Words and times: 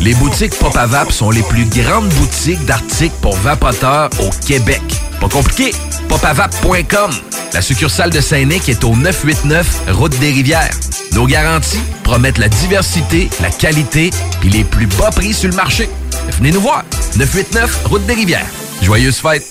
Les 0.00 0.14
boutiques 0.14 0.56
Pop 0.58 0.72
Vap 0.72 1.10
sont 1.10 1.30
les 1.30 1.42
plus 1.42 1.64
grandes 1.64 2.08
boutiques 2.08 2.64
d'articles 2.66 3.16
pour 3.20 3.34
vapoteurs 3.36 4.08
au 4.20 4.30
Québec. 4.46 4.80
Pas 5.20 5.28
compliqué, 5.28 5.72
popavap.com. 6.08 7.10
La 7.52 7.62
succursale 7.62 8.10
de 8.10 8.20
Saint-Nic 8.20 8.68
est 8.68 8.84
au 8.84 8.94
989 8.94 9.90
Route 9.90 10.16
des 10.20 10.30
Rivières. 10.30 10.70
Nos 11.12 11.26
garanties 11.26 11.82
promettent 12.04 12.38
la 12.38 12.48
diversité, 12.48 13.28
la 13.42 13.50
qualité 13.50 14.10
et 14.44 14.48
les 14.48 14.62
plus 14.62 14.86
bas 14.86 15.10
prix 15.10 15.34
sur 15.34 15.50
le 15.50 15.56
marché. 15.56 15.90
Venez 16.38 16.52
nous 16.52 16.60
voir, 16.60 16.84
989 17.16 17.86
Route 17.86 18.06
des 18.06 18.14
Rivières. 18.14 18.46
Joyeuses 18.82 19.18
fêtes! 19.18 19.50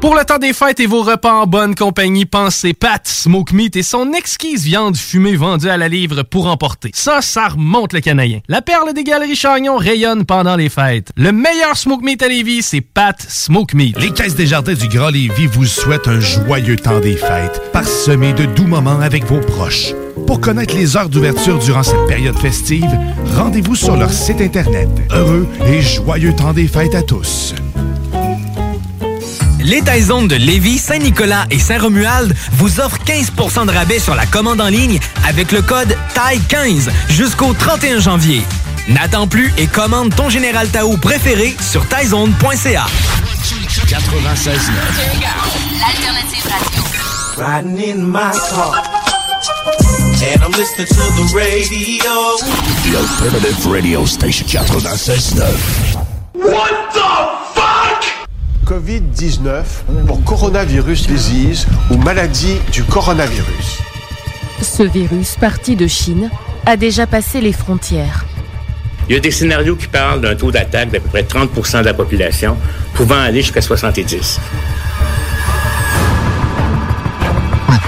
Pour 0.00 0.16
le 0.16 0.24
temps 0.24 0.38
des 0.38 0.54
fêtes 0.54 0.80
et 0.80 0.86
vos 0.86 1.02
repas 1.02 1.42
en 1.42 1.46
bonne 1.46 1.74
compagnie, 1.74 2.24
pensez 2.24 2.72
Pat 2.72 3.06
Smoke 3.06 3.54
Meat 3.54 3.76
et 3.76 3.82
son 3.82 4.14
exquise 4.14 4.64
viande 4.64 4.96
fumée 4.96 5.36
vendue 5.36 5.68
à 5.68 5.76
la 5.76 5.88
livre 5.88 6.22
pour 6.22 6.46
emporter. 6.46 6.90
Ça, 6.94 7.20
ça 7.20 7.48
remonte 7.48 7.92
le 7.92 8.00
canadien. 8.00 8.40
La 8.48 8.62
perle 8.62 8.94
des 8.94 9.04
galeries 9.04 9.36
Chagnon 9.36 9.76
rayonne 9.76 10.24
pendant 10.24 10.56
les 10.56 10.70
fêtes. 10.70 11.10
Le 11.18 11.32
meilleur 11.32 11.76
Smoke 11.76 12.02
Meat 12.02 12.22
à 12.22 12.28
Lévis, 12.28 12.62
c'est 12.62 12.80
Pat 12.80 13.20
Smoke 13.20 13.76
Meat. 13.76 14.00
Les 14.00 14.10
Caisses 14.10 14.36
des 14.36 14.46
Jardins 14.46 14.72
du 14.72 14.88
Grand 14.88 15.10
Lévis 15.10 15.46
vous 15.48 15.66
souhaitent 15.66 16.08
un 16.08 16.20
joyeux 16.20 16.76
temps 16.76 17.00
des 17.00 17.16
fêtes, 17.16 17.60
parsemé 17.74 18.32
de 18.32 18.46
doux 18.46 18.66
moments 18.66 19.00
avec 19.00 19.26
vos 19.26 19.40
proches. 19.40 19.92
Pour 20.26 20.40
connaître 20.40 20.74
les 20.74 20.96
heures 20.96 21.10
d'ouverture 21.10 21.58
durant 21.58 21.82
cette 21.82 22.06
période 22.06 22.38
festive, 22.38 22.88
rendez-vous 23.36 23.76
sur 23.76 23.96
leur 23.96 24.10
site 24.10 24.40
internet. 24.40 24.88
Heureux 25.10 25.46
et 25.66 25.82
joyeux 25.82 26.34
temps 26.34 26.54
des 26.54 26.68
fêtes 26.68 26.94
à 26.94 27.02
tous. 27.02 27.54
Les 29.62 29.82
Taizones 29.82 30.28
de 30.28 30.36
Lévis, 30.36 30.78
Saint-Nicolas 30.78 31.44
et 31.50 31.58
Saint-Romuald 31.58 32.34
vous 32.52 32.80
offrent 32.80 32.98
15% 33.04 33.66
de 33.66 33.72
rabais 33.72 33.98
sur 33.98 34.14
la 34.14 34.26
commande 34.26 34.60
en 34.60 34.68
ligne 34.68 34.98
avec 35.26 35.52
le 35.52 35.62
code 35.62 35.96
TAI15 36.14 36.88
jusqu'au 37.08 37.52
31 37.52 38.00
janvier. 38.00 38.42
N'attends 38.88 39.26
plus 39.26 39.52
et 39.58 39.66
commande 39.66 40.14
ton 40.14 40.28
Général 40.28 40.68
Tao 40.68 40.96
préféré 40.96 41.54
sur 41.60 41.86
taizone.ca. 41.86 42.86
96 43.88 44.70
L'alternative 45.78 46.44
radio. 46.46 46.82
Riding 47.36 48.00
in 48.00 48.06
my 48.06 48.32
car. 48.50 48.82
And 50.22 50.42
I'm 50.42 50.52
listening 50.52 50.86
to 50.86 50.94
the 50.94 51.32
radio. 51.34 52.36
The 52.84 52.96
Alternative 52.96 53.66
Radio 53.66 54.04
Station 54.04 54.46
96.9. 54.46 55.96
What 56.34 56.92
the 56.92 57.00
fuck? 57.54 58.19
COVID-19 58.70 59.64
pour 60.06 60.22
coronavirus 60.22 61.08
disease 61.08 61.66
ou 61.90 61.96
maladie 61.96 62.56
du 62.70 62.84
coronavirus. 62.84 63.78
Ce 64.62 64.84
virus, 64.84 65.34
parti 65.34 65.74
de 65.74 65.88
Chine, 65.88 66.30
a 66.66 66.76
déjà 66.76 67.08
passé 67.08 67.40
les 67.40 67.52
frontières. 67.52 68.24
Il 69.08 69.14
y 69.14 69.18
a 69.18 69.20
des 69.20 69.32
scénarios 69.32 69.74
qui 69.74 69.88
parlent 69.88 70.20
d'un 70.20 70.36
taux 70.36 70.52
d'attaque 70.52 70.90
d'à 70.90 71.00
peu 71.00 71.08
près 71.08 71.22
30% 71.22 71.80
de 71.80 71.84
la 71.84 71.94
population, 71.94 72.56
pouvant 72.94 73.18
aller 73.18 73.42
jusqu'à 73.42 73.60
70 73.60 74.38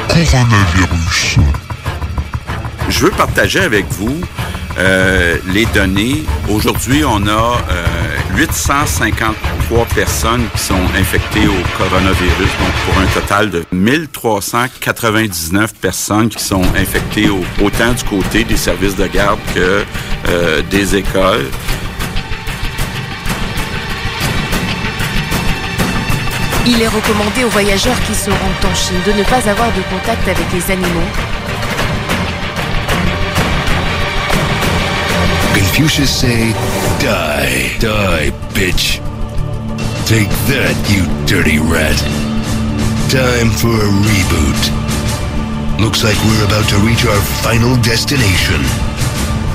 coronavirus. 0.08 1.36
Je 2.88 2.98
veux 3.04 3.12
partager 3.12 3.60
avec 3.60 3.86
vous 3.90 4.20
euh, 4.78 5.36
les 5.52 5.66
données. 5.66 6.22
Aujourd'hui, 6.48 7.04
on 7.04 7.26
a 7.26 7.60
euh, 7.70 7.86
853 8.36 9.84
personnes 9.86 10.46
qui 10.54 10.62
sont 10.62 10.80
infectées 10.98 11.46
au 11.46 11.78
coronavirus, 11.78 12.50
donc 12.58 12.72
pour 12.86 12.98
un 12.98 13.06
total 13.06 13.50
de 13.50 13.64
1399 13.72 15.74
personnes 15.74 16.28
qui 16.28 16.42
sont 16.42 16.62
infectées 16.76 17.28
au, 17.28 17.42
autant 17.64 17.92
du 17.92 18.04
côté 18.04 18.44
des 18.44 18.56
services 18.56 18.96
de 18.96 19.06
garde 19.06 19.40
que 19.54 19.84
euh, 20.28 20.62
des 20.70 20.96
écoles. 20.96 21.46
Il 26.64 26.80
est 26.80 26.88
recommandé 26.88 27.44
aux 27.44 27.48
voyageurs 27.48 28.00
qui 28.06 28.14
se 28.14 28.30
rendent 28.30 28.70
en 28.70 28.74
Chine 28.74 29.00
de 29.04 29.12
ne 29.12 29.24
pas 29.24 29.48
avoir 29.50 29.68
de 29.72 29.82
contact 29.90 30.28
avec 30.28 30.46
les 30.54 30.70
animaux. 30.70 31.31
Confucius 35.54 36.10
say, 36.10 36.52
die, 37.00 37.76
die, 37.78 38.30
bitch. 38.54 39.00
Take 40.06 40.28
that, 40.48 40.76
you 40.88 41.04
dirty 41.26 41.58
rat. 41.58 41.98
Time 43.10 43.50
for 43.60 43.72
a 43.72 43.90
reboot. 44.08 44.60
Looks 45.80 46.04
like 46.04 46.16
we're 46.24 46.44
about 46.46 46.68
to 46.70 46.78
reach 46.78 47.04
our 47.04 47.20
final 47.42 47.76
destination. 47.82 48.60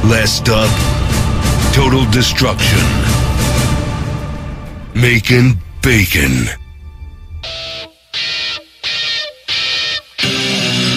Last 0.10 0.38
stop, 0.38 0.70
total 1.74 2.06
destruction. 2.12 2.84
Making 4.94 5.58
bacon. 5.82 6.50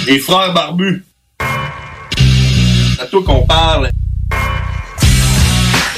Les 0.07 0.19
frères 0.19 0.53
barbus. 0.53 1.05
À 2.99 3.07
toi 3.07 3.23
qu'on 3.23 3.47
parle. 3.47 3.91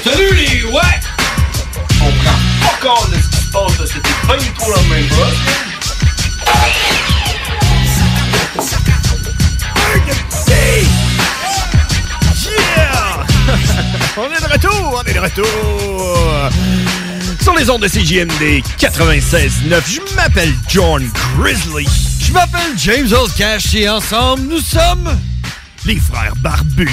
Salut 0.04 0.34
les 0.34 0.64
ouais! 0.64 0.80
On 2.00 2.10
prend 2.10 2.38
pas 2.60 2.76
compte 2.80 3.10
de 3.10 3.16
ce 3.16 3.28
qui 3.28 3.36
se 3.36 3.52
passe, 3.52 3.78
là. 3.78 3.86
C'était 3.86 4.26
pas 4.26 4.36
du 4.36 4.48
tout 4.50 4.70
la 4.70 4.82
même. 4.88 5.08
Yeah! 12.44 13.24
on 14.16 14.24
est 14.24 14.40
de 14.40 14.52
retour, 14.52 15.02
on 15.04 15.08
est 15.08 15.14
de 15.14 15.20
retour! 15.20 16.50
Sur 17.40 17.54
les 17.54 17.70
ondes 17.70 17.82
de 17.82 17.88
CJMD 17.88 18.64
96.9, 18.78 19.82
je 19.86 20.14
m'appelle 20.16 20.52
John 20.68 21.08
Grizzly. 21.38 21.86
Je 22.20 22.32
m'appelle 22.32 22.76
James 22.76 23.12
Oldcash 23.12 23.74
et 23.74 23.88
ensemble, 23.88 24.42
nous 24.48 24.60
sommes 24.60 25.16
les 25.84 26.00
frères 26.00 26.34
barbus. 26.36 26.90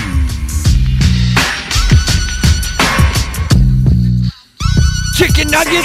Chicken 5.19 5.47
nuggets, 5.47 5.83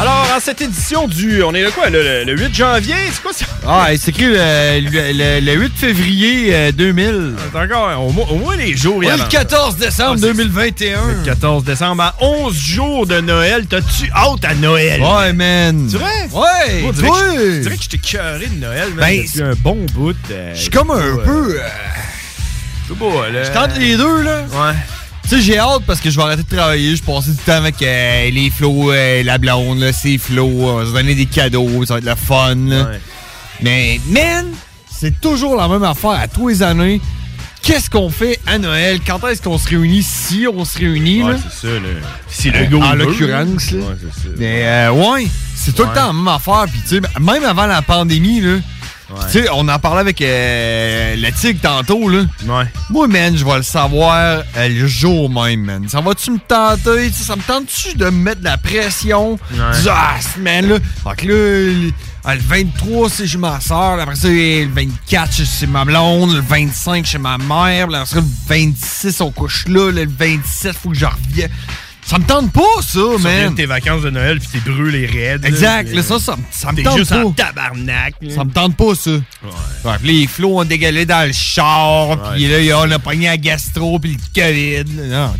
Alors, 0.00 0.26
en 0.36 0.40
cette 0.40 0.60
édition 0.60 1.06
du. 1.06 1.42
On 1.44 1.54
est 1.54 1.62
le 1.62 1.70
quoi? 1.70 1.88
Le, 1.88 2.02
le- 2.02 2.24
le 2.24 2.36
8 2.42 2.52
janvier? 2.54 2.94
C'est 3.12 3.22
quoi 3.22 3.32
ça? 3.32 3.44
Ah, 3.64 3.86
c'est 3.96 4.08
écrit 4.08 4.24
le, 4.26 4.80
le- 4.80 5.12
le- 5.12 5.40
le 5.40 5.52
8 5.60 5.72
février 5.76 6.48
euh, 6.52 6.72
2000. 6.72 7.34
C'est 7.52 7.58
encore. 7.58 8.04
Au 8.04 8.10
moins, 8.10 8.26
au 8.30 8.34
moins 8.36 8.56
les 8.56 8.76
jours. 8.76 8.96
Ouais, 8.96 9.06
y 9.06 9.08
le 9.08 9.14
avant. 9.14 9.28
14 9.28 9.76
décembre 9.76 10.14
Ah, 10.14 10.20
c'est- 10.20 10.26
2021. 10.26 10.98
Le 11.20 11.24
14 11.24 11.62
décembre, 11.62 12.02
à 12.02 12.14
11 12.20 12.56
jours 12.58 13.06
de 13.06 13.20
Noël. 13.20 13.66
T'as-tu 13.66 14.10
hâte 14.12 14.44
à 14.44 14.54
Noël? 14.56 15.00
Ouais, 15.00 15.32
man. 15.32 15.86
C'est 15.88 15.98
vrai? 15.98 16.28
Ouais, 16.32 16.80
Moi, 16.80 16.88
on 16.88 16.92
dirait 16.92 17.06
toi. 17.08 17.18
que 17.36 17.62
je- 17.62 17.70
j'étais 17.82 17.98
cœuré 17.98 18.46
de 18.46 18.60
Noël, 18.60 18.88
man, 18.96 18.98
Ben, 18.98 19.22
depuis 19.22 19.42
un 19.42 19.54
bon 19.56 19.86
bout. 19.92 20.16
Je 20.54 20.58
suis 20.60 20.70
comme 20.70 20.90
un 20.90 21.16
peu. 21.24 21.56
euh, 21.60 21.68
Tout 22.88 22.96
beau, 22.96 23.12
là. 23.32 23.44
Je 23.44 23.50
tente 23.50 23.78
les 23.78 23.96
deux, 23.96 24.22
là. 24.22 24.40
Ouais. 24.50 24.74
Tu 25.24 25.30
sais, 25.30 25.40
j'ai 25.40 25.58
hâte 25.58 25.82
parce 25.86 26.00
que 26.00 26.10
je 26.10 26.16
vais 26.16 26.22
arrêter 26.22 26.42
de 26.42 26.56
travailler. 26.56 26.94
Je 26.96 27.02
passe 27.02 27.28
du 27.28 27.36
temps 27.36 27.52
avec 27.52 27.80
euh, 27.82 28.30
les 28.30 28.50
flots, 28.50 28.92
euh, 28.92 29.22
la 29.22 29.38
blonde, 29.38 29.78
là, 29.80 29.92
c'est 29.92 30.18
flots. 30.18 30.46
On 30.46 30.76
va 30.76 30.86
se 30.86 30.92
donner 30.92 31.14
des 31.14 31.26
cadeaux, 31.26 31.84
ça 31.86 31.94
va 31.94 31.98
être 31.98 32.04
le 32.04 32.14
fun. 32.14 32.54
là. 32.56 32.88
Mais, 33.62 34.00
man, 34.08 34.46
c'est 34.90 35.20
toujours 35.20 35.56
la 35.56 35.66
même 35.68 35.82
affaire 35.84 36.10
à 36.10 36.28
tous 36.28 36.48
les 36.48 36.62
années. 36.62 37.00
Qu'est-ce 37.62 37.88
qu'on 37.88 38.10
fait 38.10 38.38
à 38.46 38.58
Noël? 38.58 38.98
Quand 39.06 39.26
est-ce 39.26 39.40
qu'on 39.40 39.56
se 39.56 39.66
réunit? 39.70 40.02
Si 40.02 40.46
on 40.52 40.66
se 40.66 40.76
réunit, 40.78 41.22
Ouais, 41.22 41.32
là? 41.32 41.38
c'est 41.58 41.66
ça, 41.66 41.72
là. 41.72 41.88
Si 42.28 42.50
le 42.50 42.66
gars 42.66 42.84
En 42.86 42.90
veut, 42.92 42.96
l'occurrence, 43.06 43.70
là. 43.70 43.78
Ouais, 43.78 43.94
c'est 43.98 44.22
ça. 44.22 44.34
Mais, 44.36 44.62
euh, 44.66 44.90
ouais, 44.92 45.26
c'est 45.56 45.74
tout 45.74 45.84
le 45.84 45.88
Ouais. 45.88 45.94
temps 45.94 46.08
la 46.08 46.12
même 46.12 46.28
affaire. 46.28 46.66
Puis, 46.70 46.82
tu 46.82 46.96
sais, 46.96 47.00
même 47.18 47.44
avant 47.44 47.64
la 47.66 47.80
pandémie, 47.80 48.42
là. 48.42 48.56
Tu 49.30 49.42
sais, 49.42 49.48
on 49.52 49.68
en 49.68 49.78
parlait 49.78 50.00
avec 50.00 50.20
euh, 50.22 51.14
le 51.16 51.30
tigre 51.32 51.60
tantôt, 51.60 52.08
là. 52.08 52.24
Ouais. 52.46 52.64
Moi, 52.90 53.06
man, 53.06 53.36
je 53.36 53.44
vais 53.44 53.56
le 53.56 53.62
savoir 53.62 54.42
euh, 54.56 54.68
le 54.68 54.86
jour 54.86 55.28
même, 55.28 55.60
man. 55.60 55.88
Ça 55.88 56.00
va-tu 56.00 56.30
me 56.30 56.38
tenter? 56.38 57.10
Ça 57.12 57.36
me 57.36 57.42
tente-tu 57.42 57.96
de 57.96 58.06
me 58.06 58.10
mettre 58.10 58.40
de 58.40 58.44
la 58.44 58.56
pression? 58.56 59.32
Ouais. 59.52 59.80
Dis, 59.82 59.88
ah, 59.90 60.16
man, 60.40 60.68
là. 60.68 60.76
Fait 61.04 61.16
que 61.16 61.28
là, 61.28 61.34
le, 61.34 61.92
ah, 62.24 62.34
le 62.34 62.40
23, 62.40 63.10
c'est 63.10 63.26
chez 63.26 63.36
ma 63.38 63.60
soeur. 63.60 64.00
Après 64.00 64.16
ça, 64.16 64.28
le 64.28 64.68
24, 64.72 65.32
c'est 65.32 65.44
chez 65.44 65.66
ma 65.66 65.84
blonde. 65.84 66.34
Le 66.34 66.40
25, 66.40 67.04
chez 67.04 67.18
ma 67.18 67.36
mère. 67.36 67.88
Après 67.92 68.06
ça, 68.06 68.16
le 68.16 68.24
26, 68.48 69.20
on 69.20 69.30
couche 69.30 69.66
là. 69.68 69.90
Le 69.92 70.06
27, 70.08 70.74
faut 70.74 70.90
que 70.90 70.96
je 70.96 71.04
revienne. 71.04 71.50
Ça 72.06 72.18
me 72.18 72.24
tente 72.24 72.52
pas, 72.52 72.60
ça, 72.82 73.00
Tu 73.16 73.22
man. 73.22 73.50
de 73.52 73.56
tes 73.56 73.64
vacances 73.66 74.02
de 74.02 74.10
Noël 74.10 74.38
puis 74.38 74.48
t'es 74.52 74.70
brûlé 74.70 75.06
raide. 75.06 75.44
Exact, 75.44 75.90
là, 75.94 76.02
ça, 76.02 76.18
ça, 76.18 76.36
me- 76.36 76.42
ça 76.50 76.70
me 76.72 76.82
tente 76.82 76.98
juste 76.98 77.10
pas. 77.10 77.24
en 77.24 77.32
tabarnak. 77.32 78.14
là. 78.20 78.34
Ça 78.34 78.44
me 78.44 78.50
tente 78.50 78.76
pas, 78.76 78.94
ça. 78.94 79.10
Ouais. 79.12 79.92
puis 80.02 80.20
les 80.20 80.26
flots 80.26 80.60
ont 80.60 80.64
dégalé 80.64 81.06
dans 81.06 81.26
le 81.26 81.32
char, 81.32 82.34
puis 82.34 82.46
là, 82.46 82.78
on 82.80 82.90
a 82.90 82.98
pogné 82.98 83.26
la 83.26 83.38
gastro, 83.38 83.98
puis 83.98 84.16
le 84.16 84.40
COVID. 84.42 84.84
là. 85.08 85.26
Non, 85.28 85.34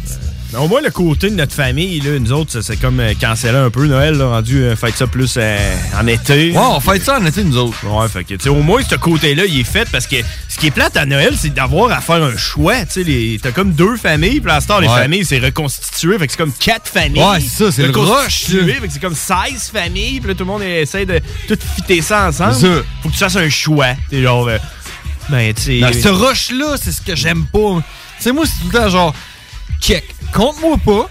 au 0.59 0.69
moins, 0.69 0.81
le 0.81 0.91
côté 0.91 1.31
de 1.31 1.35
notre 1.35 1.53
famille, 1.55 2.01
là, 2.01 2.19
nous 2.19 2.33
autres, 2.33 2.61
c'est 2.61 2.77
comme 2.77 3.01
euh, 3.01 3.13
cancellé 3.21 3.57
un 3.57 3.71
peu 3.71 3.87
Noël, 3.87 4.15
là, 4.17 4.27
rendu, 4.29 4.63
euh, 4.63 4.77
faites 4.77 4.97
ça 4.97 5.07
plus 5.07 5.35
euh, 5.37 5.75
en 6.01 6.07
été. 6.07 6.51
Ouais, 6.53 6.59
on 6.59 6.81
fait 6.81 7.03
ça 7.03 7.19
en 7.19 7.27
été, 7.27 7.43
nous 7.45 7.57
autres. 7.57 7.77
Ouais, 7.87 8.09
fait 8.09 8.25
que, 8.25 8.35
tu 8.35 8.45
sais, 8.45 8.49
au 8.49 8.63
moins, 8.63 8.83
ce 8.89 8.95
côté-là, 8.97 9.45
il 9.47 9.61
est 9.61 9.65
fait 9.65 9.89
parce 9.91 10.07
que 10.07 10.17
ce 10.49 10.59
qui 10.59 10.69
est 10.69 10.71
plate 10.71 10.97
à 10.97 11.07
Noël, 11.07 11.35
c'est 11.39 11.53
d'avoir 11.53 11.91
à 11.93 12.01
faire 12.01 12.23
un 12.23 12.37
choix. 12.37 12.85
Tu 12.87 13.05
sais, 13.05 13.39
t'as 13.43 13.53
comme 13.53 13.73
deux 13.73 13.97
familles, 13.97 14.41
puis 14.41 14.51
à 14.53 14.61
ce 14.61 14.69
temps, 14.69 14.81
les 14.81 14.89
Ouais. 14.89 15.01
familles, 15.03 15.25
c'est 15.25 15.39
reconstitué, 15.39 16.19
fait 16.19 16.27
que 16.27 16.33
c'est 16.33 16.39
comme 16.39 16.53
quatre 16.53 16.89
familles. 16.89 17.23
Ouais, 17.23 17.41
c'est 17.41 17.65
ça, 17.65 17.73
c'est 17.73 17.87
le 17.87 17.99
rush, 17.99 18.45
fait 18.47 18.87
que 18.87 18.93
c'est 18.93 19.01
comme 19.01 19.15
16 19.15 19.71
familles, 19.73 20.21
puis 20.21 20.29
là, 20.29 20.35
tout 20.35 20.45
le 20.45 20.51
monde 20.51 20.63
essaie 20.63 21.07
de 21.07 21.21
tout 21.49 21.59
fitter 21.77 22.01
ça 22.03 22.29
ensemble. 22.29 22.55
C'est 22.55 22.67
ça. 22.67 22.83
Faut 23.03 23.09
que 23.09 23.15
tu 23.15 23.19
fasses 23.19 23.37
un 23.37 23.49
choix. 23.49 23.95
T'es 24.11 24.23
genre, 24.23 24.47
euh, 24.49 24.59
ben, 25.29 25.53
tu 25.55 25.63
sais. 25.63 25.79
Non, 25.81 25.89
ce 25.93 26.09
rush-là, 26.09 26.77
c'est 26.83 26.93
ce 26.93 27.01
que 27.01 27.17
j'aime 27.17 27.45
pas. 27.47 27.83
Tu 28.19 28.25
sais, 28.25 28.33
moi, 28.33 28.45
c'est 28.47 28.61
tout 28.63 28.71
le 28.73 28.79
temps 28.79 28.89
genre, 28.89 29.15
check, 29.81 30.05
compte-moi 30.33 30.77
pas. 30.85 31.11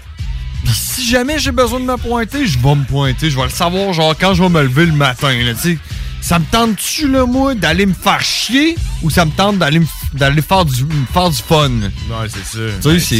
Si 0.72 1.06
jamais 1.06 1.38
j'ai 1.38 1.52
besoin 1.52 1.80
de 1.80 1.84
me 1.84 1.96
pointer, 1.96 2.46
je 2.46 2.58
vais 2.58 2.74
me 2.74 2.84
pointer. 2.84 3.28
Je 3.30 3.36
vais 3.36 3.44
le 3.44 3.50
savoir, 3.50 3.92
genre, 3.92 4.14
quand 4.18 4.34
je 4.34 4.42
vais 4.42 4.48
me 4.48 4.62
lever 4.62 4.86
le 4.86 4.92
matin, 4.92 5.32
là, 5.32 5.54
tu 5.54 5.60
sais. 5.60 5.78
Ça 6.26 6.38
me 6.38 6.44
tente-tu, 6.46 7.06
là, 7.08 7.26
moi, 7.26 7.54
d'aller 7.54 7.84
me 7.84 7.92
faire 7.92 8.22
chier 8.22 8.76
ou 9.02 9.10
ça 9.10 9.26
me 9.26 9.30
tente 9.32 9.58
d'aller 9.58 9.82
d'aller 10.14 10.40
faire 10.40 10.64
du, 10.64 10.86
faire 11.12 11.28
du 11.28 11.36
fun? 11.36 11.68
Ouais, 11.70 12.28
c'est 12.28 12.44
ça. 12.56 12.72
Tu 12.82 12.98
sais, 12.98 13.16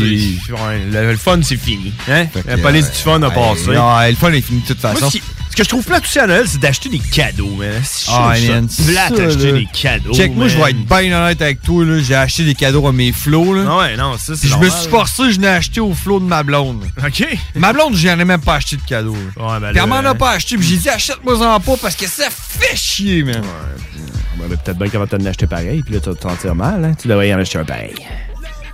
c'est. 0.46 0.52
ouais, 0.52 0.78
le, 0.90 1.10
le 1.10 1.16
fun, 1.18 1.38
c'est 1.42 1.58
fini. 1.58 1.92
Hein? 2.08 2.26
Que, 2.26 2.38
La 2.48 2.56
police 2.56 2.90
du 2.90 2.96
fun 2.96 3.20
a 3.22 3.26
euh, 3.26 3.30
passé. 3.30 3.72
Non, 3.74 4.00
le 4.08 4.14
fun 4.14 4.32
est 4.32 4.40
fini 4.40 4.62
de 4.62 4.66
toute 4.68 4.82
Moi, 4.82 4.94
façon. 4.94 5.10
ce, 5.10 5.18
qui- 5.18 5.22
ce 5.50 5.56
que 5.56 5.62
je 5.64 5.68
trouve 5.68 5.84
plate 5.84 6.02
aussi 6.04 6.18
à 6.18 6.26
Noël, 6.26 6.46
c'est 6.48 6.58
d'acheter 6.58 6.88
des 6.88 6.98
cadeaux, 6.98 7.54
man. 7.56 7.80
Ah, 8.08 8.32
man, 8.48 8.68
ça, 8.68 9.10
d'acheter 9.10 9.52
des 9.52 9.66
cadeaux. 9.72 10.12
Check, 10.14 10.34
moi, 10.34 10.48
je 10.48 10.56
vais 10.56 10.70
être 10.70 10.84
bien 10.86 11.12
honnête 11.22 11.40
avec 11.42 11.62
toi, 11.62 11.84
là. 11.84 12.00
J'ai 12.02 12.14
acheté 12.16 12.44
des 12.44 12.54
cadeaux 12.54 12.86
à 12.88 12.92
mes 12.92 13.12
flots, 13.12 13.54
là. 13.54 13.64
Ah 13.68 13.78
ouais, 13.78 13.96
non, 13.96 14.16
ça, 14.18 14.34
c'est 14.34 14.48
je 14.48 14.56
me 14.56 14.68
suis 14.68 14.88
forcé, 14.88 15.30
je 15.30 15.38
n'ai 15.38 15.46
acheté 15.48 15.80
au 15.80 15.92
flot 15.94 16.18
de 16.20 16.24
ma 16.24 16.42
blonde. 16.42 16.84
OK. 17.04 17.24
Ma 17.54 17.72
blonde, 17.72 17.94
j'en 17.96 18.18
ai 18.18 18.24
même 18.24 18.40
pas 18.40 18.54
acheté 18.56 18.76
de 18.76 18.82
cadeau. 18.82 19.14
là. 19.36 19.52
Ouais, 19.54 19.60
ben 19.60 19.70
Puis 19.72 19.80
elle 19.82 19.88
m'en 19.88 19.96
a 19.96 20.14
pas 20.14 20.30
acheté, 20.30 20.56
puis 20.56 20.66
j'ai 20.66 20.76
dit 20.78 20.88
achète-moi 20.88 21.36
en 21.46 21.60
pas 21.60 21.76
parce 21.76 21.94
que 21.96 22.06
ça 22.08 22.24
fait 22.30 22.76
chier, 22.94 23.22
man. 23.24 23.42
Ouais, 23.42 24.46
ben, 24.48 24.56
peut-être 24.56 24.78
bien 24.78 24.88
qu'elle 24.88 25.00
va 25.00 25.06
t'en 25.06 25.24
acheter 25.24 25.46
pareil, 25.46 25.82
puis 25.82 25.94
là, 25.94 26.00
tu 26.00 26.08
vas 26.10 26.14
te 26.14 26.22
sentir 26.22 26.54
mal, 26.54 26.84
hein. 26.84 26.94
Tu 27.00 27.08
devrais 27.08 27.28
y 27.28 27.34
en 27.34 27.38
acheter 27.38 27.58
un 27.58 27.64
pareil. 27.64 27.94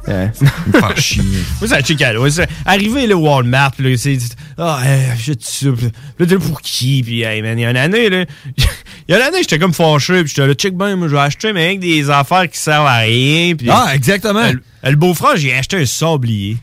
Hein? 0.06 0.31
Faire 0.72 0.96
chier. 0.99 1.22
Moi, 1.22 1.69
c'est 1.69 1.75
acheter 1.75 1.94
cadeau. 1.96 2.28
C'est 2.28 2.49
arrivé 2.64 3.06
le 3.06 3.14
Walmart, 3.14 3.72
là, 3.78 3.96
c'est. 3.96 4.19
Ah, 4.58 4.81
euh, 4.84 5.06
j'achète 5.17 5.43
ça. 5.43 5.69
Puis 5.76 5.90
Là, 6.19 6.26
t'es 6.26 6.37
pour 6.38 6.61
qui? 6.61 7.02
Puis, 7.02 7.22
hey, 7.22 7.43
man, 7.43 7.58
il 7.58 7.62
y 7.62 7.64
a 7.67 7.70
une 7.70 7.76
année, 7.76 8.08
là. 8.11 8.25
Il 9.08 9.12
y 9.12 9.17
a 9.17 9.17
une 9.17 9.34
année, 9.34 9.38
j'étais 9.40 9.58
comme 9.58 9.72
fâché, 9.75 10.20
puis 10.22 10.28
j'étais 10.28 10.46
là, 10.46 10.55
check 10.55 10.76
ben, 10.76 10.94
moi, 10.94 11.08
je 11.08 11.14
vais 11.14 11.20
acheter, 11.20 11.52
mais 11.52 11.64
avec 11.67 11.81
des 11.81 12.11
affaires 12.11 12.49
qui 12.49 12.58
servent 12.58 12.87
à 12.87 12.99
rien. 12.99 13.56
Puis, 13.56 13.69
Ah, 13.69 13.90
exactement. 13.93 14.49
Le, 14.52 14.62
le 14.88 14.96
beau-frère, 14.96 15.37
j'ai 15.37 15.52
acheté 15.52 15.78
un 15.78 15.87
sablier. 15.87 16.58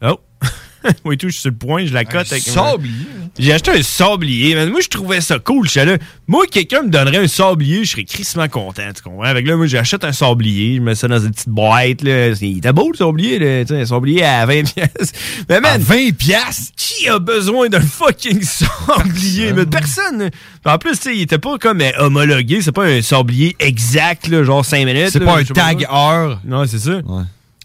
Oh! 0.00 0.20
oui, 1.04 1.16
tout, 1.16 1.28
je 1.28 1.32
suis 1.32 1.42
sur 1.42 1.50
le 1.50 1.56
point, 1.56 1.84
je 1.84 1.92
la 1.92 2.04
cote 2.04 2.30
avec 2.30 2.46
moi. 2.54 2.72
sablier? 2.72 2.94
J'ai 3.38 3.52
acheté 3.52 3.70
un 3.70 3.82
sablier. 3.82 4.54
man. 4.54 4.70
Moi, 4.70 4.80
je 4.80 4.88
trouvais 4.88 5.20
ça 5.20 5.38
cool. 5.38 5.66
Là. 5.76 5.96
Moi, 6.26 6.46
quelqu'un 6.50 6.82
me 6.82 6.88
donnerait 6.88 7.18
un 7.18 7.28
sablier, 7.28 7.84
je 7.84 7.90
serais 7.92 8.04
crissement 8.04 8.48
content, 8.48 8.82
tu 8.94 9.02
comprends? 9.02 9.22
Avec 9.22 9.46
là, 9.46 9.56
moi, 9.56 9.66
j'achète 9.66 10.04
un 10.04 10.12
sablier, 10.12 10.76
je 10.76 10.80
mets 10.80 10.94
ça 10.94 11.08
dans 11.08 11.20
une 11.20 11.30
petite 11.30 11.48
boîte, 11.48 12.02
là. 12.02 12.28
Il 12.40 12.58
était 12.58 12.72
beau, 12.72 12.90
le 12.90 12.96
sablier, 12.96 13.38
là. 13.38 13.64
Tu 13.64 13.74
sais, 13.74 13.80
un 13.80 13.86
sablier 13.86 14.24
à 14.24 14.46
20 14.46 14.72
pièces. 14.74 15.12
Mais 15.48 15.60
man, 15.60 15.80
20 15.80 16.16
pièces? 16.16 16.72
Qui 16.76 17.08
a 17.08 17.18
besoin 17.18 17.68
d'un 17.68 17.80
fucking 17.80 18.42
sablier? 18.86 19.52
Mais 19.52 19.66
personne. 19.66 20.30
En 20.64 20.78
plus, 20.78 20.92
tu 20.92 21.02
sais, 21.02 21.16
il 21.16 21.22
était 21.22 21.38
pas 21.38 21.56
comme 21.58 21.80
euh, 21.80 21.90
homologué. 21.98 22.60
C'est 22.62 22.72
pas 22.72 22.84
un 22.86 23.02
sablier 23.02 23.56
exact, 23.58 24.28
là, 24.28 24.42
genre 24.44 24.64
5 24.64 24.84
minutes. 24.84 25.10
C'est 25.12 25.20
pas 25.20 25.38
un 25.38 25.44
je 25.44 25.52
tag 25.52 25.86
heure. 25.90 26.40
Non, 26.44 26.66
c'est 26.66 26.78
ça. 26.78 27.00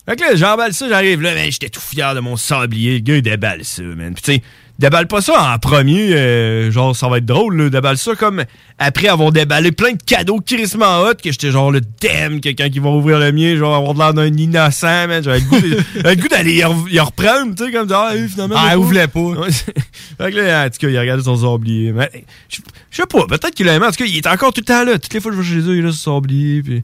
Fait 0.08 0.16
que 0.16 0.22
là, 0.22 0.36
j'emballe 0.36 0.74
ça, 0.74 0.88
j'arrive 0.88 1.22
là, 1.22 1.34
man, 1.34 1.46
j'étais 1.50 1.70
tout 1.70 1.80
fier 1.80 2.14
de 2.14 2.20
mon 2.20 2.36
sablier. 2.38 2.94
Le 2.94 3.00
gars, 3.00 3.16
il 3.16 3.22
déballe 3.24 3.66
ça, 3.66 3.82
man. 3.82 4.14
Puis 4.14 4.22
tu 4.22 4.34
sais, 4.34 4.42
déballe 4.78 5.08
pas 5.08 5.22
ça 5.22 5.54
en 5.54 5.58
premier, 5.58 6.14
euh, 6.14 6.70
genre, 6.72 6.96
ça 6.96 7.08
va 7.08 7.18
être 7.18 7.26
drôle, 7.26 7.58
là. 7.58 7.70
Déballe 7.72 7.98
ça 7.98 8.14
comme 8.14 8.44
après 8.78 9.08
avoir 9.08 9.32
déballé 9.32 9.72
plein 9.72 9.94
de 9.94 10.04
cadeaux 10.06 10.40
crissement 10.42 11.02
hot, 11.02 11.16
que 11.16 11.32
j'étais 11.32 11.50
genre, 11.50 11.72
le 11.72 11.82
damn, 12.02 12.40
quelqu'un 12.40 12.70
qui 12.70 12.78
va 12.78 12.90
ouvrir 12.90 13.18
le 13.18 13.32
mien, 13.32 13.56
genre, 13.56 13.76
avoir 13.76 13.96
de 13.96 14.00
l'air 14.00 14.14
d'un 14.14 14.38
innocent, 14.38 15.08
man. 15.08 15.24
J'avais 15.24 15.40
le 15.40 16.16
goût 16.22 16.28
d'aller 16.28 16.54
y, 16.54 16.62
re- 16.62 16.90
y 16.92 17.00
reprendre, 17.00 17.56
tu 17.56 17.66
sais, 17.66 17.72
comme 17.72 17.90
ça, 17.90 18.10
ah, 18.12 18.28
finalement. 18.30 18.56
Ah, 18.60 18.70
j'ai 18.72 18.76
ouvre-le 18.76 19.08
pas. 19.08 19.50
Fait 19.52 20.32
que 20.32 20.38
là, 20.38 20.66
en 20.66 20.70
tout 20.70 20.78
cas, 20.82 20.88
il 20.88 20.98
a 20.98 21.02
regardé 21.02 21.24
son 21.24 21.38
sablier. 21.38 21.92
Mais, 21.92 22.12
je 22.50 22.58
sais 22.92 23.04
pas, 23.08 23.26
peut-être 23.26 23.56
qu'il 23.56 23.68
aimé. 23.70 23.88
En 23.88 23.90
tout 23.90 24.04
cas, 24.04 24.06
il 24.06 24.18
est 24.18 24.28
encore 24.28 24.54
tout 24.54 24.62
le 24.62 24.66
temps 24.66 24.84
là. 24.84 25.00
Toutes 25.00 25.14
les 25.16 25.20
fois 25.20 25.32
que 25.32 25.42
je 25.42 25.42
vais 25.42 25.62
chez 25.62 25.68
eux, 25.68 25.78
il 25.78 25.84
a 25.84 25.88
là 25.88 25.92
son 25.92 26.18
sablier, 26.18 26.62
puis. 26.62 26.84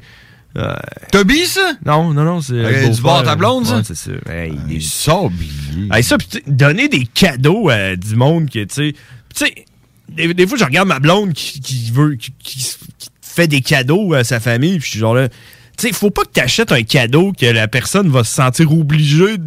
Euh... 0.58 0.76
Toby, 1.12 1.46
ça? 1.46 1.74
Non, 1.86 2.14
non, 2.14 2.24
non, 2.24 2.42
c'est. 2.42 2.54
Euh, 2.54 2.88
le 2.88 2.94
du 2.94 3.02
bord 3.02 3.20
à 3.20 3.24
ta 3.24 3.36
blonde, 3.36 3.66
ça? 3.66 3.78
Ouais, 3.78 3.84
c'est 3.86 3.96
ça. 3.96 4.12
Hey, 4.30 4.54
il 4.68 4.78
est 4.78 4.82
sablier. 4.82 5.88
Hey, 5.92 6.04
ça, 6.04 6.18
pis 6.18 6.28
tu 6.28 6.38
sais, 6.38 6.44
donner 6.48 6.90
des 6.90 7.06
cadeaux 7.06 7.70
à 7.70 7.96
du 7.96 8.16
monde 8.16 8.50
que, 8.50 8.64
tu 8.66 8.74
sais. 8.74 8.94
Tu 9.34 9.46
sais, 9.46 9.66
des, 10.10 10.34
des 10.34 10.46
fois, 10.46 10.58
je 10.58 10.66
regarde 10.66 10.90
ma 10.90 11.00
blonde 11.00 11.34
qui, 11.34 11.62
qui 11.62 11.92
veut. 11.92 12.16
Qui, 12.16 12.76
fait 13.32 13.48
des 13.48 13.62
cadeaux 13.62 14.14
à 14.14 14.24
sa 14.24 14.40
famille, 14.40 14.78
puis 14.78 14.86
je 14.86 14.90
suis 14.92 15.00
genre 15.00 15.16
là. 15.16 15.30
Tu 15.30 15.88
sais, 15.88 15.94
faut 15.94 16.12
pas 16.12 16.24
que 16.24 16.32
tu 16.34 16.42
achètes 16.42 16.72
un 16.72 16.84
cadeau 16.84 17.32
que 17.32 17.46
la 17.46 17.68
personne 17.68 18.10
va 18.10 18.24
se 18.24 18.34
sentir 18.34 18.72
obligée 18.72 19.38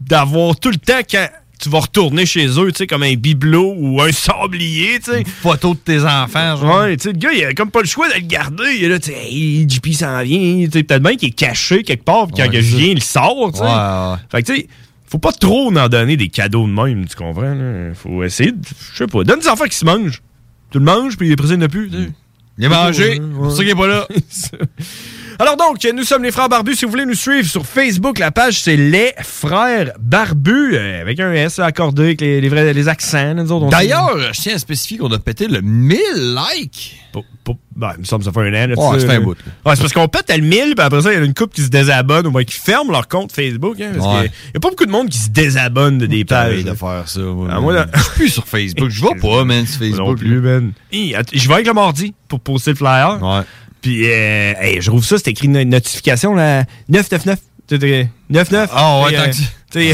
d'avoir 0.00 0.56
tout 0.56 0.70
le 0.70 0.76
temps 0.76 1.00
quand 1.10 1.28
tu 1.64 1.70
vas 1.70 1.80
retourner 1.80 2.24
chez 2.26 2.46
eux, 2.46 2.70
tu 2.70 2.78
sais, 2.78 2.86
comme 2.86 3.02
un 3.02 3.14
bibelot 3.14 3.74
ou 3.76 4.00
un 4.00 4.12
sablier, 4.12 5.00
tu 5.00 5.10
sais. 5.10 5.24
Photo 5.24 5.74
de 5.74 5.78
tes 5.78 6.00
enfants, 6.02 6.56
genre. 6.56 6.80
Ouais, 6.82 6.96
tu 6.96 7.04
sais, 7.04 7.12
le 7.12 7.18
gars, 7.18 7.32
il 7.32 7.44
a 7.44 7.52
comme 7.54 7.70
pas 7.70 7.80
le 7.80 7.86
choix 7.86 8.08
de 8.08 8.14
le 8.14 8.20
garder. 8.20 8.64
Il 8.78 8.84
est 8.84 8.88
là, 8.88 8.98
tu 8.98 9.10
sais, 9.10 9.18
hey, 9.18 9.66
JP 9.68 9.92
s'en 9.92 10.22
vient. 10.22 10.66
Tu 10.66 10.70
sais, 10.72 10.82
peut-être 10.84 11.02
bien 11.02 11.16
qu'il 11.16 11.28
est 11.30 11.32
caché 11.32 11.82
quelque 11.82 12.04
part, 12.04 12.26
puis 12.28 12.36
quand 12.36 12.48
Ouais, 12.50 12.62
ça. 12.62 12.76
viens, 12.76 12.86
il 12.88 13.02
sort, 13.02 13.50
tu 13.52 13.58
sais. 13.58 13.64
Ouais, 13.64 13.68
ouais. 13.70 14.16
Fait 14.30 14.42
que, 14.42 14.52
tu 14.52 14.58
sais, 14.60 14.68
faut 15.06 15.18
pas 15.18 15.32
trop 15.32 15.76
en 15.76 15.88
donner 15.88 16.16
des 16.16 16.28
cadeaux 16.28 16.66
de 16.66 16.72
même, 16.72 17.06
tu 17.06 17.16
comprends? 17.16 17.54
Là? 17.54 17.94
Faut 17.94 18.22
essayer, 18.24 18.52
de, 18.52 18.58
je 18.92 18.96
sais 18.98 19.06
pas, 19.06 19.24
donne 19.24 19.40
des 19.40 19.48
enfants 19.48 19.64
qui 19.66 19.76
se 19.76 19.84
mangent. 19.84 20.22
Tu 20.70 20.78
le 20.78 20.84
manges, 20.84 21.16
puis 21.16 21.28
il 21.28 21.36
n'y 21.36 21.54
en 21.54 21.60
a 21.60 21.68
plus, 21.68 21.88
tu 21.90 21.96
sais. 21.96 22.10
Il 22.58 22.64
est 22.64 22.68
mangé, 22.68 23.14
c'est 23.14 23.20
pour 23.34 23.50
ça 23.50 23.58
qu'il 23.62 23.70
est 23.70 23.74
pas 23.74 23.86
là. 23.88 24.06
Alors 25.38 25.56
donc, 25.56 25.84
nous 25.94 26.04
sommes 26.04 26.22
les 26.22 26.30
frères 26.30 26.48
barbus. 26.48 26.76
Si 26.76 26.84
vous 26.84 26.90
voulez 26.90 27.06
nous 27.06 27.14
suivre 27.14 27.48
sur 27.48 27.66
Facebook, 27.66 28.18
la 28.18 28.30
page 28.30 28.60
c'est 28.60 28.76
les 28.76 29.12
frères 29.22 29.92
barbus 29.98 30.74
euh, 30.76 31.00
avec 31.00 31.18
un 31.20 31.32
S 31.32 31.58
accordé 31.58 32.02
avec 32.04 32.20
les, 32.20 32.40
les 32.40 32.48
vrais 32.48 32.72
les 32.72 32.88
accents. 32.88 33.34
D'ailleurs, 33.70 34.16
je 34.32 34.40
tiens 34.40 34.54
à 34.54 34.58
spécifier 34.58 34.98
qu'on 34.98 35.10
a 35.12 35.18
pété 35.18 35.48
le 35.48 35.60
1000 35.60 35.98
likes. 36.18 37.00
Pour, 37.12 37.24
pour- 37.44 37.58
ben, 37.76 37.92
il 37.96 38.00
me 38.00 38.04
semble 38.04 38.24
que 38.24 38.30
ça 38.30 38.32
fait 38.32 38.48
un 38.48 38.64
an. 38.64 38.66
là, 38.68 38.74
Ouais, 38.76 39.00
ça 39.00 39.06
fait 39.06 39.14
un 39.16 39.20
bout, 39.20 39.36
Ouais, 39.66 39.74
c'est 39.76 39.80
parce 39.82 39.92
qu'on 39.92 40.08
pète 40.08 40.30
à 40.30 40.36
le 40.36 40.42
1000, 40.44 40.74
puis 40.76 40.84
après 40.84 41.02
ça, 41.02 41.12
il 41.12 41.18
y 41.18 41.22
a 41.22 41.24
une 41.24 41.34
couple 41.34 41.54
qui 41.54 41.62
se 41.62 41.68
désabonne 41.68 42.26
ou 42.26 42.30
bien 42.32 42.44
qui 42.44 42.54
ferment 42.54 42.90
leur 42.92 43.06
compte 43.08 43.30
Facebook. 43.32 43.80
Hein, 43.80 43.92
parce 43.96 44.06
Ouais. 44.22 44.28
qu'il 44.28 44.54
y 44.54 44.56
a 44.56 44.60
pas 44.60 44.70
beaucoup 44.70 44.86
de 44.86 44.90
monde 44.90 45.08
qui 45.08 45.18
se 45.18 45.30
désabonne 45.30 45.98
de 45.98 46.06
des 46.06 46.24
pages. 46.24 46.64
de 46.64 46.74
faire 46.74 47.04
ça. 47.08 47.20
Ah, 47.50 47.60
moi, 47.60 47.72
là- 47.72 47.86
Je 47.94 48.00
suis 48.00 48.10
plus 48.14 48.28
sur 48.30 48.46
Facebook. 48.46 48.88
Je 48.90 49.02
vais 49.02 49.14
pas, 49.20 49.44
man, 49.44 49.66
sur 49.66 49.78
Facebook. 49.80 50.08
non 50.08 50.14
plus, 50.16 50.40
man. 50.40 50.72
Je 50.92 51.48
vais 51.48 51.54
avec 51.54 51.66
le 51.66 51.72
mardi 51.72 52.14
pour 52.28 52.40
poster 52.40 52.70
le 52.72 52.76
flyer. 52.76 53.18
Ouais. 53.22 53.42
Puis, 53.84 54.10
euh, 54.10 54.54
hey, 54.62 54.80
je 54.80 54.86
trouve 54.88 55.04
ça, 55.04 55.18
c'est 55.18 55.28
écrit 55.28 55.46
une 55.46 55.62
notification, 55.64 56.32
là, 56.34 56.64
999. 56.88 57.38
Tu 57.68 57.78
sais, 57.78 58.08
99. 58.32 58.70
Ah 58.72 59.02
ouais, 59.02 59.12
tant 59.12 59.20
euh, 59.20 59.26
que 59.26 59.32
tu- 59.32 59.42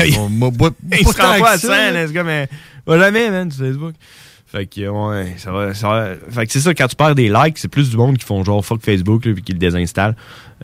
il- 0.08 0.14
pas- 0.14 0.70
pas 1.04 1.12
se 1.12 1.20
rend 1.20 1.40
pas 1.40 1.50
à 1.50 1.54
que 1.56 1.60
100, 1.62 1.66
ça, 1.66 1.90
là, 1.90 2.06
c'est 2.06 2.12
comme, 2.14 2.28
euh, 2.28 2.46
va 2.86 2.98
jamais, 3.00 3.30
man, 3.30 3.50
sur 3.50 3.64
Facebook. 3.64 3.94
Fait 4.46 4.66
que, 4.66 4.88
ouais, 4.88 5.34
ça 5.38 5.50
va, 5.50 5.74
ça 5.74 5.88
va. 5.88 6.08
Fait 6.30 6.46
que 6.46 6.52
c'est 6.52 6.60
ça, 6.60 6.72
quand 6.72 6.86
tu 6.86 6.94
perds 6.94 7.16
des 7.16 7.28
likes, 7.28 7.58
c'est 7.58 7.66
plus 7.66 7.90
du 7.90 7.96
monde 7.96 8.16
qui 8.16 8.24
font 8.24 8.44
genre 8.44 8.64
fuck 8.64 8.80
Facebook, 8.80 9.24
là, 9.24 9.32
puis 9.32 9.42
qui 9.42 9.52
le 9.52 9.58
désinstallent. 9.58 10.14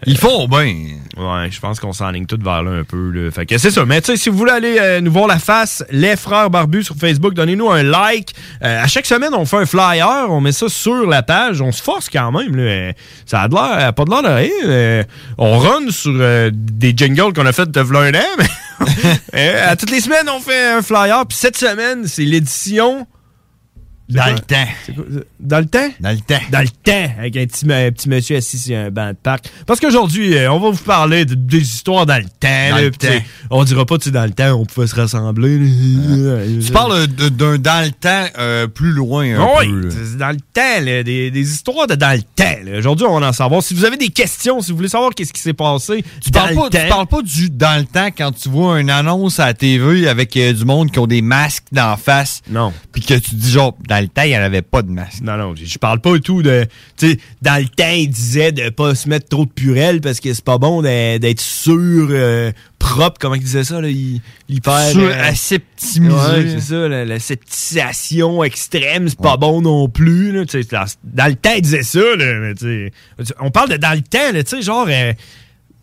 Ils 0.05 0.19
font 0.19 0.47
bien. 0.47 0.75
Ouais, 1.17 1.51
je 1.51 1.59
pense 1.59 1.81
qu'on 1.81 1.93
s'enligne 1.95 2.27
tout 2.27 2.39
vers 2.43 2.63
là 2.63 2.73
un 2.73 2.85
peu. 2.85 3.31
Fait 3.31 3.47
que 3.47 3.57
c'est 3.57 3.71
ça. 3.71 3.87
Mais 3.87 4.03
tu 4.03 4.13
sais, 4.13 4.17
si 4.19 4.29
vous 4.29 4.37
voulez 4.37 4.53
aller 4.53 4.77
euh, 4.79 5.01
nous 5.01 5.11
voir 5.11 5.27
la 5.27 5.39
face, 5.39 5.83
les 5.91 6.17
frères 6.17 6.51
barbus 6.51 6.85
sur 6.85 6.97
Facebook, 6.97 7.33
donnez-nous 7.33 7.71
un 7.71 7.83
like. 7.83 8.35
Euh, 8.63 8.83
à 8.83 8.87
chaque 8.89 9.07
semaine, 9.07 9.33
on 9.33 9.47
fait 9.47 9.57
un 9.57 9.67
flyer, 9.67 10.27
on 10.29 10.43
met 10.43 10.53
ça 10.53 10.69
sur 10.69 11.07
la 11.07 11.23
page. 11.23 11.63
On 11.63 11.73
se 11.73 11.83
force 11.83 12.11
quand 12.11 12.31
même. 12.31 12.55
Euh, 12.59 12.93
Ça 13.25 13.43
a 13.43 13.49
de 13.49 13.55
l'air, 13.55 13.95
pas 13.95 14.05
de 14.05 14.11
l'air 14.11 14.23
de 14.23 14.29
rien. 14.29 14.51
Euh, 14.67 15.03
on 15.39 15.59
run 15.59 15.91
sur 15.91 16.13
euh, 16.15 16.51
des 16.53 16.93
jingles 16.95 17.33
qu'on 17.33 17.47
a 17.47 17.53
fait 17.53 17.71
de 17.71 17.81
un 17.81 18.15
an, 18.15 18.27
mais 18.39 18.47
euh, 19.35 19.71
à 19.71 19.77
toutes 19.77 19.91
les 19.91 20.01
semaines, 20.01 20.29
on 20.29 20.41
fait 20.41 20.73
un 20.73 20.83
flyer. 20.83 21.25
Puis 21.27 21.39
cette 21.39 21.57
semaine, 21.57 22.07
c'est 22.07 22.25
l'édition. 22.25 23.07
Dans 24.09 24.27
le 24.33 24.39
temps. 24.39 24.69
Dans 25.41 25.59
le 25.59 25.67
temps? 25.67 25.89
Dans 26.01 26.11
le 26.11 26.19
temps. 26.21 26.41
Dans 26.53 26.61
le 26.61 26.69
temps, 26.69 27.13
avec 27.19 27.37
un 27.37 27.47
petit, 27.47 27.65
un 27.73 27.91
petit 27.91 28.09
monsieur 28.09 28.37
assis 28.37 28.59
sur 28.59 28.77
un 28.77 28.91
banc 28.91 29.09
de 29.09 29.17
parc. 29.21 29.47
Parce 29.67 29.81
qu'aujourd'hui, 29.81 30.37
euh, 30.37 30.53
on 30.53 30.61
va 30.61 30.71
vous 30.71 30.85
parler 30.85 31.25
de- 31.25 31.35
des 31.35 31.61
histoires 31.61 32.07
dans 32.07 32.17
le 32.19 32.23
temps. 32.25 32.71
Dans 32.71 32.77
là, 32.77 32.91
tu 32.91 32.99
temps. 32.99 33.25
On 33.51 33.65
dira 33.65 33.85
pas, 33.85 33.99
tu 33.99 34.13
dans 34.13 34.25
le 34.25 34.31
temps, 34.31 34.53
on 34.61 34.65
pouvait 34.65 34.87
se 34.87 34.95
rassembler. 34.95 35.59
là. 35.59 36.39
Tu 36.65 36.71
parles 36.73 37.07
d'un 37.09 37.59
dans 37.59 37.85
le 37.85 37.91
temps 37.91 38.27
euh, 38.39 38.67
plus 38.69 38.93
loin 38.93 39.25
un 39.41 39.47
oui, 39.61 39.73
peu. 39.83 40.17
dans 40.19 40.31
le 40.31 40.37
temps, 40.53 40.81
là, 40.85 41.03
des, 41.03 41.31
des 41.33 41.51
histoires 41.53 41.87
de 41.89 41.95
dans 41.97 42.17
le 42.17 42.23
temps. 42.23 42.79
Aujourd'hui, 42.79 43.07
on 43.09 43.19
va 43.19 43.29
en 43.29 43.33
savoir. 43.33 43.63
Si 43.63 43.75
vous 43.75 43.85
avez 43.85 43.97
des 43.97 44.09
questions, 44.11 44.61
si 44.61 44.71
vous 44.71 44.77
voulez 44.77 44.89
savoir 44.89 45.11
qu'est-ce 45.15 45.33
qui 45.33 45.41
s'est 45.41 45.53
passé, 45.53 46.05
Tu 46.23 46.31
dans 46.31 46.41
parles, 46.41 46.51
le 46.51 46.57
pas, 46.57 46.71
tu 46.71 46.77
temps. 46.79 46.89
parles 46.89 47.07
pas 47.09 47.23
du 47.23 47.51
dans 47.51 47.79
le 47.81 47.85
temps 47.87 48.09
quand 48.17 48.33
tu 48.33 48.49
vois 48.49 48.81
une 48.81 48.91
annonce 48.91 49.41
à 49.41 49.47
la 49.47 49.55
TV 49.55 50.09
avec 50.09 50.37
euh, 50.37 50.53
du 50.53 50.65
monde 50.65 50.91
qui 50.93 50.99
ont 51.01 51.07
des 51.09 51.23
masques 51.23 51.65
d'en 51.73 51.97
face. 51.97 52.43
Non. 52.49 52.73
Puis 52.93 53.03
que 53.03 53.15
tu 53.15 53.35
dis 53.35 53.51
genre, 53.51 53.75
dans 53.89 53.96
le 54.01 54.09
temps, 54.09 54.23
il 54.23 54.31
n'y 54.31 54.37
en 54.39 54.43
avait 54.43 54.63
pas 54.63 54.83
de 54.83 54.91
masque. 54.91 55.23
Non, 55.23 55.37
non, 55.37 55.55
je 55.55 55.79
parle 55.79 56.01
pas 56.01 56.13
du 56.13 56.21
tout 56.21 56.43
de. 56.43 56.67
Tu 56.97 57.11
sais, 57.11 57.19
dans 57.43 57.61
le 57.61 57.69
temps, 57.69 57.93
il 57.93 58.09
disait 58.09 58.53
de 58.53 58.69
pas 58.71 58.95
se 58.95 59.09
mettre 59.09 59.29
trop 59.29 59.45
de 59.45 59.51
purelle 59.51 60.01
parce 60.01 60.21
que 60.21 60.33
c'est 60.33 60.45
pas 60.45 60.59
bon 60.59 60.83
d'être 60.83 61.41
sûr, 61.41 62.09
euh, 62.11 62.53
propre. 62.79 63.19
Comment 63.21 63.35
il 63.35 63.43
disait 63.43 63.65
ça, 63.65 63.81
là? 63.81 63.89
Il, 63.89 64.21
hyper. 64.49 64.91
Sur 64.91 65.03
euh, 65.03 65.23
aseptimisé. 65.25 66.15
Ouais, 66.15 66.47
c'est 66.49 66.61
ça, 66.61 66.89
la, 66.89 67.05
la 67.05 67.19
septisation 67.19 68.45
extrême, 68.45 69.09
c'est 69.09 69.19
pas 69.19 69.37
bon 69.37 69.61
non 69.63 69.89
plus. 69.89 70.33
Là, 70.33 70.45
dans, 70.45 70.85
dans 71.05 71.27
le 71.27 71.35
temps, 71.35 71.55
il 71.57 71.63
disait 71.63 71.83
ça, 71.83 72.01
là, 72.17 72.39
mais 72.41 72.55
tu 72.55 72.91
sais, 73.19 73.33
on 73.41 73.51
parle 73.51 73.71
de 73.71 73.77
dans 73.77 73.95
le 73.95 74.03
temps, 74.03 74.33
tu 74.33 74.43
sais, 74.47 74.63
genre, 74.63 74.87
euh, 74.89 75.13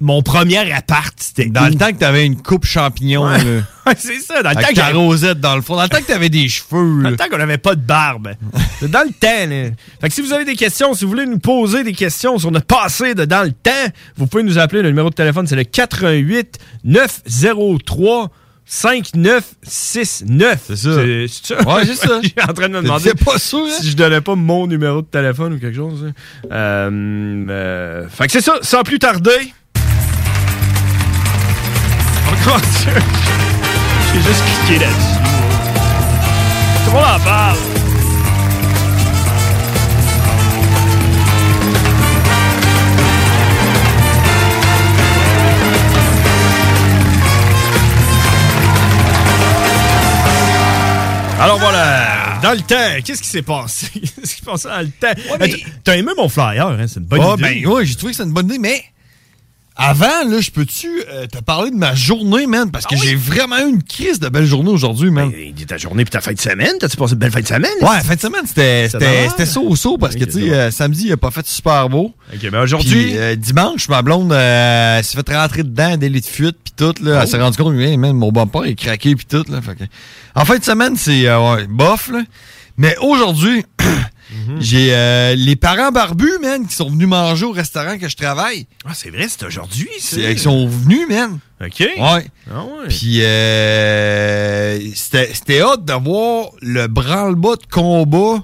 mon 0.04 0.22
premier 0.22 0.72
appart, 0.72 1.14
c'était. 1.18 1.46
Dans 1.48 1.68
le 1.68 1.76
temps 1.76 1.92
que 1.92 1.98
t'avais 1.98 2.26
une 2.26 2.40
coupe 2.42 2.66
champignon, 2.66 3.26
Ouais. 3.26 3.38
là. 3.38 3.94
C'est 3.98 4.20
ça, 4.20 4.42
dans 4.44 4.52
le 4.52 4.56
temps 4.56 4.62
que 4.74 4.96
rosette 4.96 5.40
dans 5.40 5.56
le 5.56 5.62
fond. 5.62 5.76
Dans 5.76 5.84
le 5.84 5.90
temps 5.90 5.98
que 6.00 6.06
t'avais 6.08 6.30
des 6.30 6.48
cheveux, 6.48 6.98
Dans 6.98 7.02
là. 7.04 7.10
le 7.12 7.18
temps 7.18 7.26
qu'on 7.30 7.38
n'avait 7.38 7.58
pas 7.58 7.76
de 7.76 7.82
barbe. 7.82 8.34
C'est 8.80 8.90
dans 8.92 9.02
le 9.04 9.12
temps, 9.12 9.50
là. 9.50 9.72
Fait 10.02 10.08
que 10.10 10.14
si 10.14 10.22
vous 10.22 10.32
avez 10.34 10.46
des 10.46 10.56
questions, 10.56 10.94
si 10.94 11.04
vous 11.06 11.10
voulez 11.12 11.26
nous 11.26 11.40
poser 11.40 11.84
des 11.84 11.94
questions 11.94 12.38
sur 12.38 12.52
notre 12.52 12.66
passé 12.68 13.14
de 13.16 13.26
dans 13.26 13.44
le 13.44 13.52
temps, 13.52 13.72
vous 14.18 14.28
pouvez 14.28 14.44
nous 14.44 14.58
appeler. 14.58 14.82
Le 14.84 14.90
numéro 14.90 15.10
de 15.10 15.16
téléphone, 15.16 15.48
c'est 15.48 15.56
le 15.56 15.64
88 15.64 16.60
903 16.84 18.30
5969. 18.66 19.44
C'est 19.64 20.06
ça. 20.06 20.26
C'est 20.26 21.28
ça? 21.28 21.62
Ouais, 21.68 21.86
c'est 21.86 21.96
ça. 21.96 22.20
Je 22.24 22.28
suis 22.30 22.36
en 22.42 22.54
train 22.54 22.70
de 22.70 22.74
me 22.74 22.82
demander 22.82 23.04
C'est 23.10 23.24
pas 23.24 23.38
sûr, 23.38 23.60
hein? 23.60 23.78
si 23.82 23.90
je 23.92 23.96
donnais 23.98 24.22
pas 24.22 24.36
mon 24.36 24.68
numéro 24.68 25.02
de 25.02 25.08
téléphone 25.08 25.54
ou 25.54 25.60
quelque 25.60 25.76
chose. 25.76 26.06
hein. 26.08 26.14
Euh, 26.52 27.46
euh, 27.50 28.08
fait 28.10 28.28
que 28.28 28.32
c'est 28.32 28.42
ça. 28.42 28.56
Sans 28.62 28.84
plus 28.84 29.00
tarder. 29.00 29.54
Encore 32.46 32.62
J'ai 34.14 34.22
juste 34.22 34.44
cliqué 34.66 34.80
là-dessus. 34.84 35.20
Tout 36.86 36.92
le 36.92 36.98
monde 36.98 37.06
en 37.16 37.20
parle. 37.24 37.58
Alors 51.40 51.60
voilà, 51.60 52.40
dans 52.42 52.52
le 52.54 52.60
temps, 52.62 53.02
qu'est-ce 53.04 53.22
qui 53.22 53.28
s'est 53.28 53.42
passé? 53.42 53.88
Qu'est-ce 53.94 54.22
qui 54.36 54.36
s'est 54.38 54.46
passé 54.46 54.68
dans 54.70 54.80
le 54.80 54.88
temps? 54.88 55.22
mais- 55.40 55.52
Euh, 55.54 55.58
T'as 55.84 55.98
aimé 55.98 56.12
mon 56.16 56.30
flyer, 56.30 56.68
hein? 56.68 56.86
C'est 56.88 57.00
une 57.02 57.06
bonne 57.06 57.20
Ah, 57.22 57.34
idée. 57.38 57.62
ben 57.64 57.68
ouais, 57.68 57.86
j'ai 57.86 57.96
trouvé 57.96 58.12
que 58.14 58.18
c'est 58.18 58.24
une 58.24 58.32
bonne 58.32 58.46
idée, 58.46 58.60
mais 58.60 58.82
avant, 59.76 60.24
là, 60.30 60.40
je 60.40 60.52
peux-tu 60.52 61.02
euh, 61.10 61.26
te 61.26 61.40
parler 61.40 61.72
de 61.72 61.76
ma 61.76 61.96
journée, 61.96 62.46
man? 62.46 62.70
Parce 62.70 62.86
Ah 62.88 62.94
que 62.96 63.02
j'ai 63.02 63.16
vraiment 63.16 63.58
eu 63.60 63.70
une 63.70 63.82
crise 63.84 64.20
de 64.20 64.30
belle 64.30 64.46
journée 64.46 64.70
aujourd'hui, 64.70 65.10
man. 65.10 65.32
Ben, 65.32 65.54
ta 65.66 65.78
journée 65.78 66.06
puis 66.06 66.12
ta 66.12 66.22
fin 66.22 66.34
de 66.34 66.40
semaine, 66.40 66.74
t'as-tu 66.80 66.96
passé 66.96 67.14
une 67.14 67.20
belle 67.20 67.32
fin 67.32 67.42
de 67.42 67.48
semaine? 67.48 67.72
Ouais, 67.82 68.02
fin 68.04 68.16
de 68.16 68.20
semaine, 68.20 68.46
c'était 68.46 69.46
so-so 69.46 69.98
parce 69.98 70.16
que, 70.16 70.26
tu 70.26 70.32
sais, 70.32 70.54
euh, 70.54 70.70
samedi, 70.72 71.06
il 71.08 71.12
a 71.14 71.18
pas 71.18 71.32
fait 71.32 71.48
super 71.48 71.90
beau. 71.90 72.14
Ok, 72.34 72.50
ben 72.52 72.62
aujourd'hui. 72.62 73.18
Euh, 73.18 73.36
dimanche, 73.36 73.90
ma 73.90 74.02
blonde 74.02 74.32
euh, 74.32 75.02
s'est 75.02 75.18
fait 75.18 75.36
rentrer 75.36 75.64
dedans, 75.64 75.98
des 75.98 76.10
lits 76.10 76.22
de 76.22 76.26
fuite, 76.26 76.58
puis 76.64 76.74
tout, 76.76 76.94
là. 77.04 77.18
Oh. 77.18 77.20
Elle 77.24 77.28
s'est 77.28 77.42
rendue 77.42 77.58
compte, 77.58 77.76
hey, 77.76 77.98
man, 77.98 78.14
mon 78.16 78.32
bumper 78.32 78.66
est 78.66 78.76
craqué, 78.76 79.16
puis 79.16 79.26
tout, 79.26 79.44
là. 79.50 79.62
Fait 79.62 79.76
que- 79.76 79.84
En 80.36 80.46
fin 80.46 80.58
de 80.58 80.64
semaine, 80.64 80.96
c'est 80.96 81.28
euh, 81.28 81.56
ouais, 81.56 81.66
bof, 81.68 82.10
là. 82.12 82.22
Mais 82.78 82.96
aujourd'hui, 83.02 83.66
Mhm. 84.48 84.62
j'ai 84.62 84.88
euh, 84.94 85.36
les 85.36 85.56
parents 85.56 85.92
barbus, 85.92 86.38
man, 86.42 86.66
qui 86.68 86.74
sont 86.76 86.90
venus 86.90 87.08
manger 87.08 87.46
au 87.46 87.52
restaurant 87.52 87.98
que 87.98 88.08
je 88.10 88.16
travaille. 88.16 88.68
Ah, 88.86 88.92
c'est 88.94 89.10
vrai, 89.10 89.28
c'est 89.30 89.46
aujourd'hui, 89.46 89.90
ça. 90.00 90.16
C'est- 90.18 90.32
Ils 90.34 90.40
sont 90.40 90.68
venus, 90.68 91.08
man. 91.10 91.40
OK. 91.64 91.80
Ouais. 91.80 91.92
Ah 92.00 92.64
ouais. 92.64 92.88
Puis 92.90 93.22
euh, 93.24 94.80
c'était 94.96 95.30
c'était 95.34 95.62
hot 95.62 95.78
de 95.78 95.94
voir 95.94 96.48
le 96.62 96.88
branle-bas 96.88 97.56
de 97.56 97.66
combat 97.72 98.44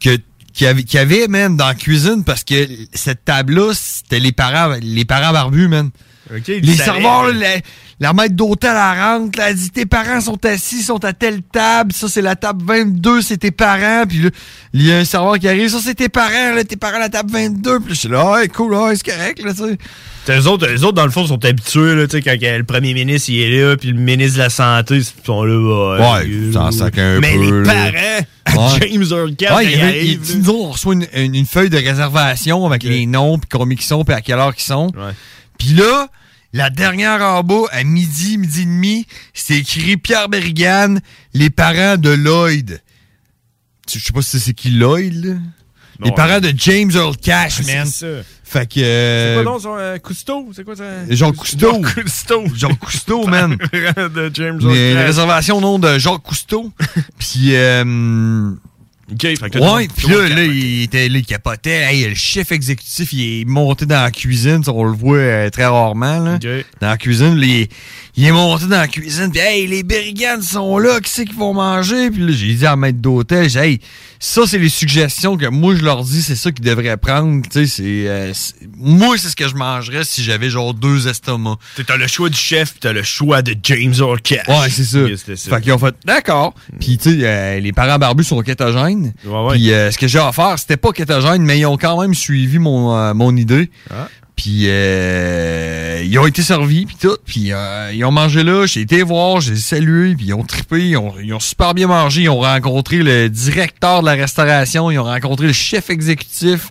que 0.00 0.16
qu'il 0.52 0.66
y 0.66 0.70
avait, 0.70 0.84
avait, 0.98 1.26
man, 1.28 1.56
dans 1.56 1.66
la 1.66 1.74
cuisine 1.74 2.22
parce 2.22 2.44
que 2.44 2.68
cette 2.92 3.24
table-là, 3.24 3.72
c'était 3.74 4.20
les 4.20 4.30
parents, 4.30 4.76
les 4.80 5.04
parents 5.04 5.32
barbus, 5.32 5.66
man. 5.66 5.90
OK, 6.34 6.46
Les 6.46 6.74
serveurs, 6.76 7.32
là, 7.32 7.56
la, 8.00 8.12
maître 8.12 8.34
d'hôtel, 8.34 8.72
elle 8.74 9.00
rentre, 9.00 9.38
elle 9.40 9.54
dit 9.54 9.70
tes 9.70 9.86
parents 9.86 10.20
sont 10.20 10.44
assis, 10.44 10.82
sont 10.82 11.04
à 11.04 11.12
telle 11.12 11.42
table, 11.42 11.92
ça 11.92 12.08
c'est 12.08 12.22
la 12.22 12.36
table 12.36 12.64
22, 12.66 13.22
c'est 13.22 13.36
tes 13.38 13.50
parents, 13.50 14.04
puis 14.08 14.18
là, 14.22 14.30
il 14.72 14.86
y 14.86 14.92
a 14.92 14.98
un 14.98 15.04
serveur 15.04 15.38
qui 15.38 15.48
arrive, 15.48 15.68
ça 15.68 15.78
c'est 15.82 15.94
tes 15.94 16.08
parents, 16.08 16.54
là, 16.54 16.64
tes 16.64 16.76
parents 16.76 16.96
à 16.96 17.00
la 17.00 17.08
table 17.08 17.30
22, 17.32 17.80
puis 17.80 17.88
là, 17.88 17.94
je 17.94 17.98
suis 18.00 18.08
là, 18.08 18.32
ouais, 18.32 18.48
cool, 18.48 18.74
ouais, 18.74 18.94
c'est 18.96 19.10
correct, 19.12 19.42
là, 19.44 19.52
tu 19.54 19.58
sais. 19.62 19.78
Les 20.26 20.46
autres, 20.46 20.66
les 20.66 20.82
autres, 20.84 20.94
dans 20.94 21.04
le 21.04 21.10
fond, 21.10 21.26
sont 21.26 21.44
habitués, 21.44 21.94
là, 21.94 22.06
tu 22.06 22.12
sais, 22.16 22.22
quand 22.22 22.34
le 22.40 22.64
premier 22.64 22.94
ministre 22.94 23.28
il 23.28 23.40
est 23.42 23.60
là, 23.62 23.76
puis 23.76 23.90
le 23.90 23.98
ministre 23.98 24.38
de 24.38 24.42
la 24.44 24.50
Santé, 24.50 24.96
ils 24.96 25.04
sont 25.24 25.44
là. 25.44 26.14
Ouais, 26.18 26.26
euh, 26.26 26.52
ça 26.52 26.70
sac 26.72 26.96
un 26.98 27.20
Mais 27.20 27.34
peu, 27.34 27.58
les 27.60 27.62
parents, 27.62 27.90
à 28.46 28.54
Ouais. 28.56 28.88
James 28.92 29.04
Earl 29.10 29.36
Camp, 29.36 29.56
Ouais, 29.56 29.64
il 29.66 30.06
il 30.06 30.20
il- 30.30 30.42
nous, 30.42 30.50
on 30.52 30.70
reçoit 30.70 30.94
une, 30.94 31.06
une- 31.14 31.34
une 31.34 31.46
feuille 31.46 31.68
de 31.70 31.76
réservation 31.76 32.64
avec 32.66 32.82
les 32.84 33.04
noms, 33.06 33.38
puis 33.38 33.48
combien 33.52 33.76
ils 33.78 33.82
sont, 33.84 34.02
puis 34.04 34.14
à 34.14 34.20
quelle 34.22 34.38
heure 34.38 34.52
ils 34.56 34.62
sont. 34.62 34.90
Puis 35.58 35.68
là, 35.74 36.08
la 36.54 36.70
dernière 36.70 37.20
en 37.20 37.42
bas, 37.42 37.64
à 37.72 37.82
midi, 37.82 38.38
midi 38.38 38.62
et 38.62 38.64
demi, 38.64 39.06
c'est 39.34 39.56
écrit 39.58 39.96
Pierre 39.96 40.28
Berrigan, 40.28 40.96
les 41.34 41.50
parents 41.50 41.96
de 41.96 42.10
Lloyd. 42.10 42.80
Je 43.92 43.98
sais 43.98 44.12
pas 44.12 44.22
si 44.22 44.38
c'est 44.38 44.54
qui 44.54 44.70
Lloyd, 44.70 45.24
là. 45.24 45.34
les 46.04 46.12
parents 46.12 46.38
de 46.38 46.52
James 46.56 46.92
Earl 46.94 47.16
Cash, 47.16 47.60
C'est 47.60 47.74
man. 47.74 47.86
ça. 47.86 48.06
Fait 48.44 48.66
que... 48.66 48.74
C'est 48.76 48.82
euh, 48.84 49.34
quoi 49.42 49.52
donc 49.52 49.60
son 49.62 49.76
euh, 49.76 49.98
Cousteau? 49.98 50.48
C'est 50.54 50.62
quoi 50.64 50.76
ça? 50.76 50.84
Jean 51.10 51.32
Cousteau. 51.32 51.72
Jean 51.72 51.82
Cousteau. 51.82 52.44
Jean 52.54 52.74
Cousteau, 52.76 53.26
man. 53.26 53.56
de 53.72 54.30
James 54.32 54.60
Earl 54.62 54.76
une 54.76 54.94
Cash. 54.94 55.06
réservation 55.06 55.56
au 55.56 55.60
nom 55.60 55.78
de 55.80 55.98
Jacques 55.98 56.22
Cousteau. 56.22 56.70
Puis, 57.18 57.56
euh, 57.56 58.52
OK, 59.12 59.20
fait 59.20 59.50
que 59.50 59.58
Ouais, 59.58 59.88
puis 59.94 60.08
là, 60.08 60.44
il, 60.44 60.82
était, 60.84 61.08
là, 61.08 61.18
il 61.18 61.26
capotait. 61.26 61.82
Hey, 61.82 62.08
le 62.08 62.14
chef 62.14 62.52
exécutif, 62.52 63.12
il 63.12 63.40
est 63.40 63.44
monté 63.44 63.84
dans 63.84 64.02
la 64.02 64.10
cuisine. 64.10 64.64
ça, 64.64 64.72
On 64.72 64.84
le 64.84 64.96
voit 64.96 65.18
euh, 65.18 65.50
très 65.50 65.66
rarement. 65.66 66.20
Là. 66.20 66.38
Dans 66.80 66.88
la 66.88 66.96
cuisine, 66.96 67.34
là, 67.36 67.66
il, 68.16 68.24
est 68.24 68.32
monté 68.32 68.66
dans 68.66 68.78
la 68.78 68.88
cuisine. 68.88 69.30
Puis, 69.30 69.40
hey, 69.40 69.66
les 69.66 69.82
Berrigan 69.82 70.40
sont 70.42 70.78
là. 70.78 71.00
Qui 71.00 71.10
c'est 71.10 71.24
qu'ils 71.24 71.36
vont 71.36 71.54
manger? 71.54 72.10
Puis 72.10 72.22
là, 72.22 72.32
j'ai 72.32 72.54
dit 72.54 72.66
à 72.66 72.76
maître 72.76 72.98
d'hôtel, 72.98 73.48
j'ai 73.48 73.60
hey, 73.60 73.80
ça, 74.20 74.42
c'est 74.46 74.58
les 74.58 74.68
suggestions 74.68 75.36
que 75.36 75.46
moi, 75.46 75.74
je 75.74 75.82
leur 75.82 76.02
dis. 76.02 76.22
C'est 76.22 76.36
ça 76.36 76.50
qu'ils 76.50 76.64
devraient 76.64 76.96
prendre. 76.96 77.42
Tu 77.42 77.66
sais, 77.66 77.66
c'est, 77.66 78.08
euh, 78.08 78.32
moi, 78.78 79.16
c'est 79.18 79.28
ce 79.28 79.36
que 79.36 79.48
je 79.48 79.54
mangerais 79.54 80.04
si 80.04 80.22
j'avais 80.22 80.48
genre 80.48 80.72
deux 80.72 81.08
estomacs. 81.08 81.58
T'as 81.76 81.84
t'as 81.84 81.96
le 81.96 82.06
choix 82.06 82.30
du 82.30 82.38
chef, 82.38 82.70
puis 82.70 82.80
t'as 82.80 82.92
le 82.92 83.02
choix 83.02 83.42
de 83.42 83.54
James 83.62 83.94
Orcash. 84.00 84.48
Ouais, 84.48 84.70
c'est 84.70 84.84
ça. 84.84 85.02
Oui, 85.02 85.18
c'était 85.18 85.36
ça. 85.36 85.50
Fait 85.50 85.62
qu'ils 85.62 85.72
ont 85.72 85.78
fait, 85.78 85.94
d'accord. 86.04 86.54
Puis, 86.80 86.96
tu 86.98 87.10
sais, 87.10 87.18
euh, 87.22 87.60
les 87.60 87.72
parents 87.72 87.98
barbus 87.98 88.24
sont 88.24 88.40
kétogènes. 88.40 89.12
Puis, 89.50 89.72
euh, 89.72 89.90
ce 89.90 89.98
que 89.98 90.08
j'ai 90.08 90.18
offert, 90.18 90.58
c'était 90.58 90.76
pas 90.76 90.92
kétogène, 90.92 91.42
mais 91.42 91.58
ils 91.58 91.66
ont 91.66 91.76
quand 91.76 92.00
même 92.00 92.14
suivi 92.14 92.58
mon, 92.58 92.96
euh, 92.96 93.14
mon 93.14 93.36
idée. 93.36 93.70
Ah. 93.90 94.08
Puis, 94.44 94.64
euh, 94.66 96.02
ils 96.04 96.18
ont 96.18 96.26
été 96.26 96.42
servis, 96.42 96.84
puis 96.84 96.96
tout. 97.00 97.16
Puis, 97.24 97.50
euh, 97.50 97.90
ils 97.94 98.04
ont 98.04 98.10
mangé 98.10 98.42
là. 98.42 98.66
J'ai 98.66 98.82
été 98.82 99.02
voir, 99.02 99.40
j'ai 99.40 99.56
salué, 99.56 100.14
puis 100.14 100.26
ils 100.26 100.34
ont 100.34 100.42
trippé. 100.42 100.90
Ils 100.90 100.98
ils 101.22 101.32
ont 101.32 101.40
super 101.40 101.72
bien 101.72 101.86
mangé. 101.86 102.24
Ils 102.24 102.28
ont 102.28 102.40
rencontré 102.40 102.98
le 102.98 103.30
directeur 103.30 104.02
de 104.02 104.06
la 104.06 104.12
restauration. 104.12 104.90
Ils 104.90 104.98
ont 104.98 105.04
rencontré 105.04 105.46
le 105.46 105.54
chef 105.54 105.88
exécutif. 105.88 106.68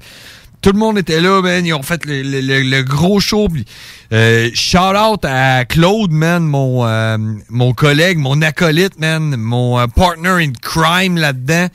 Tout 0.64 0.72
le 0.72 0.80
monde 0.80 0.98
était 0.98 1.22
là, 1.22 1.42
man. 1.42 1.64
Ils 1.66 1.74
ont 1.74 1.84
fait 1.84 2.06
le, 2.06 2.22
le- 2.24 2.42
le- 2.42 2.62
le 2.64 2.84
gros 2.84 3.20
show. 3.20 3.48
Puis, 3.50 3.66
euh, 4.14 4.50
shout 4.56 4.78
out 4.98 5.24
à 5.26 5.66
Claude, 5.66 6.12
man, 6.12 6.42
mon, 6.44 6.86
euh, 6.88 7.18
mon 7.50 7.74
collègue, 7.74 8.18
mon 8.18 8.42
acolyte, 8.42 8.98
man, 9.00 9.36
mon 9.38 9.78
euh, 9.80 9.88
partner 9.88 10.30
in 10.44 10.54
crime 10.62 11.18
là-dedans. 11.18 11.68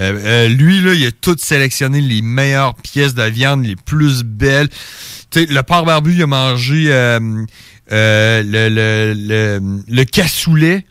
Euh, 0.00 0.18
euh, 0.24 0.48
lui, 0.48 0.80
là, 0.80 0.94
il 0.94 1.06
a 1.06 1.12
tout 1.12 1.36
sélectionné 1.38 2.00
les 2.00 2.22
meilleures 2.22 2.74
pièces 2.76 3.14
de 3.14 3.24
viande, 3.24 3.64
les 3.64 3.76
plus 3.76 4.24
belles. 4.24 4.68
Tu 5.30 5.40
sais, 5.40 5.46
le 5.46 5.62
porc 5.62 5.84
barbu, 5.84 6.14
il 6.14 6.22
a 6.22 6.26
mangé 6.26 6.86
euh, 6.88 7.20
euh, 7.92 8.42
le, 8.42 8.68
le, 8.70 9.14
le, 9.14 9.82
le 9.86 10.04
cassoulet. 10.04 10.86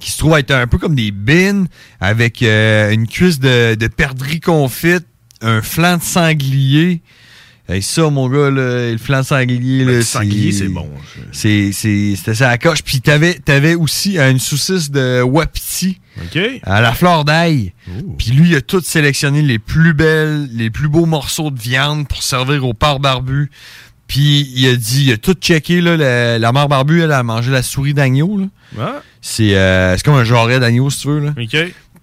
Qui 0.00 0.10
se 0.10 0.18
trouve 0.18 0.36
être 0.38 0.50
un 0.50 0.66
peu 0.66 0.78
comme 0.78 0.94
des 0.94 1.10
bines 1.10 1.68
avec 2.00 2.42
euh, 2.42 2.90
une 2.90 3.06
cuisse 3.06 3.38
de, 3.40 3.74
de 3.76 3.86
perdrix 3.86 4.40
confite, 4.40 5.06
un 5.40 5.62
flanc 5.62 5.96
de 5.98 6.02
sanglier. 6.02 7.00
Et 7.70 7.82
ça, 7.82 8.08
mon 8.08 8.30
gars, 8.30 8.50
là, 8.50 8.92
le 8.92 8.96
flanc 8.96 9.20
de 9.20 9.26
sanglier, 9.26 9.84
là, 9.84 9.92
Le 9.92 10.02
sanglier, 10.02 10.52
c'est 10.52 10.68
bon. 10.68 10.88
C'est, 11.32 11.70
c'est, 11.72 12.14
c'était 12.16 12.34
ça 12.34 12.46
à 12.46 12.50
la 12.52 12.58
coche. 12.58 12.82
Puis 12.82 13.02
t'avais, 13.02 13.34
t'avais 13.34 13.74
aussi 13.74 14.18
une 14.18 14.38
saucisse 14.38 14.90
de 14.90 15.20
wapiti. 15.20 16.00
À 16.64 16.80
la 16.80 16.94
fleur 16.94 17.26
d'ail. 17.26 17.74
Puis 18.16 18.30
lui, 18.30 18.50
il 18.50 18.56
a 18.56 18.62
tout 18.62 18.80
sélectionné 18.80 19.42
les 19.42 19.58
plus 19.58 19.92
belles, 19.92 20.48
les 20.54 20.70
plus 20.70 20.88
beaux 20.88 21.04
morceaux 21.04 21.50
de 21.50 21.60
viande 21.60 22.08
pour 22.08 22.22
servir 22.22 22.64
au 22.66 22.72
porc 22.72 23.00
barbu. 23.00 23.50
Puis 24.06 24.50
il 24.56 24.66
a 24.68 24.74
dit, 24.74 25.04
il 25.04 25.12
a 25.12 25.18
tout 25.18 25.34
checké, 25.34 25.82
là, 25.82 25.94
la, 25.98 26.38
la 26.38 26.52
mère 26.52 26.68
barbu, 26.68 27.02
elle 27.02 27.12
a 27.12 27.22
mangé 27.22 27.50
la 27.50 27.62
souris 27.62 27.92
d'agneau. 27.92 28.40
Ah. 28.80 29.02
C'est, 29.20 29.54
euh, 29.54 29.94
c'est 29.98 30.02
comme 30.02 30.14
un 30.14 30.24
jarret 30.24 30.58
d'agneau, 30.58 30.88
si 30.88 31.00
tu 31.00 31.08
veux, 31.08 31.20
là. 31.20 31.34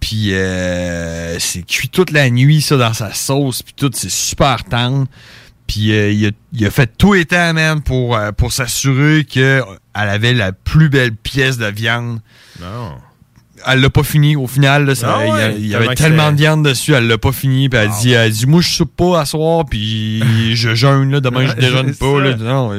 Puis 0.06 0.36
euh, 0.36 1.40
c'est 1.40 1.64
cuit 1.66 1.90
toute 1.90 2.12
la 2.12 2.30
nuit, 2.30 2.62
ça, 2.62 2.78
dans 2.78 2.94
sa 2.94 3.12
sauce. 3.12 3.64
Puis 3.64 3.74
tout, 3.76 3.90
c'est 3.92 4.12
super 4.12 4.64
tendre. 4.64 5.08
Puis 5.66 5.92
euh, 5.94 6.12
il, 6.12 6.28
a, 6.28 6.30
il 6.54 6.64
a 6.64 6.70
fait 6.70 6.92
tout 6.96 7.14
les 7.14 7.26
temps, 7.26 7.56
man, 7.56 7.82
pour, 7.82 8.16
euh, 8.16 8.32
pour 8.32 8.54
s'assurer 8.54 9.24
qu'elle 9.24 9.64
avait 9.96 10.36
la 10.36 10.52
plus 10.52 10.90
belle 10.90 11.12
pièce 11.16 11.58
de 11.58 11.66
viande. 11.66 12.20
Non. 12.62 12.92
Elle 13.66 13.80
l'a 13.82 13.90
pas 13.90 14.04
fini 14.04 14.36
au 14.36 14.46
final. 14.46 14.86
Là, 14.86 14.94
ça- 14.94 15.18
Ah 15.18 15.24
il 15.26 15.28
y 15.28 15.32
a- 15.32 15.34
ouais, 15.34 15.56
il 15.58 15.66
y, 15.66 15.70
tellement 15.72 15.86
avait 15.88 15.96
tellement 15.96 16.32
de 16.34 16.38
viande 16.38 16.64
dessus, 16.66 16.94
elle 16.94 17.08
l'a 17.08 17.18
pas 17.18 17.32
fini. 17.32 17.68
Puis 17.68 17.80
elle 17.80 17.90
dit, 18.00 18.12
elle 18.12 18.32
dit, 18.32 18.46
moi 18.46 18.62
je 18.62 18.70
soupe 18.70 18.96
pas 18.96 19.22
à 19.22 19.26
soir, 19.26 19.66
puis 19.68 20.22
je 20.56 20.76
jeûne 20.76 21.10
là, 21.10 21.20
demain 21.20 21.48
je 21.48 21.54
déjeune 21.54 21.96
pas. 21.96 22.20
Là. 22.20 22.36
Non, 22.36 22.74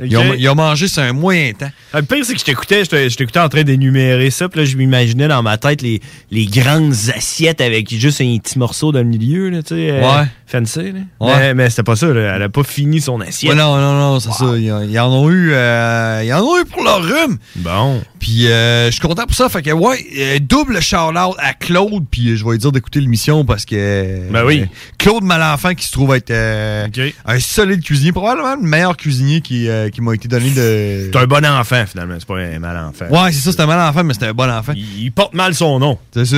euh, 0.00 0.04
Ok. 0.04 0.10
ils, 0.10 0.16
ont, 0.16 0.34
ils 0.34 0.48
ont 0.48 0.54
mangé, 0.54 0.88
c'est 0.88 1.00
un 1.00 1.12
moyen 1.12 1.52
temps. 1.52 1.70
Le 1.94 2.02
pire, 2.02 2.24
c'est 2.24 2.34
que 2.34 2.40
je 2.40 2.44
t'écoutais, 2.44 2.84
je 2.84 3.16
t'écoutais 3.16 3.40
en 3.40 3.48
train 3.48 3.62
d'énumérer 3.62 4.30
ça, 4.30 4.48
puis 4.48 4.60
là, 4.60 4.66
je 4.66 4.76
m'imaginais 4.76 5.28
dans 5.28 5.42
ma 5.42 5.56
tête 5.58 5.82
les, 5.82 6.00
les 6.30 6.46
grandes 6.46 6.94
assiettes 7.14 7.60
avec 7.60 7.88
juste 7.94 8.20
un 8.20 8.36
petit 8.38 8.58
morceau 8.58 8.92
dans 8.92 9.00
le 9.00 9.04
milieu, 9.06 9.48
là, 9.50 9.62
tu 9.62 9.74
sais. 9.74 9.90
euh, 9.90 10.00
Ouais. 10.02 10.24
Fancy, 10.46 10.92
là. 10.92 11.00
Ouais. 11.20 11.32
Mais, 11.38 11.54
mais 11.54 11.70
c'était 11.70 11.82
pas 11.82 11.96
ça, 11.96 12.06
là. 12.08 12.34
Elle 12.36 12.42
a 12.42 12.48
pas 12.48 12.62
fini 12.64 13.00
son 13.00 13.20
assiette. 13.20 13.50
Ouais, 13.52 13.56
non, 13.58 13.76
non, 13.76 13.94
non, 13.94 14.20
c'est 14.20 14.30
ça. 14.32 14.44
Ils, 14.56 14.70
en- 14.72 14.82
ils 14.82 14.98
en 15.00 15.10
ont 15.12 15.30
eu, 15.30 15.50
euh, 15.52 16.22
ils 16.24 16.32
en 16.32 16.42
ont 16.42 16.60
eu 16.60 16.64
pour 16.66 16.84
leur 16.84 17.02
rhume. 17.02 17.38
Bon. 17.56 18.02
Puis 18.20 18.46
euh, 18.46 18.86
je 18.86 18.90
suis 18.92 19.00
content 19.00 19.24
pour 19.24 19.34
ça. 19.34 19.48
Fait 19.48 19.62
que 19.62 19.70
ouais, 19.70 20.04
euh, 20.18 20.38
double 20.40 20.80
shout-out 20.80 21.34
à 21.38 21.54
Claude. 21.54 22.04
Puis 22.10 22.30
euh, 22.30 22.36
je 22.36 22.44
vais 22.44 22.52
lui 22.52 22.58
dire 22.58 22.72
d'écouter 22.72 23.00
l'émission 23.00 23.44
parce 23.44 23.64
que. 23.64 24.30
Ben 24.30 24.44
oui. 24.44 24.66
Claude 24.98 25.24
Malenfant 25.24 25.74
qui 25.74 25.86
se 25.86 25.92
trouve 25.92 26.14
être 26.14 26.30
un 26.30 27.38
solide 27.40 27.82
cuisinier, 27.82 28.12
probablement 28.12 28.54
le 28.56 28.68
meilleur 28.68 28.96
cuisinier 28.96 29.40
qui, 29.40 29.68
euh, 29.84 29.90
qui 29.90 30.00
m'a 30.00 30.14
été 30.14 30.28
donné 30.28 30.50
de. 30.50 31.10
C'est 31.12 31.16
un 31.18 31.26
bon 31.26 31.44
enfant, 31.44 31.84
finalement. 31.86 32.16
C'est 32.18 32.26
pas 32.28 32.38
un 32.38 32.58
mal 32.58 32.76
enfant. 32.76 33.06
Ouais, 33.10 33.32
c'est 33.32 33.40
ça, 33.40 33.50
c'était 33.50 33.62
un 33.62 33.66
mal 33.66 33.80
enfant, 33.80 34.04
mais 34.04 34.14
c'était 34.14 34.26
un 34.26 34.32
bon 34.34 34.50
enfant. 34.50 34.72
Il, 34.76 35.10
porte 35.12 35.34
mal 35.34 35.54
son 35.54 35.78
nom. 35.78 35.98
C'est 36.12 36.24
ça. 36.24 36.36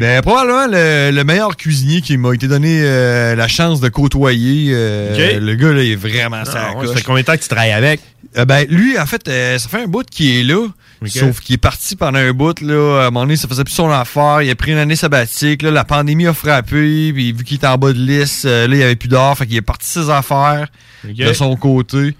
Ben, 0.00 0.22
probablement 0.22 0.66
le, 0.70 1.10
le 1.12 1.24
meilleur 1.24 1.56
cuisinier 1.56 2.00
qui 2.02 2.16
m'a 2.16 2.34
été 2.34 2.48
donné 2.48 2.80
euh, 2.82 3.34
la 3.34 3.48
chance 3.48 3.80
de 3.80 3.88
côtoyer. 3.88 4.70
euh. 4.74 5.40
Le 5.40 5.54
gars, 5.54 5.72
là, 5.72 5.82
il 5.82 5.92
est 5.92 5.96
vraiment 5.96 6.38
Ah, 6.42 6.44
ça. 6.44 6.76
ouais, 6.76 6.86
ça 6.86 6.94
fait 6.94 7.02
combien 7.02 7.22
de 7.22 7.26
temps 7.26 7.36
que 7.36 7.42
tu 7.42 7.48
travailles 7.48 7.72
avec? 7.72 8.00
ben, 8.46 8.66
lui, 8.68 8.98
en 8.98 9.06
fait, 9.06 9.22
ça 9.26 9.68
fait 9.68 9.82
un 9.82 9.86
bout 9.86 10.04
qu'il 10.08 10.36
est 10.36 10.42
là. 10.44 10.66
Sauf 11.06 11.40
qu'il 11.40 11.54
est 11.54 11.58
parti 11.58 11.94
pendant 11.96 12.18
un 12.18 12.32
bout, 12.32 12.60
là. 12.60 13.02
À 13.02 13.06
un 13.06 13.10
moment 13.10 13.20
donné, 13.20 13.36
ça 13.36 13.46
faisait 13.48 13.64
plus 13.64 13.72
son 13.74 13.88
affaire. 13.90 14.42
Il 14.42 14.50
a 14.50 14.54
pris 14.56 14.72
une 14.72 14.78
année 14.78 14.96
sabbatique, 14.96 15.62
là. 15.62 15.70
La 15.70 15.84
pandémie 15.84 16.26
a 16.26 16.34
frappé. 16.34 17.12
Puis, 17.12 17.32
vu 17.32 17.44
qu'il 17.44 17.56
était 17.56 17.66
en 17.68 17.78
bas 17.78 17.92
de 17.92 17.98
liste, 17.98 18.44
là, 18.44 18.66
il 18.66 18.82
avait 18.82 18.96
plus 18.96 19.08
d'or. 19.08 19.36
Fait 19.38 19.46
qu'il 19.46 19.56
est 19.56 19.62
parti 19.62 19.98
de 19.98 20.04
ses 20.04 20.10
affaires 20.10 20.66
de 21.04 21.32
son 21.32 21.54
côté. 21.56 22.14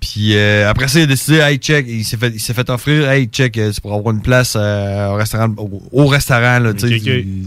Puis 0.00 0.36
euh, 0.36 0.70
après 0.70 0.86
ça, 0.86 1.00
il 1.00 1.02
a 1.02 1.06
décidé, 1.06 1.38
hey, 1.38 1.56
check, 1.58 1.84
il 1.88 2.04
s'est 2.04 2.16
fait, 2.16 2.28
il 2.32 2.40
s'est 2.40 2.54
fait 2.54 2.70
offrir, 2.70 3.10
hey, 3.10 3.26
check, 3.26 3.58
euh, 3.58 3.72
c'est 3.72 3.80
pour 3.82 3.92
avoir 3.94 4.14
une 4.14 4.22
place 4.22 4.54
euh, 4.56 5.08
au 5.08 5.14
restaurant, 5.16 5.48
au, 5.56 5.82
au 5.90 6.06
restaurant, 6.06 6.60
là, 6.60 6.72
tu 6.72 6.86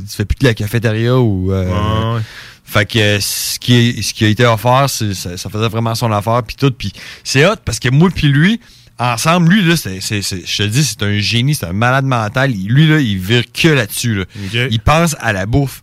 fais 0.07 0.25
plus 0.25 0.35
de 0.41 0.45
la 0.47 0.53
cafétéria 0.53 1.17
ou... 1.17 1.51
euh, 1.53 1.65
Ouais, 1.69 2.15
ouais. 2.15 2.21
Fait 2.65 2.85
que 2.85 2.99
euh, 2.99 3.19
ce 3.21 3.57
qui, 3.59 3.73
est- 3.75 4.01
ce 4.01 4.13
qui 4.13 4.25
a 4.25 4.27
été 4.27 4.45
offert, 4.45 4.89
c'est- 4.89 5.13
ça, 5.13 5.37
ça 5.37 5.49
faisait 5.49 5.67
vraiment 5.69 5.95
son 5.95 6.11
affaire, 6.11 6.41
puis 6.45 6.55
tout, 6.57 6.71
puis 6.71 6.91
c'est 7.23 7.45
hot, 7.45 7.55
parce 7.63 7.79
que 7.79 7.89
moi 7.89 8.09
puis 8.13 8.27
lui, 8.27 8.59
ensemble, 8.99 9.53
lui, 9.53 9.63
là, 9.63 9.75
c'est, 9.77 9.99
c'est- 10.01 10.21
c'est- 10.21 10.45
je 10.45 10.57
te 10.57 10.63
dis, 10.67 10.83
c'est 10.83 11.01
un 11.03 11.19
génie, 11.19 11.55
c'est 11.55 11.65
un 11.65 11.73
malade 11.73 12.05
mental, 12.05 12.51
lui, 12.51 12.87
là, 12.87 12.99
il 12.99 13.17
vire 13.17 13.43
que 13.53 13.69
là-dessus, 13.69 14.15
là. 14.15 14.25
Il 14.71 14.79
pense 14.79 15.15
à 15.21 15.31
la 15.33 15.45
bouffe. 15.45 15.81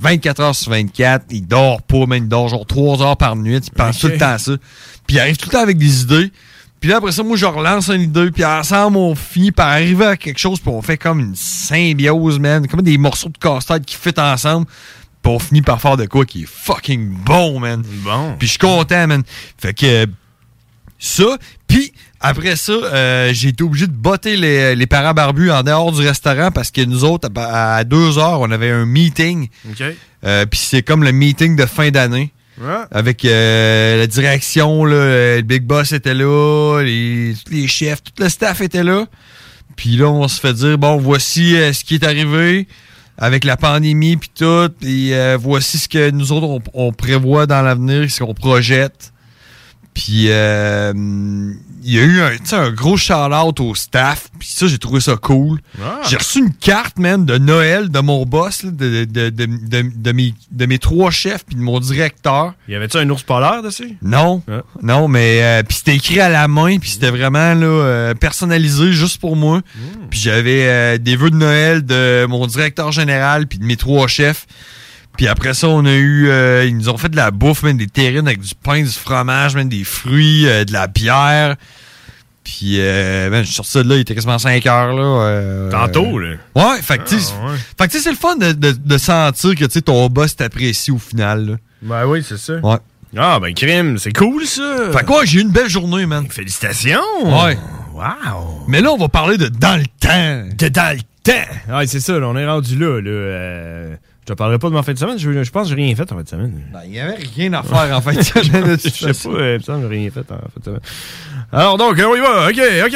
24 0.00 0.40
heures 0.40 0.54
sur 0.54 0.72
24, 0.72 1.26
il 1.30 1.46
dort 1.46 1.82
pas, 1.82 2.06
mais 2.06 2.18
il 2.18 2.28
dort 2.28 2.48
genre 2.48 2.66
3 2.66 3.02
heures 3.02 3.16
par 3.16 3.36
nuit, 3.36 3.56
il 3.56 3.70
pense 3.70 3.98
tout 3.98 4.08
le 4.08 4.18
temps 4.18 4.30
à 4.30 4.38
ça. 4.38 4.52
Puis 5.06 5.16
il 5.16 5.20
arrive 5.20 5.36
tout 5.36 5.48
le 5.48 5.52
temps 5.52 5.62
avec 5.62 5.78
des 5.78 6.02
idées. 6.02 6.32
Puis 6.80 6.88
là, 6.88 6.96
après 6.96 7.12
ça, 7.12 7.22
moi, 7.22 7.36
je 7.36 7.44
relance 7.44 7.88
une 7.88 8.00
idée, 8.00 8.30
puis 8.30 8.44
ensemble, 8.44 8.96
on 8.96 9.14
finit 9.14 9.52
par 9.52 9.68
arriver 9.68 10.06
à 10.06 10.16
quelque 10.16 10.38
chose, 10.38 10.60
puis 10.60 10.70
on 10.70 10.80
fait 10.80 10.96
comme 10.96 11.20
une 11.20 11.34
symbiose, 11.36 12.38
man. 12.38 12.66
Comme 12.66 12.80
des 12.80 12.96
morceaux 12.96 13.28
de 13.28 13.36
casse-tête 13.36 13.84
qui 13.84 13.96
fit 13.96 14.18
ensemble. 14.18 14.66
Puis 15.22 15.32
on 15.32 15.38
finit 15.38 15.60
par 15.60 15.78
faire 15.80 15.98
de 15.98 16.06
quoi 16.06 16.24
qui 16.24 16.44
est 16.44 16.48
fucking 16.48 17.10
bon, 17.24 17.60
man. 17.60 17.82
Bon. 18.02 18.36
Puis 18.38 18.48
je 18.48 18.52
suis 18.52 18.58
content, 18.58 19.06
man. 19.06 19.22
Fait 19.58 19.74
que 19.74 20.06
ça, 20.98 21.36
puis 21.66 21.92
après 22.20 22.56
ça, 22.56 22.72
euh, 22.72 23.30
j'ai 23.32 23.48
été 23.48 23.64
obligé 23.64 23.86
de 23.86 23.92
botter 23.92 24.36
les, 24.36 24.76
les 24.76 24.86
parents 24.86 25.14
barbus 25.14 25.50
en 25.50 25.62
dehors 25.62 25.90
du 25.92 26.06
restaurant 26.06 26.50
parce 26.50 26.70
que 26.70 26.82
nous 26.84 27.04
autres, 27.04 27.28
à, 27.36 27.76
à 27.76 27.84
deux 27.84 28.18
heures, 28.18 28.40
on 28.40 28.50
avait 28.50 28.70
un 28.70 28.84
meeting. 28.84 29.48
OK. 29.70 29.82
Euh, 30.24 30.44
puis 30.46 30.60
c'est 30.62 30.82
comme 30.82 31.02
le 31.02 31.12
meeting 31.12 31.56
de 31.56 31.64
fin 31.64 31.90
d'année. 31.90 32.32
Ouais. 32.60 32.74
Avec 32.90 33.24
euh, 33.24 34.00
la 34.00 34.06
direction, 34.06 34.84
là, 34.84 35.36
le 35.36 35.42
Big 35.42 35.62
Boss 35.62 35.92
était 35.92 36.12
là, 36.12 36.82
les, 36.82 37.34
tous 37.46 37.54
les 37.54 37.66
chefs, 37.66 38.02
tout 38.02 38.12
le 38.22 38.28
staff 38.28 38.60
était 38.60 38.84
là. 38.84 39.06
Puis 39.76 39.96
là, 39.96 40.10
on 40.10 40.28
se 40.28 40.38
fait 40.38 40.52
dire, 40.52 40.76
bon, 40.76 40.98
voici 40.98 41.56
euh, 41.56 41.72
ce 41.72 41.84
qui 41.84 41.94
est 41.94 42.04
arrivé 42.04 42.68
avec 43.16 43.44
la 43.44 43.56
pandémie 43.56 44.18
puis 44.18 44.30
tout, 44.34 44.68
puis 44.78 45.14
euh, 45.14 45.38
voici 45.40 45.78
ce 45.78 45.88
que 45.88 46.10
nous 46.10 46.32
autres, 46.32 46.46
on, 46.46 46.88
on 46.88 46.92
prévoit 46.92 47.46
dans 47.46 47.62
l'avenir, 47.62 48.10
ce 48.10 48.22
qu'on 48.22 48.34
projette. 48.34 49.12
Puis 49.92 50.26
euh, 50.28 50.92
il 51.82 51.92
y 51.94 51.98
a 51.98 52.02
eu 52.02 52.20
un, 52.20 52.30
un 52.52 52.70
gros 52.70 52.96
shout-out 52.96 53.58
au 53.60 53.74
staff, 53.74 54.28
puis 54.38 54.48
ça, 54.48 54.66
j'ai 54.66 54.78
trouvé 54.78 55.00
ça 55.00 55.16
cool. 55.16 55.60
Ah. 55.82 56.00
J'ai 56.08 56.16
reçu 56.16 56.38
une 56.38 56.52
carte, 56.54 56.98
man, 56.98 57.24
de 57.24 57.38
Noël 57.38 57.88
de 57.90 57.98
mon 58.00 58.24
boss, 58.24 58.62
là, 58.62 58.70
de, 58.70 59.04
de, 59.04 59.30
de, 59.30 59.46
de- 59.94 60.12
mes, 60.12 60.34
de 60.52 60.66
mes 60.66 60.78
trois 60.78 61.10
chefs 61.10 61.44
puis 61.44 61.56
de 61.56 61.60
mon 61.60 61.80
directeur. 61.80 62.54
Y 62.68 62.74
avait-tu 62.76 62.98
un 62.98 63.10
ours 63.10 63.22
polaire 63.24 63.62
dessus? 63.62 63.96
Non, 64.02 64.42
non, 64.82 65.08
mais 65.08 65.42
euh, 65.42 65.62
puis 65.64 65.78
c'était 65.78 65.96
écrit 65.96 66.20
à 66.20 66.28
la 66.28 66.46
main, 66.48 66.78
puis 66.78 66.90
c'était 66.90 67.10
vraiment 67.10 67.54
là 67.54 67.66
euh, 67.66 68.14
personnalisé 68.14 68.92
juste 68.92 69.20
pour 69.20 69.34
moi. 69.36 69.60
Puis 70.10 70.20
j'avais 70.20 70.66
euh, 70.68 70.98
des 70.98 71.16
vœux 71.16 71.30
de 71.30 71.36
Noël 71.36 71.84
de 71.84 72.26
mon 72.28 72.46
directeur 72.46 72.92
général 72.92 73.46
puis 73.46 73.58
de 73.58 73.64
mes 73.64 73.76
trois 73.76 74.06
chefs. 74.06 74.46
Puis 75.20 75.28
après 75.28 75.52
ça, 75.52 75.68
on 75.68 75.84
a 75.84 75.92
eu, 75.92 76.30
euh, 76.30 76.64
ils 76.64 76.74
nous 76.74 76.88
ont 76.88 76.96
fait 76.96 77.10
de 77.10 77.16
la 77.16 77.30
bouffe, 77.30 77.62
même 77.62 77.76
des 77.76 77.88
terrines 77.88 78.26
avec 78.26 78.40
du 78.40 78.54
pain, 78.54 78.80
du 78.82 78.88
fromage, 78.88 79.54
même 79.54 79.68
des 79.68 79.84
fruits, 79.84 80.48
euh, 80.48 80.64
de 80.64 80.72
la 80.72 80.86
bière. 80.86 81.56
Puis, 82.42 82.76
euh, 82.80 83.28
man, 83.28 83.42
je 83.42 83.48
suis 83.48 83.56
sorti 83.56 83.76
de 83.76 83.82
là, 83.90 83.96
il 83.96 84.00
était 84.00 84.14
quasiment 84.14 84.38
5 84.38 84.64
heures, 84.64 84.94
là. 84.94 85.02
euh, 85.02 85.70
Tantôt, 85.70 86.18
là. 86.18 86.36
Ouais, 86.56 86.80
fait 86.80 86.96
que, 86.96 87.04
tu 87.06 87.20
sais, 87.20 87.34
Ah, 87.38 87.50
ouais. 87.50 87.56
fait 87.78 87.86
que, 87.86 87.92
tu 87.92 87.98
sais, 87.98 88.04
c'est 88.04 88.10
le 88.12 88.16
fun 88.16 88.36
de, 88.36 88.52
de- 88.52 88.72
de 88.72 88.96
sentir 88.96 89.54
que, 89.56 89.66
tu 89.66 89.72
sais, 89.72 89.82
ton 89.82 90.06
boss 90.08 90.36
t'apprécie 90.36 90.90
au 90.90 90.96
final, 90.98 91.46
là. 91.50 91.56
Ben 91.82 92.06
oui, 92.06 92.24
c'est 92.26 92.38
ça. 92.38 92.54
Ouais. 92.54 92.78
Ah, 93.14 93.38
ben 93.42 93.52
crime, 93.52 93.98
c'est 93.98 94.16
cool, 94.16 94.46
ça. 94.46 94.90
Fait 94.90 95.04
quoi, 95.04 95.26
j'ai 95.26 95.40
eu 95.40 95.42
une 95.42 95.50
belle 95.50 95.68
journée, 95.68 96.06
man. 96.06 96.26
Félicitations. 96.30 96.98
Ouais. 97.24 97.58
Wow. 97.92 98.64
Mais 98.68 98.80
là, 98.80 98.90
on 98.90 98.96
va 98.96 99.08
parler 99.10 99.36
de 99.36 99.48
dans 99.48 99.76
le 99.76 99.84
temps. 100.00 100.48
De 100.56 100.68
dans 100.68 100.96
le 100.96 101.02
temps. 101.22 101.76
Ouais, 101.76 101.86
c'est 101.86 102.00
ça, 102.00 102.18
là, 102.18 102.26
on 102.26 102.36
est 102.38 102.46
rendu 102.46 102.78
là, 102.78 103.02
là. 103.02 103.10
euh, 103.10 103.96
je 104.20 104.26
te 104.26 104.32
parlerai 104.34 104.58
pas 104.58 104.68
de 104.68 104.74
ma 104.74 104.82
fin 104.82 104.92
de 104.92 104.98
semaine. 104.98 105.18
Je, 105.18 105.42
je 105.42 105.50
pense 105.50 105.68
que 105.68 105.76
j'ai 105.76 105.82
rien 105.82 105.94
fait 105.96 106.10
en 106.12 106.16
fin 106.16 106.22
de 106.22 106.28
semaine. 106.28 106.52
Ben, 106.72 106.80
il 106.86 106.94
y 106.94 107.00
avait 107.00 107.16
rien 107.36 107.52
à 107.54 107.62
faire 107.62 107.96
en 107.96 108.00
fin 108.00 108.12
de 108.12 108.22
semaine. 108.22 108.76
Je 108.82 108.88
sais 109.12 109.28
pas, 109.28 109.38
il 109.38 109.54
me 109.54 109.58
semble 109.60 109.82
que 109.88 109.94
j'ai 109.94 110.00
rien 110.00 110.10
fait 110.10 110.30
en 110.30 110.36
fin 110.36 110.60
de 110.60 110.64
semaine. 110.64 110.80
Alors 111.52 111.78
donc, 111.78 111.96
on 111.98 112.14
y 112.14 112.20
va. 112.20 112.48
OK, 112.48 112.60
OK. 112.86 112.92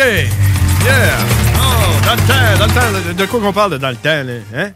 Yeah. 0.85 1.19
Oh, 1.57 2.07
dans 2.07 2.15
le 2.15 2.21
temps, 2.21 2.59
dans 2.59 2.67
le 2.67 2.73
temps. 2.73 3.09
De, 3.09 3.13
de 3.15 3.27
quoi 3.27 3.41
qu'on 3.41 3.53
parle 3.53 3.73
de 3.73 3.79
dans 3.79 3.91
le 3.91 3.97
temps, 3.97 4.23
là? 4.23 4.35
Hein? 4.55 4.71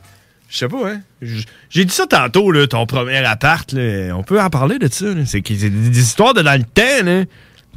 Je 0.48 0.56
sais 0.56 0.68
pas, 0.68 0.90
hein? 0.90 1.00
J'ai 1.20 1.84
dit 1.84 1.92
ça 1.94 2.06
tantôt, 2.06 2.50
là, 2.50 2.66
ton 2.66 2.86
premier 2.86 3.18
appart, 3.18 3.70
là. 3.72 4.14
On 4.16 4.22
peut 4.22 4.40
en 4.40 4.48
parler 4.48 4.78
de 4.78 4.88
ça, 4.90 5.04
là. 5.04 5.26
C'est 5.26 5.42
des, 5.42 5.68
des 5.68 6.00
histoires 6.00 6.32
de 6.32 6.40
dans 6.40 6.58
le 6.58 6.64
temps, 6.64 7.04
là. 7.04 7.24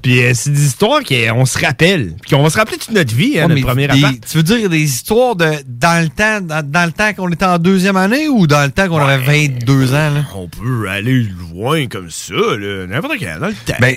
Puis 0.02 0.22
euh, 0.24 0.32
c'est 0.34 0.52
des 0.52 0.66
histoires 0.66 1.02
qu'on 1.04 1.46
se 1.46 1.60
rappelle. 1.60 2.16
Puis 2.22 2.32
qu'on 2.32 2.44
va 2.44 2.50
se 2.50 2.58
rappeler 2.58 2.78
toute 2.78 2.92
notre 2.92 3.14
vie, 3.16 3.40
hein, 3.40 3.48
Ouais, 3.48 3.56
notre 3.56 3.68
premier 3.68 3.86
appart. 3.90 4.16
Tu 4.30 4.38
veux 4.38 4.44
dire 4.44 4.70
des 4.70 4.82
histoires 4.82 5.36
de 5.36 5.52
dans 5.68 6.04
le 6.04 6.10
temps, 6.10 6.42
dans, 6.42 6.66
dans 6.68 6.86
le 6.86 6.92
temps 6.92 7.14
qu'on 7.14 7.30
était 7.32 7.46
en 7.46 7.58
deuxième 7.58 7.98
année 7.98 8.28
ou 8.28 8.48
dans 8.48 8.64
le 8.64 8.72
temps 8.72 8.88
qu'on 8.88 8.98
avait 9.00 9.48
22 9.48 9.94
ans, 9.94 10.10
là? 10.12 10.26
On 10.36 10.48
peut 10.48 10.88
aller 10.90 11.26
loin 11.54 11.88
comme 11.88 12.10
ça, 12.10 12.34
là. 12.34 12.88
N'importe 12.88 13.20
quand, 13.20 13.40
dans 13.40 13.48
le 13.48 13.54
temps. 13.54 13.74
Ben, 13.80 13.96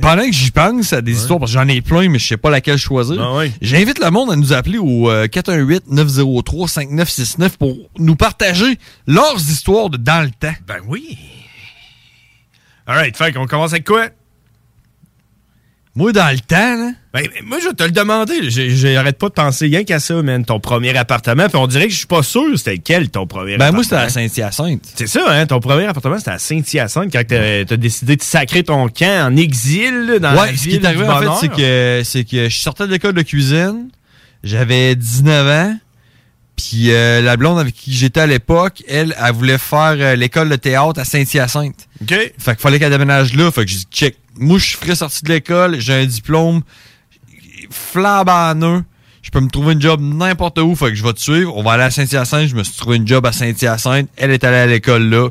pendant 0.00 0.24
que 0.26 0.32
j'y 0.32 0.50
pense 0.50 0.92
à 0.92 1.00
des 1.00 1.12
histoires, 1.12 1.38
parce 1.38 1.52
que 1.52 1.58
j'en 1.58 1.68
ai 1.68 1.80
plein, 1.80 2.08
mais 2.08 2.18
je 2.18 2.26
sais 2.28 2.36
pas 2.36 2.50
laquelle 2.50 2.78
choisir, 2.78 3.20
Ah 3.22 3.44
j'invite 3.60 3.98
le 4.02 4.10
monde 4.10 4.30
à 4.32 4.36
nous 4.36 4.52
appeler 4.52 4.78
au 4.78 5.10
euh, 5.10 5.26
418-903-5969 5.26 7.50
pour 7.58 7.76
nous 7.98 8.16
partager 8.16 8.78
leurs 9.06 9.36
histoires 9.38 9.90
de 9.90 9.96
dans 9.96 10.22
le 10.22 10.30
temps. 10.30 10.54
Ben 10.66 10.78
oui. 10.86 11.18
Alright, 12.86 13.16
fait 13.16 13.32
qu'on 13.32 13.46
commence 13.46 13.72
avec 13.72 13.86
quoi? 13.86 14.08
Moi, 15.94 16.12
dans 16.12 16.30
le 16.32 16.40
temps, 16.40 16.56
là. 16.76 16.90
Ben, 17.12 17.26
moi, 17.44 17.58
je 17.62 17.68
vais 17.68 17.74
te 17.74 17.82
le 17.82 17.90
demander. 17.90 18.48
J'arrête 18.48 19.18
pas 19.18 19.28
de 19.28 19.34
penser 19.34 19.66
rien 19.66 19.84
qu'à 19.84 20.00
ça, 20.00 20.14
man. 20.22 20.42
Ton 20.42 20.58
premier 20.58 20.96
appartement. 20.96 21.46
Puis 21.48 21.56
on 21.58 21.66
dirait 21.66 21.84
que 21.86 21.92
je 21.92 21.98
suis 21.98 22.06
pas 22.06 22.22
sûr 22.22 22.56
c'était 22.56 22.76
lequel 22.76 23.10
ton 23.10 23.26
premier 23.26 23.58
Ben, 23.58 23.66
appartement. 23.66 23.74
moi, 23.76 23.84
c'était 23.84 23.96
à 23.96 24.08
Saint-Hyacinthe. 24.08 24.92
C'est 24.94 25.06
ça, 25.06 25.20
hein? 25.28 25.44
Ton 25.44 25.60
premier 25.60 25.84
appartement, 25.84 26.16
c'était 26.18 26.30
à 26.30 26.38
Saint-Hyacinthe 26.38 27.12
quand 27.12 27.22
t'as 27.28 27.60
as 27.60 27.76
décidé 27.76 28.16
de 28.16 28.22
sacrer 28.22 28.62
ton 28.64 28.88
camp 28.88 29.26
en 29.30 29.36
exil 29.36 30.06
là, 30.06 30.18
dans 30.18 30.32
la 30.32 30.40
Ouais, 30.40 30.56
ce 30.56 30.62
qui 30.62 30.68
ville 30.70 30.82
est 30.82 30.86
arrivé, 30.86 31.06
en 31.06 31.20
fait, 31.20 31.28
c'est 31.42 31.48
que, 31.54 32.00
c'est 32.04 32.24
que 32.24 32.48
je 32.48 32.58
sortais 32.58 32.86
de 32.86 32.92
l'école 32.92 33.12
de 33.12 33.22
cuisine, 33.22 33.90
j'avais 34.42 34.94
19 34.96 35.46
ans, 35.48 35.76
puis 36.56 36.90
euh, 36.92 37.20
la 37.20 37.36
blonde 37.36 37.58
avec 37.58 37.74
qui 37.74 37.92
j'étais 37.92 38.20
à 38.20 38.26
l'époque, 38.26 38.82
elle, 38.88 39.14
elle 39.22 39.32
voulait 39.34 39.58
faire 39.58 39.96
euh, 39.98 40.16
l'école 40.16 40.48
de 40.48 40.56
théâtre 40.56 40.98
à 41.00 41.04
Saint-Hyacinthe. 41.04 41.86
OK. 42.00 42.08
Fait 42.08 42.32
qu'il 42.52 42.56
fallait 42.56 42.78
qu'elle 42.78 42.90
déménage 42.92 43.34
là, 43.34 43.50
fait 43.50 43.64
que 43.66 43.70
j'ai 43.70 43.76
dit, 43.76 43.86
check, 43.90 44.16
moi, 44.38 44.58
je 44.58 44.64
suis 44.64 44.76
frais 44.76 44.94
sorti 44.94 45.22
de 45.24 45.28
l'école, 45.28 45.78
j'ai 45.80 45.94
un 45.94 46.06
diplôme 46.06 46.62
flambant 47.70 48.54
neuf, 48.54 48.82
je 49.22 49.30
peux 49.30 49.40
me 49.40 49.48
trouver 49.48 49.74
une 49.74 49.80
job 49.80 50.00
n'importe 50.00 50.58
où, 50.58 50.74
fait 50.74 50.86
que 50.86 50.94
je 50.94 51.02
vais 51.02 51.12
te 51.12 51.20
suivre, 51.20 51.56
on 51.56 51.62
va 51.62 51.72
aller 51.72 51.84
à 51.84 51.90
Saint-Hyacinthe, 51.90 52.48
je 52.48 52.56
me 52.56 52.64
suis 52.64 52.76
trouvé 52.76 52.96
une 52.96 53.06
job 53.06 53.24
à 53.26 53.32
Saint-Hyacinthe, 53.32 54.08
elle 54.16 54.30
est 54.30 54.44
allée 54.44 54.56
à 54.56 54.66
l'école 54.66 55.08
là. 55.08 55.28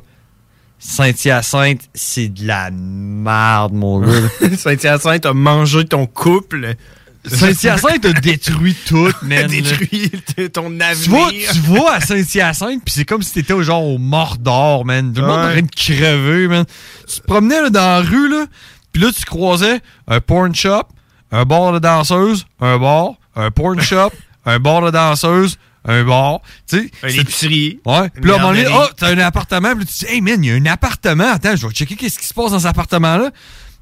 Saint-Hyacinthe, 0.79 1.81
c'est 1.93 2.29
de 2.29 2.47
la 2.47 2.71
merde, 2.71 3.73
mon 3.73 3.99
gars. 3.99 4.29
Saint-Hyacinthe 4.57 5.27
a 5.27 5.33
mangé 5.33 5.85
ton 5.85 6.07
couple. 6.07 6.75
Saint-Hyacinthe 7.23 8.03
a 8.03 8.13
détruit 8.13 8.75
tout, 8.87 9.11
man. 9.21 9.45
détruit 9.45 10.09
ton 10.51 10.79
avenir. 10.79 11.03
Tu 11.03 11.09
vois, 11.09 11.29
tu 11.29 11.59
vois 11.59 11.93
à 11.93 12.01
Saint-Hyacinthe, 12.01 12.81
puis 12.83 12.95
c'est 12.95 13.05
comme 13.05 13.21
si 13.21 13.33
t'étais 13.33 13.53
au 13.53 13.61
genre 13.61 13.85
au 13.85 13.99
Mordor, 13.99 14.85
man. 14.85 15.13
Tout 15.13 15.21
le 15.21 15.27
monde 15.27 15.39
en 15.39 15.51
train 15.51 15.61
de 15.61 15.75
crever, 15.75 16.47
man. 16.47 16.65
Tu 17.07 17.19
te 17.19 17.25
promenais 17.27 17.61
là, 17.61 17.69
dans 17.69 17.79
la 17.79 18.01
rue, 18.01 18.29
là, 18.29 18.45
puis 18.91 19.01
là, 19.01 19.09
tu 19.11 19.23
croisais 19.25 19.81
un 20.07 20.19
porn 20.19 20.53
shop, 20.53 20.83
un 21.31 21.45
bar 21.45 21.71
de 21.73 21.79
danseuse, 21.79 22.45
un 22.59 22.77
bar, 22.77 23.13
un 23.35 23.51
porn 23.51 23.79
shop, 23.81 24.11
un 24.45 24.59
bar 24.59 24.81
de 24.81 24.91
danseuse, 24.91 25.57
un 25.85 26.03
bar, 26.03 26.41
tu 26.67 26.91
sais. 27.01 27.09
Une 27.09 27.21
épicerie. 27.21 27.79
Ouais. 27.85 28.09
Puis 28.09 28.25
là, 28.25 28.33
à 28.33 28.37
un 28.37 28.41
moment 28.41 28.53
donné, 28.53 28.67
oh, 28.71 28.87
t'as 28.95 29.09
un 29.09 29.17
appartement. 29.17 29.71
Puis 29.71 29.79
là, 29.79 29.85
tu 29.85 30.05
dis, 30.05 30.13
hey 30.13 30.21
man, 30.21 30.43
il 30.43 30.49
y 30.49 30.51
a 30.51 30.55
un 30.55 30.65
appartement. 30.73 31.31
Attends, 31.31 31.55
je 31.55 31.65
vais 31.65 31.73
checker 31.73 31.95
qu'est-ce 31.95 32.19
qui 32.19 32.27
se 32.27 32.33
passe 32.33 32.51
dans 32.51 32.59
cet 32.59 32.69
appartement-là. 32.69 33.31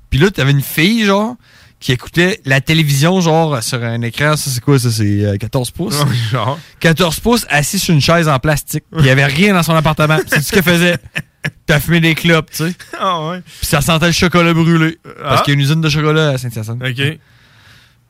Puis 0.10 0.20
là, 0.20 0.32
t'avais 0.32 0.52
une 0.52 0.62
fille, 0.62 1.06
genre, 1.06 1.36
qui 1.80 1.92
écoutait 1.92 2.42
la 2.46 2.62
télévision, 2.62 3.20
genre, 3.22 3.62
sur 3.64 3.84
un 3.84 4.02
écran. 4.02 4.36
Ça, 4.38 4.50
c'est 4.50 4.62
quoi, 4.62 4.80
ça? 4.80 4.92
C'est 4.92 5.26
euh, 5.26 5.38
14 5.38 5.72
pouces? 5.72 6.04
Genre. 6.32 6.60
14 6.80 7.20
pouces, 7.20 7.46
assis 7.50 7.80
sur 7.80 7.94
une 7.94 8.02
chaise 8.02 8.28
en 8.28 8.40
plastique. 8.40 8.84
Il 8.98 9.06
y 9.06 9.10
avait 9.10 9.26
rien 9.26 9.54
dans 9.54 9.64
son 9.64 9.76
appartement. 9.76 10.20
C'est 10.28 10.42
ce 10.42 10.52
qu'elle 10.52 10.64
faisait. 10.64 10.98
T'as 11.66 11.80
fumé 11.80 12.00
des 12.02 12.16
clopes, 12.16 12.50
tu 12.52 12.58
sais. 12.68 12.74
Ah 13.00 13.30
ouais. 13.30 13.42
Puis 13.46 13.66
ça 13.68 13.82
sentait 13.82 14.08
le 14.08 14.12
chocolat 14.12 14.54
brûlé. 14.54 14.98
Parce 15.22 15.42
Ah. 15.42 15.44
qu'il 15.44 15.54
y 15.54 15.58
a 15.58 15.60
une 15.60 15.66
usine 15.66 15.82
de 15.82 15.90
chocolat 15.90 16.30
à 16.30 16.38
Saint-Hyacinthe. 16.38 16.82
OK. 16.84 17.18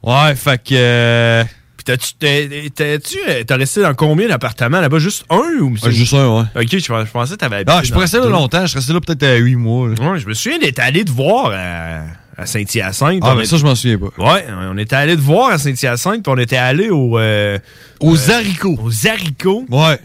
Ouais, 0.03 0.35
fait 0.35 0.63
que... 0.63 0.69
euh, 0.73 1.43
Puis 1.77 1.83
t'as-tu, 1.83 2.13
t'as- 2.17 2.69
t'as-tu, 2.73 3.17
euh, 3.27 3.43
t'as 3.45 3.57
resté 3.57 3.81
dans 3.81 3.93
combien 3.93 4.27
d'appartements? 4.29 4.79
Là-bas? 4.79 4.99
Juste 4.99 5.25
un 5.29 5.59
ou 5.61 5.75
Ah, 5.83 5.89
juste 5.91 6.13
un, 6.13 6.27
ouais. 6.37 6.43
Ok, 6.55 6.67
je, 6.71 6.79
je 6.79 7.11
pensais 7.11 7.33
que 7.33 7.39
t'avais 7.39 7.63
Ah, 7.67 7.79
je 7.81 7.87
suis 7.87 7.95
resté 7.99 8.17
là 8.19 8.27
longtemps. 8.27 8.61
Je 8.61 8.67
suis 8.67 8.77
resté 8.79 8.93
là 8.93 9.01
peut-être 9.01 9.23
à 9.23 9.35
8 9.35 9.55
mois. 9.57 9.89
là. 9.89 9.95
Ouais, 10.11 10.19
je 10.19 10.27
me 10.27 10.33
souviens 10.33 10.57
d'être 10.59 10.79
allé 10.79 11.03
te 11.05 11.11
voir 11.11 11.51
à, 11.53 12.03
à 12.41 12.45
Saint-Hyacinthe. 12.45 13.19
Ah, 13.23 13.35
mais 13.35 13.43
est- 13.43 13.45
ça, 13.45 13.57
je 13.57 13.65
m'en 13.65 13.75
souviens 13.75 13.97
pas. 13.99 14.33
Ouais, 14.33 14.45
on 14.71 14.77
était 14.77 14.95
allé 14.95 15.15
te 15.17 15.21
voir 15.21 15.49
à 15.51 15.57
Saint-Hyacinthe, 15.57 16.23
puis 16.23 16.31
on 16.33 16.37
était 16.37 16.57
allé 16.57 16.89
au... 16.89 17.19
euh, 17.19 17.59
Aux 17.99 18.15
euh, 18.29 18.33
haricots. 18.33 18.79
Aux 18.81 19.07
haricots. 19.07 19.65
Ouais. 19.69 19.99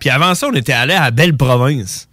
Puis 0.00 0.08
avant 0.10 0.34
ça, 0.34 0.48
on 0.48 0.54
était 0.54 0.72
allé 0.72 0.94
à 0.94 1.10
Belle-Province. 1.10 2.07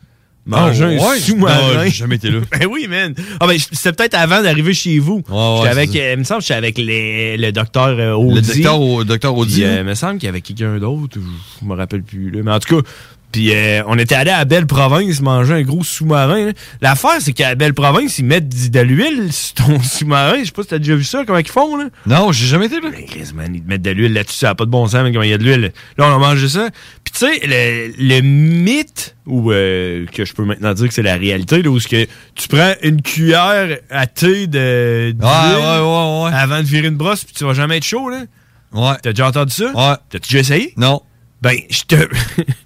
Manger 0.46 0.84
Ah, 0.84 0.88
un 1.06 1.10
ouais? 1.12 1.20
sous-marin. 1.20 1.88
Jamais 1.90 2.16
été 2.18 2.30
là. 2.30 2.40
ben 2.52 2.68
oui, 2.70 2.86
man. 2.88 3.16
Ah, 3.40 3.48
ben, 3.48 3.58
c'était 3.58 3.94
peut-être 3.94 4.14
avant 4.14 4.44
d'arriver 4.44 4.74
chez 4.74 5.00
vous. 5.00 5.24
ouais, 5.28 5.56
J'étais 5.58 5.70
avec, 5.70 5.94
il 5.96 6.18
me 6.20 6.24
semble 6.24 6.42
que 6.42 6.46
j'étais 6.46 6.54
avec 6.58 6.78
les- 6.78 7.38
le 7.38 7.52
docteur 7.52 7.88
euh, 7.88 8.14
Audi. 8.14 8.36
Le 8.36 8.42
docteur, 8.64 9.06
docteur 9.06 9.36
Audi. 9.38 9.54
Puis, 9.56 9.64
euh, 9.64 9.80
il 9.80 9.86
me 9.86 9.96
semble 9.96 10.20
qu'il 10.20 10.28
y 10.28 10.30
avait 10.30 10.42
quelqu'un 10.42 10.78
d'autre. 10.78 11.18
Je 11.62 11.66
me 11.68 11.74
rappelle 11.74 12.04
plus. 12.04 12.30
Là. 12.30 12.42
Mais 12.44 12.52
en 12.52 12.60
tout 12.60 12.76
cas, 12.82 12.88
puis 13.36 13.54
euh, 13.54 13.84
on 13.88 13.98
était 14.00 14.16
allé 14.16 14.32
à 14.32 14.46
Belle-Province 14.46 15.20
manger 15.20 15.56
un 15.56 15.62
gros 15.64 15.84
sous-marin. 15.84 16.52
L'affaire, 16.80 17.18
c'est 17.20 17.34
qu'à 17.34 17.54
Belle-Province, 17.54 18.18
ils 18.18 18.24
mettent 18.24 18.48
de 18.48 18.80
l'huile 18.80 19.34
sur 19.34 19.56
ton 19.56 19.84
sous-marin. 19.84 20.36
Je 20.40 20.46
sais 20.46 20.52
pas 20.54 20.62
si 20.62 20.70
t'as 20.70 20.78
déjà 20.78 20.96
vu 20.96 21.04
ça, 21.04 21.26
comment 21.28 21.40
ils 21.40 21.50
font. 21.50 21.76
Là. 21.76 21.90
Non, 22.06 22.32
j'ai 22.32 22.46
jamais 22.46 22.68
été 22.68 22.80
là. 22.80 22.92
Ben, 22.92 23.06
Chris, 23.06 23.32
man, 23.36 23.54
ils 23.54 23.62
te 23.62 23.68
mettent 23.68 23.82
de 23.82 23.92
l'huile 23.92 24.14
là-dessus, 24.14 24.38
ça 24.38 24.48
n'a 24.48 24.56
pas 24.56 24.64
de 24.64 24.70
bon 24.70 24.88
sens, 24.88 25.04
mais 25.04 25.12
comment 25.12 25.24
il 25.24 25.32
y 25.32 25.34
a 25.34 25.38
de 25.38 25.44
l'huile. 25.44 25.74
Là, 25.98 26.08
on 26.10 26.16
a 26.16 26.18
mangé 26.18 26.48
ça. 26.48 26.70
Puis 27.04 27.12
tu 27.12 27.20
sais, 27.26 27.42
le, 27.44 27.94
le 27.98 28.22
mythe, 28.22 29.18
ou 29.26 29.52
euh, 29.52 30.06
que 30.14 30.24
je 30.24 30.34
peux 30.34 30.46
maintenant 30.46 30.74
dire 30.74 30.88
que 30.88 30.94
c'est 30.94 31.04
la 31.04 31.18
réalité, 31.18 31.62
là, 31.62 31.70
où 31.70 31.78
que 31.78 32.06
tu 32.36 32.48
prends 32.48 32.74
une 32.84 33.02
cuillère 33.02 33.80
à 33.90 34.08
thé 34.08 34.48
de 34.48 35.14
Ouais, 35.20 35.26
ouais, 35.26 36.24
ouais, 36.24 36.32
avant 36.34 36.60
de 36.60 36.68
virer 36.68 36.88
une 36.88 36.96
brosse, 36.96 37.26
puis 37.26 37.34
tu 37.34 37.44
vas 37.44 37.54
jamais 37.54 37.76
être 37.76 37.84
chaud, 37.84 38.10
là. 38.10 38.22
Ouais. 38.72 38.96
T'as 39.04 39.10
déjà 39.12 39.28
entendu 39.28 39.52
ça? 39.52 39.66
Ouais. 39.74 39.98
T'as-tu 40.10 40.32
déjà 40.32 40.40
essayé? 40.40 40.74
Non. 40.78 41.02
Ben, 41.42 41.58
je 41.70 41.82
te, 41.84 41.96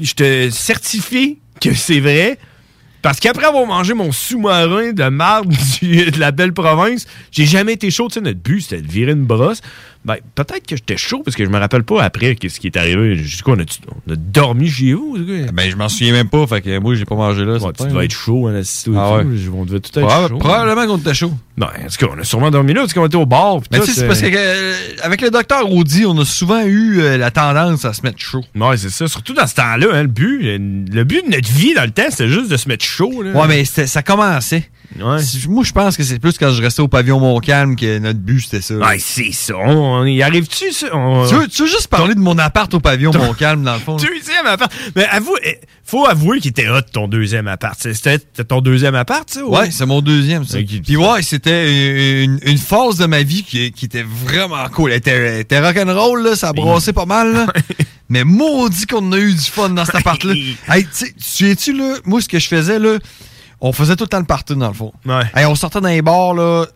je 0.00 0.12
te 0.14 0.50
certifie 0.50 1.38
que 1.60 1.74
c'est 1.74 2.00
vrai. 2.00 2.38
Parce 3.02 3.18
qu'après 3.18 3.46
avoir 3.46 3.66
mangé 3.66 3.94
mon 3.94 4.12
sous-marin 4.12 4.92
de 4.92 5.08
marde 5.08 5.48
de 5.82 6.18
la 6.18 6.32
belle 6.32 6.52
province, 6.52 7.06
j'ai 7.30 7.46
jamais 7.46 7.72
été 7.72 7.90
chaud. 7.90 8.08
Tu 8.08 8.14
sais, 8.14 8.20
notre 8.20 8.40
but, 8.40 8.60
c'était 8.60 8.82
de 8.82 8.90
virer 8.90 9.12
une 9.12 9.24
brosse. 9.24 9.62
Ben, 10.02 10.16
peut-être 10.34 10.66
que 10.66 10.76
j'étais 10.76 10.96
chaud 10.96 11.22
parce 11.22 11.36
que 11.36 11.44
je 11.44 11.50
me 11.50 11.58
rappelle 11.58 11.82
pas 11.82 12.02
après 12.02 12.34
qu'est-ce 12.34 12.58
qui 12.58 12.68
est 12.68 12.76
arrivé. 12.78 13.16
Jusqu'où 13.16 13.50
on 13.50 13.58
a, 13.58 13.64
on 14.08 14.12
a 14.12 14.16
dormi 14.16 14.70
chez 14.70 14.94
vous? 14.94 15.18
Ben, 15.52 15.70
je 15.70 15.76
m'en 15.76 15.90
souviens 15.90 16.12
même 16.12 16.28
pas. 16.30 16.46
Fait 16.46 16.62
que 16.62 16.78
moi, 16.78 16.94
j'ai 16.94 17.04
pas 17.04 17.16
mangé 17.16 17.44
là. 17.44 17.58
Ouais, 17.58 17.72
tu 17.76 17.84
devais 17.86 18.06
être 18.06 18.12
chaud, 18.14 18.48
hein, 18.48 18.62
Ah 18.96 19.16
ouais. 19.16 19.24
On 19.54 19.64
devait 19.66 19.80
tout 19.80 19.98
être 19.98 20.28
chaud. 20.28 20.38
Probablement 20.38 20.86
qu'on 20.86 20.96
était 20.96 21.12
chaud. 21.12 21.34
Ben, 21.58 21.66
en 21.66 21.88
tout 21.88 22.06
cas, 22.06 22.12
on 22.16 22.18
a 22.18 22.24
sûrement 22.24 22.50
dormi 22.50 22.72
là 22.72 22.80
parce 22.80 22.94
qu'on 22.94 23.04
était 23.04 23.16
au 23.16 23.26
bar. 23.26 23.58
Mais 23.70 23.80
tu 23.80 23.86
sais, 23.86 23.92
c'est 23.92 24.04
euh, 24.04 24.08
parce 24.08 24.20
qu'avec 25.02 25.20
le 25.20 25.30
docteur 25.30 25.70
Audi, 25.70 26.06
on 26.06 26.16
a 26.18 26.24
souvent 26.24 26.62
eu 26.64 27.00
euh, 27.00 27.18
la 27.18 27.30
tendance 27.30 27.84
à 27.84 27.92
se 27.92 28.00
mettre 28.02 28.18
chaud. 28.18 28.42
Ouais, 28.54 28.78
c'est 28.78 28.88
ça. 28.88 29.06
Surtout 29.06 29.34
dans 29.34 29.46
ce 29.46 29.54
temps-là, 29.56 29.86
hein, 29.92 30.02
le 30.02 30.08
but, 30.08 30.40
le 30.42 31.04
but 31.04 31.26
de 31.26 31.30
notre 31.30 31.50
vie 31.50 31.74
dans 31.74 31.84
le 31.84 31.90
temps, 31.90 32.04
c'était 32.08 32.28
juste 32.28 32.50
de 32.50 32.56
se 32.56 32.68
mettre 32.68 32.86
chaud. 32.86 33.22
Là. 33.22 33.32
Ouais, 33.32 33.46
mais 33.48 33.64
ça 33.66 34.02
commençait. 34.02 34.70
Moi, 34.96 35.18
je 35.64 35.72
pense 35.72 35.96
que 35.96 36.02
c'est 36.02 36.18
plus 36.18 36.36
quand 36.38 36.50
je 36.52 36.60
restais 36.62 36.82
au 36.82 36.88
pavillon 36.88 37.20
Montcalm 37.20 37.76
que 37.76 37.98
notre 37.98 38.18
but, 38.18 38.40
c'était 38.40 38.60
ça. 38.60 38.74
Ouais, 38.74 38.98
c'est 38.98 39.32
ça. 39.32 39.54
On, 39.56 40.00
on 40.00 40.04
y 40.04 40.22
arrive-tu, 40.22 40.72
ça? 40.72 40.88
On- 40.92 41.26
Tu, 41.28 41.34
veux, 41.36 41.48
tu 41.48 41.62
veux 41.62 41.68
juste 41.68 41.86
parler 41.88 42.14
de 42.14 42.20
mon 42.20 42.36
appart 42.38 42.72
au 42.74 42.80
pavillon 42.80 43.12
Montcalm, 43.12 43.62
dans 43.62 43.74
le 43.74 43.80
fond? 43.80 43.96
Deuxième 43.96 44.46
appart. 44.46 44.72
Mais 44.96 45.06
avoue, 45.06 45.36
eh, 45.44 45.58
faut 45.84 46.06
avouer 46.06 46.40
qu'il 46.40 46.50
était 46.50 46.68
hot 46.68 46.80
ton 46.92 47.06
deuxième 47.08 47.46
appart. 47.48 47.78
C'était 47.80 48.18
ton 48.44 48.60
deuxième 48.60 48.94
appart, 48.96 49.28
ça? 49.30 49.44
Ouais, 49.44 49.70
c'est 49.70 49.86
mon 49.86 50.00
deuxième. 50.00 50.44
ça. 50.44 50.58
Puis 50.84 50.96
ouais, 50.96 51.22
c'était 51.22 52.24
une, 52.24 52.38
une 52.42 52.58
phase 52.58 52.96
de 52.96 53.06
ma 53.06 53.22
vie 53.22 53.42
qui, 53.44 53.70
qui 53.72 53.84
était 53.84 54.04
vraiment 54.24 54.68
cool. 54.70 54.90
Elle 54.90 54.98
était, 54.98 55.10
elle 55.10 55.40
était 55.40 55.60
rock'n'roll, 55.60 56.22
là, 56.24 56.36
ça 56.36 56.52
brassait 56.52 56.92
pas 56.92 57.06
mal. 57.06 57.32
Là. 57.32 57.46
Mais 58.08 58.24
maudit 58.24 58.86
qu'on 58.86 59.12
a 59.12 59.18
eu 59.18 59.32
du 59.34 59.40
fun 59.40 59.70
dans 59.70 59.84
cet 59.84 59.94
appart-là. 59.94 60.34
hey, 60.68 60.84
tu 60.86 61.06
sais, 61.16 61.54
tu 61.54 61.72
là, 61.76 61.94
moi, 62.04 62.20
ce 62.20 62.28
que 62.28 62.40
je 62.40 62.48
faisais, 62.48 62.80
là, 62.80 62.98
on 63.60 63.72
faisait 63.72 63.96
tout 63.96 64.04
le 64.04 64.08
temps 64.08 64.18
le 64.18 64.24
party, 64.24 64.56
dans 64.56 64.68
le 64.68 64.74
fond. 64.74 64.92
Ouais. 65.06 65.22
Hey, 65.34 65.46
on 65.46 65.54
sortait 65.54 65.80
dans 65.80 65.88
les 65.88 66.02
bars, 66.02 66.34
là, 66.34 66.66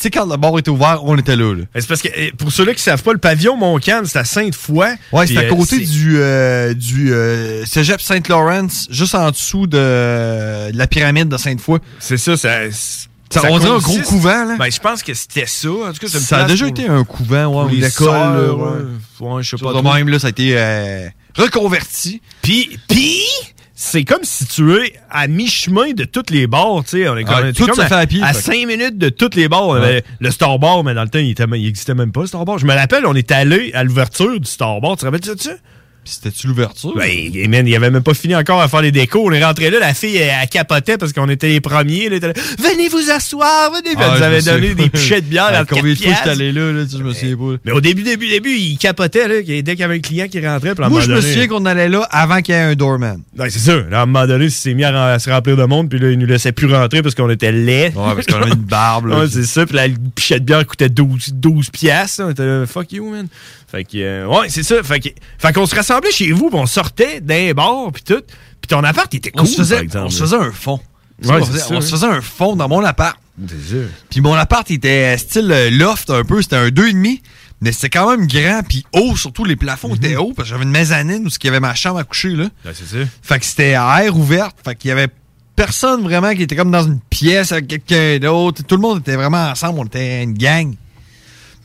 sais, 0.00 0.10
quand 0.10 0.26
le 0.26 0.36
bar 0.36 0.58
était 0.58 0.70
ouvert, 0.70 1.00
on 1.04 1.16
était 1.18 1.36
là. 1.36 1.54
là. 1.54 1.64
C'est 1.74 1.86
parce 1.86 2.02
que, 2.02 2.08
eh, 2.14 2.32
pour 2.32 2.50
ceux-là 2.50 2.74
qui 2.74 2.82
savent 2.82 3.02
pas, 3.02 3.12
le 3.12 3.18
pavillon 3.18 3.56
Montcalm, 3.56 4.06
c'est 4.06 4.18
à 4.18 4.24
Sainte-Foy. 4.24 4.86
Ouais, 5.12 5.26
c'est 5.26 5.36
à 5.36 5.40
euh, 5.42 5.48
côté 5.50 5.78
du, 5.80 6.16
euh, 6.18 6.74
du 6.74 7.12
euh, 7.12 7.64
cégep 7.66 8.00
Saint-Laurent, 8.00 8.68
juste 8.90 9.14
en 9.14 9.30
dessous 9.30 9.66
de, 9.66 10.70
de 10.72 10.76
la 10.76 10.86
pyramide 10.86 11.28
de 11.28 11.36
Sainte-Foy. 11.36 11.80
C'est 11.98 12.16
ça, 12.16 12.36
ça. 12.36 12.58
Ça, 13.32 13.42
on 13.48 13.58
dirait 13.60 13.70
un 13.70 13.78
gros 13.78 13.98
couvent, 14.00 14.44
là. 14.44 14.56
Ben, 14.58 14.72
je 14.72 14.80
pense 14.80 15.04
que 15.04 15.14
c'était 15.14 15.46
ça. 15.46 15.68
En 15.68 15.92
tout 15.92 16.00
cas, 16.00 16.08
Ça 16.08 16.38
a 16.38 16.44
déjà 16.48 16.66
pour- 16.66 16.76
été 16.76 16.88
un 16.88 17.04
couvent, 17.04 17.64
ouais, 17.66 17.74
une 17.76 17.84
école. 17.84 18.50
ouais. 19.20 19.42
je 19.42 19.50
sais 19.50 19.56
pas 19.62 19.72
de 19.72 19.78
trop. 19.78 19.94
même, 19.94 20.08
là, 20.08 20.18
ça 20.18 20.28
a 20.28 20.30
été 20.30 20.56
reconverti. 21.36 22.20
Puis, 22.42 22.76
puis, 22.88 23.22
c'est 23.82 24.04
comme 24.04 24.24
situé 24.24 24.92
à 25.10 25.26
mi-chemin 25.26 25.92
de 25.94 26.04
tous 26.04 26.24
les 26.30 26.46
bars, 26.46 26.82
tu 26.84 26.98
sais. 27.02 27.08
On 27.08 27.16
est 27.16 27.24
comme, 27.24 27.34
Ah, 27.46 27.52
tout 27.54 27.64
comme 27.64 27.74
se 27.76 27.80
fait 27.80 27.94
à 27.94 28.06
pied, 28.06 28.20
que- 28.20 28.36
5 28.36 28.66
minutes 28.66 28.98
de 28.98 29.08
tous 29.08 29.34
les 29.34 29.48
bars. 29.48 29.68
Ouais. 29.68 30.04
le 30.20 30.30
Star 30.30 30.58
Bar, 30.58 30.84
mais 30.84 30.92
dans 30.92 31.02
le 31.02 31.08
temps, 31.08 31.18
il, 31.18 31.30
était, 31.30 31.44
il 31.54 31.66
existait 31.66 31.94
même 31.94 32.12
pas, 32.12 32.20
le 32.20 32.26
Star 32.26 32.44
Bar. 32.44 32.58
Je 32.58 32.66
me 32.66 32.74
rappelle, 32.74 33.06
on 33.06 33.14
est 33.14 33.32
allé 33.32 33.70
à 33.72 33.82
l'ouverture 33.82 34.38
du 34.38 34.46
Star 34.46 34.82
Bar. 34.82 34.96
Tu 34.96 35.00
te 35.00 35.04
rappelles 35.06 35.20
de 35.22 35.34
ça? 35.40 35.52
C'était-tu 36.04 36.46
l'ouverture? 36.48 36.94
Ben, 36.96 37.48
man, 37.48 37.66
il 37.66 37.76
avait 37.76 37.90
même 37.90 38.02
pas 38.02 38.14
fini 38.14 38.34
encore 38.34 38.60
à 38.60 38.68
faire 38.68 38.80
les 38.82 38.90
décos. 38.90 39.22
On 39.26 39.32
est 39.32 39.44
rentré 39.44 39.70
là, 39.70 39.78
la 39.78 39.94
fille, 39.94 40.16
elle, 40.16 40.32
elle 40.42 40.48
capotait 40.48 40.96
parce 40.98 41.12
qu'on 41.12 41.28
était 41.28 41.48
les 41.48 41.60
premiers. 41.60 42.06
Elle 42.06 42.14
était 42.14 42.28
là, 42.28 42.32
venez 42.58 42.88
vous 42.88 43.10
asseoir, 43.10 43.70
venez. 43.72 43.94
Ah, 43.96 44.02
elle 44.06 44.10
nous 44.12 44.18
je 44.18 44.22
avait 44.24 44.36
me 44.40 44.42
donné 44.44 44.74
des 44.74 44.88
pichets 44.88 45.20
de 45.20 45.26
bière 45.26 45.44
à 45.54 45.64
Combien 45.64 45.94
de 45.94 45.98
4 45.98 46.02
fois 46.02 46.04
j'étais 46.04 46.04
piastres. 46.08 46.28
allé 46.28 46.52
là, 46.52 46.72
là, 46.72 46.84
tu 46.84 46.90
sais, 46.92 46.98
je 46.98 47.02
me 47.02 47.12
souviens 47.12 47.36
pas. 47.36 47.60
Mais 47.64 47.72
au 47.72 47.80
début, 47.80 48.02
début, 48.02 48.28
début, 48.28 48.50
il 48.56 48.78
capotait, 48.78 49.28
là, 49.28 49.34
dès 49.42 49.62
qu'il 49.62 49.78
y 49.78 49.82
avait 49.82 49.96
un 49.96 50.00
client 50.00 50.26
qui 50.28 50.44
rentrait. 50.44 50.74
puis 50.74 50.84
à 50.84 50.88
Moi, 50.88 51.00
je 51.02 51.12
me 51.12 51.20
souviens 51.20 51.46
qu'on 51.46 51.64
allait 51.66 51.88
là 51.88 52.08
avant 52.10 52.40
qu'il 52.40 52.54
y 52.54 52.58
ait 52.58 52.62
un 52.62 52.74
doorman. 52.74 53.20
Ouais, 53.38 53.50
c'est 53.50 53.58
ça. 53.58 53.76
Là, 53.90 54.00
à 54.00 54.02
un 54.02 54.06
moment 54.06 54.26
donné, 54.26 54.46
il 54.46 54.50
s'est 54.50 54.74
mis 54.74 54.84
à, 54.84 55.04
à 55.04 55.18
se 55.18 55.30
remplir 55.30 55.56
de 55.56 55.64
monde, 55.64 55.88
puis 55.90 55.98
là, 55.98 56.10
il 56.10 56.18
nous 56.18 56.26
laissait 56.26 56.52
plus 56.52 56.72
rentrer 56.72 57.02
parce 57.02 57.14
qu'on 57.14 57.30
était 57.30 57.52
laid. 57.52 57.92
Ouais, 57.94 58.14
parce 58.14 58.26
qu'on 58.26 58.40
avait 58.40 58.50
une 58.52 58.54
barbe, 58.56 59.06
là. 59.06 59.18
ouais, 59.20 59.26
c'est 59.30 59.44
ça. 59.44 59.66
Puis 59.66 59.76
la 59.76 59.86
pichet 60.14 60.40
de 60.40 60.44
bière 60.44 60.66
coûtait 60.66 60.88
12, 60.88 61.34
12 61.34 61.70
piastres. 61.70 62.22
là. 62.22 62.28
On 62.28 62.30
était 62.30 62.46
là, 62.46 62.66
fuck 62.66 62.90
you, 62.92 63.08
man. 63.08 63.28
Fait 63.70 63.84
que, 63.84 63.90
euh, 63.98 64.26
ouais, 64.26 64.48
c'est 64.48 64.64
ça. 64.64 64.82
Fait 64.82 64.98
que, 64.98 65.10
fait 65.38 65.52
qu'on 65.52 65.64
se 65.64 65.76
rassemblait 65.90 66.12
chez 66.12 66.32
vous, 66.32 66.50
on 66.52 66.66
sortait 66.66 67.20
d'un 67.20 67.52
bar, 67.52 67.90
puis 67.92 68.02
tout. 68.02 68.22
Puis 68.60 68.68
ton 68.68 68.82
appart, 68.84 69.12
était 69.14 69.32
On 69.34 69.40
cool, 69.40 69.48
se 69.48 69.56
faisait, 69.56 69.74
par 69.76 69.84
exemple. 69.84 70.06
on 70.06 70.10
se 70.10 70.20
faisait 70.22 70.36
un 70.36 70.52
fond. 70.52 70.80
Ouais, 71.24 71.32
on, 71.32 71.44
faisait, 71.44 71.74
on 71.74 71.80
se 71.80 71.90
faisait 71.90 72.06
un 72.06 72.20
fond 72.20 72.56
dans 72.56 72.68
mon 72.68 72.84
appart. 72.84 73.16
Puis 74.10 74.20
mon 74.20 74.34
appart 74.34 74.68
il 74.68 74.76
était 74.76 75.16
style 75.16 75.50
euh, 75.50 75.70
loft 75.70 76.10
un 76.10 76.24
peu, 76.24 76.42
c'était 76.42 76.56
un 76.56 76.68
2,5. 76.68 77.20
Mais 77.62 77.72
c'était 77.72 77.90
quand 77.90 78.10
même 78.10 78.26
grand, 78.26 78.62
puis 78.66 78.86
haut, 78.94 79.16
surtout 79.16 79.44
les 79.44 79.56
plafonds 79.56 79.94
étaient 79.94 80.16
hauts, 80.16 80.32
parce 80.34 80.48
que 80.48 80.54
j'avais 80.54 80.64
une 80.64 80.70
mezzanine 80.70 81.26
où 81.26 81.28
il 81.28 81.44
y 81.44 81.48
avait 81.48 81.60
ma 81.60 81.74
chambre 81.74 81.98
à 81.98 82.04
coucher, 82.04 82.30
là. 82.30 82.44
Ouais. 82.64 82.72
Fait 83.22 83.38
que 83.38 83.44
c'était 83.44 83.74
à 83.74 84.02
air 84.02 84.16
ouverte, 84.16 84.56
fait 84.64 84.74
qu'il 84.74 84.88
y 84.88 84.92
avait 84.92 85.08
personne 85.56 86.02
vraiment 86.02 86.34
qui 86.34 86.42
était 86.42 86.56
comme 86.56 86.70
dans 86.70 86.86
une 86.86 87.00
pièce 87.10 87.52
avec 87.52 87.68
quelqu'un 87.68 88.18
d'autre. 88.18 88.62
Tout 88.66 88.76
le 88.76 88.80
monde 88.80 89.00
était 89.00 89.16
vraiment 89.16 89.50
ensemble, 89.50 89.78
on 89.78 89.84
était 89.84 90.22
une 90.22 90.32
gang. 90.32 90.74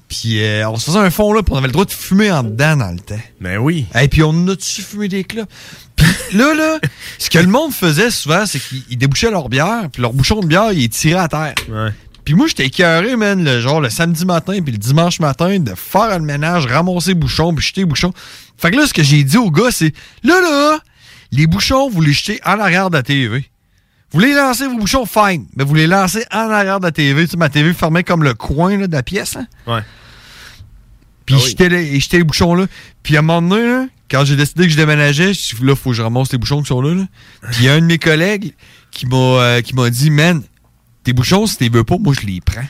Puis 0.08 0.44
euh, 0.44 0.70
on 0.70 0.78
se 0.78 0.86
faisait 0.86 1.00
un 1.00 1.10
fond 1.10 1.34
là, 1.34 1.42
puis 1.42 1.54
on 1.54 1.58
avait 1.58 1.68
le 1.68 1.74
droit 1.74 1.86
de 1.86 1.92
fumer 1.92 2.32
en 2.32 2.44
dedans 2.44 2.78
dans 2.78 2.92
le 2.92 3.00
temps. 3.00 3.20
Ben 3.42 3.58
oui. 3.58 3.86
Et 4.00 4.08
puis 4.08 4.24
on 4.24 4.48
a-tu 4.48 4.82
fumé 4.82 5.08
des 5.08 5.24
clopes? 5.24 5.50
Puis 5.96 6.38
là, 6.38 6.54
là, 6.54 6.80
ce 7.18 7.30
que 7.30 7.40
le 7.40 7.48
monde 7.48 7.74
faisait 7.74 8.12
souvent, 8.12 8.46
c'est 8.46 8.60
qu'ils 8.60 8.84
ils 8.90 8.98
débouchaient 8.98 9.32
leur 9.32 9.50
bière, 9.50 9.90
puis 9.92 10.02
leur 10.02 10.14
bouchon 10.14 10.42
de 10.42 10.48
bière, 10.48 10.72
ils 10.72 10.80
les 10.80 10.90
tiraient 10.90 11.20
à 11.22 11.28
terre. 11.28 11.56
Ouais. 11.70 11.92
Puis 12.24 12.34
moi, 12.34 12.48
j'étais 12.48 12.66
écœuré, 12.66 13.16
man, 13.16 13.44
le, 13.44 13.62
genre 13.62 13.80
le 13.80 13.90
samedi 13.90 14.26
matin 14.26 14.60
puis 14.62 14.72
le 14.72 14.80
dimanche 14.80 15.20
matin, 15.20 15.60
de 15.60 15.74
faire 15.76 16.18
le 16.18 16.26
ménage, 16.26 16.66
ramasser 16.66 17.14
bouchons, 17.14 17.54
puis 17.54 17.66
jeter 17.66 17.86
bouchons. 17.86 18.14
Fait 18.58 18.72
que 18.72 18.78
là, 18.78 18.88
ce 18.88 18.94
que 18.94 19.04
j'ai 19.04 19.24
dit 19.24 19.38
au 19.38 19.52
gars, 19.52 19.70
c'est 19.72 19.94
là, 20.24 20.42
là, 20.42 20.80
les 21.32 21.46
bouchons, 21.46 21.90
vous 21.90 22.02
les 22.02 22.14
jetez 22.14 22.40
en 22.44 22.60
arrière 22.60 22.90
de 22.90 22.98
la 22.98 23.04
TV. 23.04 23.46
Vous 24.16 24.22
les 24.22 24.34
lancez, 24.34 24.66
vos 24.66 24.78
bouchons, 24.78 25.06
fine. 25.06 25.46
Mais 25.58 25.66
vous 25.66 25.76
les 25.76 25.88
lancez 25.88 26.24
en 26.32 26.50
arrière 26.50 26.80
de 26.80 26.86
la 26.86 26.94
TV. 26.94 27.26
Tu 27.26 27.32
sais, 27.32 27.38
ma 27.38 27.50
TV 27.50 27.74
fermée 27.74 28.06
comme 28.06 28.24
le 28.24 28.34
coin 28.34 28.78
là, 28.78 28.88
de 28.88 28.94
la 28.94 29.04
pièce. 29.04 29.34
Là. 29.34 29.44
Ouais. 29.68 29.82
Puis 31.26 31.38
j'étais 31.38 31.68
les, 31.68 32.00
j'étais 32.00 32.20
les 32.20 32.24
bouchons 32.24 32.56
là. 32.56 32.66
Puis 33.04 33.18
à 33.18 33.20
un 33.20 33.24
moment 33.24 33.42
donné, 33.42 33.68
là, 33.68 33.88
quand 34.10 34.24
j'ai 34.24 34.38
décidé 34.38 34.64
que 34.64 34.70
je 34.70 34.78
déménageais, 34.78 35.34
je 35.34 35.42
suis 35.42 35.66
là, 35.66 35.76
faut 35.76 35.90
que 35.90 35.98
je 35.98 36.02
ramasse 36.02 36.32
les 36.32 36.38
bouchons 36.38 36.62
qui 36.62 36.68
sont 36.68 36.80
là. 36.80 36.94
là. 36.94 37.04
Puis 37.52 37.58
il 37.60 37.66
y 37.66 37.68
a 37.68 37.74
un 37.74 37.82
de 37.82 37.86
mes 37.88 37.98
collègues 37.98 38.54
qui 38.90 39.06
m'a 39.06 39.18
euh, 39.18 39.62
qui 39.62 39.76
m'a 39.76 39.90
dit, 39.90 40.10
man, 40.10 40.44
tes 41.04 41.12
bouchons, 41.12 41.46
si 41.46 41.58
t'es 41.58 41.68
veux 41.68 41.84
pas, 41.84 41.98
moi 41.98 42.14
je 42.18 42.26
les 42.26 42.40
prends. 42.40 42.64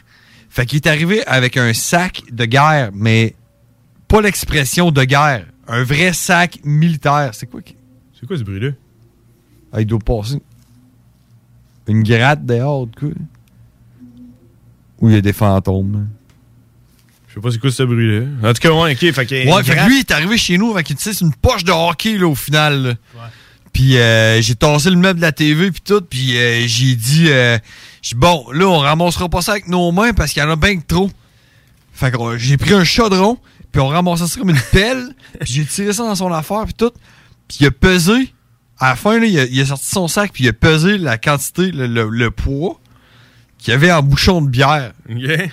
Fait 0.50 0.66
qu'il 0.66 0.78
est 0.78 0.88
arrivé 0.88 1.24
avec 1.28 1.58
un 1.58 1.74
sac 1.76 2.24
de 2.32 2.46
guerre, 2.46 2.90
mais 2.92 3.36
pas 4.08 4.20
l'expression 4.20 4.90
de 4.90 5.04
guerre. 5.04 5.46
Un 5.68 5.84
vrai 5.84 6.12
sac 6.12 6.58
militaire. 6.64 7.30
C'est 7.34 7.46
quoi 7.46 7.62
qui. 7.62 7.76
C'est 8.20 8.26
quoi 8.26 8.36
ce 8.36 8.44
bruit-là? 8.44 8.72
Ah, 9.72 9.82
il 9.82 9.86
doit 9.86 10.00
passer. 10.00 10.42
Une 11.88 12.04
gratte 12.04 12.46
dehors, 12.46 12.88
de 12.88 12.96
quoi. 12.96 13.10
Où 15.00 15.10
il 15.10 15.16
y 15.16 15.18
a 15.18 15.22
des 15.22 15.34
fantômes. 15.34 16.08
Je 17.28 17.34
sais 17.36 17.40
pas 17.42 17.52
c'est 17.52 17.60
quoi 17.60 17.72
ce 17.72 17.84
bruit-là. 17.84 18.26
En 18.50 18.54
tout 18.54 18.62
cas, 18.62 18.72
ouais, 18.72 18.94
ok. 18.94 19.14
Fait 19.14 19.26
que, 19.26 19.54
Ouais, 19.54 19.64
fait 19.64 19.76
que 19.76 19.86
lui, 19.88 19.98
il 19.98 20.00
est 20.00 20.12
arrivé 20.12 20.38
chez 20.38 20.58
nous 20.58 20.72
avec, 20.72 20.88
tu 20.88 20.96
sais, 20.98 21.14
c'est 21.14 21.26
une 21.26 21.34
poche 21.34 21.64
de 21.64 21.72
hockey, 21.72 22.18
là, 22.18 22.28
au 22.28 22.36
final. 22.36 22.82
là. 22.84 22.94
Puis 23.74 23.98
euh, 23.98 24.42
j'ai 24.42 24.56
tassé 24.56 24.90
le 24.90 24.96
meuble 24.96 25.18
de 25.20 25.26
la 25.26 25.34
TV, 25.34 25.70
puis 25.70 25.82
tout, 25.84 26.00
puis 26.02 26.38
euh, 26.38 26.64
j'ai 26.66 26.96
dit, 26.96 27.26
euh, 27.28 27.58
j'ai 28.02 28.16
dit, 28.16 28.20
bon, 28.22 28.46
là, 28.54 28.66
on 28.70 28.78
ramassera 28.80 29.28
pas 29.28 29.42
ça 29.42 29.52
avec 29.52 29.68
nos 29.68 29.92
mains 29.92 30.14
parce 30.14 30.32
qu'il 30.32 30.42
y 30.42 30.46
en 30.46 30.50
a 30.50 30.56
bien 30.56 30.78
que 30.78 30.86
trop. 30.88 31.12
Fait 31.92 32.10
que 32.10 32.18
euh, 32.18 32.38
j'ai 32.38 32.56
pris 32.56 32.74
un 32.74 32.86
chaudron, 32.86 33.38
puis 33.74 33.82
on 33.82 33.88
ramassait 33.88 34.28
ça 34.28 34.40
comme 34.40 34.52
une 34.52 34.62
pelle, 34.72 35.14
puis 35.42 35.54
j'ai 35.54 35.66
tiré 35.66 35.92
ça 35.92 36.04
dans 36.04 36.16
son 36.16 36.32
affaire, 36.32 36.64
puis 36.64 36.74
tout. 36.74 36.92
Puis 37.50 37.58
il 37.60 37.68
a 37.68 37.72
pesé, 37.72 38.34
à 38.80 38.90
la 38.90 38.96
fin, 38.96 39.20
là, 39.20 39.26
il, 39.26 39.40
a, 39.40 39.46
il 39.46 39.60
a 39.62 39.66
sorti 39.66 39.90
son 39.90 40.08
sac, 40.08 40.32
puis 40.34 40.44
il 40.44 40.50
a 40.50 40.54
pesé 40.54 40.98
la 40.98 41.18
quantité, 41.18 41.72
le, 41.72 41.88
le- 41.88 42.10
le 42.10 42.32
poids 42.32 42.80
qu'il 43.58 43.72
y 43.72 43.74
avait 43.74 43.92
en 43.92 44.04
bouchon 44.04 44.42
de 44.42 44.50
bière. 44.50 44.92
Ok. 45.10 45.50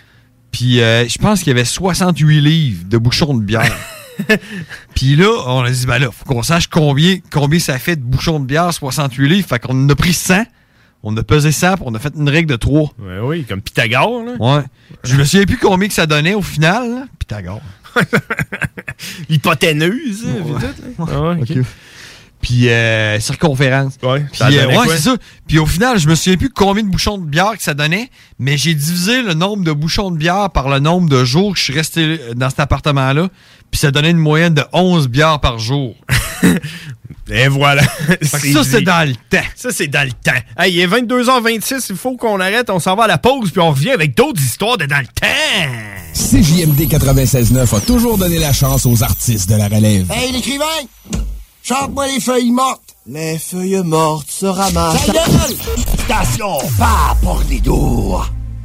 Puis 0.51 0.81
euh, 0.83 1.09
je 1.09 1.17
pense 1.19 1.39
qu'il 1.41 1.49
y 1.49 1.51
avait 1.53 1.65
68 1.65 2.41
livres 2.41 2.85
de 2.87 2.99
bouchons 2.99 3.35
de 3.35 3.43
bière. 3.43 3.75
Puis 4.95 5.17
là, 5.17 5.31
on 5.47 5.63
a 5.63 5.71
dit, 5.71 5.87
ben 5.87 5.99
là, 5.99 6.09
faut 6.13 6.25
qu'on 6.27 6.43
sache 6.43 6.67
combien, 6.67 7.19
combien 7.31 7.59
ça 7.59 7.79
fait 7.79 7.97
de 7.97 8.03
bouchons 8.03 8.39
de 8.41 8.45
bière, 8.45 8.73
68 8.73 9.29
livres. 9.29 9.49
Fait 9.49 9.59
qu'on 9.59 9.85
en 9.85 9.89
a 9.89 9.95
pris 9.95 10.13
100. 10.13 10.45
On 11.05 11.17
a 11.17 11.23
pesé 11.23 11.51
100, 11.51 11.75
puis 11.77 11.85
on 11.87 11.95
a 11.95 11.99
fait 11.99 12.13
une 12.17 12.29
règle 12.29 12.51
de 12.51 12.57
3. 12.57 12.93
Ouais, 13.01 13.19
oui, 13.23 13.45
comme 13.45 13.61
Pythagore, 13.63 14.23
là. 14.25 14.33
Ouais. 14.39 14.63
Je 15.03 15.17
me 15.17 15.25
souviens 15.25 15.47
plus 15.47 15.57
combien 15.59 15.89
que 15.89 15.95
ça 15.95 16.07
donnait 16.07 16.35
au 16.35 16.43
final, 16.43 16.91
là. 16.95 17.05
Pythagore. 17.19 17.63
Hypoténuse, 19.29 20.25
hein, 20.27 20.43
puis 20.45 20.53
tout, 20.53 20.59
là. 20.59 21.07
Ah 21.13 21.21
ouais, 21.33 21.41
ok. 21.43 21.67
Puis 22.43 22.69
euh, 22.69 23.21
circonférence. 23.21 23.95
Ouais, 24.03 24.21
Puis, 24.31 24.39
ça 24.39 24.49
euh, 24.49 24.67
ouais, 24.67 24.89
c'est 24.89 24.99
ça. 24.99 25.17
Puis 25.47 25.59
au 25.59 25.67
final, 25.67 25.99
je 25.99 26.09
me 26.09 26.15
souviens 26.17 26.37
plus 26.37 26.51
combien 26.51 26.83
de 26.83 26.89
bouchons 26.89 27.17
de 27.17 27.25
bière 27.25 27.57
que 27.57 27.63
ça 27.63 27.73
donnait, 27.73 28.11
mais 28.39 28.59
j'ai 28.59 28.75
divisé 28.75 29.23
le 29.23 29.35
nombre 29.35 29.63
de 29.65 29.73
bouchons 29.73 30.11
de 30.11 30.17
bière 30.17 30.51
par 30.51 30.69
le 30.69 30.81
nombre 30.81 31.09
de 31.09 31.25
jours 31.25 31.53
que 31.53 31.59
je 31.59 31.65
suis 31.65 31.73
resté 31.73 32.19
dans 32.35 32.51
cet 32.51 32.61
appartement-là. 32.61 33.29
Puis 33.71 33.79
ça 33.79 33.91
donnait 33.91 34.11
une 34.11 34.19
moyenne 34.19 34.55
de 34.55 34.65
11 34.73 35.09
bières 35.09 35.41
par 35.41 35.59
jour. 35.59 35.95
Et 37.31 37.49
voilà. 37.49 37.83
Ça, 38.23 38.65
c'est 38.65 38.83
dans 38.83 39.09
le 39.09 39.15
temps. 39.15 39.47
Ça, 39.55 39.71
c'est 39.71 39.87
dans 39.87 40.05
le 40.05 40.13
temps. 40.13 40.39
Hey, 40.59 40.75
il 40.75 40.81
est 40.81 40.87
22h26, 40.87 41.87
il 41.91 41.97
faut 41.97 42.17
qu'on 42.17 42.41
arrête, 42.41 42.69
on 42.69 42.81
s'en 42.81 42.97
va 42.97 43.05
à 43.05 43.07
la 43.07 43.19
pause, 43.19 43.51
puis 43.51 43.61
on 43.61 43.71
revient 43.71 43.93
avec 43.93 44.17
d'autres 44.17 44.43
histoires 44.43 44.77
de 44.77 44.87
dans 44.87 44.99
le 44.99 45.07
temps. 45.07 45.73
CJMD 46.15 46.81
96.9 46.93 47.77
a 47.77 47.81
toujours 47.81 48.19
donné 48.19 48.39
la 48.39 48.53
chance 48.53 48.85
aux 48.85 49.03
artistes 49.03 49.49
de 49.49 49.55
la 49.55 49.69
relève. 49.69 50.11
Hey, 50.11 50.33
l'écrivain! 50.33 50.65
Chante-moi 51.63 52.09
les 52.09 52.21
feuilles 52.21 52.51
mortes! 52.51 52.97
Les 53.07 53.39
feuilles 53.39 53.83
mortes 53.85 54.31
se 54.31 54.47
ramassent. 54.47 55.07
Ta 55.07 55.13
gueule! 55.13 55.57
Station, 56.05 56.59
pas 56.77 57.17
pour 57.23 57.41
les 57.49 57.61
doux! 57.61 58.17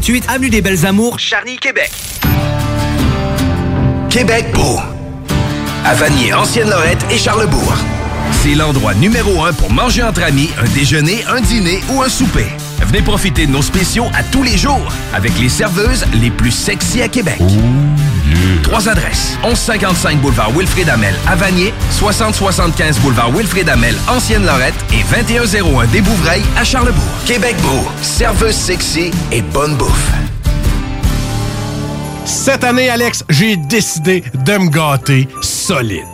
3648 0.00 0.24
Avenue 0.28 0.50
des 0.50 0.60
Belles 0.60 0.86
Amours, 0.86 1.18
Charny, 1.18 1.56
Québec. 1.56 1.90
Québec 4.10 4.46
beau. 4.52 4.80
À 5.84 5.94
Vanier, 5.94 6.32
Ancienne-Lorette 6.34 7.04
et 7.10 7.18
Charlebourg. 7.18 7.74
C'est 8.42 8.54
l'endroit 8.54 8.94
numéro 8.94 9.44
un 9.44 9.52
pour 9.52 9.70
manger 9.70 10.02
entre 10.02 10.22
amis, 10.22 10.50
un 10.58 10.68
déjeuner, 10.74 11.24
un 11.28 11.40
dîner 11.40 11.80
ou 11.92 12.02
un 12.02 12.08
souper. 12.08 12.46
Venez 12.80 13.02
profiter 13.02 13.46
de 13.46 13.52
nos 13.52 13.62
spéciaux 13.62 14.06
à 14.14 14.22
tous 14.22 14.42
les 14.42 14.56
jours 14.56 14.92
avec 15.12 15.38
les 15.38 15.48
serveuses 15.48 16.04
les 16.20 16.30
plus 16.30 16.50
sexy 16.50 17.02
à 17.02 17.08
Québec. 17.08 17.40
Trois 18.62 18.88
adresses. 18.88 19.38
1155 19.44 20.20
boulevard 20.20 20.50
Wilfrid 20.52 20.88
Amel 20.88 21.14
à 21.26 21.36
Vanier, 21.36 21.72
6075 21.90 22.98
boulevard 23.00 23.30
Wilfrid 23.30 23.68
Amel, 23.68 23.94
Ancienne-Lorette 24.08 24.74
et 24.92 25.02
2101 25.14 25.86
des 25.86 26.00
Bouvrailles 26.00 26.44
à 26.56 26.64
Charlebourg. 26.64 27.02
Québec 27.26 27.56
beau. 27.62 27.88
Serveuse 28.02 28.54
sexy 28.54 29.10
et 29.30 29.42
bonne 29.42 29.76
bouffe. 29.76 30.10
Cette 32.24 32.64
année, 32.64 32.88
Alex, 32.88 33.24
j'ai 33.28 33.56
décidé 33.56 34.24
de 34.46 34.58
me 34.58 34.70
gâter 34.70 35.28
solide. 35.42 36.13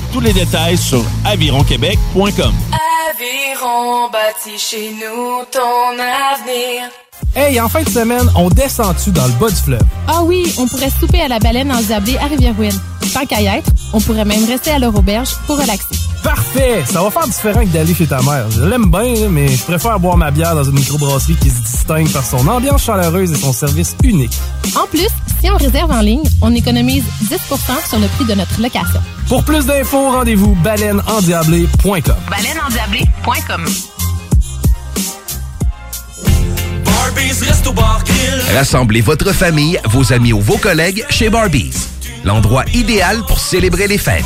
Tous 0.11 0.19
les 0.19 0.33
détails 0.33 0.77
sur 0.77 1.03
avironquebec.com. 1.25 2.53
Aviron 3.09 4.09
bâti 4.11 4.57
chez 4.57 4.91
nous 4.91 5.45
ton 5.51 5.93
avenir. 5.93 6.89
Hey, 7.33 7.61
en 7.61 7.69
fin 7.69 7.81
de 7.81 7.89
semaine, 7.89 8.29
on 8.35 8.49
descend-tu 8.49 9.11
dans 9.11 9.25
le 9.25 9.31
bas 9.33 9.49
du 9.49 9.55
fleuve? 9.55 9.81
Ah 10.07 10.21
oui, 10.23 10.53
on 10.57 10.67
pourrait 10.67 10.89
souper 10.89 11.21
à 11.21 11.29
la 11.29 11.39
baleine 11.39 11.71
endiablée 11.71 12.17
à 12.17 12.25
Rivière-Ouine. 12.25 12.77
Tant 13.13 13.25
qu'à 13.25 13.41
y 13.41 13.45
être, 13.45 13.69
on 13.93 14.01
pourrait 14.01 14.25
même 14.25 14.43
rester 14.45 14.71
à 14.71 14.79
leur 14.79 14.93
auberge 14.93 15.29
pour 15.47 15.57
relaxer. 15.57 15.95
Parfait! 16.23 16.83
Ça 16.85 17.01
va 17.01 17.09
faire 17.09 17.27
différent 17.27 17.61
que 17.61 17.67
d'aller 17.67 17.93
chez 17.93 18.07
ta 18.07 18.21
mère. 18.21 18.51
Je 18.51 18.63
l'aime 18.63 18.91
bien, 18.91 19.29
mais 19.29 19.47
je 19.47 19.63
préfère 19.63 19.97
boire 19.99 20.17
ma 20.17 20.29
bière 20.29 20.55
dans 20.55 20.63
une 20.63 20.75
microbrasserie 20.75 21.35
qui 21.35 21.49
se 21.49 21.61
distingue 21.61 22.11
par 22.11 22.25
son 22.25 22.45
ambiance 22.47 22.83
chaleureuse 22.83 23.31
et 23.31 23.35
son 23.35 23.53
service 23.53 23.95
unique. 24.03 24.37
En 24.75 24.87
plus, 24.87 25.09
si 25.41 25.49
on 25.49 25.55
réserve 25.55 25.91
en 25.91 26.01
ligne, 26.01 26.23
on 26.41 26.53
économise 26.53 27.03
10% 27.23 27.89
sur 27.89 27.99
le 27.99 28.07
prix 28.07 28.25
de 28.25 28.33
notre 28.33 28.61
location. 28.61 29.01
Pour 29.31 29.45
plus 29.45 29.65
d'infos, 29.65 30.11
rendez-vous 30.11 30.55
baleineendiablée.com. 30.55 32.15
Baleineendiablée.com 32.29 33.65
Rassemblez 38.53 38.99
votre 38.99 39.31
famille, 39.31 39.79
vos 39.85 40.11
amis 40.11 40.33
ou 40.33 40.41
vos 40.41 40.57
collègues 40.57 41.05
chez 41.09 41.29
Barbies. 41.29 41.71
L'endroit 42.25 42.65
idéal 42.73 43.21
pour 43.25 43.39
célébrer 43.39 43.87
les 43.87 43.97
fêtes. 43.97 44.25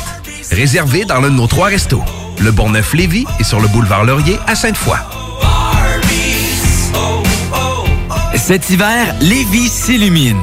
Réservé 0.50 1.04
dans 1.04 1.20
l'un 1.20 1.30
de 1.30 1.36
nos 1.36 1.46
trois 1.46 1.68
restos. 1.68 2.02
Le 2.40 2.50
Bonneuf-Lévis 2.50 3.26
et 3.38 3.44
sur 3.44 3.60
le 3.60 3.68
boulevard 3.68 4.04
Laurier 4.04 4.40
à 4.48 4.56
Sainte-Foy. 4.56 4.98
Cet 8.34 8.70
hiver, 8.70 9.14
Lévis 9.20 9.68
s'illumine. 9.68 10.42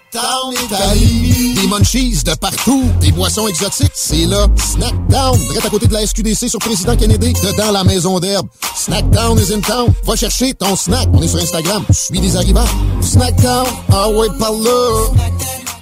Des 0.13 1.67
munchies 1.67 2.21
de 2.25 2.35
partout. 2.35 2.83
Des 2.99 3.13
boissons 3.13 3.47
exotiques. 3.47 3.91
C'est 3.93 4.25
là. 4.25 4.47
Snackdown. 4.57 5.37
Direct 5.39 5.65
à 5.65 5.69
côté 5.69 5.87
de 5.87 5.93
la 5.93 6.05
SQDC 6.05 6.49
sur 6.49 6.59
Président 6.59 6.97
Kennedy. 6.97 7.31
Dedans 7.31 7.71
la 7.71 7.85
maison 7.85 8.19
d'herbe. 8.19 8.47
Snackdown 8.75 9.39
is 9.39 9.53
in 9.53 9.61
town. 9.61 9.87
Va 10.05 10.15
chercher 10.17 10.53
ton 10.53 10.75
snack. 10.75 11.07
On 11.13 11.21
est 11.21 11.29
sur 11.29 11.39
Instagram. 11.39 11.85
Suis 11.91 12.19
des 12.19 12.35
arrivants. 12.35 12.65
Snackdown. 12.99 13.65
Ah 13.93 14.09
ouais, 14.09 14.27
par. 14.37 14.51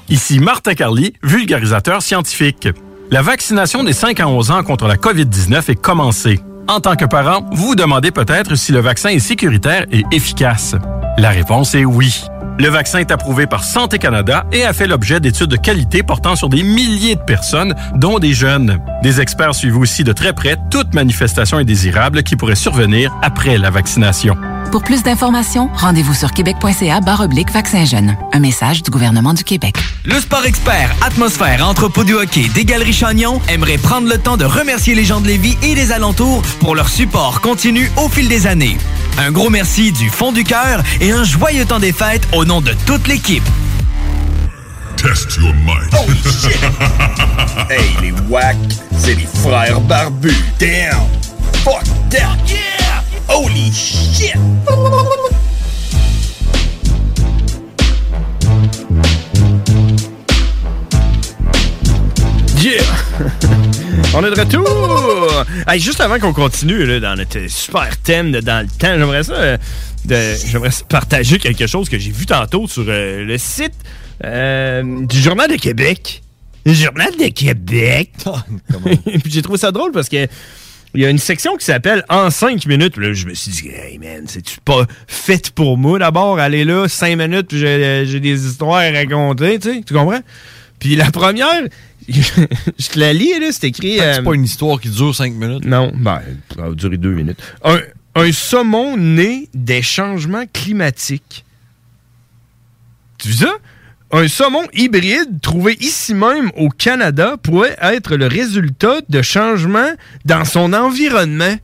Ici 0.09 0.39
Martin 0.39 0.75
Carly, 0.75 1.13
vulgarisateur 1.23 2.03
scientifique. 2.03 2.67
La 3.09 3.23
vaccination 3.23 3.83
des 3.83 3.93
5 3.93 4.19
à 4.19 4.27
11 4.27 4.51
ans 4.51 4.63
contre 4.63 4.85
la 4.85 4.97
COVID-19 4.97 5.71
est 5.71 5.75
commencée. 5.75 6.39
En 6.67 6.79
tant 6.79 6.95
que 6.95 7.05
parent, 7.05 7.49
vous 7.51 7.69
vous 7.69 7.75
demandez 7.75 8.11
peut-être 8.11 8.53
si 8.53 8.71
le 8.71 8.79
vaccin 8.79 9.09
est 9.09 9.19
sécuritaire 9.19 9.87
et 9.91 10.03
efficace. 10.11 10.75
La 11.17 11.29
réponse 11.29 11.73
est 11.73 11.85
oui. 11.85 12.13
Le 12.59 12.67
vaccin 12.67 12.99
est 12.99 13.11
approuvé 13.11 13.47
par 13.47 13.63
Santé 13.63 13.99
Canada 13.99 14.45
et 14.51 14.65
a 14.65 14.73
fait 14.73 14.85
l'objet 14.85 15.21
d'études 15.21 15.47
de 15.47 15.55
qualité 15.55 16.03
portant 16.03 16.35
sur 16.35 16.49
des 16.49 16.61
milliers 16.61 17.15
de 17.15 17.21
personnes, 17.21 17.73
dont 17.95 18.19
des 18.19 18.33
jeunes. 18.33 18.79
Des 19.01 19.21
experts 19.21 19.55
suivent 19.55 19.77
aussi 19.77 20.03
de 20.03 20.11
très 20.11 20.33
près 20.33 20.57
toute 20.69 20.93
manifestation 20.93 21.55
indésirable 21.55 22.21
qui 22.21 22.35
pourrait 22.35 22.55
survenir 22.55 23.15
après 23.21 23.57
la 23.57 23.69
vaccination. 23.69 24.35
Pour 24.73 24.83
plus 24.83 25.03
d'informations, 25.03 25.69
rendez-vous 25.73 26.13
sur 26.13 26.33
québec.ca 26.33 26.99
barre 26.99 27.21
oblique 27.21 27.49
vaccin 27.49 27.85
jeune. 27.85 28.17
Un 28.33 28.39
message 28.39 28.83
du 28.83 28.91
gouvernement 28.91 29.33
du 29.33 29.45
Québec. 29.45 29.77
Le 30.03 30.19
sport 30.19 30.45
expert 30.45 30.93
Atmosphère 31.01 31.65
Entrepôt 31.65 32.03
du 32.03 32.13
hockey 32.13 32.49
des 32.53 32.65
Galeries 32.65 32.91
Chagnon 32.91 33.41
aimerait 33.47 33.77
prendre 33.77 34.09
le 34.09 34.17
temps 34.17 34.35
de 34.35 34.43
remercier 34.43 34.95
les 34.95 35.05
gens 35.05 35.21
de 35.21 35.27
Lévis 35.27 35.57
et 35.63 35.75
des 35.75 35.93
alentours 35.93 36.41
pour 36.59 36.75
leur 36.75 36.89
support 36.89 37.39
continu 37.39 37.89
au 37.95 38.09
fil 38.09 38.27
des 38.27 38.47
années. 38.47 38.77
Un 39.17 39.31
gros 39.31 39.49
merci 39.49 39.91
du 39.91 40.09
fond 40.09 40.31
du 40.31 40.43
cœur 40.43 40.83
et 41.01 41.11
un 41.11 41.23
joyeux 41.23 41.65
temps 41.65 41.79
des 41.79 41.91
fêtes 41.93 42.27
au 42.33 42.45
nom 42.45 42.61
de 42.61 42.73
toute 42.85 43.07
l'équipe. 43.07 43.43
Test 44.95 45.37
your 45.37 45.53
might. 45.65 45.93
Oh 45.93 46.11
shit! 46.27 46.57
hey, 47.69 47.89
les 48.01 48.11
wack, 48.29 48.57
c'est 48.97 49.15
les 49.15 49.27
frères 49.41 49.79
barbus. 49.81 50.35
Damn! 50.59 51.07
Fuck 51.63 51.83
that! 52.09 52.37
Yeah! 52.47 53.01
Holy 53.29 53.71
shit! 53.71 54.35
Yeah! 62.61 63.85
On 64.13 64.23
est 64.25 64.31
de 64.35 64.39
retour! 64.39 65.45
Hey, 65.67 65.79
juste 65.79 66.01
avant 66.01 66.19
qu'on 66.19 66.33
continue 66.33 66.85
là, 66.85 66.99
dans 66.99 67.15
notre 67.15 67.47
super 67.47 67.95
thème 68.01 68.31
de 68.31 68.39
dans 68.39 68.61
le 68.65 68.67
temps, 68.67 68.97
j'aimerais 68.97 69.23
ça, 69.23 69.33
euh, 69.33 69.57
de- 70.05 70.35
j'aimerais 70.47 70.71
ça 70.71 70.83
partager 70.89 71.37
quelque 71.37 71.67
chose 71.67 71.89
que 71.89 71.99
j'ai 71.99 72.11
vu 72.11 72.25
tantôt 72.25 72.67
sur 72.67 72.85
euh, 72.87 73.23
le 73.23 73.37
site 73.37 73.73
euh, 74.25 75.05
du 75.05 75.19
Journal 75.21 75.49
de 75.49 75.55
Québec. 75.57 76.21
Le 76.65 76.73
Journal 76.73 77.11
de 77.19 77.27
Québec! 77.27 78.11
Puis 79.05 79.31
j'ai 79.31 79.41
trouvé 79.41 79.57
ça 79.59 79.71
drôle 79.71 79.91
parce 79.91 80.09
que 80.09 80.27
il 80.95 81.01
y 81.01 81.05
a 81.05 81.09
une 81.11 81.19
section 81.19 81.55
qui 81.55 81.65
s'appelle 81.65 82.03
En 82.09 82.31
5 82.31 82.65
minutes. 82.65 82.95
Puis 82.95 83.05
là, 83.07 83.13
je 83.13 83.27
me 83.27 83.35
suis 83.35 83.51
dit, 83.51 83.67
hey 83.69 83.99
man, 83.99 84.23
c'est-tu 84.25 84.57
pas 84.65 84.87
fait 85.07 85.51
pour 85.51 85.77
moi 85.77 85.99
d'abord? 85.99 86.39
Aller 86.39 86.65
là, 86.65 86.87
5 86.87 87.15
minutes, 87.15 87.47
puis 87.49 87.59
j'ai 87.59 88.05
j'ai 88.07 88.19
des 88.19 88.47
histoires 88.47 88.79
à 88.79 88.89
raconter, 88.91 89.59
tu 89.59 89.71
sais, 89.71 89.81
tu 89.85 89.93
comprends? 89.93 90.21
Puis 90.79 90.95
la 90.95 91.11
première, 91.11 91.61
je 92.79 92.87
te 92.87 92.99
la 92.99 93.13
lis, 93.13 93.39
là, 93.39 93.47
c'est 93.51 93.67
écrit. 93.67 93.97
C'est 93.97 94.23
pas 94.23 94.33
une 94.33 94.45
histoire 94.45 94.79
qui 94.79 94.89
dure 94.89 95.15
5 95.15 95.33
minutes. 95.33 95.65
Non, 95.65 95.91
ben, 95.95 96.21
ça 96.55 96.61
va 96.61 96.71
durer 96.71 96.97
2 96.97 97.09
minutes. 97.11 97.39
Un, 97.63 97.79
un 98.15 98.31
saumon 98.31 98.97
né 98.97 99.49
des 99.53 99.81
changements 99.81 100.45
climatiques. 100.51 101.45
Tu 103.17 103.29
vois 103.29 103.47
ça? 103.47 103.53
Un 104.11 104.27
saumon 104.27 104.63
hybride 104.73 105.39
trouvé 105.39 105.77
ici 105.79 106.15
même 106.15 106.51
au 106.57 106.69
Canada 106.69 107.37
pourrait 107.37 107.77
être 107.79 108.15
le 108.15 108.25
résultat 108.25 109.01
de 109.07 109.21
changements 109.21 109.91
dans 110.25 110.45
son 110.45 110.73
environnement. 110.73 111.55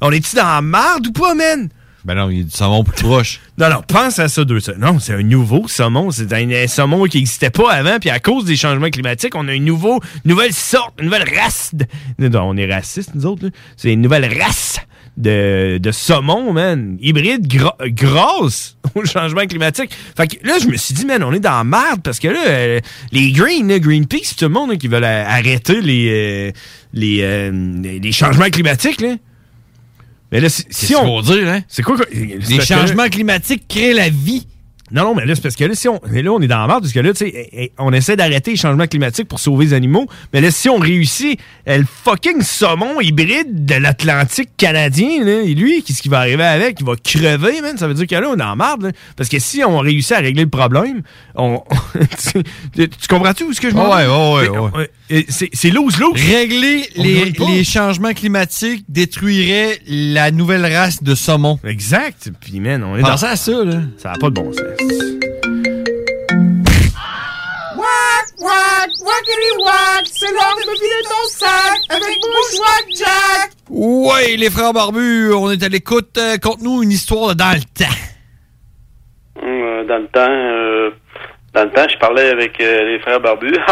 On 0.00 0.12
est-tu 0.12 0.36
dans 0.36 0.46
la 0.46 0.62
marde 0.62 1.08
ou 1.08 1.12
pas, 1.12 1.34
man? 1.34 1.68
Ben 2.04 2.14
non, 2.14 2.30
il 2.30 2.38
y 2.38 2.40
a 2.40 2.44
du 2.44 2.50
saumon 2.50 2.84
plus 2.84 3.02
proche. 3.02 3.40
Non, 3.58 3.68
non, 3.70 3.82
pense 3.86 4.20
à 4.20 4.28
ça 4.28 4.44
deux 4.44 4.60
secondes. 4.60 4.80
Non, 4.80 4.98
c'est 5.00 5.14
un 5.14 5.22
nouveau 5.22 5.66
saumon. 5.66 6.12
C'est 6.12 6.32
un, 6.32 6.66
saumon 6.68 7.06
qui 7.06 7.18
n'existait 7.18 7.50
pas 7.50 7.72
avant. 7.72 7.98
Puis 7.98 8.08
à 8.08 8.20
cause 8.20 8.44
des 8.44 8.54
changements 8.54 8.88
climatiques, 8.88 9.34
on 9.34 9.48
a 9.48 9.54
une 9.54 9.64
nouveau, 9.64 10.00
nouvelle 10.24 10.52
sorte, 10.52 10.94
une 11.00 11.06
nouvelle 11.06 11.28
race. 11.36 11.72
De... 11.74 11.84
Non, 12.20 12.50
on 12.50 12.56
est 12.56 12.72
racistes, 12.72 13.16
nous 13.16 13.26
autres. 13.26 13.50
C'est 13.76 13.92
une 13.92 14.00
nouvelle 14.00 14.32
race 14.40 14.78
de, 15.16 15.78
de 15.78 15.90
saumon, 15.90 16.52
man. 16.52 16.96
Hybride 17.00 17.48
grâce 17.48 18.76
au 18.94 19.04
changement 19.04 19.44
climatique. 19.46 19.90
Fait 20.16 20.28
que 20.28 20.46
là, 20.46 20.58
je 20.62 20.68
me 20.68 20.76
suis 20.76 20.94
dit, 20.94 21.04
man, 21.04 21.22
on 21.24 21.32
est 21.32 21.40
dans 21.40 21.50
la 21.50 21.64
merde 21.64 22.00
parce 22.02 22.20
que 22.20 22.28
là, 22.28 22.46
euh, 22.46 22.80
les 23.10 23.32
Green, 23.32 23.68
là, 23.68 23.80
Greenpeace, 23.80 24.36
tout 24.38 24.44
le 24.44 24.50
monde 24.50 24.78
qui 24.78 24.86
veulent 24.86 25.04
arrêter 25.04 25.80
les, 25.80 26.08
euh, 26.10 26.52
les, 26.92 27.18
euh, 27.22 27.50
les 27.82 28.12
changements 28.12 28.50
climatiques, 28.50 29.00
là. 29.00 29.16
Mais 30.32 30.40
là, 30.40 30.48
si, 30.50 30.94
on. 30.94 31.04
vont 31.04 31.20
dire, 31.22 31.48
hein? 31.48 31.60
C'est 31.68 31.82
quoi 31.82 31.96
que- 31.96 32.04
Les 32.12 32.58
que- 32.58 32.64
changements 32.64 33.08
climatiques 33.08 33.66
créent 33.68 33.94
la 33.94 34.08
vie. 34.10 34.46
Non, 34.90 35.02
non, 35.02 35.14
mais 35.14 35.26
là, 35.26 35.34
c'est 35.34 35.42
parce 35.42 35.54
que 35.54 35.64
là, 35.66 35.74
si 35.74 35.86
on, 35.86 36.00
mais 36.10 36.22
là, 36.22 36.32
on 36.32 36.40
est 36.40 36.46
dans 36.46 36.60
la 36.60 36.66
merde, 36.66 36.80
parce 36.80 36.94
que 36.94 37.00
là, 37.00 37.10
tu 37.12 37.18
sais, 37.18 37.30
eh, 37.34 37.64
eh, 37.64 37.72
on 37.76 37.92
essaie 37.92 38.16
d'arrêter 38.16 38.52
les 38.52 38.56
changements 38.56 38.86
climatiques 38.86 39.28
pour 39.28 39.38
sauver 39.38 39.66
les 39.66 39.72
animaux, 39.74 40.06
mais 40.32 40.40
là, 40.40 40.50
si 40.50 40.70
on 40.70 40.78
réussit, 40.78 41.38
eh, 41.66 41.76
le 41.76 41.84
fucking 41.84 42.40
saumon 42.40 42.98
hybride 43.02 43.66
de 43.66 43.74
l'Atlantique 43.74 44.48
canadien, 44.56 45.22
là, 45.26 45.42
et 45.42 45.54
lui, 45.54 45.82
qu'est-ce 45.82 46.00
qui 46.00 46.08
va 46.08 46.20
arriver 46.20 46.42
avec? 46.42 46.80
Il 46.80 46.86
va 46.86 46.94
crever, 46.96 47.60
man. 47.60 47.76
Ça 47.76 47.86
veut 47.86 47.92
dire 47.92 48.06
que 48.06 48.14
là, 48.14 48.30
on 48.30 48.38
est 48.38 48.42
en 48.42 48.56
marde, 48.56 48.82
là. 48.84 48.92
Parce 49.14 49.28
que 49.28 49.38
si 49.38 49.62
on 49.62 49.76
réussit 49.78 50.12
à 50.12 50.20
régler 50.20 50.44
le 50.44 50.48
problème, 50.48 51.02
on. 51.34 51.62
tu, 52.74 52.88
tu 52.88 53.08
comprends-tu 53.10 53.44
où 53.44 53.52
ce 53.52 53.60
que 53.60 53.68
je 53.68 53.74
m'en 53.74 53.90
Ouais, 53.94 54.06
ouais, 54.06 54.48
ouais. 54.74 54.90
C'est 55.28 55.48
c'est 55.52 55.70
lose-lose. 55.70 56.12
Régler 56.14 56.88
les, 56.96 57.64
changements 57.64 58.12
climatiques 58.12 58.84
détruirait 58.88 59.78
la 59.86 60.30
nouvelle 60.30 60.66
race 60.66 61.02
de 61.02 61.14
saumon. 61.14 61.58
Exact. 61.64 62.30
Puis, 62.40 62.60
man, 62.60 62.84
on 62.84 62.96
est 62.96 63.00
Pensez 63.00 63.26
dans 63.26 63.32
à 63.32 63.36
ça, 63.36 63.64
là. 63.64 63.80
Ça 63.96 64.10
n'a 64.10 64.18
pas 64.18 64.28
de 64.28 64.34
bon 64.34 64.52
sens. 64.52 64.62
Wack, 67.76 68.26
wack, 68.40 68.90
wackity 69.00 69.64
wack, 69.64 70.06
c'est 70.12 70.30
l'heure 70.32 70.56
de 70.56 70.68
me 70.68 70.74
vider 70.74 71.02
ton 71.04 71.28
sac 71.28 71.80
avec 71.88 72.18
Bushwack 72.20 72.86
Jack. 72.96 73.52
Ouais, 73.70 74.36
les 74.36 74.50
frères 74.50 74.72
barbus, 74.72 75.32
on 75.32 75.50
est 75.50 75.62
à 75.62 75.68
l'écoute. 75.68 76.18
Euh, 76.18 76.36
Conte-nous 76.36 76.82
une 76.82 76.90
histoire 76.90 77.28
de 77.28 77.34
dans 77.34 77.52
le 77.52 77.60
temps. 77.60 77.94
Dans 79.88 79.96
le 79.96 80.08
temps, 80.08 80.28
euh, 80.28 80.90
dans 81.58 81.64
le 81.64 81.70
temps, 81.70 81.88
je 81.92 81.98
parlais 81.98 82.30
avec 82.30 82.60
euh, 82.60 82.84
les 82.92 82.98
frères 83.00 83.20
barbus. 83.20 83.56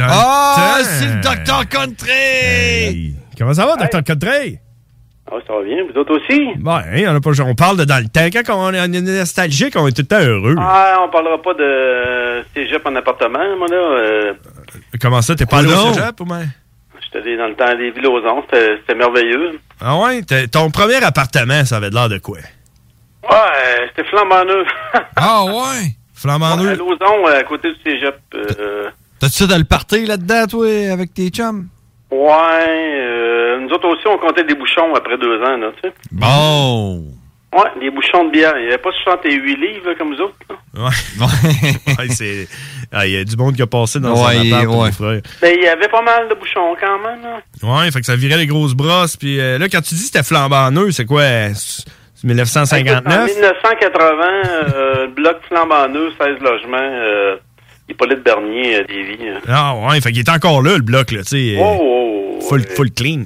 Ah, 0.00 0.78
c'est 0.82 1.06
le 1.06 1.20
Dr. 1.20 1.68
Country! 1.68 3.14
Comment 3.38 3.54
ça 3.54 3.66
va, 3.66 3.76
Dr. 3.76 4.02
Country? 4.04 4.58
Ah, 5.30 5.36
ça 5.46 5.54
va 5.54 5.62
bien, 5.62 5.78
vous 5.90 5.98
autres 5.98 6.16
aussi? 6.16 6.40
Ouais, 6.40 7.08
on, 7.08 7.16
a 7.16 7.20
pas, 7.20 7.40
on 7.42 7.54
parle 7.54 7.78
de 7.78 7.84
dans 7.84 7.98
le 8.02 8.08
temps. 8.08 8.26
Quand 8.44 8.56
on 8.56 8.72
est 8.72 8.88
nostalgique, 8.88 9.74
on 9.76 9.86
est 9.88 9.92
tout 9.92 10.02
le 10.02 10.06
temps 10.06 10.20
heureux. 10.20 10.54
Ah, 10.58 10.98
on 11.04 11.08
parlera 11.08 11.40
pas 11.40 11.54
de 11.54 12.44
cégep 12.54 12.86
en 12.86 12.94
appartement, 12.94 13.56
moi, 13.58 13.66
là. 13.68 13.76
Euh, 13.76 14.34
Comment 15.00 15.22
ça, 15.22 15.34
t'es 15.34 15.46
pas 15.46 15.58
allé 15.58 15.72
au 15.72 15.92
cégep 15.94 16.20
ou 16.20 16.24
bien? 16.24 16.44
J'étais 17.02 17.18
allé 17.18 17.36
dans 17.36 17.46
le 17.48 17.54
temps 17.54 17.76
des 17.76 17.90
Villosons, 17.92 18.42
c'était 18.50 18.76
c'était 18.80 18.94
merveilleux. 18.94 19.58
Ah 19.80 19.96
ouais? 19.98 20.22
Ton 20.50 20.70
premier 20.70 21.02
appartement, 21.02 21.64
ça 21.64 21.76
avait 21.78 21.90
de 21.90 21.94
l'air 21.94 22.08
de 22.08 22.18
quoi? 22.18 22.38
Ouais, 23.28 23.88
c'était 23.88 24.08
flambant 24.08 24.44
neuf. 24.44 24.68
Ah 25.16 25.44
ouais? 25.44 25.96
Ouais, 26.26 26.70
À 26.70 26.74
Lauson, 26.74 27.26
à 27.26 27.42
côté 27.44 27.68
du 27.72 27.76
cégep. 27.84 28.16
Euh, 28.34 28.90
t'as-tu 29.20 29.34
ça 29.34 29.46
dans 29.46 29.58
le 29.58 29.64
party 29.64 30.06
là-dedans, 30.06 30.46
toi, 30.46 30.66
avec 30.92 31.14
tes 31.14 31.28
chums? 31.28 31.68
Ouais. 32.10 33.00
Euh, 33.00 33.60
nous 33.60 33.68
autres 33.70 33.88
aussi, 33.88 34.06
on 34.06 34.18
comptait 34.18 34.44
des 34.44 34.54
bouchons 34.54 34.94
après 34.94 35.18
deux 35.18 35.40
ans, 35.42 35.56
là, 35.56 35.68
tu 35.82 35.88
sais. 35.88 35.94
Bon! 36.12 37.04
Ouais, 37.54 37.80
des 37.80 37.90
bouchons 37.90 38.24
de 38.24 38.32
bière. 38.32 38.52
Il 38.56 38.62
n'y 38.62 38.68
avait 38.68 38.78
pas 38.78 38.90
68 39.04 39.56
livres, 39.56 39.88
là, 39.88 39.94
comme 39.96 40.10
nous 40.10 40.20
autres. 40.20 40.36
Ouais. 40.74 41.94
ouais. 41.96 42.46
Ah, 42.92 43.04
il 43.04 43.12
y 43.14 43.16
a 43.16 43.24
du 43.24 43.36
monde 43.36 43.56
qui 43.56 43.62
a 43.62 43.66
passé 43.66 43.98
dans 43.98 44.12
ouais, 44.12 44.34
son 44.34 44.52
appart, 44.52 44.76
ouais. 44.76 44.92
frère. 44.92 45.20
Ben, 45.42 45.54
il 45.56 45.64
y 45.64 45.66
avait 45.66 45.88
pas 45.88 46.02
mal 46.02 46.28
de 46.28 46.34
bouchons 46.34 46.76
quand 46.80 46.98
même. 47.00 47.20
Là. 47.20 47.40
Ouais, 47.62 47.90
fait 47.90 47.98
que 47.98 48.06
ça 48.06 48.14
virait 48.14 48.36
les 48.36 48.46
grosses 48.46 48.74
brosses. 48.74 49.16
Puis 49.16 49.40
euh, 49.40 49.58
là, 49.58 49.68
quand 49.68 49.80
tu 49.80 49.94
dis 49.94 50.00
que 50.02 50.06
c'était 50.06 50.22
flambant 50.22 50.70
c'est 50.92 51.04
quoi? 51.04 51.24
1959. 52.24 53.06
En 53.06 53.24
1980, 53.26 54.24
euh, 54.74 55.06
bloc 55.16 55.38
flambanneux, 55.48 56.12
16 56.18 56.38
logements, 56.40 56.76
euh, 56.80 57.36
Hippolyte 57.88 58.22
Bernier, 58.22 58.76
euh, 58.76 58.84
Davy. 58.84 59.28
Hein. 59.28 59.40
Ah 59.48 59.74
ouais, 59.76 60.00
fait 60.00 60.12
qu'il 60.12 60.20
est 60.20 60.30
encore 60.30 60.62
là, 60.62 60.76
le 60.76 60.82
bloc, 60.82 61.12
là, 61.12 61.22
tu 61.22 61.28
sais. 61.28 61.56
Euh, 61.56 61.62
oh, 61.62 62.38
oh, 62.38 62.40
full, 62.40 62.60
ouais. 62.60 62.74
full 62.74 62.90
clean. 62.90 63.24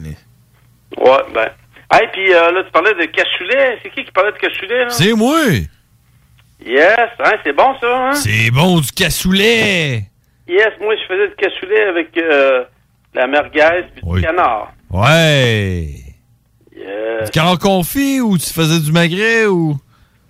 Ouais, 0.99 1.19
ben. 1.33 1.49
Hey, 1.93 2.09
puis 2.13 2.33
euh, 2.33 2.53
là, 2.53 2.63
tu 2.65 2.71
parlais 2.71 2.95
de 2.95 3.05
Cachulet. 3.07 3.79
C'est 3.83 3.91
qui 3.91 4.05
qui 4.05 4.13
parlait 4.13 4.33
de 4.33 4.39
Cachulet, 4.39 4.85
là? 4.85 4.91
C'est 4.91 5.13
moi! 5.13 5.41
Yes, 6.65 7.09
hein, 7.19 7.33
c'est 7.43 7.55
bon, 7.55 7.75
ça, 7.81 8.09
hein? 8.09 8.13
C'est 8.13 8.51
bon, 8.51 8.81
du 8.81 8.93
cassoulet! 8.93 10.03
Yes, 10.47 10.69
moi, 10.79 10.95
je 10.95 11.07
faisais 11.09 11.29
du 11.29 11.35
cassoulet 11.37 11.83
avec 11.85 12.09
la 13.15 13.27
merguez 13.27 13.87
puis 13.95 14.03
du 14.05 14.21
canard. 14.21 14.73
Ouais! 14.91 16.10
Yes. 16.81 17.25
Du 17.27 17.31
canard 17.31 17.59
confit 17.59 18.21
ou 18.21 18.39
tu 18.39 18.53
faisais 18.53 18.81
du 18.81 18.93
magret 18.93 19.47
ou? 19.47 19.77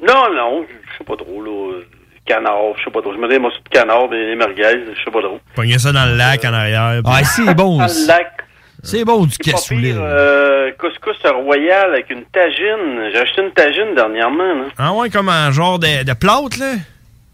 Non, 0.07 0.35
non, 0.35 0.65
je 0.69 0.99
sais 0.99 1.05
pas 1.05 1.17
trop, 1.17 1.43
là. 1.43 1.51
euh, 1.75 1.85
Canard, 2.27 2.77
je 2.79 2.85
sais 2.85 2.91
pas 2.91 3.01
trop. 3.03 3.13
Je 3.13 3.19
me 3.19 3.29
dis, 3.29 3.39
moi, 3.39 3.51
c'est 3.55 3.63
du 3.63 3.71
canard, 3.71 4.09
des 4.09 4.27
des 4.27 4.37
merguez, 4.37 4.85
je 4.95 5.05
sais 5.05 5.11
pas 5.11 5.21
trop. 5.21 5.41
Pogner 5.55 5.79
ça 5.79 5.93
dans 5.93 6.07
le 6.07 6.17
lac 6.17 6.45
en 6.45 6.53
arrière. 6.53 7.01
puis- 7.05 7.13
Ah, 7.15 7.25
c'est 7.25 7.55
bon! 7.55 7.79
Dans 7.79 7.87
le 7.87 8.07
lac. 8.07 8.33
C'est 8.83 9.05
bon 9.05 9.25
du 9.27 9.37
cassoulet. 9.37 9.93
euh, 9.95 10.71
couscous 10.79 11.17
royal 11.25 11.91
avec 11.93 12.09
une 12.11 12.23
tagine. 12.33 13.11
J'ai 13.13 13.19
acheté 13.21 13.43
une 13.43 13.51
tagine 13.53 13.95
dernièrement, 13.95 14.55
là. 14.55 14.65
Ah 14.79 14.93
ouais, 14.95 15.11
comme 15.11 15.29
un 15.29 15.51
genre 15.51 15.79
de, 15.79 16.03
de 16.05 16.13
plâtre, 16.15 16.59
là? 16.59 16.73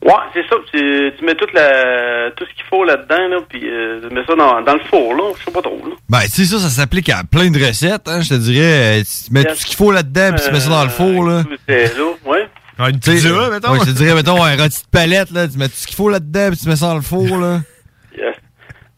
Ouais, 0.05 0.13
c'est 0.35 0.47
ça. 0.49 0.57
Tu, 0.73 1.13
tu 1.19 1.25
mets 1.25 1.35
toute 1.35 1.53
la, 1.53 2.31
tout 2.37 2.45
ce 2.45 2.55
qu'il 2.55 2.65
faut 2.71 2.85
là-dedans, 2.85 3.29
là, 3.29 3.37
puis 3.49 3.61
euh, 3.65 4.01
tu 4.09 4.15
mets 4.15 4.25
ça 4.25 4.35
dans, 4.37 4.61
dans 4.63 4.75
le 4.75 4.81
four, 4.89 5.15
là. 5.15 5.33
Je 5.39 5.45
sais 5.45 5.51
pas 5.51 5.63
trop, 5.63 5.83
là. 5.85 5.95
Ben, 6.09 6.21
tu 6.21 6.31
sais, 6.31 6.45
ça, 6.45 6.59
ça 6.59 6.69
s'applique 6.69 7.09
à 7.09 7.23
plein 7.25 7.51
de 7.51 7.59
recettes, 7.67 8.07
hein, 8.07 8.21
je 8.21 8.29
te 8.29 8.35
dirais. 8.35 9.01
Euh, 9.01 9.03
Tu 9.03 9.33
mets 9.33 9.45
tout 9.45 9.55
ce 9.57 9.67
qu'il 9.67 9.77
faut 9.77 9.91
là-dedans, 9.91 10.33
puis 10.37 10.45
tu 10.47 10.53
mets 10.53 10.61
ça 10.61 10.69
dans 10.71 10.85
le 10.85 10.91
four, 10.91 11.25
là. 11.25 11.43
C'est 11.69 11.97
là, 11.99 12.05
ouais. 12.27 12.49
Ah, 12.79 12.91
une 12.91 13.01
pizza, 13.01 13.51
mettons. 13.51 13.73
Ouais, 13.73 13.79
je 13.81 13.87
te 13.87 13.97
dirais, 13.97 14.15
mettons, 14.15 14.43
un 14.45 14.55
rôti 14.57 14.83
de 14.83 14.89
palette, 14.93 15.31
là. 15.31 15.49
Tu 15.49 15.59
mets 15.59 15.69
tout 15.69 15.75
ce 15.77 15.87
qu'il 15.87 15.97
faut 15.97 16.11
là-dedans, 16.11 16.51
puis 16.51 16.59
tu 16.61 16.69
mets 16.69 16.77
ça 16.77 16.89
dans 16.89 16.95
le 16.97 17.01
four, 17.01 17.39
là. 17.39 17.61
Yes. 18.17 18.35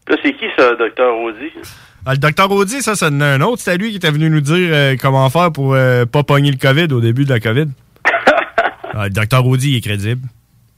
Là, 0.07 0.15
c'est 0.23 0.31
qui, 0.33 0.45
ça, 0.57 0.75
docteur 0.75 1.17
Audi? 1.17 1.51
Ah, 2.05 2.13
le 2.13 2.17
docteur 2.19 2.49
Audi, 2.51 2.81
ça, 2.81 2.95
ça 2.95 3.07
en 3.07 3.19
un 3.21 3.41
autre. 3.41 3.61
C'était 3.61 3.77
lui 3.77 3.89
qui 3.91 3.97
était 3.97 4.11
venu 4.11 4.29
nous 4.29 4.39
dire 4.41 4.69
euh, 4.71 4.95
comment 4.99 5.29
faire 5.29 5.51
pour 5.51 5.73
euh, 5.73 6.05
pas 6.05 6.23
pogner 6.23 6.51
le 6.51 6.57
COVID 6.57 6.93
au 6.93 7.01
début 7.01 7.25
de 7.25 7.33
la 7.33 7.39
COVID. 7.39 7.65
Ah, 8.93 9.03
le 9.05 9.09
docteur 9.11 9.45
Audi, 9.45 9.71
il 9.71 9.77
est 9.77 9.81
crédible. 9.81 10.21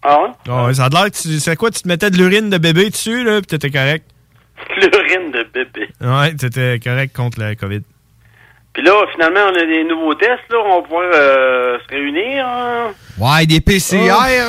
Ah 0.04 0.22
ouais? 0.24 0.30
Ah 0.50 0.66
ouais, 0.66 0.74
ça 0.74 0.86
a 0.86 0.90
l'air 0.90 1.06
que 1.12 1.18
tu. 1.22 1.40
C'est 1.40 1.56
quoi, 1.56 1.70
tu 1.72 1.82
te 1.82 1.88
mettais 1.88 2.10
de 2.10 2.18
l'urine 2.18 2.50
de 2.50 2.58
bébé 2.58 2.90
dessus, 2.90 3.24
là, 3.24 3.40
pis 3.42 3.48
t'étais 3.48 3.70
correct? 3.70 4.06
L'urine 4.78 5.32
de 5.32 5.44
bébé. 5.54 5.90
Ouais, 6.02 6.34
t'étais 6.36 6.80
correct 6.84 7.16
contre 7.16 7.40
la 7.40 7.56
COVID. 7.56 7.82
Puis 8.74 8.84
là, 8.84 8.94
finalement, 9.12 9.42
on 9.52 9.56
a 9.56 9.66
des 9.66 9.84
nouveaux 9.84 10.14
tests, 10.16 10.50
là. 10.50 10.58
On 10.66 10.78
va 10.78 10.82
pouvoir 10.84 11.04
euh, 11.14 11.78
se 11.80 11.94
réunir. 11.94 12.46
hein. 12.48 12.92
Ouais, 13.20 13.46
des 13.46 13.60
PCR, 13.60 14.08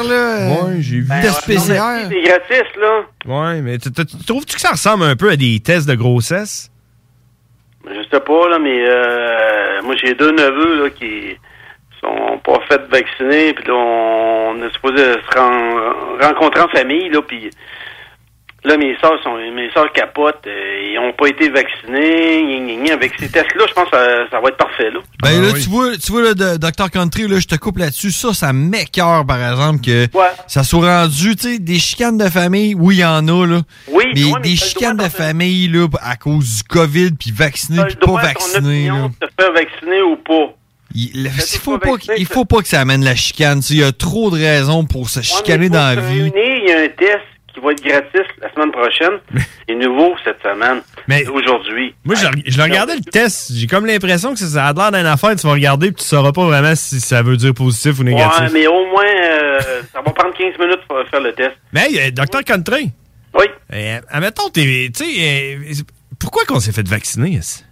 là. 0.09 0.49
Ouais, 0.49 0.77
j'ai 0.81 1.01
vu. 1.01 1.07
Ben, 1.09 1.21
Test 1.23 1.47
ouais, 1.49 1.55
PCR. 1.57 2.09
C'est 2.09 2.23
gratis, 2.23 2.77
là. 2.81 3.01
Ouais, 3.27 3.61
mais 3.63 3.79
tu- 3.79 3.91
tu- 3.91 4.07
tu 4.07 4.25
trouves-tu 4.25 4.55
que 4.55 4.61
ça 4.61 4.71
ressemble 4.71 5.05
un 5.05 5.17
peu 5.17 5.29
à 5.31 5.37
des 5.37 5.59
tests 5.61 5.89
de 5.89 5.95
grossesse? 5.97 6.71
Je 7.85 8.01
sais 8.13 8.21
pas, 8.21 8.49
là, 8.49 8.59
mais 8.61 8.79
euh, 8.89 9.83
moi, 9.83 9.97
j'ai 10.01 10.15
deux 10.15 10.31
neveux, 10.31 10.85
là, 10.85 10.91
qui 10.91 11.37
sont 12.03 12.39
pas 12.39 12.59
fait 12.69 12.81
vacciner. 12.91 13.53
Puis 13.55 13.65
là, 13.67 13.75
on 13.75 14.57
est 14.63 14.73
supposé 14.73 14.97
se 14.99 15.39
ren- 15.39 16.19
rencontrer 16.21 16.61
en 16.63 16.69
famille, 16.69 17.09
là, 17.11 17.21
puis... 17.23 17.51
Là, 18.65 18.77
mes 18.77 18.97
soeurs 19.01 19.21
sont, 19.25 19.35
mes 19.39 19.69
soeurs 19.73 19.91
capotent, 19.91 20.47
euh, 20.47 20.91
ils 20.93 20.97
ont 20.97 21.13
pas 21.15 21.27
été 21.27 21.49
vaccinés, 21.49 22.45
gna, 22.61 22.75
gna, 22.77 22.85
gna. 22.85 22.95
avec 22.95 23.13
ces 23.19 23.29
tests-là, 23.29 23.65
je 23.69 23.75
pense 23.75 23.91
que 23.91 23.97
ça, 23.97 24.07
ça 24.31 24.41
va 24.41 24.51
être 24.51 24.57
parfait, 24.57 24.89
là. 24.89 25.01
Ben 25.21 25.43
là, 25.43 25.49
tu 25.53 25.69
vois, 25.69 25.97
tu 25.97 26.13
vois, 26.13 26.23
là, 26.23 26.35
de- 26.35 26.59
Dr. 26.59 26.89
Country, 26.93 27.27
là, 27.27 27.41
je 27.41 27.49
te 27.49 27.57
coupe 27.57 27.79
là-dessus. 27.79 28.13
Ça, 28.13 28.33
ça 28.33 28.53
m'écœure, 28.53 29.27
par 29.27 29.39
exemple, 29.51 29.81
que 29.85 30.07
ça 30.47 30.63
soit 30.63 30.87
rendu, 31.01 31.35
tu 31.35 31.55
sais, 31.55 31.59
des 31.59 31.81
chicanes 31.81 32.17
de 32.19 32.29
famille. 32.29 32.77
Oui, 32.79 32.99
il 32.99 33.01
y 33.01 33.05
en 33.05 33.27
a, 33.27 33.47
là. 33.49 33.63
Oui, 33.89 34.05
mais 34.15 34.25
ouais, 34.27 34.31
mais 34.37 34.41
des 34.43 34.55
chicanes 34.55 34.97
de 34.97 35.09
famille, 35.09 35.67
là, 35.67 35.89
à 36.01 36.15
cause 36.15 36.59
du 36.59 36.63
COVID, 36.63 37.11
puis 37.19 37.33
vacciné, 37.33 37.83
puis 37.85 37.97
pas 37.97 38.07
Droit 38.07 38.21
à 38.21 38.23
ton 38.23 38.29
vacciné, 38.29 38.87
là. 38.87 38.93
opinion 38.93 39.09
de 39.21 39.27
te 39.27 39.33
faire 39.43 39.53
vacciner 39.55 40.03
ou 40.03 40.15
pas. 40.19 40.55
Il, 40.95 41.31
faut 41.31 41.79
pas, 41.79 41.95
il 42.17 42.27
faut 42.27 42.45
pas 42.45 42.61
que 42.63 42.69
ça 42.69 42.81
amène 42.81 43.05
la 43.05 43.15
chicane. 43.15 43.61
Il 43.71 43.79
y 43.79 43.85
a 43.85 43.93
trop 43.93 44.31
de 44.31 44.37
raisons 44.37 44.85
pour 44.85 45.09
se 45.09 45.23
chicaner 45.23 45.69
dans 45.69 45.95
la 45.95 46.01
vie. 46.01 46.31
Il 46.35 46.69
y 46.69 46.73
a 46.73 46.81
un 46.81 46.89
test 46.89 47.23
qui 47.53 47.61
va 47.61 47.73
être 47.73 47.83
gratis 47.83 48.27
la 48.41 48.53
semaine 48.53 48.73
prochaine. 48.73 49.45
et 49.69 49.75
nouveau 49.75 50.15
cette 50.25 50.43
semaine. 50.43 50.83
Mais 51.09 51.27
aujourd'hui. 51.29 51.95
Moi, 52.05 52.15
je, 52.15 52.27
je 52.47 52.57
l'ai 52.57 52.63
regardé 52.63 52.95
le 52.95 53.03
test. 53.03 53.53
J'ai 53.55 53.67
comme 53.67 53.87
l'impression 53.87 54.33
que 54.33 54.39
ça, 54.39 54.67
a 54.67 54.73
l'air 54.73 54.93
d'une 54.93 55.07
affaire. 55.07 55.35
Tu 55.37 55.47
vas 55.47 55.53
regarder 55.53 55.93
puis 55.93 56.03
tu 56.03 56.09
sauras 56.09 56.33
pas 56.33 56.45
vraiment 56.45 56.75
si 56.75 57.01
ça 57.01 57.23
veut 57.23 57.37
dire 57.37 57.55
positif 57.55 57.99
ou 57.99 58.05
négatif. 58.05 58.41
Ouais, 58.41 58.51
mais 58.53 58.67
au 58.67 58.87
moins, 58.87 59.05
euh, 59.05 59.61
ça 59.93 60.01
va 60.01 60.11
prendre 60.13 60.35
15 60.37 60.59
minutes 60.59 60.81
pour 60.89 60.99
faire 61.11 61.21
le 61.21 61.33
test. 61.33 61.53
Mais 61.73 61.87
hey, 61.91 62.01
euh, 62.01 62.11
Dr. 62.11 62.45
Country. 62.45 62.91
Oui. 63.35 63.47
Euh, 63.73 64.01
admettons, 64.11 64.51
tu 64.51 64.91
sais, 64.95 65.59
pourquoi 66.19 66.45
qu'on 66.45 66.61
s'est 66.61 66.73
fait 66.73 66.87
vacciner? 66.87 67.37
est-ce? 67.37 67.63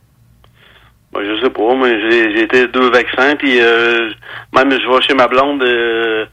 Ben, 1.13 1.21
je 1.25 1.43
sais 1.43 1.51
pas, 1.51 1.75
moi 1.75 1.89
j'ai 2.09 2.43
été 2.43 2.69
deux 2.69 2.91
vaccins, 2.91 3.35
puis 3.37 3.61
euh, 3.61 4.11
même 4.55 4.71
je 4.71 4.89
vais 4.89 5.03
chez 5.07 5.15
ma 5.15 5.27
blonde 5.27 5.63
euh, 5.63 6.25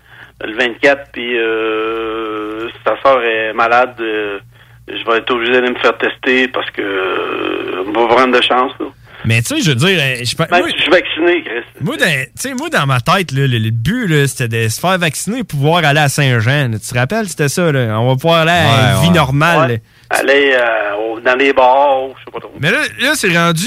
le 0.44 0.54
24, 0.56 1.12
puis 1.12 1.38
euh, 1.38 2.68
si 2.70 2.76
sa 2.86 2.96
soeur 3.02 3.24
est 3.24 3.54
malade, 3.54 3.96
euh, 4.00 4.40
je 4.88 5.04
vais 5.10 5.18
être 5.18 5.32
obligé 5.32 5.54
d'aller 5.54 5.72
me 5.72 5.80
faire 5.80 5.98
tester 5.98 6.48
parce 6.50 6.70
que 6.72 6.82
euh, 6.82 7.84
on 7.88 7.92
va 7.92 8.08
prendre 8.16 8.38
de 8.38 8.42
chance. 8.44 8.72
Là. 8.80 8.86
Mais 9.26 9.42
tu 9.42 9.56
sais, 9.56 9.62
je 9.62 9.70
veux 9.72 9.76
dire, 9.76 9.98
je 10.24 10.36
moi- 10.38 10.70
je 10.70 10.82
suis 10.82 10.92
vacciné, 10.92 11.44
Chris. 11.44 11.64
Moi, 11.82 11.98
dans, 11.98 12.06
tu 12.06 12.30
sais, 12.36 12.54
moi, 12.54 12.70
dans 12.70 12.86
ma 12.86 13.00
tête, 13.02 13.32
là, 13.32 13.48
le, 13.48 13.58
le 13.58 13.72
but, 13.72 14.06
là, 14.08 14.28
c'était 14.28 14.48
de 14.66 14.70
se 14.70 14.80
faire 14.80 14.98
vacciner 15.00 15.40
pour 15.44 15.60
pouvoir 15.60 15.84
aller 15.84 16.00
à 16.00 16.08
Saint-Jean. 16.08 16.70
Tu 16.74 16.80
te 16.94 16.98
rappelles, 16.98 17.28
c'était 17.28 17.50
ça, 17.50 17.72
là? 17.72 18.00
On 18.00 18.08
va 18.10 18.14
pouvoir 18.16 18.42
aller 18.42 18.52
à 18.52 18.94
la 18.94 19.02
vie 19.02 19.10
normale. 19.10 19.72
Ouais. 19.72 19.82
Aller 20.12 20.54
euh, 20.56 21.20
dans 21.26 21.36
les 21.36 21.52
bars, 21.52 21.98
je 22.20 22.26
sais 22.26 22.32
pas 22.32 22.40
trop. 22.40 22.54
Mais 22.60 22.72
là, 22.72 22.78
là 23.02 23.12
c'est 23.16 23.36
rendu. 23.36 23.66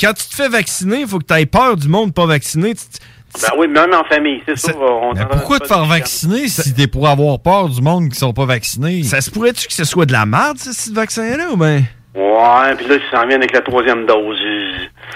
Quand 0.00 0.12
tu 0.12 0.28
te 0.28 0.34
fais 0.34 0.48
vacciner, 0.48 1.00
il 1.00 1.06
faut 1.08 1.18
que 1.18 1.24
tu 1.24 1.34
aies 1.34 1.46
peur 1.46 1.76
du 1.76 1.88
monde 1.88 2.12
pas 2.14 2.26
vacciné. 2.26 2.74
Tu- 2.74 2.82
tu- 2.84 3.40
Ben 3.42 3.48
oui, 3.58 3.68
même 3.68 3.92
en 3.92 4.04
famille, 4.04 4.40
c'est 4.46 4.56
ça. 4.58 4.72
on 4.76 5.12
Mais 5.14 5.26
pourquoi 5.26 5.58
te 5.60 5.66
faire 5.66 5.84
vacciner 5.84 6.48
si 6.48 6.72
t'es 6.74 6.86
pour 6.86 7.06
avoir 7.08 7.38
peur 7.40 7.68
du 7.68 7.82
monde 7.82 8.08
qui 8.10 8.18
sont 8.18 8.32
pas 8.32 8.46
vaccinés? 8.46 9.02
Ça 9.02 9.20
se 9.20 9.30
pourrait-tu 9.30 9.66
que 9.66 9.74
ce 9.74 9.84
soit 9.84 10.06
de 10.06 10.12
la 10.12 10.24
merde, 10.26 10.58
ce 10.58 10.70
petit 10.70 10.92
vaccin-là, 10.94 11.50
ou 11.52 11.56
ben? 11.56 11.84
Ouais, 12.14 12.74
puis 12.76 12.86
là, 12.88 12.94
ils 12.96 13.02
s'en 13.14 13.26
viennent 13.26 13.42
avec 13.42 13.52
la 13.52 13.60
troisième 13.60 14.06
dose. 14.06 14.38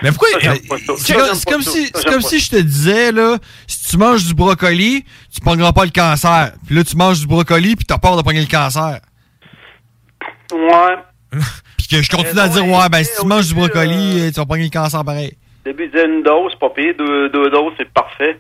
Mais 0.03 0.11
pourquoi? 0.11 0.29
C'est 0.99 1.45
comme, 1.51 1.63
si, 1.63 1.87
Ça, 1.95 2.11
comme 2.11 2.21
si 2.21 2.39
je 2.41 2.51
te 2.51 2.57
disais, 2.61 3.11
là, 3.11 3.39
si 3.67 3.87
tu 3.89 3.97
manges 3.97 4.27
du 4.27 4.35
brocoli, 4.35 5.05
tu 5.35 5.41
pogneras 5.41 5.73
pas 5.73 5.85
le 5.87 5.91
cancer. 5.91 6.53
Puis 6.67 6.75
là, 6.75 6.85
tu 6.85 6.97
manges 6.97 7.21
du 7.21 7.27
brocoli, 7.27 7.75
puis 7.77 7.87
t'as 7.87 7.97
peur 7.99 8.17
de 8.19 8.23
pogner 8.23 8.41
le 8.43 8.47
cancer. 8.47 9.01
Ouais. 10.53 10.97
Que 11.91 12.03
je 12.03 12.09
continue 12.09 12.39
à 12.39 12.49
dire, 12.49 12.67
ouais, 12.67 12.89
ben 12.91 13.03
si 13.03 13.21
tu 13.21 13.27
manges 13.27 13.49
du 13.49 13.55
brocoli, 13.55 14.21
euh, 14.21 14.29
tu 14.29 14.35
vas 14.35 14.47
pogner 14.47 14.65
le 14.65 14.71
cancer 14.71 15.05
pareil. 15.05 15.33
Au 15.67 15.69
début, 15.69 15.85
ils 15.85 15.91
disaient 15.91 16.07
une 16.07 16.23
dose, 16.23 16.55
pas 16.61 16.71
pire. 16.71 16.95
Deux, 16.97 17.29
deux 17.31 17.51
doses, 17.51 17.73
c'est 17.79 17.89
parfait. 17.91 18.39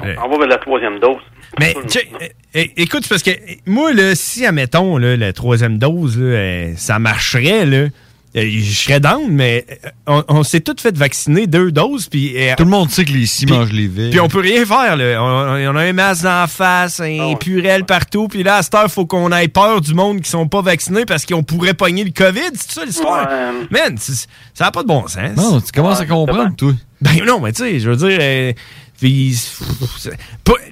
On 0.00 0.28
va 0.28 0.38
vers 0.38 0.48
la 0.48 0.58
troisième 0.58 0.98
dose. 0.98 1.20
Mais, 1.58 1.74
euh, 1.76 2.26
euh, 2.56 2.64
écoute, 2.76 3.06
parce 3.08 3.22
que 3.22 3.30
euh, 3.30 3.54
moi, 3.66 3.92
là, 3.92 4.14
si, 4.14 4.46
admettons, 4.46 4.96
là, 4.96 5.16
la 5.16 5.32
troisième 5.32 5.78
dose, 5.78 6.18
là, 6.18 6.74
ça 6.76 6.98
marcherait, 6.98 7.66
là, 7.66 7.88
je 8.34 8.72
serais 8.74 8.98
down, 9.00 9.28
mais 9.30 9.66
euh, 9.84 9.88
on, 10.06 10.24
on 10.28 10.42
s'est 10.42 10.60
tous 10.60 10.80
fait 10.80 10.96
vacciner 10.96 11.46
deux 11.46 11.70
doses, 11.70 12.08
puis... 12.08 12.32
euh, 12.36 12.54
Tout 12.56 12.64
le 12.64 12.70
monde 12.70 12.90
sait 12.90 13.04
que 13.04 13.12
les 13.12 13.26
scies 13.26 13.44
mangent 13.46 13.72
les 13.72 13.86
vies. 13.88 14.08
Puis 14.10 14.20
on 14.20 14.28
peut 14.28 14.40
rien 14.40 14.64
faire, 14.64 14.96
là. 14.96 15.22
On, 15.22 15.72
on 15.72 15.76
a 15.76 15.82
un 15.82 15.92
masque 15.92 16.22
dans 16.22 16.40
la 16.40 16.46
face, 16.46 17.00
un 17.00 17.34
purel 17.34 17.84
partout, 17.84 18.28
puis 18.28 18.42
là, 18.42 18.56
à 18.56 18.62
cette 18.62 18.74
heure, 18.74 18.90
faut 18.90 19.04
qu'on 19.04 19.30
ait 19.32 19.48
peur 19.48 19.80
du 19.82 19.92
monde 19.94 20.20
qui 20.22 20.30
sont 20.30 20.48
pas 20.48 20.62
vaccinés 20.62 21.04
parce 21.04 21.26
qu'on 21.26 21.42
pourrait 21.42 21.74
pogner 21.74 22.04
le 22.04 22.10
COVID, 22.10 22.40
c'est 22.54 22.72
ça 22.72 22.84
l'histoire? 22.86 23.28
Man, 23.70 23.96
c'est- 23.98 24.26
ça 24.54 24.64
n'a 24.64 24.70
pas 24.70 24.82
de 24.82 24.88
bon 24.88 25.06
sens. 25.08 25.36
Non, 25.36 25.60
tu 25.60 25.70
commences 25.72 26.00
à 26.00 26.06
comprendre, 26.06 26.56
toi. 26.56 26.72
Ben 27.02 27.22
non, 27.26 27.40
mais 27.40 27.52
tu 27.52 27.62
sais, 27.64 27.80
je 27.80 27.90
veux 27.90 27.96
dire... 27.96 28.18
euh, 28.20 28.52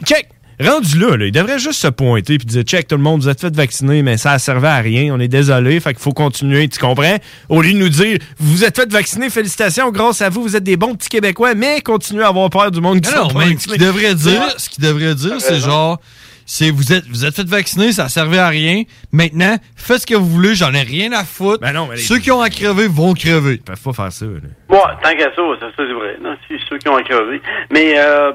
check! 0.06 0.28
Rendu 0.60 0.98
là, 0.98 1.16
là, 1.16 1.26
il 1.26 1.32
devrait 1.32 1.58
juste 1.58 1.80
se 1.80 1.88
pointer 1.88 2.38
puis 2.38 2.46
dire 2.46 2.62
check 2.62 2.86
tout 2.88 2.96
le 2.96 3.02
monde, 3.02 3.20
vous 3.22 3.28
êtes 3.28 3.40
fait 3.40 3.54
vacciner, 3.54 4.02
mais 4.02 4.16
ça 4.16 4.32
a 4.32 4.38
servi 4.38 4.66
à 4.66 4.76
rien, 4.76 5.14
on 5.14 5.20
est 5.20 5.28
désolé, 5.28 5.80
fait 5.80 5.94
qu'il 5.94 6.02
faut 6.02 6.12
continuer, 6.12 6.68
tu 6.68 6.78
comprends? 6.78 7.16
Au 7.48 7.62
lieu 7.62 7.72
de 7.72 7.78
nous 7.78 7.88
dire 7.88 8.18
vous 8.38 8.64
êtes 8.64 8.76
fait 8.76 8.90
vacciner, 8.92 9.30
félicitations, 9.30 9.90
grâce 9.90 10.22
à 10.22 10.28
vous, 10.28 10.42
vous 10.42 10.56
êtes 10.56 10.64
des 10.64 10.76
bons 10.76 10.94
petits 10.94 11.08
Québécois, 11.08 11.54
mais 11.54 11.80
continuez 11.80 12.22
à 12.24 12.28
avoir 12.28 12.50
peur 12.50 12.70
du 12.70 12.80
monde 12.80 13.00
qui 13.00 13.10
Non, 13.14 13.24
non, 13.24 13.28
pas 13.30 13.46
mais 13.46 13.56
ce 13.58 13.66
qu'il 13.68 13.78
devrait 13.78 14.14
dire, 14.14 14.42
ce 14.56 14.68
qu'il 14.68 14.84
devrait 14.84 15.14
dire, 15.14 15.40
c'est 15.40 15.60
genre, 15.60 15.98
c'est 16.46 16.70
vous 16.70 16.92
êtes, 16.92 17.06
vous 17.06 17.24
êtes 17.24 17.36
fait 17.36 17.46
vacciner, 17.48 17.92
ça 17.92 18.08
servait 18.08 18.38
à 18.38 18.48
rien. 18.48 18.82
Maintenant, 19.12 19.56
faites 19.76 20.00
ce 20.00 20.06
que 20.06 20.14
vous 20.16 20.26
voulez, 20.28 20.54
j'en 20.56 20.72
ai 20.74 20.82
rien 20.82 21.12
à 21.12 21.24
foutre. 21.24 21.60
Ben 21.60 21.72
les- 21.92 21.96
Ceux 21.98 22.18
qui 22.18 22.30
ont 22.32 22.40
à 22.40 22.50
crever 22.50 22.88
vont 22.88 23.14
crever. 23.14 23.54
Ils 23.54 23.60
peuvent 23.60 23.80
pas 23.80 23.92
faire 23.92 24.12
ça. 24.12 24.26
Bon, 24.68 24.78
tant 25.02 25.10
qu'à 25.16 25.30
ça, 25.34 25.42
ça, 25.60 25.66
ça, 25.66 25.72
c'est 25.76 25.92
vrai. 25.92 26.16
Non, 26.22 26.34
c'est 26.48 26.56
ceux 26.68 26.78
qui 26.78 26.88
ont 26.88 27.00
crevé. 27.02 27.40
Mais 27.72 27.94
euh, 27.98 28.32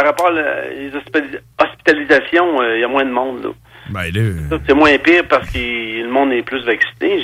par 0.00 0.06
rapport 0.06 0.32
aux 0.32 1.62
hospitalisations, 1.62 2.60
euh, 2.60 2.76
il 2.76 2.80
y 2.80 2.84
a 2.84 2.88
moins 2.88 3.04
de 3.04 3.10
monde. 3.10 3.42
Là. 3.42 3.50
Ben 3.90 4.10
là. 4.14 4.32
Ça, 4.50 4.56
C'est 4.66 4.74
moins 4.74 4.96
pire 4.98 5.24
parce 5.28 5.48
que 5.50 5.58
le 5.58 6.08
monde 6.08 6.32
est 6.32 6.42
plus 6.42 6.64
vacciné. 6.64 7.22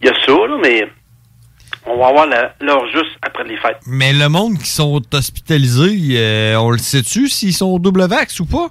Il 0.00 0.06
y 0.06 0.08
a 0.08 0.14
ça, 0.24 0.32
là, 0.32 0.56
mais 0.62 0.88
on 1.84 1.98
va 1.98 2.08
avoir 2.08 2.26
l'heure 2.26 2.86
juste 2.92 3.16
après 3.22 3.44
les 3.44 3.56
fêtes. 3.58 3.78
Mais 3.86 4.12
le 4.12 4.28
monde 4.28 4.58
qui 4.58 4.68
sont 4.68 5.00
hospitalisés, 5.12 6.18
euh, 6.18 6.56
on 6.56 6.70
le 6.70 6.78
sait-tu 6.78 7.28
s'ils 7.28 7.52
sont 7.52 7.78
double 7.78 8.06
vax 8.06 8.40
ou 8.40 8.46
pas? 8.46 8.68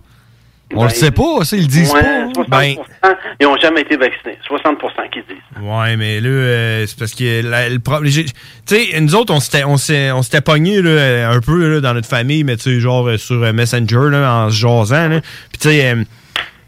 On 0.74 0.84
le 0.84 0.90
Ben, 0.90 0.96
sait 0.96 1.12
pas, 1.12 1.44
ça, 1.46 1.56
ils 1.56 1.62
le 1.64 1.68
disent 1.68 1.92
Ouais, 1.94 2.02
pas. 2.02 2.62
hein. 2.64 2.74
60%, 3.04 3.16
ils 3.40 3.44
n'ont 3.46 3.58
jamais 3.58 3.82
été 3.82 3.98
vaccinés. 3.98 4.38
60% 4.50 5.10
qui 5.12 5.20
disent. 5.20 5.62
Ouais, 5.64 5.96
mais 5.96 6.20
là, 6.20 6.28
euh, 6.30 6.86
c'est 6.88 6.98
parce 6.98 7.14
que 7.14 7.42
la- 7.48 7.70
le 7.70 7.80
problème. 7.80 8.12
Tu 8.12 8.26
sais, 8.66 9.00
nous 9.00 9.14
autres, 9.16 9.32
on 9.34 9.40
s'était, 9.40 9.64
on 9.64 9.78
s'était 9.78 10.42
pognés 10.42 10.82
là, 10.82 11.30
un 11.32 11.40
peu 11.40 11.76
là, 11.76 11.82
dans 11.82 11.94
notre 11.94 12.08
famille, 12.08 12.44
mais 12.44 12.58
tu 12.58 12.64
sais, 12.64 12.80
genre 12.80 13.08
euh, 13.08 13.18
sur 13.18 13.44
euh, 13.44 13.54
Messenger, 13.54 14.10
là, 14.10 14.46
en 14.46 14.50
se 14.50 14.56
jasant. 14.56 15.08
là. 15.08 15.22
Puis 15.52 15.60
tu 15.60 15.70
sais, 15.70 15.86
euh, 15.92 16.04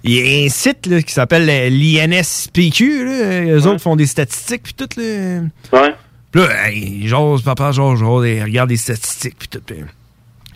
il 0.03 0.11
y 0.13 0.43
a 0.43 0.45
un 0.45 0.49
site 0.49 0.85
là, 0.85 1.01
qui 1.01 1.11
s'appelle 1.11 1.45
l'INSPQ. 1.47 3.03
Là. 3.05 3.41
Eux 3.57 3.65
autres 3.67 3.81
font 3.81 3.95
des 3.95 4.05
statistiques, 4.05 4.63
puis 4.63 4.73
tout. 4.73 4.87
Là. 4.95 5.39
Ouais. 5.73 5.93
Puis 6.31 6.41
là, 6.41 6.69
hey, 6.69 7.01
j'ose, 7.07 7.41
papa, 7.41 7.71
genre, 7.71 7.95
genre, 7.95 8.19
regarde 8.19 8.69
des 8.69 8.77
statistiques, 8.77 9.35
puis 9.39 9.47
tout. 9.47 9.61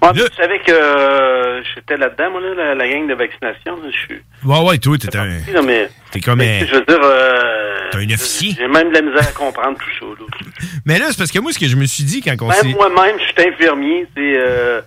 Ouais, 0.01 0.09
Tu 0.13 0.35
savais 0.35 0.59
que 0.59 0.71
euh, 0.71 1.61
j'étais 1.75 1.95
là-dedans, 1.97 2.31
moi, 2.31 2.41
là, 2.41 2.53
la, 2.55 2.75
la 2.75 2.87
gang 2.89 3.07
de 3.07 3.13
vaccination. 3.13 3.75
là, 3.83 3.89
Je 3.91 3.97
suis. 3.97 4.21
Ouais, 4.43 4.59
ouais, 4.67 4.77
toi, 4.79 4.97
t'es 4.97 5.15
un. 5.15 5.27
Mais, 5.63 5.89
T'es 6.11 6.19
comme 6.19 6.39
mais, 6.39 6.61
un- 6.63 6.65
Je 6.65 6.73
veux 6.75 6.85
dire. 6.85 6.99
Euh, 7.03 7.89
T'es 7.91 7.97
un 7.99 8.09
officier. 8.15 8.55
J'ai 8.57 8.67
même 8.67 8.89
de 8.89 8.93
la 8.95 9.01
misère 9.01 9.27
à 9.27 9.31
comprendre 9.31 9.77
tout 9.77 9.89
ça. 9.99 10.05
Là. 10.05 10.25
Mais 10.85 10.97
là, 10.99 11.05
c'est 11.09 11.17
parce 11.17 11.31
que 11.31 11.39
moi, 11.39 11.51
ce 11.53 11.59
que 11.59 11.67
je 11.67 11.75
me 11.75 11.85
suis 11.85 12.03
dit 12.03 12.21
quand 12.21 12.33
on 12.41 12.47
Même 12.47 12.73
moi-même, 12.75 13.15
je 13.19 13.25
suis 13.41 13.49
infirmier. 13.49 14.07
c'est, 14.15 14.21
Euh, 14.37 14.81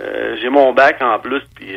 euh, 0.00 0.36
j'ai 0.42 0.48
mon 0.50 0.72
bac 0.74 0.98
en 1.00 1.18
plus, 1.18 1.40
puis 1.54 1.68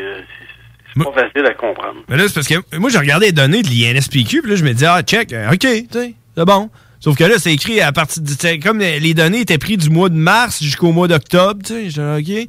c'est 0.95 1.03
pas 1.03 1.11
facile 1.13 1.45
à 1.45 1.53
comprendre. 1.53 2.01
Mais 2.09 2.17
là, 2.17 2.23
c'est 2.27 2.33
parce 2.33 2.47
que 2.47 2.77
moi, 2.77 2.89
j'ai 2.89 2.97
regardé 2.99 3.27
les 3.27 3.31
données 3.31 3.61
de 3.63 3.67
l'INSPQ, 3.69 4.41
puis 4.41 4.51
là, 4.51 4.55
je 4.57 4.63
me 4.65 4.73
disais, 4.73 4.87
ah, 4.87 5.01
check, 5.01 5.33
OK, 5.51 5.59
tu 5.59 5.87
sais, 5.91 6.13
c'est 6.35 6.45
bon. 6.45 6.69
Sauf 6.99 7.17
que 7.17 7.23
là, 7.23 7.35
c'est 7.39 7.51
écrit 7.53 7.81
à 7.81 7.91
partir 7.91 8.21
du. 8.21 8.35
t'sais, 8.37 8.59
Comme 8.59 8.77
les 8.79 9.13
données 9.15 9.39
étaient 9.41 9.57
prises 9.57 9.77
du 9.77 9.89
mois 9.89 10.09
de 10.09 10.15
mars 10.15 10.61
jusqu'au 10.61 10.91
mois 10.91 11.07
d'octobre, 11.07 11.61
tu 11.65 11.89
sais, 11.89 11.99
OK. 12.19 12.47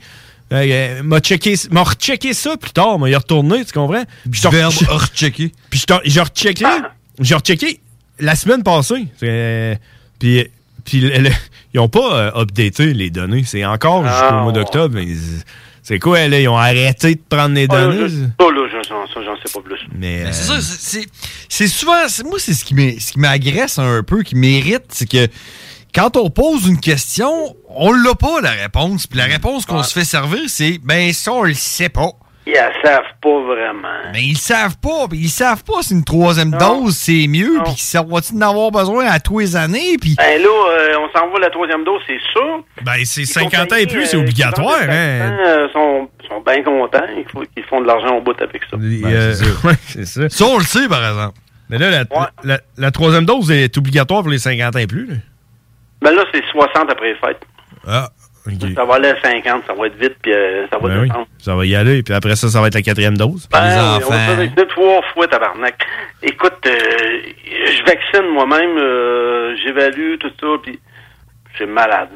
Euh, 0.52 0.98
euh, 0.98 1.02
m'a 1.02 1.20
checké, 1.20 1.54
m'a 1.70 1.82
rechecké 1.82 2.34
ça 2.34 2.56
plus 2.56 2.72
tard, 2.72 2.98
m'a 2.98 3.08
y 3.08 3.14
retourné, 3.16 3.64
tu 3.64 3.72
comprends? 3.72 4.04
Puis 4.30 4.38
je 4.38 4.42
t'en- 4.42 4.50
Verbe 4.50 4.74
rechecker. 4.88 5.50
Puis 5.70 5.84
j'ai 6.04 6.20
rechecké, 6.20 6.64
j'ai 7.20 7.34
rechecké 7.34 7.80
la 8.18 8.34
semaine 8.36 8.62
passée. 8.62 9.06
C'est- 9.18 9.80
Puis, 10.18 10.46
puis 10.84 11.00
le- 11.00 11.18
le- 11.18 11.30
ils 11.74 11.80
ont 11.80 11.88
pas 11.88 12.14
euh, 12.36 12.40
updaté 12.42 12.92
les 12.92 13.10
données. 13.10 13.44
C'est 13.46 13.64
encore 13.64 14.02
jusqu'au 14.06 14.26
Ah, 14.30 14.42
mois 14.42 14.52
d'octobre. 14.52 14.94
mais 14.94 15.06
c'est- 15.82 15.98
quoi, 15.98 16.28
là? 16.28 16.38
Ils 16.40 16.48
ont 16.48 16.56
arrêté 16.58 17.14
de 17.14 17.20
prendre 17.28 17.54
les 17.54 17.66
Ah, 17.70 17.74
données? 17.84 18.08
ça, 18.08 18.44
là, 18.44 18.68
je- 18.70 19.24
j'en 19.24 19.36
sais 19.36 19.52
pas 19.52 19.60
plus. 19.60 19.78
Mais, 19.98 20.24
Mais 20.24 20.32
c'est 20.32 20.44
ça, 20.44 20.58
c'est- 21.48 21.66
souvent. 21.68 21.94
Moi, 22.26 22.38
c'est 22.38 22.54
ce 22.54 22.64
qui 22.64 22.74
m'est- 22.74 23.00
ce 23.00 23.12
qui 23.12 23.18
m'agresse 23.20 23.78
un 23.78 24.02
peu, 24.02 24.22
qui 24.22 24.36
m'irrite, 24.36 24.84
c'est 24.90 25.08
que 25.08 25.26
quand 25.94 26.16
on 26.16 26.30
pose 26.30 26.66
une 26.66 26.80
question, 26.80 27.30
on 27.68 27.92
l'a 27.92 28.14
pas 28.14 28.40
la 28.40 28.50
réponse. 28.50 29.06
Puis 29.06 29.18
la 29.18 29.24
réponse 29.24 29.66
qu'on 29.66 29.82
se 29.82 29.92
fait 29.92 30.04
servir, 30.04 30.40
c'est 30.48 30.78
ben 30.82 31.12
ça, 31.12 31.32
on 31.32 31.42
le 31.42 31.54
sait 31.54 31.88
pas. 31.88 32.10
Ils 32.44 32.54
la 32.54 32.72
savent 32.82 33.04
pas 33.22 33.40
vraiment. 33.44 33.88
Mais 34.12 34.24
ils 34.24 34.32
le 34.32 34.38
savent 34.38 34.76
pas. 34.78 35.06
Puis 35.08 35.18
ils 35.18 35.28
savent 35.28 35.62
pas 35.62 35.82
si 35.82 35.92
une 35.94 36.02
troisième 36.02 36.50
dose, 36.50 36.96
c'est 36.96 37.26
mieux. 37.28 37.60
Puis 37.64 37.74
qu'ils 37.74 38.00
vont 38.00 38.16
en 38.16 38.40
avoir 38.50 38.70
besoin 38.72 39.06
à 39.06 39.20
tous 39.20 39.38
les 39.38 39.54
années? 39.54 39.96
Puis. 40.00 40.16
Ben 40.18 40.42
là, 40.42 40.48
euh, 40.48 40.96
on 40.98 41.16
s'en 41.16 41.30
va 41.30 41.38
la 41.38 41.50
troisième 41.50 41.84
dose, 41.84 42.00
c'est 42.06 42.18
sûr. 42.32 42.64
Ben, 42.84 42.94
c'est 43.04 43.20
Les 43.20 43.26
50 43.26 43.72
ans 43.72 43.76
et 43.76 43.86
plus, 43.86 44.06
c'est 44.06 44.16
euh, 44.16 44.20
obligatoire, 44.22 44.80
vendent 44.80 44.90
hein? 44.90 45.38
euh, 45.46 45.68
sont, 45.72 46.08
sont 46.28 46.40
bien 46.44 46.64
contents. 46.64 47.04
Il 47.16 47.24
faut 47.30 47.44
qu'ils 47.54 47.64
font 47.64 47.80
de 47.80 47.86
l'argent 47.86 48.16
au 48.16 48.20
bout 48.20 48.34
avec 48.42 48.62
ça. 48.68 48.76
Euh, 48.76 49.34
ouais, 49.64 49.74
c'est 49.86 50.06
ça. 50.06 50.28
Ça, 50.28 50.44
on 50.46 50.58
le 50.58 50.64
sait, 50.64 50.88
par 50.88 51.06
exemple. 51.08 51.38
Mais 51.70 51.78
là, 51.78 51.90
la, 51.90 52.04
la- 52.42 52.60
la 52.76 52.90
troisième 52.90 53.24
dose 53.24 53.52
est 53.52 53.78
obligatoire 53.78 54.22
pour 54.22 54.30
les 54.32 54.38
50 54.38 54.74
ans 54.74 54.78
et 54.80 54.88
plus. 54.88 55.06
là. 55.06 55.14
Ben 56.02 56.10
là, 56.12 56.24
c'est 56.32 56.42
60 56.50 56.90
après 56.90 57.12
les 57.12 57.18
fêtes. 57.18 57.42
Ah, 57.86 58.08
OK. 58.46 58.54
Ça 58.74 58.84
va 58.84 58.94
aller 58.96 59.08
à 59.10 59.20
50, 59.22 59.62
ça 59.66 59.72
va 59.74 59.86
être 59.86 59.96
vite, 59.96 60.16
puis 60.20 60.32
euh, 60.32 60.66
ça 60.68 60.78
va 60.78 60.88
Ben 60.88 61.00
oui, 61.02 61.08
descendre. 61.08 61.26
ça 61.38 61.54
va 61.54 61.64
y 61.66 61.74
aller. 61.76 62.02
Puis 62.02 62.12
après 62.12 62.34
ça, 62.34 62.48
ça 62.48 62.60
va 62.60 62.66
être 62.66 62.74
la 62.74 62.82
quatrième 62.82 63.16
dose. 63.16 63.48
Ben, 63.52 63.60
oui, 63.62 63.72
on 63.78 63.98
va 63.98 64.00
se 64.00 64.06
faire 64.24 64.36
vacciner 64.36 64.66
trois 64.68 65.00
fois, 65.14 65.28
tabarnak. 65.28 65.76
Écoute, 66.22 66.54
euh, 66.66 66.72
je 67.46 67.84
vaccine 67.84 68.28
moi-même, 68.32 68.76
euh, 68.78 69.54
j'évalue 69.64 70.16
tout 70.18 70.30
ça, 70.40 70.46
puis 70.62 70.78
je 71.52 71.56
suis 71.56 71.66
malade. 71.66 72.08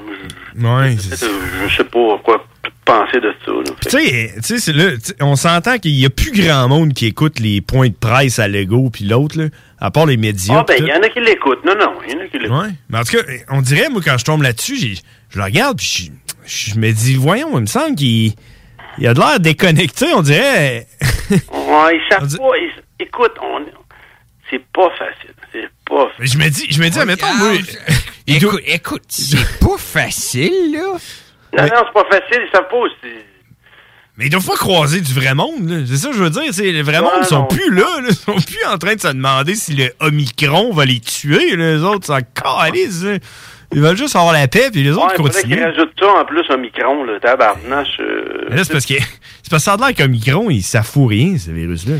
Ouais, 0.58 0.96
Je, 0.98 1.68
je 1.68 1.76
sais 1.76 1.84
pas 1.84 2.18
quoi 2.24 2.44
penser 2.84 3.20
de 3.20 3.32
ça. 3.44 3.52
Tu 3.82 3.90
sais, 3.90 4.32
tu 4.36 4.42
sais, 4.42 4.58
c'est 4.58 4.72
là, 4.72 4.92
tu 4.92 5.00
sais, 5.06 5.14
on 5.20 5.34
s'entend 5.36 5.78
qu'il 5.78 5.98
y 5.98 6.06
a 6.06 6.10
plus 6.10 6.30
grand 6.32 6.68
monde 6.68 6.92
qui 6.92 7.06
écoute 7.06 7.38
les 7.40 7.60
points 7.60 7.88
de 7.88 7.94
presse 7.94 8.38
à 8.38 8.46
Lego 8.48 8.90
puis 8.90 9.04
l'autre, 9.04 9.38
là, 9.38 9.44
à 9.78 9.90
part 9.90 10.06
les 10.06 10.16
médias. 10.16 10.58
Ah, 10.60 10.64
ben, 10.66 10.76
il 10.78 10.86
y 10.86 10.92
en 10.92 11.02
a 11.02 11.08
qui 11.08 11.20
l'écoutent. 11.20 11.64
Non, 11.64 11.74
non, 11.74 11.94
il 12.06 12.14
y 12.14 12.16
en 12.16 12.20
a 12.20 12.26
qui 12.28 12.38
l'écoutent. 12.38 12.58
Ouais. 12.58 12.70
Mais 12.88 12.98
en 12.98 13.02
tout 13.04 13.16
cas, 13.16 13.22
on 13.50 13.60
dirait, 13.62 13.88
moi, 13.88 14.00
quand 14.04 14.16
je 14.18 14.24
tombe 14.24 14.42
là-dessus, 14.42 14.96
je 15.30 15.38
le 15.38 15.44
regarde 15.44 15.78
puis 15.78 16.10
je, 16.46 16.70
je 16.72 16.78
me 16.78 16.90
dis, 16.92 17.14
voyons, 17.16 17.56
il 17.56 17.62
me 17.62 17.66
semble 17.66 17.94
qu'il 17.96 18.32
il 18.98 19.06
a 19.06 19.12
de 19.14 19.18
l'air 19.20 19.40
déconnecté, 19.40 20.06
on 20.14 20.22
dirait. 20.22 20.86
Ouais, 21.30 21.96
ils 21.96 22.02
savent 22.08 22.36
pas. 22.38 22.56
ils- 22.56 22.82
écoute, 23.04 23.32
on, 23.42 23.60
c'est 24.48 24.64
pas 24.72 24.88
facile. 24.96 25.34
C'est 25.52 25.68
pas 25.84 26.08
Mais 26.20 26.26
je 26.26 26.38
me 26.38 26.48
dis, 26.48 26.66
je 26.70 26.80
me 26.80 26.88
dis, 26.88 26.98
admettons, 27.00 27.26
moi. 27.34 27.50
Écoute, 28.28 28.60
écoute, 28.64 29.02
c'est 29.08 29.58
pas 29.60 29.76
facile, 29.76 30.72
là. 30.72 30.80
Non, 31.52 31.62
non, 31.64 31.82
c'est 31.86 31.92
pas 31.92 32.04
facile, 32.10 32.42
ils 32.46 32.50
savent 32.52 32.68
pas 32.68 32.76
aussi. 32.76 33.14
Mais 34.18 34.26
ils 34.26 34.30
doivent 34.30 34.46
pas 34.46 34.56
croiser 34.56 35.00
du 35.02 35.12
vrai 35.12 35.34
monde, 35.34 35.68
là. 35.68 35.76
C'est 35.86 35.96
ça 35.96 36.08
que 36.08 36.16
je 36.16 36.22
veux 36.22 36.30
dire. 36.30 36.42
c'est 36.52 36.72
Le 36.72 36.82
vrai 36.82 36.96
Ouais, 36.98 37.02
monde, 37.02 37.10
ils 37.20 37.26
sont 37.26 37.40
non. 37.40 37.46
plus 37.46 37.70
là, 37.74 38.00
là. 38.00 38.08
Ils 38.08 38.14
sont 38.14 38.32
plus 38.34 38.64
en 38.72 38.78
train 38.78 38.94
de 38.94 39.00
se 39.00 39.08
demander 39.08 39.54
si 39.54 39.74
le 39.74 39.90
Omicron 40.00 40.72
va 40.72 40.84
les 40.86 41.00
tuer, 41.00 41.54
là. 41.56 41.74
Les 41.74 41.82
autres, 41.82 42.06
ça 42.06 42.20
calisse, 42.22 43.02
là. 43.04 43.18
Ils 43.74 43.80
veulent 43.80 43.96
juste 43.96 44.14
avoir 44.16 44.32
la 44.32 44.46
paix, 44.48 44.70
puis 44.72 44.82
les 44.84 44.92
Ouais, 44.92 44.96
autres 45.02 45.16
faudrait 45.16 45.32
continuent. 45.32 45.56
qu'ils 45.56 45.64
rajoutent 45.64 45.92
ça 46.00 46.06
en 46.20 46.24
plus 46.24 46.44
au 46.50 46.56
micron, 46.56 47.02
le 47.04 47.18
tabarnache. 47.20 47.88
euh, 48.00 48.46
Mais 48.48 48.56
là, 48.56 48.64
c'est 48.64 48.72
parce 48.72 48.86
que 48.86 48.94
c'est 48.94 49.50
parce 49.50 49.64
que 49.64 49.70
ça 49.70 49.72
a 49.74 49.76
l'air 49.76 49.94
qu'Omicron, 49.94 50.48
il 50.50 50.62
ça 50.62 50.82
fout 50.84 51.08
rien, 51.10 51.36
ce 51.36 51.50
virus-là. 51.50 51.94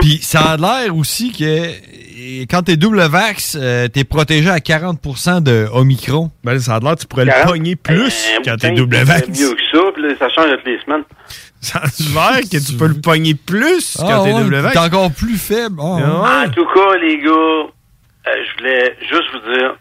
Puis 0.00 0.18
ça 0.22 0.40
a 0.52 0.56
l'air 0.56 0.94
aussi 0.96 1.32
que 1.32 2.44
quand 2.48 2.62
t'es 2.62 2.76
double 2.76 3.00
vax, 3.02 3.56
euh, 3.60 3.88
t'es 3.88 4.04
protégé 4.04 4.48
à 4.48 4.58
40% 4.58 5.42
de 5.42 5.66
Omicron. 5.72 6.30
Ben 6.44 6.58
ça 6.60 6.76
a 6.76 6.80
l'air 6.80 6.94
que 6.94 7.00
tu 7.00 7.06
pourrais 7.06 7.24
le 7.24 7.32
pogner 7.46 7.76
plus 7.76 8.26
Euh, 8.28 8.40
quand 8.44 8.56
t'es 8.56 8.70
double 8.72 8.96
c'est 8.98 9.04
vax. 9.04 9.28
mieux 9.28 9.54
que 9.54 9.62
ça. 9.72 9.78
Puis 9.94 10.02
là, 10.02 10.08
ça 10.18 10.28
change 10.28 10.50
toutes 10.56 10.66
les 10.66 10.80
semaines. 10.84 11.02
Ça 11.62 11.82
s'avère 11.88 12.40
que 12.40 12.56
tu 12.66 12.72
peux 12.78 12.86
le 12.86 13.00
pogner 13.02 13.34
plus 13.34 13.98
quand 13.98 14.06
Ah 14.08 14.22
t'es 14.24 14.32
ouais, 14.32 14.40
double 14.42 14.56
vax. 14.60 14.72
t'es 14.72 14.78
encore 14.80 15.10
plus 15.12 15.36
faible. 15.36 15.76
Ah, 15.78 15.84
ouais. 15.84 16.46
En 16.46 16.50
tout 16.50 16.64
cas, 16.64 16.96
les 17.02 17.18
gars, 17.18 17.30
euh, 17.30 17.66
je 18.26 18.58
voulais 18.58 18.96
juste 19.02 19.24
vous 19.34 19.52
dire 19.52 19.76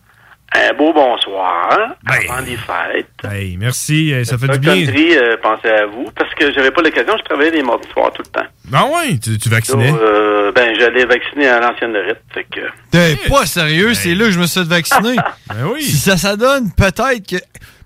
un 0.55 0.73
beau 0.73 0.93
bonsoir 0.93 1.95
avant 2.05 2.39
les 2.45 2.57
fêtes. 2.57 3.07
Hey, 3.23 3.57
merci, 3.57 4.13
euh, 4.13 4.23
ça 4.23 4.37
fait 4.37 4.47
du 4.47 4.59
bien. 4.59 4.85
Country, 4.85 5.17
euh, 5.17 5.37
pensez 5.41 5.69
à 5.69 5.85
vous, 5.85 6.09
parce 6.15 6.33
que 6.33 6.51
j'avais 6.51 6.71
pas 6.71 6.81
l'occasion, 6.81 7.13
je 7.17 7.23
travaillais 7.23 7.51
les 7.51 7.63
mardis 7.63 7.87
soirs 7.89 8.11
tout 8.13 8.23
le 8.23 8.41
temps. 8.41 8.47
Ah 8.73 8.85
ouais, 8.85 9.17
tu, 9.17 9.37
tu 9.37 9.49
vaccinais? 9.49 9.91
Donc, 9.91 10.01
euh, 10.01 10.51
ben, 10.51 10.73
j'allais 10.79 11.05
vacciner 11.05 11.47
à 11.47 11.59
l'ancienne 11.59 11.93
Lorette, 11.93 12.21
fait 12.33 12.45
que... 12.45 12.61
T'es 12.91 13.15
pas 13.29 13.45
sérieux, 13.45 13.93
c'est 13.93 14.15
là 14.15 14.25
que 14.25 14.31
je 14.31 14.39
me 14.39 14.47
suis 14.47 14.61
fait 14.61 14.67
vacciner. 14.67 15.15
ben 15.49 15.67
oui. 15.71 15.83
Si 15.83 15.97
ça, 15.97 16.17
ça 16.17 16.35
donne 16.35 16.71
peut-être 16.75 17.27
que. 17.27 17.37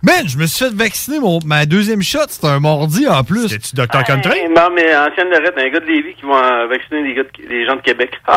Man, 0.05 0.27
je 0.27 0.37
me 0.37 0.45
suis 0.47 0.65
fait 0.65 0.73
vacciner 0.73 1.19
mon, 1.19 1.39
ma 1.45 1.65
deuxième 1.65 2.01
shot, 2.01 2.25
c'était 2.27 2.47
un 2.47 2.59
mardi 2.59 3.07
en 3.07 3.23
plus. 3.23 3.47
C'était-tu 3.47 3.73
Dr. 3.75 3.99
Hey, 4.33 4.49
non, 4.49 4.69
mais 4.75 4.93
ancienne 4.95 5.29
Lorette, 5.29 5.53
un 5.57 5.69
gars 5.69 5.79
de 5.79 5.85
Lévis 5.85 6.13
qui 6.15 6.25
va 6.25 6.67
vacciner 6.67 7.03
les, 7.03 7.13
gars 7.15 7.23
de- 7.23 7.49
les 7.49 7.65
gens 7.65 7.75
de 7.77 7.81
Québec. 7.81 8.11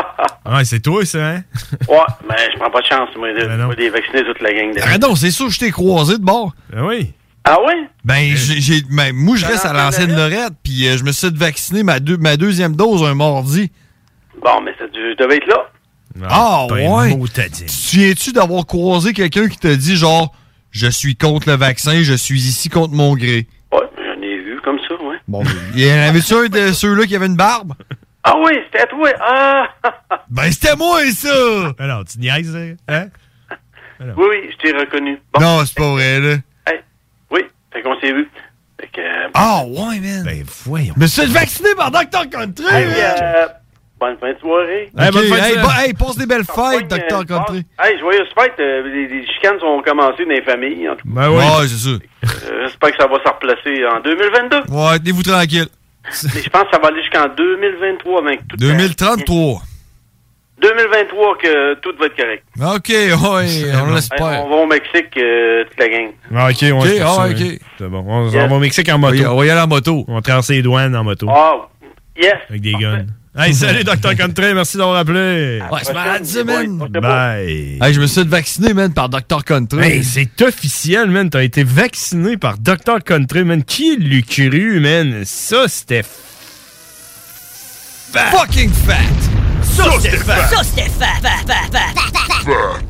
Ouais, 0.49 0.65
c'est 0.65 0.79
toi, 0.79 1.05
ça, 1.05 1.19
hein? 1.27 1.43
ouais, 1.89 1.97
mais 2.29 2.37
je 2.53 2.59
prends 2.59 2.71
pas 2.71 2.81
de 2.81 2.87
chance, 2.87 3.09
moi, 3.17 3.33
de, 3.33 3.41
de 3.41 3.75
les 3.77 3.91
vacciner 3.91 4.23
toute 4.25 4.41
la 4.41 4.53
gang. 4.53 4.73
De... 4.77 4.81
Arrête 4.81 5.01
donc, 5.03 5.19
c'est 5.19 5.33
sûr 5.33 5.47
que 5.47 5.53
je 5.53 5.59
t'ai 5.59 5.73
croisé 5.73 6.19
de 6.19 6.23
bord. 6.23 6.53
Ben 6.73 6.85
oui. 6.87 7.13
Ah 7.43 7.61
ouais? 7.65 7.75
Ben, 8.05 8.37
j'ai, 8.37 8.61
j'ai- 8.61 8.83
ben, 8.89 9.13
moi, 9.13 9.35
je 9.35 9.45
reste 9.45 9.65
à 9.65 9.73
l'ancienne 9.73 10.15
Lorette, 10.15 10.53
puis 10.63 10.87
euh, 10.87 10.97
je 10.97 11.03
me 11.03 11.11
suis 11.11 11.27
fait 11.29 11.35
vacciner 11.37 11.83
ma, 11.83 11.99
deux- 11.99 12.17
ma 12.17 12.37
deuxième 12.37 12.77
dose 12.77 13.03
un 13.03 13.15
mardi. 13.17 13.73
Bon, 14.41 14.61
mais 14.61 14.73
ça, 14.79 14.85
je 14.95 15.17
devais 15.21 15.39
être 15.39 15.49
là. 15.49 15.69
Ah, 16.31 16.67
ben, 16.71 16.93
ouais? 16.93 17.19
Tu 17.35 17.65
te 17.67 17.71
souviens-tu 17.73 18.33
d'avoir 18.33 18.65
croisé 18.67 19.13
quelqu'un 19.13 19.49
qui 19.49 19.59
t'a 19.59 19.75
dit 19.75 19.97
genre, 19.97 20.33
je 20.77 20.87
suis 20.89 21.17
contre 21.17 21.49
le 21.49 21.57
vaccin, 21.57 22.03
je 22.03 22.13
suis 22.15 22.41
ici 22.41 22.69
contre 22.69 22.95
mon 22.95 23.15
gré? 23.17 23.47
Ouais, 23.73 23.81
j'en 23.97 24.21
ai 24.23 24.37
vu 24.39 24.61
comme 24.63 24.79
ça, 24.87 24.95
ouais. 25.03 25.17
Bon, 25.27 25.43
il 25.75 25.81
y 25.87 25.91
en 25.91 25.97
avait-tu 26.09 26.35
un 26.35 26.49
de 26.49 26.73
ceux-là 26.73 27.07
qui 27.07 27.17
avait 27.17 27.27
une 27.27 27.37
barbe? 27.37 27.73
Ah 28.23 28.35
oui, 28.45 28.53
c'était 28.67 28.83
à 28.83 28.87
toi. 28.87 29.09
Ah! 29.21 29.69
Ben, 30.31 30.51
c'était 30.51 30.75
moi, 30.77 31.01
ça! 31.13 31.73
Alors, 31.79 32.05
tu 32.05 32.19
niaises, 32.19 32.55
hein? 32.89 33.07
oui, 34.01 34.27
oui, 34.29 34.51
je 34.51 34.57
t'ai 34.71 34.77
reconnu. 34.77 35.19
Bon. 35.33 35.41
Non, 35.41 35.65
c'est 35.65 35.77
pas 35.77 35.91
vrai, 35.93 36.21
là. 36.21 36.33
Hey, 36.67 36.81
oui, 37.31 37.41
fait 37.73 37.83
qu'on 37.83 37.99
s'est 38.01 38.13
vu. 38.13 38.29
Fait 38.81 38.89
que... 38.89 39.01
euh, 39.01 39.29
Ah, 39.35 39.63
ouais, 39.67 40.01
man. 40.01 40.25
Ben, 40.25 40.45
voyons. 40.65 40.95
Suis 41.07 41.23
fait 41.23 41.27
vacciner 41.29 41.75
par 41.77 41.91
Dr. 41.91 42.29
Country, 42.31 42.65
hey, 42.71 42.87
man. 42.87 42.95
euh, 43.23 43.47
bonne 43.99 44.17
fin 44.19 44.33
de 44.33 44.39
soirée. 44.39 44.91
Hey, 44.99 45.11
bon, 45.11 45.69
hey, 45.81 45.95
passe 45.95 46.17
des 46.19 46.27
belles 46.27 46.45
fêtes, 46.45 46.93
Euh, 46.93 46.97
Dr. 47.09 47.25
Country. 47.27 47.65
Hey, 47.83 47.99
joyeuse 47.99 48.29
fête. 48.39 48.53
euh, 48.61 48.83
les, 48.83 49.09
les 49.09 49.27
chicanes 49.27 49.57
ont 49.63 49.81
commencé 49.83 50.25
dans 50.25 50.31
les 50.31 50.43
familles. 50.43 50.89
En 50.89 50.97
tout 50.97 51.07
Ben 51.07 51.31
oui. 51.31 51.37
Ouais, 51.37 51.67
c'est 51.69 51.89
ça. 51.91 51.99
cas. 51.99 52.29
Euh, 52.51 52.67
J'espère 52.67 52.91
que 52.91 52.97
ça 53.03 53.07
va 53.09 53.19
se 53.25 53.29
replacer 53.29 53.87
en 53.87 54.01
2022. 54.01 54.57
Ouais, 54.73 54.99
tenez-vous 54.99 55.23
tranquille. 55.23 55.67
Mais 56.35 56.43
je 56.43 56.51
pense 56.51 56.63
que 56.65 56.71
ça 56.73 56.79
va 56.79 56.89
aller 56.89 57.03
jusqu'en 57.03 57.27
2023 57.37 58.21
avec 58.27 58.47
tout 58.49 58.57
2033. 58.57 59.61
2023 60.61 61.37
que 61.39 61.75
tout 61.75 61.93
va 61.99 62.07
être 62.07 62.17
correct. 62.17 62.45
Ok, 62.57 62.89
ouais, 62.89 63.13
on 63.23 63.39
Hey, 63.89 63.95
l'espère. 63.95 64.45
on 64.47 64.49
va 64.49 64.57
au 64.57 64.67
Mexique, 64.67 65.15
euh, 65.19 65.65
toute 65.65 65.79
la 65.79 65.89
gang. 65.89 66.09
Ah, 66.35 66.49
ok, 66.49 66.65
on. 66.73 66.81
C'est 67.79 67.89
bon. 67.89 68.05
On, 68.09 68.31
Yes. 68.31 68.43
on 68.43 68.49
va 68.49 68.57
au 68.57 68.59
Mexique 68.59 68.89
en 68.89 68.99
moto. 68.99 69.15
Oui, 69.15 69.27
on 69.27 69.37
va 69.37 69.47
y 69.47 69.51
aller 69.51 69.61
en 69.61 69.67
moto. 69.67 70.05
On 70.09 70.15
va 70.15 70.23
traverser 70.23 70.55
les 70.55 70.63
douanes 70.63 70.97
en 70.97 71.05
moto. 71.05 71.27
Oh, 71.31 71.65
yes. 72.17 72.37
Avec 72.49 72.63
des 72.63 72.73
guns. 72.73 73.05
Hey, 73.39 73.53
salut, 73.53 73.85
Dr. 73.85 74.15
Country, 74.17 74.55
merci 74.55 74.79
d'avoir 74.79 74.97
appelé. 74.97 75.61
Ouais, 75.71 75.81
c'est 75.83 75.93
malade, 75.93 76.25
ça, 76.25 76.43
man. 76.43 76.79
Bye. 76.79 77.79
Hey, 77.83 77.93
je 77.93 78.01
me 78.01 78.07
suis 78.07 78.23
fait 78.23 78.29
vacciner, 78.29 78.73
man, 78.73 78.95
par 78.95 79.11
Dr. 79.11 79.45
Country. 79.45 79.83
Hey, 79.83 80.05
c'est 80.05 80.41
officiel, 80.41 81.11
man. 81.11 81.29
T'as 81.29 81.43
été 81.43 81.63
vacciné 81.63 82.39
par 82.39 82.57
Dr. 82.57 83.05
Country, 83.05 83.45
man. 83.45 83.63
Qui 83.63 83.97
l'eût 83.99 84.23
cru, 84.23 84.81
man? 84.81 85.23
Ça, 85.27 85.69
c'était 85.69 86.03
fucking 88.11 88.71
fat. 88.71 89.36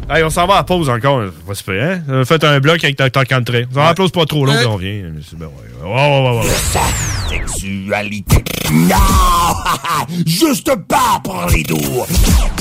Hey, 0.08 0.22
on 0.22 0.30
s'en 0.30 0.46
va 0.46 0.54
à 0.54 0.56
la 0.58 0.62
pause 0.64 0.88
encore. 0.88 1.22
Pas 1.46 1.54
super, 1.54 1.82
hein? 1.82 2.00
Euh, 2.08 2.24
Faites 2.24 2.44
un 2.44 2.60
bloc 2.60 2.82
avec 2.84 2.96
Dr. 2.98 3.24
Country. 3.26 3.64
On 3.70 3.74
s'en 3.74 3.80
va 3.80 3.86
à 3.86 3.88
la 3.88 3.94
pause 3.94 4.10
pas 4.12 4.24
trop 4.26 4.44
long, 4.46 4.54
puis 4.56 4.66
on 4.66 4.74
revient. 4.74 5.02
C'est 5.28 5.38
ben, 5.38 5.46
ouais. 5.46 5.52
Ouais, 5.82 5.90
ouais, 5.90 6.30
ouais, 6.30 6.46
ouais. 6.46 7.46
Sexualité. 7.46 8.44
Non! 8.72 8.96
Juste 10.26 10.74
pas 10.86 11.20
pour 11.24 11.46
les 11.52 11.62
doux. 11.62 12.04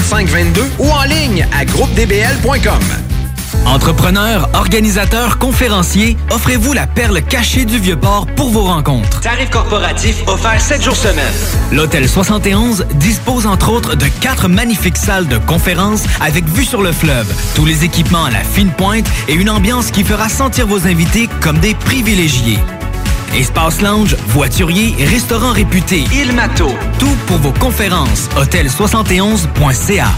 418-681-2522 0.00 0.62
ou 0.78 0.90
en 0.90 1.02
ligne 1.04 1.46
à 1.52 1.64
groupedbl.com. 1.64 2.80
Entrepreneurs, 3.66 4.48
organisateurs, 4.54 5.38
conférenciers, 5.38 6.16
offrez-vous 6.30 6.72
la 6.72 6.86
perle 6.86 7.20
cachée 7.22 7.64
du 7.64 7.78
Vieux-Port 7.78 8.26
pour 8.34 8.48
vos 8.48 8.62
rencontres. 8.62 9.20
Tarif 9.20 9.50
corporatif 9.50 10.22
offert 10.26 10.60
7 10.60 10.82
jours 10.82 10.96
semaine. 10.96 11.32
L'Hôtel 11.70 12.08
71 12.08 12.86
dispose 12.94 13.46
entre 13.46 13.70
autres 13.70 13.96
de 13.96 14.06
quatre 14.20 14.48
magnifiques 14.48 14.96
salles 14.96 15.28
de 15.28 15.36
conférences 15.36 16.04
avec 16.20 16.44
vue 16.46 16.64
sur 16.64 16.82
le 16.82 16.92
fleuve, 16.92 17.32
tous 17.54 17.66
les 17.66 17.84
équipements 17.84 18.24
à 18.24 18.30
la 18.30 18.44
fine 18.44 18.70
pointe 18.70 19.06
et 19.28 19.34
une 19.34 19.50
ambiance 19.50 19.90
qui 19.90 20.04
fera 20.04 20.28
sentir 20.28 20.66
vos 20.66 20.86
invités 20.86 21.28
comme 21.40 21.58
des 21.58 21.74
privilégiés. 21.74 22.58
Espace 23.34 23.80
lounge, 23.80 24.16
voiturier, 24.28 24.92
restaurant 25.04 25.52
réputé, 25.52 26.04
Il 26.12 26.34
Mato. 26.34 26.68
Tout 26.98 27.16
pour 27.26 27.38
vos 27.38 27.52
conférences. 27.52 28.28
Hôtel71.ca. 28.36 30.08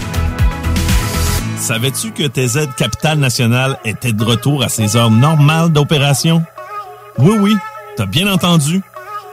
Savais-tu 1.57 2.11
que 2.11 2.27
TZ 2.27 2.69
Capital 2.75 3.19
National 3.19 3.77
était 3.85 4.11
de 4.11 4.23
retour 4.23 4.63
à 4.63 4.69
ses 4.69 4.97
heures 4.97 5.11
normales 5.11 5.69
d'opération? 5.69 6.43
Oui, 7.19 7.35
oui, 7.39 7.55
t'as 7.95 8.07
bien 8.07 8.31
entendu. 8.31 8.81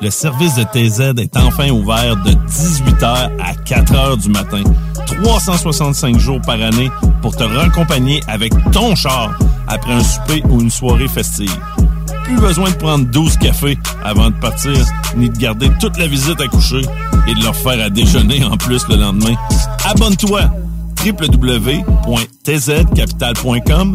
Le 0.03 0.11
service 0.11 0.55
de 0.55 0.63
TZ 0.63 1.19
est 1.19 1.37
enfin 1.37 1.71
ouvert 1.71 2.17
de 2.17 2.31
18h 2.31 3.31
à 3.41 3.53
4h 3.65 4.19
du 4.19 4.29
matin, 4.29 4.63
365 5.07 6.19
jours 6.19 6.41
par 6.43 6.61
année 6.61 6.91
pour 7.21 7.35
te 7.35 7.43
raccompagner 7.43 8.23
avec 8.29 8.53
ton 8.73 8.95
char 8.95 9.37
après 9.67 9.93
un 9.93 10.05
souper 10.05 10.43
ou 10.49 10.61
une 10.61 10.71
soirée 10.71 11.09
festive. 11.09 11.55
Plus 12.31 12.41
besoin 12.41 12.71
de 12.71 12.77
prendre 12.77 13.11
12 13.11 13.37
cafés 13.39 13.77
avant 14.05 14.31
de 14.31 14.37
partir, 14.37 14.77
ni 15.17 15.29
de 15.29 15.37
garder 15.37 15.69
toute 15.81 15.99
la 15.99 16.07
visite 16.07 16.41
à 16.41 16.47
coucher 16.47 16.81
et 17.27 17.35
de 17.35 17.43
leur 17.43 17.57
faire 17.57 17.85
à 17.85 17.91
déjeuner 17.91 18.45
en 18.45 18.57
plus 18.57 18.87
le 18.89 18.95
lendemain. 18.95 19.35
Abonne-toi 19.85 20.43
www.tzcapital.com 21.05 23.95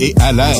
et 0.00 0.14
à 0.20 0.32
l'air, 0.32 0.56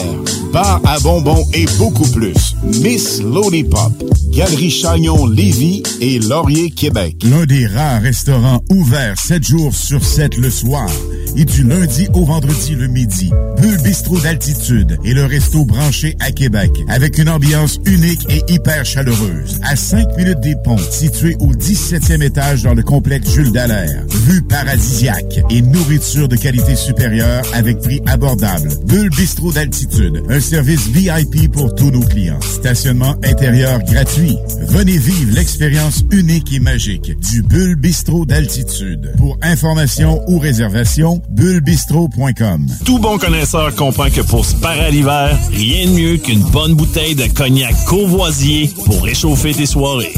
bar 0.56 0.80
à 0.86 0.98
bonbons 1.00 1.46
et 1.52 1.66
beaucoup 1.76 2.10
plus. 2.12 2.56
Miss 2.82 3.20
Lollipop, 3.20 3.92
Galerie 4.30 4.70
Chagnon 4.70 5.26
Lévis 5.26 5.82
et 6.00 6.18
Laurier 6.18 6.70
Québec. 6.70 7.16
L'un 7.24 7.44
des 7.44 7.66
rares 7.66 8.00
restaurants 8.00 8.62
ouverts 8.70 9.18
7 9.18 9.44
jours 9.46 9.74
sur 9.74 10.02
7 10.02 10.38
le 10.38 10.48
soir 10.48 10.88
et 11.36 11.44
du 11.44 11.62
lundi 11.64 12.08
au 12.14 12.24
vendredi 12.24 12.74
le 12.74 12.88
midi. 12.88 13.30
Bulle 13.60 13.80
Bistrot 13.82 14.20
d'altitude 14.20 14.98
et 15.04 15.12
le 15.12 15.24
resto 15.24 15.64
branché 15.64 16.16
à 16.20 16.32
Québec 16.32 16.70
avec 16.88 17.18
une 17.18 17.28
ambiance 17.28 17.78
unique 17.84 18.26
et 18.30 18.42
hyper 18.52 18.84
chaleureuse. 18.84 19.60
À 19.62 19.76
5 19.76 20.16
minutes 20.16 20.40
des 20.40 20.56
ponts, 20.56 20.78
situé 20.78 21.36
au 21.40 21.52
17e 21.52 22.22
étage 22.22 22.62
dans 22.62 22.74
le 22.74 22.82
complexe 22.82 23.30
Jules 23.30 23.52
Dallaire. 23.52 24.04
Vue 24.26 24.42
paradisiaque 24.42 25.40
et 25.50 25.62
nourriture 25.62 26.28
de 26.28 26.36
qualité 26.36 26.76
supérieure 26.76 27.44
avec 27.52 27.80
prix 27.80 28.00
abordable. 28.06 28.70
Bulle 28.86 29.10
Bistrot 29.10 29.52
d'altitude, 29.52 30.22
service 30.46 30.86
VIP 30.86 31.50
pour 31.50 31.74
tous 31.74 31.90
nos 31.90 32.02
clients. 32.02 32.40
Stationnement 32.40 33.16
intérieur 33.24 33.80
gratuit. 33.82 34.36
Venez 34.68 34.96
vivre 34.96 35.34
l'expérience 35.34 36.04
unique 36.12 36.52
et 36.54 36.60
magique 36.60 37.18
du 37.18 37.42
Bulle 37.42 37.74
Bistrot 37.74 38.26
d'altitude. 38.26 39.12
Pour 39.16 39.36
information 39.42 40.22
ou 40.28 40.38
réservation, 40.38 41.20
bullebistro.com. 41.30 42.66
Tout 42.84 43.00
bon 43.00 43.18
connaisseur 43.18 43.74
comprend 43.74 44.08
que 44.08 44.20
pour 44.20 44.44
se 44.44 44.54
parer 44.54 44.92
l'hiver, 44.92 45.36
rien 45.50 45.86
de 45.86 45.90
mieux 45.90 46.16
qu'une 46.18 46.42
bonne 46.42 46.74
bouteille 46.74 47.16
de 47.16 47.26
cognac 47.26 47.74
courvoisier 47.86 48.70
pour 48.84 49.02
réchauffer 49.02 49.52
tes 49.52 49.66
soirées. 49.66 50.14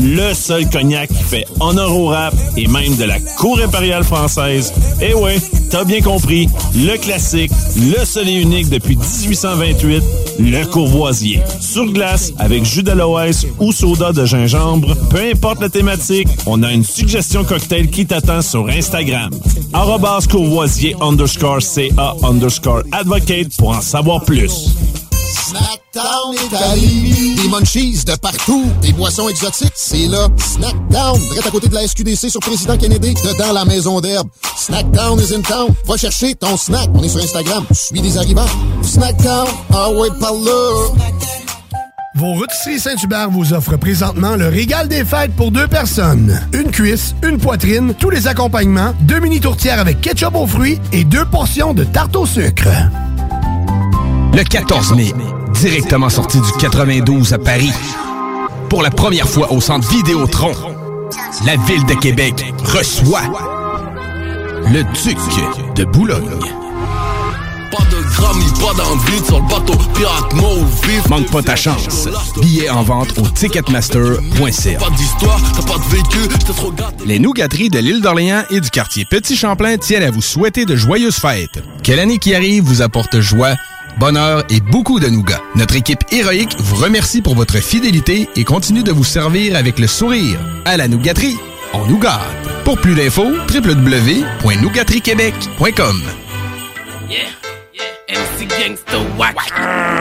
Le 0.00 0.32
seul 0.32 0.70
cognac 0.70 1.08
qui 1.08 1.22
fait 1.22 1.44
honneur 1.60 1.94
au 1.94 2.06
rap 2.06 2.34
et 2.56 2.66
même 2.66 2.96
de 2.96 3.04
la 3.04 3.20
cour 3.36 3.60
impériale 3.62 4.04
française. 4.04 4.72
Eh 5.02 5.12
ouais, 5.12 5.36
t'as 5.70 5.84
bien 5.84 6.00
compris, 6.00 6.48
le 6.74 6.96
classique, 6.96 7.52
le 7.76 8.02
seul 8.06 8.28
et 8.28 8.40
unique 8.40 8.70
depuis 8.76 8.96
1828, 8.96 10.02
le 10.38 10.64
courvoisier. 10.66 11.40
Sur 11.60 11.86
glace, 11.92 12.32
avec 12.38 12.64
jus 12.64 12.82
d'aloès 12.82 13.46
ou 13.58 13.72
soda 13.72 14.12
de 14.12 14.26
gingembre, 14.26 14.94
peu 15.08 15.30
importe 15.32 15.60
la 15.60 15.70
thématique, 15.70 16.28
on 16.44 16.62
a 16.62 16.72
une 16.72 16.84
suggestion 16.84 17.42
cocktail 17.42 17.88
qui 17.88 18.04
t'attend 18.04 18.42
sur 18.42 18.68
Instagram. 18.68 19.30
Arrobas 19.72 20.26
courvoisier 20.30 20.94
underscore 21.00 21.62
CA 21.62 22.14
underscore 22.22 22.82
advocate 22.92 23.56
pour 23.56 23.70
en 23.70 23.80
savoir 23.80 24.22
plus. 24.24 24.74
Snackdown 25.26 26.34
Italie. 26.34 27.34
Des 27.34 27.48
munchies 27.48 28.04
de 28.04 28.14
partout. 28.14 28.64
Des 28.80 28.92
boissons 28.92 29.28
exotiques. 29.28 29.72
C'est 29.74 30.06
là. 30.06 30.28
Snackdown. 30.36 31.18
Direct 31.18 31.46
à 31.46 31.50
côté 31.50 31.68
de 31.68 31.74
la 31.74 31.86
SQDC 31.86 32.30
sur 32.30 32.40
Président 32.40 32.76
Kennedy. 32.76 33.14
Dedans 33.14 33.52
la 33.52 33.64
maison 33.64 34.00
d'herbe. 34.00 34.28
Snackdown 34.56 35.20
is 35.20 35.34
in 35.34 35.42
town. 35.42 35.74
Va 35.84 35.96
chercher 35.96 36.34
ton 36.34 36.56
snack. 36.56 36.88
On 36.94 37.02
est 37.02 37.08
sur 37.08 37.20
Instagram. 37.22 37.64
Suis 37.72 38.00
des 38.00 38.16
arrivants. 38.16 38.46
Snackdown. 38.82 39.48
Ah 39.74 39.90
ouais, 39.90 40.08
par 40.20 40.32
là. 40.32 40.94
Vos 42.14 42.32
rôtisseries 42.32 42.80
Saint-Hubert 42.80 43.28
vous 43.28 43.52
offrent 43.52 43.76
présentement 43.76 44.36
le 44.36 44.48
régal 44.48 44.88
des 44.88 45.04
fêtes 45.04 45.34
pour 45.36 45.50
deux 45.50 45.68
personnes. 45.68 46.40
Une 46.54 46.70
cuisse, 46.70 47.14
une 47.22 47.36
poitrine, 47.36 47.94
tous 47.98 48.08
les 48.08 48.26
accompagnements, 48.26 48.94
deux 49.02 49.20
mini 49.20 49.38
tourtières 49.38 49.80
avec 49.80 50.00
ketchup 50.00 50.34
aux 50.34 50.46
fruits 50.46 50.78
et 50.92 51.04
deux 51.04 51.26
portions 51.26 51.74
de 51.74 51.84
tarte 51.84 52.16
au 52.16 52.24
sucre. 52.24 52.68
Le 54.36 54.44
14 54.44 54.92
mai, 54.92 55.14
directement 55.54 56.10
sorti 56.10 56.38
du 56.38 56.52
92 56.58 57.32
à 57.32 57.38
Paris. 57.38 57.72
Pour 58.68 58.82
la 58.82 58.90
première 58.90 59.26
fois 59.26 59.50
au 59.50 59.62
centre 59.62 59.88
Vidéotron, 59.88 60.52
la 61.46 61.56
ville 61.56 61.86
de 61.86 61.94
Québec 61.94 62.44
reçoit 62.62 63.22
le 64.70 64.82
Duc 64.82 65.74
de 65.74 65.84
Boulogne. 65.84 66.38
Pas 67.70 67.82
de 67.84 67.96
pas 68.60 68.74
d'envie 68.74 69.24
sur 69.24 69.40
le 69.40 69.48
bateau 69.48 69.72
pirate 69.94 70.34
mauve. 70.34 71.08
Manque 71.08 71.30
pas 71.30 71.42
ta 71.42 71.56
chance. 71.56 72.06
Billets 72.42 72.68
en 72.68 72.82
vente 72.82 73.16
au 73.18 73.22
ticketmaster.ca. 73.22 74.78
Pas 74.78 74.90
d'histoire, 74.90 75.40
t'as 75.54 75.62
pas 75.62 75.78
de 75.78 75.96
vécu, 75.96 76.28
trop. 76.44 76.74
Les 77.06 77.18
nougateries 77.18 77.70
de 77.70 77.78
l'île 77.78 78.02
d'Orléans 78.02 78.42
et 78.50 78.60
du 78.60 78.68
quartier 78.68 79.06
Petit 79.06 79.34
Champlain 79.34 79.78
tiennent 79.78 80.02
à 80.02 80.10
vous 80.10 80.20
souhaiter 80.20 80.66
de 80.66 80.76
joyeuses 80.76 81.16
fêtes. 81.16 81.62
Que 81.82 81.92
l'année 81.92 82.18
qui 82.18 82.34
arrive 82.34 82.64
vous 82.64 82.82
apporte 82.82 83.20
joie, 83.20 83.54
bonheur 83.98 84.44
et 84.50 84.60
beaucoup 84.60 85.00
de 85.00 85.08
nougats. 85.08 85.40
Notre 85.54 85.76
équipe 85.76 86.00
héroïque 86.12 86.54
vous 86.58 86.76
remercie 86.76 87.22
pour 87.22 87.34
votre 87.34 87.56
fidélité 87.58 88.28
et 88.36 88.44
continue 88.44 88.82
de 88.82 88.92
vous 88.92 89.04
servir 89.04 89.56
avec 89.56 89.78
le 89.78 89.86
sourire. 89.86 90.38
À 90.64 90.76
la 90.76 90.88
nougaterie, 90.88 91.36
on 91.72 91.86
nous 91.86 91.98
gâte. 91.98 92.20
Pour 92.64 92.76
plus 92.78 92.94
d'infos, 92.94 93.32
www.nougateriequebec.com 93.52 96.02
Yeah, 97.08 97.18
yeah, 97.74 97.84
MC 98.10 98.46
Gangsta 98.48 98.98
Wack. 99.18 99.36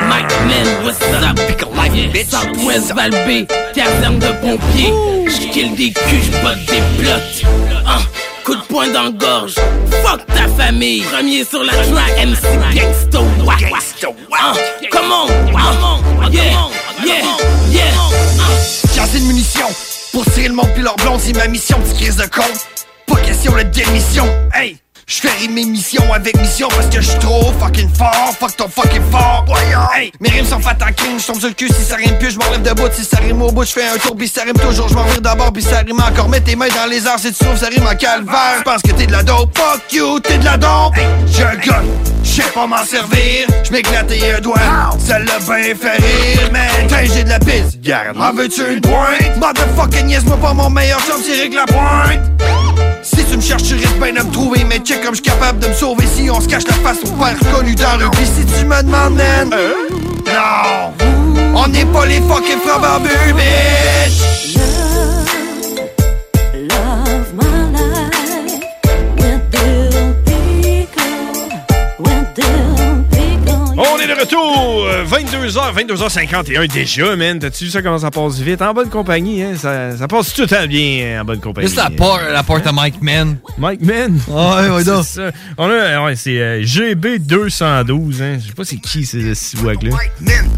Mike 0.10 0.32
Man, 0.48 0.68
what's 0.84 1.02
up? 1.02 1.36
Pick 1.48 1.62
a 1.62 1.66
life, 1.76 2.12
bitch. 2.12 2.28
Southwest 2.30 2.91
Valbé, 2.93 3.46
caserne 3.74 4.20
de 4.20 4.28
pompiers. 4.41 4.91
J'kill 5.28 5.76
des 5.76 5.91
culs, 5.91 6.24
j'botte 6.24 6.66
des 6.66 6.82
plots. 7.04 7.46
Coup 8.46 8.54
de 8.54 8.62
poing 8.62 8.88
dans 8.91 9.06
la 9.06 9.10
gorge. 9.10 9.56
Fuck 10.04 10.24
ta 10.28 10.48
famille. 10.56 11.02
Premier 11.02 11.43
sur 11.43 11.64
la 11.64 11.74
track, 11.74 12.26
MC 12.26 12.43
Gangsta 12.76 13.20
Wack. 13.43 13.66
Ah, 14.32 14.54
come 14.91 15.12
on, 15.12 15.28
come 15.52 15.66
on, 15.84 16.32
yeah, 16.32 16.43
yeah, 17.04 17.24
yeah. 17.72 17.84
J'ai 18.93 19.02
assez 19.02 19.20
de 19.20 19.26
munitions 19.26 19.68
pour 20.12 20.24
tirer 20.26 20.50
le 20.50 20.54
monde 20.54 20.70
puis 20.76 20.84
leur 20.84 20.96
blond, 20.98 21.18
c'est 21.18 21.34
ma 21.36 21.48
mission, 21.48 21.80
petite 21.80 21.98
crise 21.98 22.18
de 22.18 22.28
con. 22.28 22.43
Pas 23.08 23.16
question 23.18 23.52
de 23.52 23.64
démission, 23.64 24.28
hey! 24.54 24.78
J'fais 25.08 25.30
rimer 25.30 25.66
mission 25.66 26.01
avec 26.12 26.36
mission 26.41 26.68
parce 26.70 26.88
que 26.88 26.99
j'suis 26.99 27.20
trop 27.20 27.53
fucking 27.60 27.89
fort, 27.93 28.34
fuck 28.39 28.58
ton 28.58 28.68
fucking 28.68 29.03
fort, 29.12 29.45
voyons! 29.45 29.88
Hey! 29.95 30.12
Mes 30.20 30.30
rimes 30.30 30.47
sont 30.47 30.60
faites 30.60 30.80
crime, 30.95 31.20
j'tombe 31.20 31.38
sur 31.39 31.49
le 31.49 31.53
cul 31.53 31.68
si 31.68 31.84
ça 31.84 31.95
rime 31.95 32.18
plus, 32.18 32.32
j'm'enlève 32.32 32.64
debout 32.64 32.89
si 32.91 33.06
ça 33.06 33.18
rime 33.18 33.39
au 33.43 33.51
bout, 33.51 33.66
j'fais 33.66 33.86
un 33.86 33.97
tour 33.99 34.18
pis 34.18 34.28
ça 34.28 34.41
rime 34.41 34.53
toujours, 34.56 34.89
j'm'en 34.89 35.03
vire 35.03 35.22
d'abord 35.22 35.53
pis 35.53 35.62
ça 35.62 35.84
rime 35.86 36.01
encore, 36.01 36.28
mets 36.28 36.41
tes 36.41 36.56
mains 36.56 36.70
dans 36.70 36.89
les 36.89 37.06
airs 37.06 37.20
si 37.20 37.32
tu 37.32 37.45
trouves 37.45 37.56
ça 37.56 37.68
rime 37.68 37.86
en 37.86 37.95
calvaire, 37.95 38.62
J'pense 38.62 38.82
que 38.82 38.93
t'es 38.93 39.06
de 39.06 39.12
la 39.12 39.22
dope, 39.22 39.56
fuck 39.56 39.93
you, 39.93 40.20
t'es 40.22 40.39
de 40.39 40.45
la 40.45 40.58
dope! 40.58 40.97
Hey! 40.97 41.06
Un 41.43 41.56
gun, 41.58 41.84
j'sais 42.24 42.41
pas 42.56 42.66
m'en 42.66 42.84
servir, 42.84 43.45
j'm'éclate 43.64 44.12
et 44.12 44.34
un 44.34 44.39
doigt, 44.39 44.58
ça 44.97 45.20
l'a 45.20 45.38
bien 45.38 45.76
fait 45.76 45.97
rire, 45.97 46.51
man! 46.51 46.88
T'as 46.88 47.06
j'ai 47.06 47.24
de 47.24 47.30
la 47.30 47.38
pisse, 47.38 47.80
garde, 47.80 48.18
en 48.20 48.34
veux-tu 48.34 48.74
une 48.74 48.82
pointe? 48.82 49.38
Motherfucking 49.38 50.10
yes, 50.10 50.24
moi 50.26 50.38
pas 50.38 50.53
mon 50.53 50.72
meilleur 50.72 50.99
chum, 51.01 51.22
c'est 51.24 51.47
la 51.49 51.66
pointe! 51.68 52.64
Si 53.06 53.24
tu 53.24 53.38
me 53.38 53.41
cherches, 53.41 53.64
tu 53.64 53.76
risques 53.76 53.99
bien 53.99 54.14
de 54.14 54.28
me 54.28 54.32
trouver, 54.32 54.64
mais 54.64 54.80
check 54.80 55.03
comme 55.03 55.14
je 55.14 55.22
suis 55.22 55.32
capable 55.32 55.60
de 55.60 55.68
me 55.68 55.74
sauver 55.74 56.06
si 56.08 56.28
on 56.32 56.41
se 56.41 56.47
cache 56.47 56.64
la 56.66 56.74
face 56.74 56.97
au 57.06 57.12
père 57.12 57.38
reconnu 57.39 57.76
dans 57.76 57.97
le 57.97 58.08
si 58.24 58.43
tu 58.45 58.66
me 58.66 58.82
demandes, 58.82 59.16
man, 59.16 59.49
non, 60.26 60.91
on 61.53 61.68
n'est 61.68 61.86
pas 61.86 62.08
les 62.08 62.20
fucking 62.22 62.60
frères 62.62 62.80
barbus, 62.80 63.34
bitch! 63.36 64.55
Est 74.12 74.16
de 74.16 74.20
retour! 74.20 74.86
euh, 74.88 75.03
22h, 75.06 75.74
22h51 75.76 76.72
déjà, 76.72 77.16
man. 77.16 77.39
T'as-tu 77.39 77.66
vu 77.66 77.70
ça 77.72 77.82
comment 77.82 77.97
ça 77.97 78.12
passe 78.12 78.39
vite? 78.39 78.62
En 78.62 78.74
bonne 78.74 78.89
compagnie, 78.89 79.41
hein? 79.43 79.53
Ça, 79.58 79.97
ça 79.97 80.08
passe 80.08 80.34
tout 80.34 80.41
le 80.41 80.47
temps 80.47 80.66
bien 80.68 81.22
en 81.22 81.26
bonne 81.26 81.39
compagnie. 81.39 81.68
Juste 81.68 81.78
la, 81.80 81.89
por- 81.89 82.20
la 82.32 82.43
porte 82.43 82.66
à 82.68 82.72
Mike 82.72 83.01
Man. 83.01 83.38
Mike 83.58 83.82
Man? 83.82 84.20
Ouais, 84.28 84.70
ouais, 84.70 84.84
C'est 84.84 84.91
donc. 84.91 85.06
ça. 85.06 85.32
On 85.58 85.70
a, 85.70 86.03
ouais, 86.06 86.16
c'est 86.16 86.39
euh, 86.39 86.62
GB212, 86.64 88.22
hein. 88.22 88.38
Je 88.41 88.47
sais 88.47 88.53
pas 88.56 88.64
c'est 88.64 88.78
qui 88.78 89.06
ces 89.06 89.34
six 89.36 89.58
wags-là. 89.62 89.91
Man, 90.22 90.49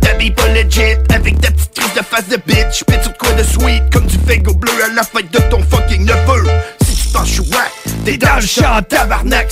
t'habilles 0.00 0.30
pas 0.32 0.48
legit 0.48 0.80
Avec 1.14 1.40
ta 1.40 1.50
petite 1.50 1.72
crise 1.74 1.94
de 1.94 2.02
face 2.04 2.28
de 2.28 2.36
bitch 2.46 2.84
Pète 2.84 3.02
sur 3.02 3.16
quoi 3.16 3.32
de 3.32 3.42
sweet 3.42 3.82
Comme 3.92 4.06
du 4.06 4.16
fego 4.26 4.54
bleu 4.54 4.70
à 4.90 4.94
la 4.94 5.02
fête 5.02 5.30
de 5.32 5.38
ton 5.50 5.60
fucking 5.62 6.02
neveu 6.04 6.48
Penses 7.12 7.34
chouette, 7.34 8.04
t'es 8.04 8.16
dans 8.16 8.36
le 8.36 8.40
champ 8.40 8.80
tabarnak 8.88 9.48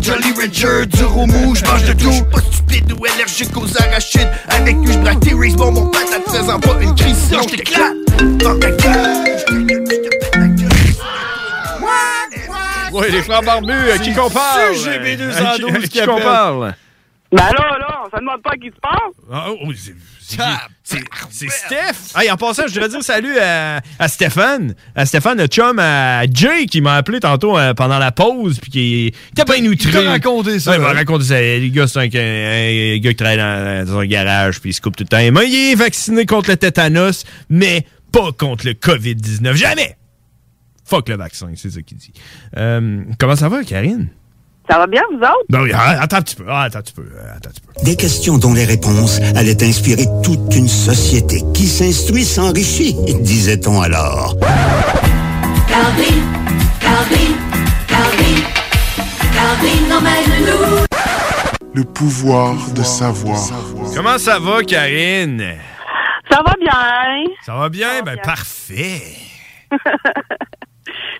Jolly 0.00 0.32
Ranger, 0.32 0.86
du 0.86 1.04
roumou, 1.04 1.54
j'mange 1.54 1.84
de 1.84 1.92
tout 1.92 2.10
J'suis 2.10 2.22
pas 2.24 2.40
stupide 2.40 2.92
ou 2.98 3.04
allergique 3.04 3.56
aux 3.56 3.82
arachides 3.82 4.30
Avec 4.48 4.76
lui 4.76 4.92
j'braque 4.92 5.20
tes 5.20 5.34
race 5.34 5.54
bon 5.54 5.72
mon 5.72 5.86
patate 5.86 6.24
faisant 6.26 6.58
pas 6.60 6.76
une 6.80 6.94
crise 6.94 7.16
Sinon 7.28 7.42
j't'éclate 7.42 7.92
dans 8.38 8.58
ta 8.58 8.70
gueule 8.70 9.36
Ouais, 12.92 13.10
les 13.10 13.22
frères 13.22 13.42
barbus, 13.42 13.90
à 13.90 13.98
qui 13.98 14.14
qu'on 14.14 14.30
parle? 14.30 14.72
CGB212 14.74 15.44
À 15.44 15.86
qui- 15.88 16.00
qu'on 16.06 16.20
parle? 16.20 16.74
Ben 17.32 17.42
là, 17.42 17.78
là, 17.78 18.00
on 18.06 18.10
se 18.16 18.20
demande 18.20 18.40
pas 18.42 18.52
qui 18.52 18.68
se 18.68 18.80
passe. 18.80 19.12
Ah, 19.30 19.46
oh, 19.50 19.72
c'est- 20.82 21.48
Steph. 21.48 22.16
Hey, 22.16 22.30
en 22.30 22.36
passant, 22.36 22.62
je 22.66 22.72
voudrais 22.74 22.88
dire 22.88 23.02
salut 23.02 23.38
à, 23.38 23.80
à 23.98 24.08
Stéphane. 24.08 24.74
À 24.94 25.06
Stéphane, 25.06 25.38
le 25.38 25.46
chum 25.46 25.78
à 25.78 26.24
Jay 26.32 26.66
qui 26.66 26.80
m'a 26.80 26.94
appelé 26.96 27.20
tantôt 27.20 27.56
euh, 27.58 27.74
pendant 27.74 27.98
la 27.98 28.12
pause. 28.12 28.58
Puis 28.60 28.70
qui 28.70 29.12
était 29.32 29.44
bien 29.44 29.64
outré. 29.70 29.90
t'a 29.92 30.02
raconté 30.10 30.58
ça, 30.60 30.70
Ouais, 30.72 30.76
il 30.76 30.82
m'a 30.82 30.90
hein? 30.90 30.94
raconté 30.94 31.24
ça. 31.24 31.40
Les 31.40 31.70
gars, 31.70 31.86
c'est 31.86 31.98
un, 31.98 32.02
un- 32.02 32.06
un 32.94 32.98
gars 32.98 33.10
qui 33.10 33.16
travaille 33.16 33.36
dans, 33.38 33.86
dans 33.86 33.98
un 33.98 34.06
garage. 34.06 34.60
Puis 34.60 34.70
il 34.70 34.74
se 34.74 34.80
coupe 34.80 34.96
tout 34.96 35.04
le 35.04 35.08
temps. 35.08 35.18
les 35.18 35.30
mains. 35.30 35.42
Il 35.44 35.72
est 35.72 35.74
vacciné 35.74 36.26
contre 36.26 36.50
le 36.50 36.56
tétanos, 36.56 37.24
mais 37.48 37.86
pas 38.12 38.32
contre 38.32 38.66
le 38.66 38.72
COVID-19. 38.74 39.54
Jamais! 39.54 39.96
Fuck 40.84 41.08
le 41.08 41.16
vaccin, 41.16 41.48
c'est 41.56 41.70
ça 41.70 41.82
qu'il 41.82 41.96
dit. 41.98 42.12
Euh, 42.56 43.02
comment 43.18 43.34
ça 43.36 43.48
va, 43.48 43.64
Karine? 43.64 44.08
Ça 44.68 44.78
va 44.78 44.86
bien, 44.86 45.02
vous 45.10 45.18
autres? 45.18 45.44
Ben 45.48 45.62
oui, 45.62 45.70
ah, 45.74 45.96
attends 46.02 46.16
un 46.16 46.22
petit 46.22 46.34
peu. 46.36 46.44
ah, 46.48 46.62
attends 46.62 46.80
un 46.80 46.82
petit 46.82 46.92
peu. 46.92 47.02
euh, 47.02 47.36
Attends 47.36 47.50
un 47.50 47.52
petit 47.52 47.60
peu. 47.60 47.84
Des 47.84 47.96
questions 47.96 48.36
dont 48.38 48.52
les 48.52 48.64
réponses 48.64 49.20
allaient 49.36 49.62
inspirer 49.62 50.06
toute 50.24 50.54
une 50.54 50.68
société 50.68 51.42
qui 51.54 51.66
s'instruit 51.68 52.24
s'enrichit, 52.24 52.94
disait-on 53.20 53.80
alors. 53.80 54.36
Calvin, 55.68 56.20
Calvin, 56.80 57.34
Calvin, 57.86 58.42
Calvin 59.34 59.96
emmène-nous. 59.98 60.86
Le 61.74 61.84
pouvoir 61.84 62.54
de 62.74 62.82
savoir. 62.82 63.38
Comment 63.94 64.18
ça 64.18 64.38
va, 64.40 64.62
Karine? 64.64 65.44
Ça 66.30 66.40
va 66.44 66.54
bien. 66.58 67.24
Ça 67.44 67.54
va 67.54 67.68
bien? 67.68 68.02
ben, 68.02 68.16
parfait. 68.24 69.02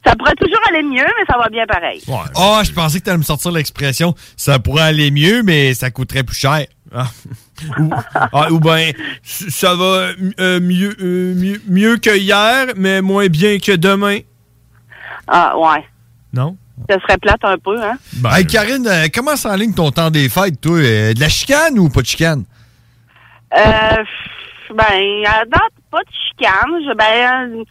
Ça 0.07 0.15
pourrait 0.17 0.35
toujours 0.41 0.61
aller 0.69 0.83
mieux, 0.83 1.05
mais 1.05 1.25
ça 1.29 1.37
va 1.39 1.49
bien 1.49 1.67
pareil. 1.67 2.03
Ah, 2.37 2.63
je 2.65 2.71
pensais 2.73 3.01
que 3.01 3.05
tu 3.05 3.11
allais 3.11 3.19
me 3.19 3.23
sortir 3.25 3.51
l'expression 3.53 4.15
ça 4.37 4.59
pourrait 4.59 4.83
aller 4.85 5.11
mieux, 5.11 5.43
mais 5.43 5.75
ça 5.75 5.91
coûterait 5.91 6.23
plus 6.23 6.37
cher. 6.37 6.67
ou, 7.81 7.91
ah, 8.15 8.51
ou 8.53 8.61
ben, 8.61 8.93
s- 9.25 9.47
ça 9.49 9.75
va 9.75 10.11
euh, 10.39 10.61
mieux, 10.61 10.95
euh, 11.01 11.35
mieux, 11.35 11.61
mieux 11.69 11.97
que 11.97 12.17
hier, 12.17 12.67
mais 12.77 13.03
moins 13.03 13.27
bien 13.27 13.59
que 13.59 13.73
demain. 13.73 14.19
Ah, 15.27 15.59
ouais. 15.59 15.85
Non? 16.33 16.57
Ça 16.89 17.01
serait 17.01 17.19
plate 17.19 17.43
un 17.45 17.59
peu, 17.59 17.83
hein? 17.83 17.97
hey, 18.37 18.47
Karine, 18.47 18.87
euh, 18.87 19.07
comment 19.13 19.35
s'enligne 19.35 19.73
ton 19.75 19.91
temps 19.91 20.11
des 20.11 20.29
fêtes, 20.29 20.61
toi? 20.61 20.77
Euh, 20.79 21.15
de 21.15 21.21
la 21.21 21.29
chicane 21.29 21.79
ou 21.79 21.89
pas 21.89 22.03
de 22.03 22.07
chicane? 22.07 22.45
Euh, 23.57 24.05
ben, 24.75 25.25
à 25.27 25.45
date, 25.47 25.73
pas 25.91 26.01
de 26.03 26.11
chicane. 26.29 26.71
Je, 26.87 26.95
ben, 26.95 27.65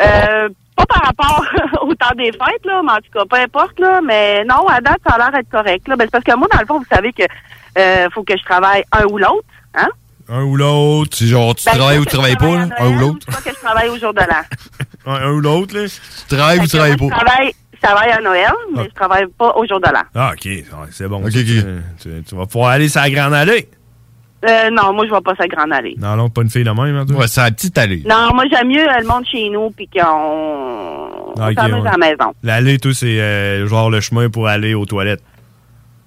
euh, 0.00 0.48
pas 0.76 0.86
par 0.86 1.02
rapport 1.04 1.44
au 1.82 1.94
temps 1.94 2.14
des 2.16 2.32
fêtes, 2.32 2.64
là, 2.64 2.80
mais 2.84 2.92
en 2.92 2.96
tout 2.96 3.10
cas, 3.12 3.24
peu 3.28 3.36
importe, 3.36 3.78
là. 3.78 4.00
Mais 4.02 4.44
non, 4.44 4.66
à 4.68 4.80
date, 4.80 4.98
ça 5.06 5.14
a 5.14 5.18
l'air 5.18 5.32
d'être 5.32 5.50
correct, 5.50 5.86
là. 5.88 5.96
Ben, 5.96 6.04
c'est 6.06 6.10
parce 6.10 6.24
que 6.24 6.36
moi, 6.36 6.48
dans 6.52 6.60
le 6.60 6.66
fond, 6.66 6.78
vous 6.78 6.86
savez 6.94 7.12
que 7.12 7.22
euh, 7.78 8.08
faut 8.12 8.22
que 8.24 8.36
je 8.36 8.42
travaille 8.44 8.84
un 8.92 9.04
ou 9.04 9.18
l'autre, 9.18 9.44
hein? 9.74 9.88
Un 10.28 10.42
ou 10.42 10.56
l'autre. 10.56 11.16
C'est 11.16 11.26
genre, 11.26 11.54
tu 11.54 11.64
Ben, 11.66 11.72
travailles 11.76 11.98
ou 11.98 12.04
tu 12.04 12.12
travailles 12.12 12.36
pas, 12.36 12.46
là? 12.56 12.68
Un 12.78 12.88
ou 12.88 12.98
l'autre? 12.98 13.26
Soit 13.30 13.42
que 13.42 13.50
je 13.56 13.60
travaille 13.64 13.88
au 13.90 13.98
jour 13.98 14.14
de 14.14 14.20
l'an. 14.20 14.42
Un, 15.06 15.12
un 15.16 15.30
ou 15.32 15.40
l'autre, 15.40 15.76
là? 15.76 15.84
Tu 15.86 16.34
travailles 16.34 16.58
ou 16.60 16.62
tu 16.62 16.68
travailles 16.70 16.96
pas? 16.96 17.04
Je 17.04 17.10
travaille, 17.10 17.52
je 17.74 17.80
travaille 17.80 18.10
à 18.10 18.20
Noël, 18.22 18.52
mais 18.74 18.84
je 18.84 18.94
travaille 18.94 19.26
pas 19.38 19.52
au 19.54 19.66
jour 19.66 19.78
de 19.78 19.88
l'an. 19.92 20.00
Ah, 20.14 20.32
OK. 20.32 20.48
C'est 20.92 21.06
bon. 21.08 21.18
Ok, 21.22 21.30
ça, 21.30 21.38
ok. 21.40 21.44
Tu, 21.44 21.62
tu- 22.00 22.22
tu 22.26 22.34
vas 22.34 22.46
pouvoir 22.46 22.70
aller 22.70 22.88
sur 22.88 23.02
la 23.02 23.10
grande 23.10 23.34
allée. 23.34 23.68
Euh, 24.46 24.70
non, 24.70 24.92
moi, 24.92 25.06
je 25.06 25.14
vais 25.14 25.20
pas 25.20 25.34
sa 25.36 25.46
grande 25.48 25.72
allée. 25.72 25.96
Non, 25.98 26.16
non, 26.16 26.28
pas 26.28 26.42
une 26.42 26.50
fille 26.50 26.64
de 26.64 26.70
même, 26.70 26.96
hein, 26.96 27.06
toi? 27.06 27.16
Ouais, 27.20 27.28
c'est 27.28 27.40
la 27.40 27.50
petite 27.50 27.76
allée. 27.78 28.02
Non, 28.08 28.34
moi, 28.34 28.44
j'aime 28.50 28.68
mieux 28.68 28.86
euh, 28.86 28.98
le 29.00 29.06
monde 29.06 29.24
chez 29.26 29.48
nous, 29.48 29.70
puis 29.70 29.88
qu'on 29.88 30.02
on 30.06 31.32
Ah, 31.40 31.50
ok, 31.50 31.54
s'amuse 31.56 31.82
ouais. 31.82 31.88
à 31.88 31.92
la 31.92 31.98
maison. 31.98 32.34
L'allée, 32.42 32.78
tout, 32.78 32.92
c'est 32.92 33.20
euh, 33.20 33.66
genre 33.66 33.88
le 33.90 34.00
chemin 34.00 34.28
pour 34.28 34.46
aller 34.48 34.74
aux 34.74 34.84
toilettes. 34.86 35.22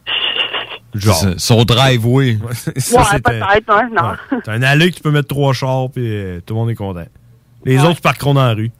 Genre. 0.95 1.15
Son 1.38 1.63
driveway. 1.63 2.38
Ça, 2.77 2.97
ouais, 2.99 3.03
c'est, 3.11 3.23
peut-être, 3.23 3.69
hein, 3.69 3.89
non. 3.95 4.09
ouais. 4.09 4.41
T'as 4.43 4.53
un 4.53 4.63
allée 4.63 4.89
que 4.89 4.95
tu 4.95 5.01
peux 5.03 5.11
mettre 5.11 5.27
trois 5.27 5.53
chars, 5.53 5.89
puis 5.93 6.03
euh, 6.07 6.39
tout 6.45 6.53
le 6.55 6.59
monde 6.59 6.69
est 6.71 6.75
content. 6.75 7.05
Les 7.65 7.83
autres 7.83 8.01
parqueront 8.01 8.33
dans 8.33 8.45
la 8.47 8.53
rue. 8.53 8.71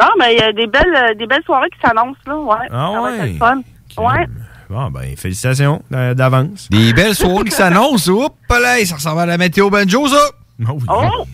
Non, 0.00 0.08
mais 0.18 0.34
il 0.34 0.38
y 0.38 0.42
a 0.42 0.52
des 0.52 0.66
belles, 0.66 0.94
euh, 0.94 1.14
des 1.14 1.26
belles 1.26 1.42
soirées 1.44 1.68
qui 1.70 1.78
s'annoncent, 1.86 2.18
là, 2.26 2.36
ouais. 2.36 2.66
Ah 2.70 2.90
ça 2.94 3.00
va 3.00 3.12
être 3.12 3.20
ouais? 3.22 3.32
le 3.32 3.38
fun. 3.38 3.60
Ouais. 3.98 4.26
Bon, 4.68 4.90
ben, 4.90 5.16
félicitations 5.16 5.82
euh, 5.92 6.14
d'avance. 6.14 6.68
Des 6.70 6.92
belles 6.92 7.14
soirées 7.14 7.44
qui 7.44 7.52
s'annoncent. 7.52 8.10
Oups, 8.10 8.34
là, 8.50 8.84
ça 8.84 8.96
ressemble 8.96 9.20
à 9.20 9.26
la 9.26 9.38
météo 9.38 9.70
banjo, 9.70 10.08
ça. 10.08 10.30
Oh, 10.68 10.78
Oh! 10.88 11.24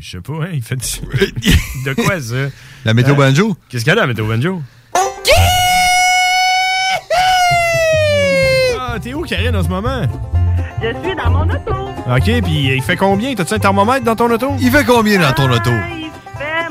Je 0.00 0.10
sais 0.10 0.20
pas, 0.20 0.32
hein, 0.44 0.48
il 0.52 0.62
fait 0.62 0.76
du... 0.76 0.84
De 1.84 1.94
quoi, 1.94 2.20
ça? 2.20 2.34
La 2.84 2.94
météo 2.94 3.14
Hein? 3.14 3.16
banjo? 3.30 3.56
Qu'est-ce 3.68 3.84
qu'il 3.84 3.92
y 3.92 3.96
a 3.96 4.00
la 4.00 4.06
météo 4.06 4.26
banjo? 4.26 4.62
Ah, 8.80 8.96
t'es 9.00 9.14
où, 9.14 9.22
Karine, 9.22 9.54
en 9.56 9.62
ce 9.62 9.68
moment? 9.68 10.02
Je 10.82 10.88
suis 11.04 11.16
dans 11.16 11.30
mon 11.30 11.42
auto. 11.44 11.72
OK, 12.08 12.42
puis 12.42 12.74
il 12.76 12.82
fait 12.82 12.96
combien? 12.96 13.34
T'as-tu 13.34 13.54
un 13.54 13.58
thermomètre 13.58 14.04
dans 14.04 14.14
ton 14.16 14.30
auto? 14.30 14.52
Il 14.60 14.70
fait 14.70 14.84
combien 14.84 15.18
dans 15.20 15.32
ton 15.32 15.50
auto? 15.50 15.70
Il 15.96 16.04
fait 16.04 16.17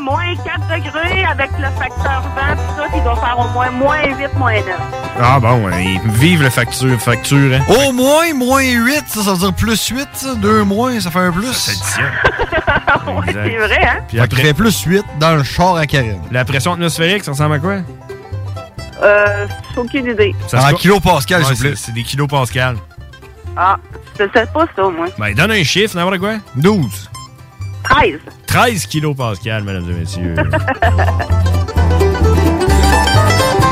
moins 0.10 0.36
4 0.36 0.60
degrés 0.68 1.26
avec 1.26 1.50
le 1.60 1.66
facteur 1.80 2.22
vent, 2.36 2.56
tout 2.56 2.82
ça, 2.82 2.88
qui 2.94 3.02
doit 3.02 3.16
faire 3.16 3.38
au 3.40 3.48
moins 3.54 3.72
moins 3.72 4.04
8, 4.18 4.34
moins 4.38 4.54
9. 4.54 4.64
Ah 5.22 5.40
bon, 5.40 5.66
ouais, 5.66 6.00
vive 6.06 6.44
le 6.44 6.50
facture, 6.50 7.00
facture, 7.02 7.54
hein? 7.56 7.62
Au 7.88 7.92
moins, 7.92 8.34
moins 8.36 8.62
8, 8.64 9.04
ça, 9.08 9.24
ça 9.24 9.32
veut 9.34 9.38
dire 9.40 9.54
plus 9.54 9.88
8, 9.88 10.08
ça. 10.14 10.36
2 10.36 10.64
moins, 10.64 11.00
ça 11.00 11.12
fait 11.12 11.20
un 11.20 11.32
plus. 11.32 11.54
Ça 11.54 11.72
ouais, 13.12 13.26
c'est 13.34 13.58
vrai, 13.58 13.80
hein? 13.86 14.00
Puis 14.08 14.20
après, 14.20 14.42
fait 14.44 14.54
plus 14.54 14.82
8 14.84 15.04
dans 15.20 15.36
le 15.36 15.44
char 15.44 15.76
à 15.76 15.86
Karine. 15.86 16.22
la 16.32 16.46
pression 16.46 16.74
atmosphérique, 16.74 17.24
ça 17.24 17.32
ressemble 17.32 17.56
à 17.56 17.60
quoi? 17.60 17.78
Euh, 19.04 19.46
aucune 19.76 20.08
idée. 20.08 20.36
Ça 20.48 20.60
En 20.70 20.74
kilopascal, 20.74 21.46
s'il 21.46 21.56
vous 21.56 21.62
plaît. 21.62 21.74
c'est- 21.76 21.86
C'est 21.88 21.92
des 21.92 22.04
kilopascales. 22.04 22.78
Ah, 23.56 23.78
je 24.20 24.24
sais 24.34 24.46
pas 24.54 24.66
ça, 24.76 24.84
moi. 24.90 25.08
Ben, 25.18 25.34
donne 25.36 25.52
un 25.52 25.64
chiffre, 25.64 25.96
n'importe 25.96 26.20
quoi. 26.20 26.36
12. 26.56 27.10
13. 27.84 28.20
13 28.48 28.86
kilopascales, 28.88 29.64
mesdames 29.64 29.90
et 29.90 29.94
messieurs. 29.94 30.36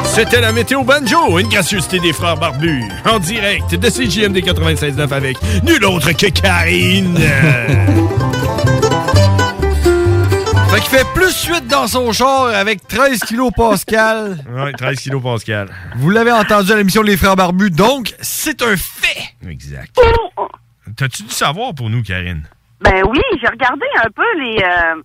C'était 0.06 0.40
la 0.40 0.52
météo 0.54 0.84
banjo, 0.84 1.40
une 1.40 1.50
gracieuseté 1.50 2.00
des 2.00 2.14
frères 2.14 2.38
barbus, 2.38 2.84
en 3.06 3.20
direct 3.20 3.76
de 3.76 3.90
CJMD 3.90 4.38
96.9 4.38 5.12
avec 5.12 5.38
nul 5.64 5.84
autre 5.84 6.12
que 6.14 6.28
Karine. 6.28 7.18
Fait 10.70 10.82
qu'il 10.82 10.90
fait 10.90 11.06
plus 11.14 11.46
8 11.46 11.68
dans 11.68 11.88
son 11.88 12.12
char 12.12 12.48
avec 12.48 12.88
13 12.88 13.20
kilopascal. 13.22 14.44
ouais, 14.56 14.72
13 14.74 15.00
kilopascales. 15.00 15.70
Vous 15.98 16.10
l'avez 16.10 16.32
entendu 16.32 16.72
à 16.72 16.76
l'émission 16.76 17.02
Les 17.02 17.18
Frères 17.18 17.36
Barbus, 17.36 17.72
donc 17.72 18.14
c'est 18.22 18.62
un 18.62 18.76
fait. 18.76 19.36
Exact. 19.50 19.96
T'as-tu 20.96 21.24
du 21.24 21.30
savoir 21.30 21.74
pour 21.76 21.90
nous, 21.90 22.04
Karine? 22.04 22.44
Ben 22.82 23.04
oui, 23.10 23.22
j'ai 23.42 23.48
regardé 23.48 23.86
un 24.04 24.10
peu 24.10 24.24
les, 24.38 24.58
euh, 24.64 25.02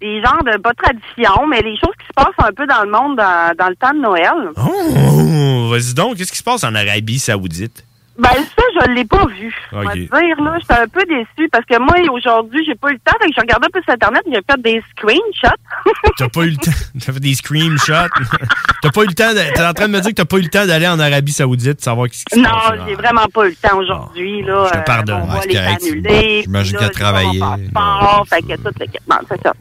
les 0.00 0.22
genres 0.22 0.42
de, 0.44 0.56
pas 0.58 0.72
traditions, 0.74 1.46
mais 1.46 1.60
les 1.62 1.76
choses 1.76 1.94
qui 1.98 2.06
se 2.06 2.12
passent 2.14 2.46
un 2.46 2.52
peu 2.52 2.66
dans 2.66 2.82
le 2.82 2.90
monde 2.90 3.16
dans, 3.16 3.54
dans 3.56 3.68
le 3.68 3.76
temps 3.76 3.94
de 3.94 4.00
Noël. 4.00 4.50
Oh, 4.56 5.68
vas-y 5.70 5.94
donc, 5.94 6.16
qu'est-ce 6.16 6.32
qui 6.32 6.38
se 6.38 6.42
passe 6.42 6.64
en 6.64 6.74
Arabie 6.74 7.18
Saoudite? 7.18 7.84
Ben 8.16 8.28
ça, 8.30 8.62
je 8.80 8.90
l'ai 8.92 9.04
pas 9.04 9.26
vu. 9.26 9.52
On 9.72 9.78
va 9.82 9.86
Ok. 9.86 9.92
te 9.94 9.98
dire, 9.98 10.40
là, 10.44 10.56
j'étais 10.60 10.74
un 10.80 10.86
peu 10.86 11.02
déçue 11.04 11.48
parce 11.50 11.64
que 11.64 11.78
moi, 11.80 11.96
aujourd'hui, 12.12 12.64
j'ai 12.64 12.76
pas 12.76 12.90
eu 12.90 12.92
le 12.92 12.98
temps. 13.00 13.16
Fait 13.20 13.26
que 13.28 13.34
j'ai 13.34 13.40
regardé 13.40 13.66
un 13.66 13.70
peu 13.70 13.82
sur 13.82 13.92
Internet, 13.92 14.22
j'ai 14.26 14.40
fait 14.48 14.62
des 14.62 14.82
screenshots. 14.92 15.56
T'as 16.18 16.28
pas 16.28 16.42
eu 16.42 16.50
le 16.50 16.56
temps. 16.56 16.70
T'as 17.04 17.12
fait 17.12 17.20
des 17.20 17.34
screenshots. 17.34 18.08
t'as 18.82 18.90
pas 18.90 19.02
eu 19.02 19.06
le 19.08 19.14
temps. 19.14 19.32
de- 19.32 19.52
T'es 19.54 19.64
en 19.66 19.72
train 19.72 19.88
de 19.88 19.92
me 19.94 20.00
dire 20.00 20.10
que 20.10 20.16
t'as 20.16 20.24
pas 20.26 20.36
eu 20.36 20.42
le 20.42 20.48
temps 20.48 20.64
d'aller 20.66 20.86
en 20.86 21.00
Arabie 21.00 21.32
Saoudite, 21.32 21.80
savoir 21.80 22.06
ce 22.12 22.24
qui 22.24 22.34
se 22.36 22.38
Non, 22.38 22.50
passe. 22.50 22.80
j'ai 22.86 22.94
vraiment 22.94 23.26
pas 23.32 23.46
eu 23.46 23.50
le 23.50 23.56
temps 23.68 23.78
aujourd'hui, 23.78 24.42
là. 24.42 24.66
je 24.68 24.72
te 24.74 24.78
Euh, 24.78 24.82
pardonne. 24.82 25.28
C'est 25.42 25.50
est 25.50 25.54
correct. 25.54 25.82
annulé. 25.82 26.40
J'imagine 26.44 26.78
travaillait. 26.90 27.40
passeport, 27.40 28.26
fait 28.28 28.42
que 28.42 28.56
tout 28.56 28.70
le 28.78 28.86
bon, 29.08 29.16
c'est 29.28 29.42
ça. 29.42 29.52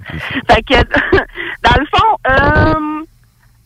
Fait 0.51 0.61
que, 0.61 0.83
dans 1.63 1.79
le 1.79 1.85
fond, 1.91 2.17
euh, 2.29 3.03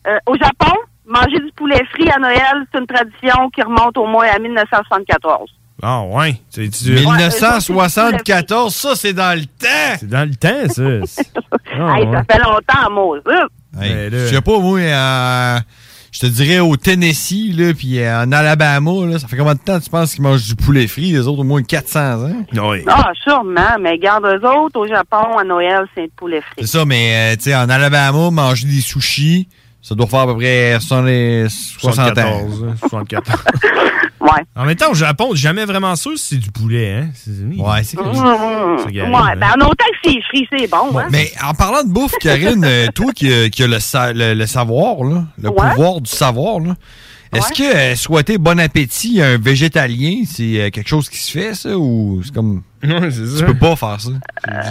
euh, 0.08 0.18
au 0.26 0.36
Japon, 0.36 0.74
manger 1.08 1.38
du 1.40 1.50
poulet 1.56 1.82
frit 1.92 2.08
à 2.10 2.18
Noël, 2.18 2.66
c'est 2.72 2.78
une 2.80 2.86
tradition 2.86 3.50
qui 3.54 3.62
remonte 3.62 3.96
au 3.98 4.06
moins 4.06 4.26
à 4.34 4.38
1974. 4.38 5.48
Ah 5.82 6.02
ouais. 6.02 6.40
C'est 6.50 6.68
tu- 6.70 6.90
1974, 6.90 8.74
ça 8.74 8.94
c'est 8.96 9.12
dans 9.12 9.38
le 9.38 9.44
temps. 9.46 9.96
C'est 9.98 10.08
dans 10.08 10.28
le 10.28 10.34
temps, 10.34 10.68
ça. 10.68 11.06
C'est- 11.06 11.32
Ah, 11.78 11.98
Hey, 11.98 12.06
ouais. 12.06 12.12
Ça 12.16 12.24
fait 12.30 12.42
longtemps, 12.42 12.90
Moses. 12.90 13.22
Hey, 13.80 14.10
Ben 14.10 14.12
je 14.12 14.26
sais 14.34 14.40
pas, 14.40 14.58
moi, 14.58 14.78
euh, 14.80 15.58
je 16.10 16.20
te 16.20 16.26
dirais 16.26 16.58
au 16.58 16.76
Tennessee, 16.76 17.52
là, 17.56 17.72
puis 17.74 18.00
euh, 18.00 18.24
en 18.24 18.32
Alabama, 18.32 18.90
là, 19.06 19.18
ça 19.20 19.28
fait 19.28 19.36
combien 19.36 19.54
de 19.54 19.60
temps 19.60 19.78
tu 19.78 19.88
penses 19.90 20.14
qu'ils 20.14 20.22
mangent 20.22 20.46
du 20.48 20.56
poulet 20.56 20.88
frit, 20.88 21.12
les 21.12 21.28
autres, 21.28 21.40
au 21.40 21.44
moins 21.44 21.62
400 21.62 22.24
ans? 22.24 22.44
Oui. 22.54 22.78
Ah, 22.88 23.12
sûrement, 23.22 23.76
mais 23.80 23.98
garde 23.98 24.24
eux 24.24 24.44
autres, 24.48 24.80
au 24.80 24.86
Japon, 24.88 25.38
à 25.38 25.44
Noël, 25.44 25.86
c'est 25.94 26.02
le 26.02 26.10
poulet 26.16 26.40
frit. 26.40 26.62
C'est 26.66 26.78
ça, 26.78 26.84
mais, 26.84 27.34
euh, 27.34 27.36
tu 27.36 27.44
sais, 27.44 27.54
en 27.54 27.68
Alabama, 27.68 28.30
manger 28.32 28.66
des 28.66 28.80
sushis, 28.80 29.46
ça 29.82 29.94
doit 29.94 30.06
faire 30.06 30.20
à 30.20 30.26
peu 30.26 30.36
près 30.36 30.76
70 30.80 31.76
60 31.78 32.18
ans. 32.18 32.48
74. 32.48 32.74
74. 32.88 33.36
Ouais. 34.20 34.28
En 34.56 34.64
même 34.64 34.74
temps, 34.74 34.90
au 34.90 34.94
Japon, 34.94 35.30
jamais 35.34 35.64
vraiment 35.64 35.94
sûr 35.94 36.18
si 36.18 36.30
c'est 36.30 36.36
du 36.36 36.50
poulet, 36.50 36.92
hein? 36.92 37.08
Ouais, 37.56 37.82
c'est 37.84 37.96
Mmh, 37.96 38.02
mmh. 38.02 39.14
Ouais, 39.14 39.36
ben 39.36 39.48
en 39.56 39.64
autant 39.64 39.84
que 39.92 39.98
c'est 40.04 40.20
frit, 40.28 40.46
c'est 40.50 40.66
bon. 40.68 40.98
hein. 40.98 41.06
Mais 41.10 41.30
en 41.42 41.54
parlant 41.54 41.84
de 41.84 41.88
bouffe, 41.88 42.12
Karine, 42.20 42.64
euh, 42.64 42.88
toi 42.94 43.12
qui, 43.14 43.32
as- 43.32 43.48
qui 43.48 43.62
as 43.62 43.66
le, 43.68 43.78
sa- 43.78 44.12
le- 44.12 44.34
le 44.34 44.46
savoir, 44.46 45.04
là, 45.04 45.24
le 45.40 45.48
Ouais. 45.50 45.70
pouvoir 45.70 46.00
du 46.00 46.10
savoir, 46.10 46.58
là, 46.60 46.74
est-ce 47.32 47.52
que 47.52 47.76
euh, 47.76 47.94
souhaiter 47.94 48.38
bon 48.38 48.58
appétit 48.58 49.20
à 49.20 49.28
un 49.28 49.38
végétalien, 49.38 50.22
c'est 50.26 50.60
euh, 50.60 50.70
quelque 50.70 50.88
chose 50.88 51.08
qui 51.08 51.18
se 51.18 51.30
fait, 51.30 51.54
ça, 51.54 51.76
ou 51.76 52.20
c'est 52.24 52.34
comme... 52.34 52.62
Tu 52.80 53.44
peux 53.44 53.54
pas 53.54 53.74
faire 53.74 54.00
ça? 54.00 54.10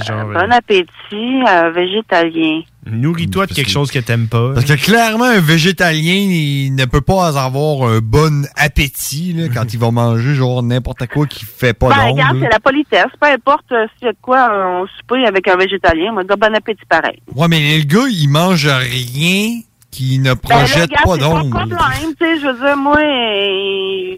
Bon 0.09 0.51
appétit, 0.51 1.43
euh, 1.47 1.71
végétalien. 1.71 2.61
Nourris-toi 2.91 3.47
de 3.47 3.53
quelque 3.53 3.69
chose 3.69 3.91
que 3.91 3.99
t'aimes 3.99 4.27
pas. 4.27 4.53
Parce 4.53 4.65
que 4.65 4.73
clairement, 4.73 5.25
un 5.25 5.41
végétalien, 5.41 6.15
il 6.15 6.73
ne 6.75 6.85
peut 6.85 7.01
pas 7.01 7.37
avoir 7.37 7.89
un 7.89 7.99
bon 7.99 8.47
appétit 8.55 9.33
là, 9.33 9.47
quand 9.53 9.73
il 9.73 9.79
va 9.79 9.91
manger 9.91 10.35
genre 10.35 10.63
n'importe 10.63 11.07
quoi 11.07 11.27
qui 11.27 11.45
fait 11.45 11.73
pas 11.73 11.89
Ben, 11.89 12.11
regarde, 12.11 12.37
c'est 12.41 12.49
la 12.49 12.59
politesse. 12.59 13.07
Peu 13.19 13.27
importe 13.27 13.71
euh, 13.71 13.87
s'il 13.97 14.05
y 14.05 14.09
a 14.09 14.13
de 14.13 14.17
quoi 14.21 14.49
euh, 14.51 14.83
on 14.83 14.87
souper 14.99 15.25
avec 15.25 15.47
un 15.47 15.57
végétalien. 15.57 16.13
Moi, 16.13 16.23
je 16.23 16.33
dis 16.33 16.39
bon 16.39 16.55
appétit 16.55 16.85
pareil. 16.87 17.21
Ouais, 17.35 17.47
mais 17.49 17.77
le 17.77 17.83
gars, 17.83 18.07
il 18.09 18.29
mange 18.29 18.67
rien 18.67 19.59
qui 19.91 20.19
ne 20.19 20.23
Ben, 20.23 20.29
là, 20.29 20.35
projette 20.35 20.89
pas 20.91 20.97
c'est 20.97 21.03
pas 21.09 21.17
d'ombre. 21.17 21.43
le 21.45 21.75
problème, 21.75 22.13
tu 22.19 22.25
sais, 22.25 22.39
je 22.41 22.47
veux 22.47 22.59
dire, 22.65 22.77
moi, 22.77 22.97
euh, 22.97 24.17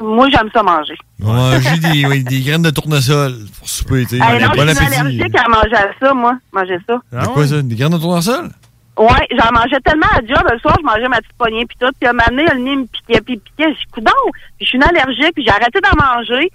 moi, 0.00 0.28
j'aime 0.30 0.48
ça 0.52 0.62
manger. 0.62 0.94
Manger 1.18 1.78
des, 1.78 2.06
oui, 2.06 2.24
des 2.24 2.40
graines 2.40 2.62
de 2.62 2.70
tournesol 2.70 3.34
pour 3.58 3.68
souper, 3.68 4.04
tu 4.06 4.18
sais. 4.18 4.24
Hey, 4.24 4.42
non, 4.42 4.48
bon 4.56 4.66
je 4.68 4.74
suis 4.74 4.84
appétit. 4.84 5.00
allergique 5.00 5.36
à 5.38 5.48
manger 5.48 5.74
à 5.76 5.88
ça, 6.00 6.14
moi. 6.14 6.38
Manger 6.52 6.78
ça. 6.88 7.00
Quoi 7.32 7.46
ça? 7.46 7.62
Des 7.62 7.74
graines 7.76 7.92
de 7.92 7.98
tournesol? 7.98 8.50
Ouais, 8.98 9.26
j'en 9.38 9.52
mangeais 9.52 9.80
tellement 9.84 10.06
à 10.12 10.20
job. 10.20 10.42
Le 10.52 10.58
soir, 10.58 10.76
je 10.78 10.84
mangeais 10.84 11.08
ma 11.08 11.16
petite 11.18 11.32
poignée 11.38 11.64
puis 11.66 11.76
tout. 11.80 11.88
Puis 11.98 12.06
à 12.06 12.10
un 12.10 12.12
moment 12.12 12.24
donné, 12.30 12.44
le 12.52 12.58
nez 12.60 12.76
me 12.76 12.84
piquait, 12.86 13.20
puis 13.22 13.34
il 13.34 13.40
piquait. 13.40 13.72
Je 13.72 13.78
dis, 13.78 13.86
coudonc! 13.92 14.10
Puis 14.58 14.66
je 14.66 14.66
suis 14.66 14.76
une 14.76 14.84
allergique, 14.84 15.32
puis 15.34 15.44
j'ai 15.44 15.50
arrêté 15.50 15.80
d'en 15.80 15.96
manger. 16.04 16.50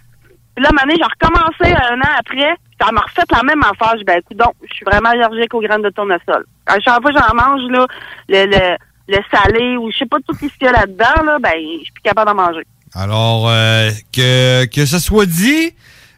Puis 0.56 0.64
là, 0.64 0.70
à 0.70 0.72
un 0.72 0.76
moment 0.76 0.82
donné, 0.86 0.96
j'ai 0.98 1.04
recommencé 1.04 1.76
un 1.92 2.00
an 2.00 2.14
après. 2.20 2.56
Ça 2.80 2.92
m'a 2.92 3.02
refait 3.02 3.24
la 3.32 3.44
même 3.44 3.62
affaire. 3.64 3.98
Je 3.98 4.04
ben, 4.04 4.22
coudonc, 4.22 4.54
je 4.70 4.74
suis 4.74 4.86
vraiment 4.86 5.10
allergique 5.10 5.54
aux 5.54 5.62
graines 5.62 5.82
de 5.82 5.90
tournesol. 5.90 6.46
À 6.66 6.80
chaque 6.80 7.02
fois 7.02 7.12
que 7.12 7.20
j'en 7.20 7.36
mange, 7.36 7.62
là, 7.72 7.88
le, 8.30 8.46
le, 8.46 8.78
le 9.08 9.18
salé 9.32 9.78
ou 9.78 9.92
je 9.92 9.98
sais 9.98 10.06
pas 10.06 10.18
tout 10.28 10.36
ce 10.36 10.40
qu'il 10.40 10.52
y 10.62 10.68
a 10.68 10.72
là-dedans, 10.72 11.24
là, 11.24 11.40
ben, 11.40 11.54
je 11.56 11.84
suis 11.86 11.94
capable 12.04 12.32
d'en 12.32 12.36
manger. 12.36 12.66
Alors, 12.94 13.50
euh, 13.50 13.90
que, 14.14 14.66
que 14.66 14.86
ce 14.86 15.00
soit 15.00 15.26
dit, 15.26 15.74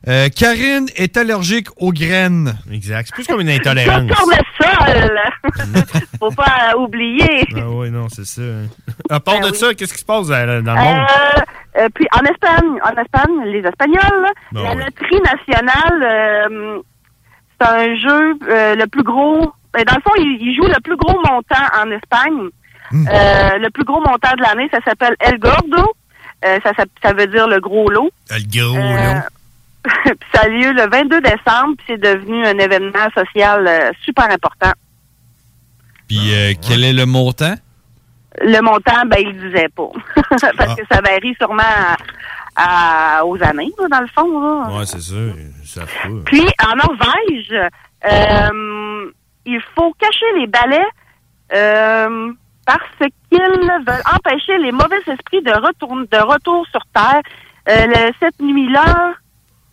euh, 0.07 0.29
Karine 0.29 0.87
est 0.95 1.17
allergique 1.17 1.67
aux 1.77 1.91
graines. 1.91 2.57
Exact. 2.71 3.07
C'est 3.07 3.15
plus 3.15 3.27
comme 3.27 3.41
une 3.41 3.49
intolérance. 3.49 4.09
Sur 4.15 4.25
le 4.27 4.63
sol! 4.63 5.19
Faut 6.19 6.31
pas 6.31 6.73
oublier. 6.77 7.45
Ah 7.55 7.69
oui, 7.69 7.89
non, 7.91 8.07
c'est 8.09 8.25
ça. 8.25 8.41
hein. 8.41 8.67
À 9.09 9.19
part 9.19 9.39
de 9.41 9.53
ça, 9.53 9.73
qu'est-ce 9.73 9.93
qui 9.93 9.99
se 9.99 10.05
passe 10.05 10.27
euh, 10.29 10.61
dans 10.61 10.73
le 10.75 10.81
monde? 10.81 11.07
euh, 11.77 11.87
puis 11.93 12.07
en 12.13 12.21
Espagne, 12.23 12.79
en 12.83 13.01
Espagne, 13.01 13.45
les 13.45 13.59
Espagnols, 13.59 14.27
Bon, 14.51 14.63
la 14.63 14.75
ouais. 14.75 14.85
loterie 14.85 15.21
nationale, 15.21 16.03
euh, 16.03 16.79
c'est 17.59 17.67
un 17.67 17.95
jeu 17.97 18.33
euh, 18.49 18.75
le 18.75 18.87
plus 18.87 19.03
gros. 19.03 19.51
ben, 19.73 19.83
dans 19.83 19.95
le 19.95 20.01
fond, 20.01 20.11
ils 20.17 20.37
ils 20.41 20.55
jouent 20.55 20.67
le 20.73 20.81
plus 20.81 20.95
gros 20.97 21.17
montant 21.29 21.65
en 21.81 21.91
Espagne. 21.91 22.49
Euh, 22.91 23.57
le 23.59 23.69
plus 23.69 23.83
gros 23.83 23.99
montant 23.99 24.35
de 24.35 24.41
l'année, 24.41 24.67
ça 24.71 24.79
s'appelle 24.83 25.15
El 25.19 25.37
Gordo. 25.39 25.93
Euh, 26.45 26.57
ça, 26.63 26.71
ça, 26.77 26.85
ça 27.03 27.13
veut 27.13 27.27
dire 27.27 27.47
le 27.47 27.59
gros 27.59 27.89
lot. 27.89 28.09
Le 28.31 28.59
gros 28.59 28.77
Euh, 28.77 29.19
puis 30.05 30.29
ça 30.33 30.41
a 30.43 30.47
lieu 30.47 30.71
le 30.73 30.89
22 30.89 31.21
décembre, 31.21 31.75
puis 31.77 31.85
c'est 31.87 31.97
devenu 32.01 32.45
un 32.45 32.57
événement 32.57 33.07
social 33.15 33.65
euh, 33.67 33.91
super 34.03 34.25
important. 34.29 34.71
Puis, 36.07 36.33
euh, 36.33 36.53
quel 36.65 36.83
est 36.83 36.93
le 36.93 37.05
montant? 37.05 37.55
Le 38.41 38.61
montant, 38.61 39.05
ben, 39.07 39.17
il 39.19 39.27
le 39.37 39.49
disait 39.49 39.69
pas. 39.69 39.89
Parce 40.57 40.75
que 40.75 40.83
ça 40.91 41.01
varie 41.01 41.35
sûrement 41.39 41.61
à- 42.55 43.17
à- 43.19 43.25
aux 43.25 43.41
années, 43.43 43.71
là, 43.79 43.87
dans 43.89 44.01
le 44.01 44.07
fond. 44.07 44.77
Ouais, 44.77 44.85
c'est 44.85 45.01
sûr. 45.01 45.33
Ça 45.65 45.85
fout. 45.85 46.23
Puis, 46.25 46.45
en 46.65 46.75
Norvège, 46.75 47.71
euh, 48.11 49.11
il 49.45 49.61
faut 49.75 49.93
cacher 49.99 50.25
les 50.39 50.47
balais 50.47 50.85
euh, 51.53 52.31
parce 52.65 52.83
qu'ils 53.29 53.39
veulent 53.39 54.03
empêcher 54.15 54.57
les 54.59 54.71
mauvais 54.71 54.97
esprits 55.07 55.41
de 55.41 55.51
retour, 55.51 55.95
de 55.95 56.17
retour 56.23 56.65
sur 56.71 56.81
Terre. 56.93 57.21
Euh, 57.67 57.85
le- 57.87 58.13
cette 58.19 58.39
nuit-là, 58.39 59.13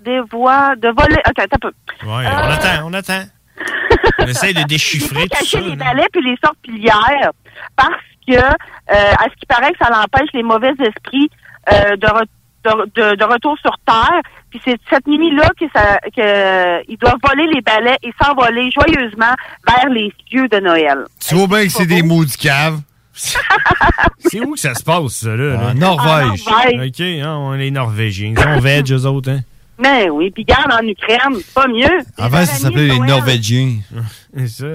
des 0.06 0.20
voix 0.30 0.74
de 0.76 0.88
voler... 0.88 1.20
OK, 1.28 1.38
un 1.38 1.58
peu. 1.60 1.72
Ouais, 2.06 2.24
on 2.26 2.50
attend, 2.50 2.86
on 2.86 2.92
attend. 2.94 3.24
on 4.20 4.26
essaye 4.26 4.54
de 4.54 4.62
déchiffrer 4.64 5.22
tout 5.22 5.28
cacher 5.38 5.60
ça. 5.60 5.60
les 5.60 5.76
balais 5.76 6.06
puis 6.12 6.22
les 6.22 6.36
sortilières 6.44 7.30
parce 7.76 7.90
que, 8.28 8.34
euh, 8.36 8.44
à 8.88 9.24
ce 9.30 9.34
qui 9.38 9.46
paraît 9.46 9.72
que 9.72 9.78
ça 9.82 9.90
l'empêche 9.90 10.28
les 10.34 10.42
mauvais 10.42 10.72
esprits 10.80 11.30
euh, 11.72 11.96
de, 11.96 12.06
re- 12.06 12.26
de, 12.64 13.00
de- 13.00 13.16
de 13.16 13.24
retour 13.24 13.56
sur 13.60 13.72
Terre. 13.86 14.20
Puis 14.50 14.60
c'est 14.64 14.76
cette 14.90 15.06
nuit-là 15.06 15.48
que 15.58 15.64
ça, 15.74 15.98
que 16.14 16.20
euh, 16.20 16.82
ils 16.88 16.96
doivent 16.98 17.16
voler 17.26 17.46
les 17.52 17.60
balais 17.60 17.96
et 18.02 18.12
s'envoler 18.22 18.70
joyeusement 18.70 19.34
vers 19.66 19.88
les 19.90 20.12
cieux 20.28 20.48
de 20.48 20.58
Noël. 20.60 21.04
Tu 21.26 21.34
vois 21.34 21.46
bien 21.46 21.64
que 21.66 21.72
c'est 21.72 21.86
des 21.86 22.02
maudits 22.02 22.36
caves. 22.36 22.80
C'est 24.18 24.40
où 24.40 24.52
que 24.52 24.60
ça 24.60 24.74
se 24.74 24.82
passe, 24.84 25.12
ça, 25.12 25.34
là? 25.34 25.54
là? 25.54 25.70
En 25.70 25.74
Norvège. 25.74 26.42
En 26.46 26.50
Norvège. 26.50 26.88
OK, 26.90 27.00
hein, 27.24 27.34
on 27.38 27.54
est 27.54 27.70
Norvégiens. 27.70 28.34
Ils 28.36 28.38
sont 28.42 28.58
veg, 28.60 28.92
eux 28.92 29.06
autres, 29.06 29.30
hein? 29.30 29.40
Mais 29.78 30.08
oui, 30.10 30.30
puis 30.30 30.44
garde 30.44 30.72
en 30.72 30.86
Ukraine, 30.86 31.40
pas 31.54 31.68
mieux. 31.68 31.98
Avant, 32.18 32.44
ça 32.46 32.54
s'appelait 32.54 32.88
les 32.88 32.98
Norvégiens. 32.98 33.76
C'est 34.36 34.48
ça. 34.48 34.66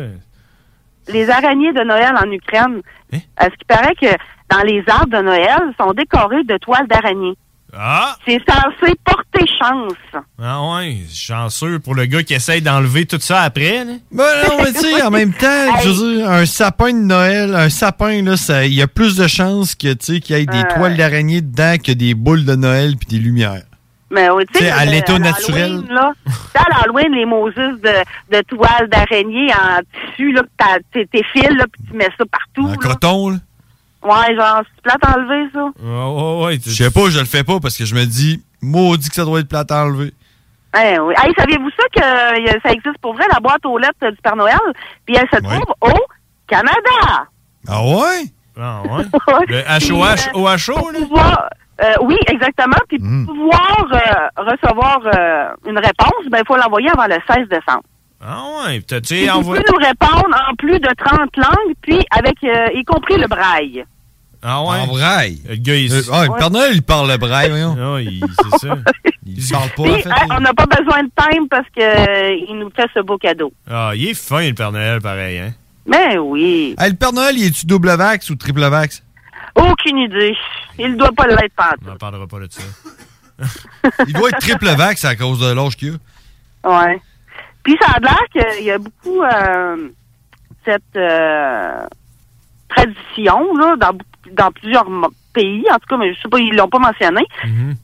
Les 1.11 1.29
araignées 1.29 1.73
de 1.73 1.83
Noël 1.83 2.13
en 2.23 2.31
Ukraine. 2.31 2.81
Hein? 3.13 3.19
À 3.37 3.45
ce 3.45 3.49
qui 3.51 3.65
paraît 3.67 3.95
que 3.99 4.07
dans 4.55 4.61
les 4.63 4.83
arbres 4.87 5.17
de 5.17 5.23
Noël 5.23 5.73
sont 5.79 5.91
décorés 5.93 6.43
de 6.43 6.57
toiles 6.57 6.87
d'araignées. 6.87 7.35
Ah! 7.73 8.17
C'est 8.27 8.39
censé 8.47 8.93
porter 9.05 9.45
chance. 9.57 10.21
Ah 10.41 10.61
ouais, 10.75 10.97
chanceux 11.09 11.79
pour 11.79 11.95
le 11.95 12.05
gars 12.05 12.21
qui 12.21 12.33
essaye 12.33 12.61
d'enlever 12.61 13.05
tout 13.05 13.17
ça 13.21 13.41
après, 13.43 13.85
là. 13.85 13.93
Ben 14.11 14.23
non, 14.45 14.57
mais 14.59 14.73
tu 14.73 14.79
sais, 14.81 15.01
en 15.01 15.09
même 15.09 15.31
temps, 15.33 15.77
je 15.83 15.87
veux 15.89 16.15
dire, 16.17 16.29
un 16.29 16.45
sapin 16.45 16.91
de 16.91 16.99
Noël, 16.99 17.55
un 17.55 17.69
sapin, 17.69 18.21
là, 18.23 18.35
ça- 18.35 18.65
il 18.65 18.73
y 18.73 18.81
a 18.81 18.87
plus 18.87 19.15
de 19.15 19.25
chances 19.25 19.73
que, 19.73 19.93
tu 19.93 20.15
sais, 20.15 20.19
qu'il 20.19 20.35
y 20.37 20.41
ait 20.41 20.45
des 20.45 20.57
Ouais. 20.57 20.75
toiles 20.75 20.97
d'araignée 20.97 21.39
dedans 21.39 21.75
que 21.81 21.93
des 21.93 22.13
boules 22.13 22.43
de 22.43 22.55
Noël 22.55 22.95
puis 22.97 23.07
des 23.07 23.23
lumières. 23.23 23.63
Mais 24.11 24.27
tu 24.53 24.59
sais, 24.59 24.69
à 24.69 24.85
le- 24.85 24.91
l'état 24.91 25.17
naturel. 25.19 25.83
là, 25.89 26.11
tu 26.25 26.31
sais, 26.31 26.57
à 26.59 26.65
l'Halloween, 26.81 27.13
les 27.13 27.25
Moses 27.25 27.55
de, 27.55 28.35
de 28.37 28.41
toiles 28.43 28.87
d'araignée 28.89 29.51
en 29.53 29.79
tissu, 30.09 30.31
là, 30.33 30.41
que 30.43 30.47
t'as- 30.57 31.03
t'es 31.11 31.23
fils, 31.31 31.49
là, 31.49 31.65
puis 31.71 31.81
tu 31.89 31.95
mets 31.95 32.09
ça 32.17 32.25
partout. 32.29 32.65
En 32.67 32.71
là. 32.71 32.75
coton, 32.77 33.29
là. 33.29 33.37
Ouais, 34.03 34.35
genre, 34.35 34.61
c'est 34.65 34.81
plate 34.81 35.05
à 35.05 35.17
enlever, 35.17 35.49
ça. 35.53 35.65
Ouais, 35.81 36.45
ouais, 36.45 36.59
Je 36.65 36.71
sais 36.71 36.91
pas, 36.91 37.09
je 37.09 37.19
le 37.19 37.25
fais 37.25 37.43
pas 37.43 37.59
parce 37.59 37.77
que 37.77 37.85
je 37.85 37.93
me 37.95 38.03
dis, 38.05 38.43
maudit 38.61 39.09
que 39.09 39.15
ça 39.15 39.23
doit 39.25 39.39
être 39.39 39.47
plate 39.47 39.71
à 39.71 39.85
enlever. 39.85 40.13
Eh 40.75 40.97
oui. 40.99 41.13
Hey, 41.21 41.33
saviez-vous 41.37 41.69
ça 41.71 41.83
que 41.95 42.01
euh, 42.01 42.59
ça 42.63 42.71
existe 42.71 42.97
pour 43.01 43.13
vrai, 43.13 43.25
la 43.31 43.39
boîte 43.39 43.65
aux 43.65 43.77
lettres 43.77 44.09
du 44.09 44.17
Père 44.23 44.35
Noël? 44.35 44.57
Puis 45.05 45.15
elle 45.15 45.27
se 45.33 45.41
trouve 45.43 45.73
au 45.81 45.99
Canada. 46.47 47.27
Ah 47.67 47.83
ouais? 47.85 48.23
Ah 48.59 48.81
ouais? 48.89 49.03
Le 49.47 49.61
HOH, 49.91 50.31
OHO, 50.33 50.91
là? 50.91 51.49
Euh, 51.83 51.93
oui, 52.01 52.15
exactement. 52.27 52.77
Puis 52.87 52.97
Hmm. 52.99 53.25
pour 53.25 53.35
pouvoir 53.35 53.85
euh, 53.93 54.43
recevoir 54.43 54.99
euh, 55.05 55.69
une 55.69 55.77
réponse, 55.77 56.25
ben 56.29 56.39
il 56.39 56.45
faut 56.47 56.55
l'envoyer 56.57 56.89
avant 56.89 57.07
le 57.07 57.17
16 57.27 57.47
décembre. 57.49 57.83
Ah 58.23 58.43
ouais, 58.67 58.81
t'as, 58.81 59.01
tu 59.01 59.15
pouvez 59.41 59.63
nous 59.67 59.77
répondre 59.79 60.35
en 60.49 60.53
plus 60.55 60.79
de 60.79 60.89
30 60.95 61.35
langues, 61.37 61.73
puis 61.81 61.99
avec 62.11 62.35
euh, 62.43 62.67
y 62.75 62.83
compris 62.83 63.17
le 63.17 63.27
braille. 63.27 63.83
Ah 64.43 64.61
ouais? 64.63 64.79
En 64.81 64.87
braille? 64.87 65.39
Le 65.49 65.55
gars, 65.55 65.75
il... 65.75 65.91
Euh, 65.91 66.01
ah, 66.11 66.25
le 66.25 66.37
Père 66.37 66.49
Noël, 66.51 66.71
il 66.73 66.81
parle 66.83 67.09
le 67.09 67.17
braille, 67.17 67.49
voyons. 67.49 67.75
Ah, 67.79 67.99
il- 68.01 68.23
c'est 68.51 68.67
ça. 68.67 68.75
Il 69.25 69.47
parle 69.51 69.69
pas, 69.69 69.83
Puis, 69.83 69.91
en 69.91 69.95
fait. 69.97 70.09
hey, 70.09 70.27
on 70.35 70.39
n'a 70.39 70.51
pas 70.53 70.65
besoin 70.65 71.03
de 71.03 71.09
time 71.15 71.47
parce 71.47 71.67
que 71.75 71.79
euh, 71.81 72.35
il 72.49 72.57
nous 72.57 72.71
fait 72.75 72.87
ce 72.93 73.01
beau 73.01 73.17
cadeau. 73.19 73.53
Ah, 73.69 73.91
il 73.95 74.09
est 74.09 74.13
fin, 74.15 74.41
le 74.47 74.53
Père 74.55 74.71
Noël, 74.71 74.99
pareil, 74.99 75.37
hein? 75.37 75.51
Mais 75.85 76.17
oui, 76.17 76.75
Hey, 76.79 76.89
le 76.89 76.95
Père 76.95 77.13
Noël, 77.13 77.35
il 77.37 77.45
est-tu 77.45 77.67
double 77.67 77.89
vax 77.95 78.29
ou 78.31 78.35
triple 78.35 78.61
vax? 78.61 79.03
Aucune 79.55 79.97
idée. 79.97 80.35
Il 80.77 80.93
ne 80.93 80.97
doit 80.97 81.11
pas 81.11 81.27
l'être 81.27 81.55
pas. 81.55 81.75
On 81.85 81.91
n'en 81.91 81.97
parlera 81.97 82.27
pas 82.27 82.39
de 82.39 82.47
ça. 82.49 82.61
Il 84.07 84.13
doit 84.13 84.29
être 84.29 84.39
triple 84.39 84.65
vax 84.75 85.05
à 85.05 85.15
cause 85.15 85.39
de 85.39 85.53
l'âge 85.53 85.75
qu'il 85.75 85.97
a. 86.63 86.85
Ouais. 86.85 87.01
Puis 87.63 87.77
ça 87.81 87.93
a 87.95 87.99
l'air 87.99 88.19
qu'il 88.31 88.65
y 88.65 88.71
a 88.71 88.77
beaucoup 88.77 89.21
euh, 89.21 89.89
cette 90.65 90.95
euh, 90.95 91.85
tradition 92.69 93.55
là, 93.55 93.75
dans, 94.31 94.51
plusieurs 94.51 94.85
pays, 95.33 95.65
en 95.71 95.75
tout 95.75 95.87
cas, 95.89 95.97
mais 95.97 96.13
je 96.13 96.21
sais 96.21 96.29
pas, 96.29 96.39
ils 96.39 96.55
l'ont 96.55 96.69
pas 96.69 96.79
mentionné, 96.79 97.21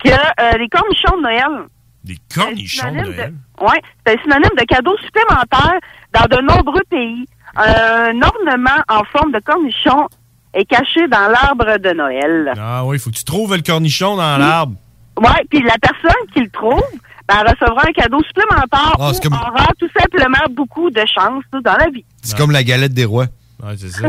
que 0.04 0.10
euh, 0.10 0.58
les 0.58 0.68
cornichons 0.70 1.18
de 1.18 1.22
Noël. 1.22 1.68
Des 2.04 2.18
cornichons 2.34 2.92
de 2.92 3.02
Noël? 3.02 3.34
Oui, 3.62 3.76
c'est 4.06 4.18
un 4.18 4.22
synonyme 4.24 4.58
de 4.58 4.64
cadeau 4.66 4.96
supplémentaire 4.98 5.80
dans 6.14 6.38
de 6.38 6.42
nombreux 6.42 6.84
pays. 6.90 7.26
Un 7.56 8.22
ornement 8.22 8.84
en 8.88 9.04
forme 9.06 9.32
de 9.32 9.40
cornichon 9.40 10.08
est 10.54 10.66
caché 10.66 11.08
dans 11.08 11.28
l'arbre 11.30 11.78
de 11.78 11.94
Noël. 11.94 12.54
Ah 12.58 12.86
oui, 12.86 12.98
il 12.98 13.00
faut 13.00 13.10
que 13.12 13.16
tu 13.16 13.24
trouves 13.24 13.56
le 13.56 13.62
cornichon 13.62 14.16
dans 14.16 14.38
l'arbre. 14.38 14.76
Oui, 15.20 15.30
puis 15.50 15.62
la 15.64 15.76
personne 15.82 16.28
qui 16.34 16.42
le 16.42 16.50
trouve, 16.50 16.82
ben, 17.28 17.36
elle 17.42 17.48
recevra 17.54 17.82
un 17.88 17.92
cadeau 17.92 18.22
supplémentaire 18.24 18.96
Ah, 19.00 19.10
ou 19.10 19.14
c'est 19.14 19.24
comme- 19.24 19.34
aura 19.34 19.68
tout 19.80 19.90
simplement 20.00 20.46
beaucoup 20.52 20.90
de 20.90 21.02
chance 21.14 21.44
là, 21.54 21.60
dans 21.64 21.76
la 21.78 21.90
vie. 21.90 22.06
C'est 22.22 22.38
comme 22.38 22.52
la 22.52 22.64
galette 22.64 22.94
des 22.94 23.06
rois. 23.06 23.26
Ouais, 23.64 23.74
c'est 23.78 23.90
ça. 23.90 24.08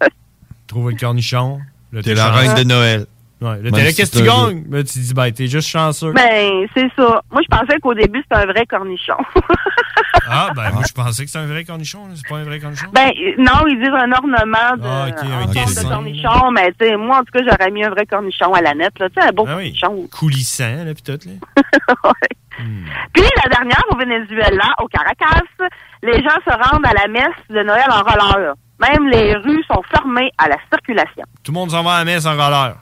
Trouve 0.66 0.90
le 0.90 0.96
cornichon. 0.96 1.60
T'es 2.02 2.14
la 2.14 2.30
reine 2.30 2.54
de 2.54 2.64
Noël. 2.64 3.06
Ouais, 3.40 3.50
là, 3.50 3.56
Même 3.62 3.72
t'es 3.72 3.84
là, 3.84 3.90
si 3.90 3.96
qu'est-ce 3.96 4.10
que 4.10 4.18
c'est 4.18 4.24
tu 4.24 4.28
gagnes? 4.28 4.64
Ben, 4.66 4.82
tu 4.84 4.98
dis, 4.98 5.14
ben, 5.14 5.30
t'es 5.30 5.46
juste 5.46 5.68
chanceux. 5.68 6.12
Ben, 6.12 6.66
c'est 6.74 6.90
ça. 6.96 7.22
Moi, 7.30 7.40
je 7.42 7.56
pensais 7.56 7.78
qu'au 7.80 7.94
début, 7.94 8.20
c'était 8.22 8.42
un 8.42 8.46
vrai 8.46 8.66
cornichon. 8.66 9.16
Ah, 10.30 10.50
ben, 10.54 10.70
moi, 10.72 10.82
je 10.86 10.92
pensais 10.92 11.24
que 11.24 11.30
c'était 11.30 11.42
un 11.42 11.46
vrai 11.46 11.64
cornichon. 11.64 12.06
là. 12.06 12.12
C'est 12.14 12.28
pas 12.28 12.36
un 12.36 12.44
vrai 12.44 12.58
cornichon? 12.60 12.88
ben, 12.92 13.10
non, 13.38 13.66
ils 13.66 13.78
disent 13.78 13.88
un 13.94 14.12
ornement 14.12 14.76
de, 14.76 14.82
Ah, 14.84 15.06
ok, 15.08 15.24
un 15.24 15.36
en 15.38 15.40
forme 15.40 15.52
dessin. 15.54 15.82
de 15.84 15.88
cornichon, 15.88 16.50
mais 16.50 16.72
tu 16.78 16.86
sais, 16.86 16.96
moi, 16.96 17.18
en 17.18 17.20
tout 17.20 17.32
cas, 17.32 17.40
j'aurais 17.48 17.70
mis 17.70 17.82
un 17.84 17.88
vrai 17.90 18.04
cornichon 18.04 18.52
à 18.52 18.60
la 18.60 18.74
nette, 18.74 18.98
là. 18.98 19.08
Tu 19.08 19.20
sais, 19.20 19.26
un 19.28 19.32
beau 19.32 19.46
Ah 19.48 19.56
oui. 19.56 19.74
cornichon. 19.80 20.06
Coulissant, 20.08 20.84
là, 20.84 20.92
pis 20.94 21.02
tout, 21.02 21.12
là. 21.26 21.62
Puis, 23.14 23.22
la 23.44 23.50
dernière, 23.50 23.82
au 23.90 23.96
Venezuela, 23.96 24.74
au 24.82 24.88
Caracas, 24.88 25.42
les 26.02 26.22
gens 26.22 26.38
se 26.46 26.50
rendent 26.70 26.86
à 26.86 26.92
la 26.92 27.08
messe 27.08 27.38
de 27.48 27.62
Noël 27.62 27.86
en 27.90 28.02
roller. 28.02 28.54
Même 28.80 29.08
les 29.08 29.34
rues 29.36 29.64
sont 29.72 29.82
fermées 29.90 30.30
à 30.38 30.48
la 30.48 30.56
circulation. 30.70 31.24
Tout 31.42 31.52
le 31.52 31.58
monde 31.58 31.70
s'en 31.70 31.82
va 31.82 31.94
à 31.94 31.98
la 32.00 32.04
messe 32.04 32.26
en 32.26 32.32
roller. 32.32 32.76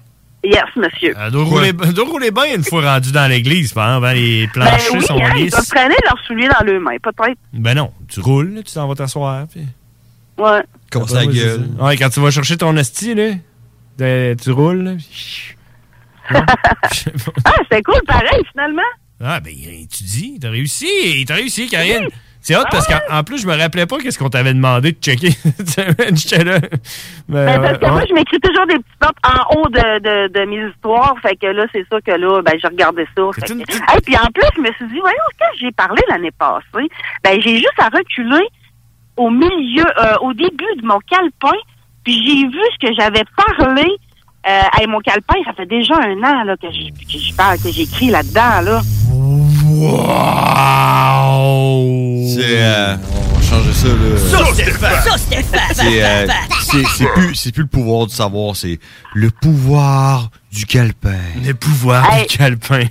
Yes, 0.48 0.64
monsieur. 0.76 1.14
Elle 1.18 1.30
doit 1.32 1.44
rouler, 1.44 2.30
bien 2.30 2.54
une 2.54 2.62
fois 2.64 2.92
rendu 2.94 3.10
dans 3.10 3.26
l'église, 3.28 3.72
par 3.72 3.88
exemple. 3.88 4.06
hein, 4.06 4.14
Les 4.14 4.46
Ben 4.46 4.52
planchers 4.52 4.92
oui, 4.94 5.02
sont 5.04 5.14
hein, 5.16 5.32
ils 5.36 5.50
peuvent 5.50 5.60
lisses. 5.60 5.68
traîner 5.68 5.94
leurs 6.04 6.18
souliers 6.26 6.48
dans 6.48 6.64
leurs 6.64 6.80
mains, 6.80 6.96
peut-être. 7.02 7.38
Ben 7.52 7.74
non, 7.74 7.92
tu 8.08 8.20
roules, 8.20 8.54
là, 8.54 8.62
tu 8.62 8.72
t'en 8.72 8.86
vas 8.86 8.94
t'asseoir. 8.94 9.46
Puis... 9.48 9.62
Ouais. 10.38 10.62
Comme 10.90 11.08
ça, 11.08 11.26
gueule. 11.26 11.68
Ouais, 11.80 11.96
quand 11.96 12.10
tu 12.10 12.20
vas 12.20 12.30
chercher 12.30 12.56
ton 12.56 12.76
esti, 12.76 13.14
là, 13.14 13.30
de- 13.98 14.36
tu 14.40 14.50
roules, 14.52 14.82
là. 14.82 14.92
puis- 14.96 15.54
Ah, 17.44 17.52
c'est 17.70 17.82
cool, 17.82 18.00
pareil, 18.06 18.42
finalement. 18.52 18.82
Ah, 19.22 19.40
ben, 19.40 19.52
tu 19.52 20.02
dis, 20.04 20.38
t'as 20.40 20.50
réussi, 20.50 21.24
t'as 21.26 21.34
réussi, 21.36 21.68
Karine. 21.68 22.08
C'est 22.46 22.54
hot 22.56 22.62
parce 22.70 22.86
qu'en 22.86 23.00
en 23.10 23.24
plus, 23.24 23.42
je 23.42 23.46
me 23.48 23.56
rappelais 23.56 23.86
pas 23.86 23.98
qu'est-ce 23.98 24.20
qu'on 24.20 24.28
t'avait 24.28 24.54
demandé 24.54 24.92
de 24.92 24.98
checker. 24.98 25.30
J'étais 26.14 26.44
là. 26.44 26.60
Ben, 27.28 27.60
parce 27.60 27.78
que 27.78 27.84
ouais. 27.84 27.90
moi, 27.90 28.02
je 28.08 28.14
m'écris 28.14 28.38
toujours 28.38 28.64
des 28.68 28.76
petites 28.76 29.02
notes 29.02 29.16
en 29.24 29.56
haut 29.56 29.68
de, 29.68 29.98
de, 29.98 30.32
de 30.32 30.44
mes 30.44 30.70
histoires. 30.70 31.16
Fait 31.22 31.34
que 31.34 31.48
là, 31.48 31.66
c'est 31.72 31.84
ça 31.90 32.00
que 32.00 32.12
là, 32.12 32.42
ben, 32.42 32.52
j'ai 32.62 32.68
regardé 32.68 33.04
ça. 33.16 33.22
Fait 33.34 33.40
que... 33.40 33.52
Hey, 33.52 34.00
puis 34.04 34.16
en 34.16 34.30
plus, 34.30 34.46
je 34.54 34.60
me 34.60 34.72
suis 34.74 34.86
dit, 34.86 35.00
voyons, 35.00 35.16
quand 35.40 35.58
j'ai 35.58 35.72
parlé 35.72 36.00
l'année 36.08 36.30
passée, 36.38 36.88
ben, 37.24 37.40
j'ai 37.40 37.56
juste 37.56 37.80
à 37.80 37.88
reculer 37.88 38.46
au 39.16 39.28
milieu, 39.28 39.84
euh, 39.98 40.14
au 40.20 40.32
début 40.32 40.76
de 40.80 40.86
mon 40.86 41.00
calepin, 41.00 41.58
puis 42.04 42.14
j'ai 42.24 42.46
vu 42.46 42.60
ce 42.74 42.86
que 42.86 42.94
j'avais 42.94 43.24
parlé. 43.58 43.88
Euh, 44.46 44.78
hey, 44.78 44.86
mon 44.86 45.00
calepin, 45.00 45.34
ça 45.44 45.52
fait 45.52 45.66
déjà 45.66 45.94
un 45.96 46.22
an 46.22 46.44
là, 46.44 46.56
que 46.56 46.68
j'écris 47.72 48.10
là-dedans. 48.10 48.60
Là. 48.62 48.80
C'est. 52.28 52.62
euh, 52.62 52.96
on 52.96 53.34
va 53.36 53.42
changer 53.42 53.72
ça, 53.72 53.88
là. 53.88 53.94
C'est 55.74 56.04
euh, 56.04 56.26
c'est- 56.60 56.84
c'est 56.96 57.06
plus, 57.14 57.34
c'est 57.34 57.52
plus 57.52 57.62
le 57.62 57.68
pouvoir 57.68 58.06
du 58.06 58.14
savoir, 58.14 58.56
c'est 58.56 58.78
le 59.14 59.30
pouvoir 59.30 60.28
du 60.52 60.66
calepin. 60.66 61.18
Le 61.44 61.52
pouvoir 61.54 62.12
Hey. 62.12 62.26
du 62.26 62.36
calepin. 62.36 62.80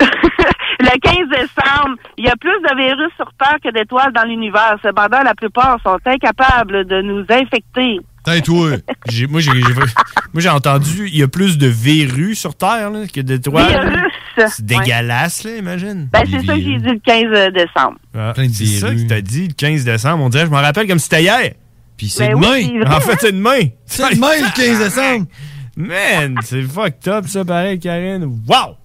Le 0.80 0.98
15 1.00 1.28
décembre, 1.30 1.96
il 2.18 2.24
y 2.26 2.28
a 2.28 2.34
plus 2.36 2.50
de 2.50 2.76
virus 2.76 3.10
sur 3.16 3.30
Terre 3.38 3.56
que 3.62 3.70
d'étoiles 3.72 4.12
dans 4.12 4.24
l'univers. 4.24 4.76
Cependant, 4.82 5.22
la 5.22 5.34
plupart 5.34 5.78
sont 5.82 5.98
incapables 6.04 6.84
de 6.86 7.00
nous 7.00 7.24
infecter. 7.30 8.00
Toi. 8.42 8.70
J'ai- 9.08 9.26
Moi, 9.26 9.40
j'ai 9.40 9.52
j'ai- 9.52 9.60
moi, 9.74 9.84
j'ai 10.38 10.48
entendu, 10.48 11.08
il 11.08 11.16
y 11.16 11.22
a 11.22 11.28
plus 11.28 11.58
de 11.58 11.66
verrues 11.66 12.34
sur 12.34 12.54
Terre 12.54 12.90
là, 12.90 13.06
que 13.06 13.20
d'étoiles. 13.20 13.68
Virus! 14.36 14.52
C'est 14.56 14.66
dégueulasse, 14.66 15.44
là, 15.44 15.56
imagine. 15.56 16.08
Ben, 16.12 16.22
c'est 16.28 16.44
ça 16.44 16.54
que 16.54 16.60
j'ai 16.60 16.78
dit 16.78 16.84
le 16.88 16.98
15 16.98 17.52
décembre. 17.52 17.98
Ah, 18.16 18.32
c'est 18.36 18.66
ça 18.66 18.90
que 18.94 19.06
t'as 19.08 19.20
dit 19.20 19.48
le 19.48 19.52
15 19.54 19.84
décembre. 19.84 20.24
On 20.24 20.28
dirait, 20.28 20.46
je 20.46 20.50
m'en 20.50 20.60
rappelle 20.60 20.88
comme 20.88 20.98
si 20.98 21.04
c'était 21.04 21.22
hier. 21.22 21.52
Puis 21.96 22.08
c'est 22.08 22.28
Ben 22.28 22.34
oui, 22.34 22.72
demain. 22.72 22.96
En 22.96 23.00
fait, 23.00 23.16
c'est 23.20 23.32
demain. 23.32 23.60
C'est 23.86 24.14
demain, 24.16 24.32
le 24.40 24.56
15 24.56 24.78
décembre. 24.80 25.26
Man, 25.76 26.36
c'est 26.42 26.62
fucked 26.62 27.06
up, 27.08 27.26
ça, 27.28 27.44
pareil, 27.44 27.78
Karine. 27.78 28.24
Wow! 28.48 28.76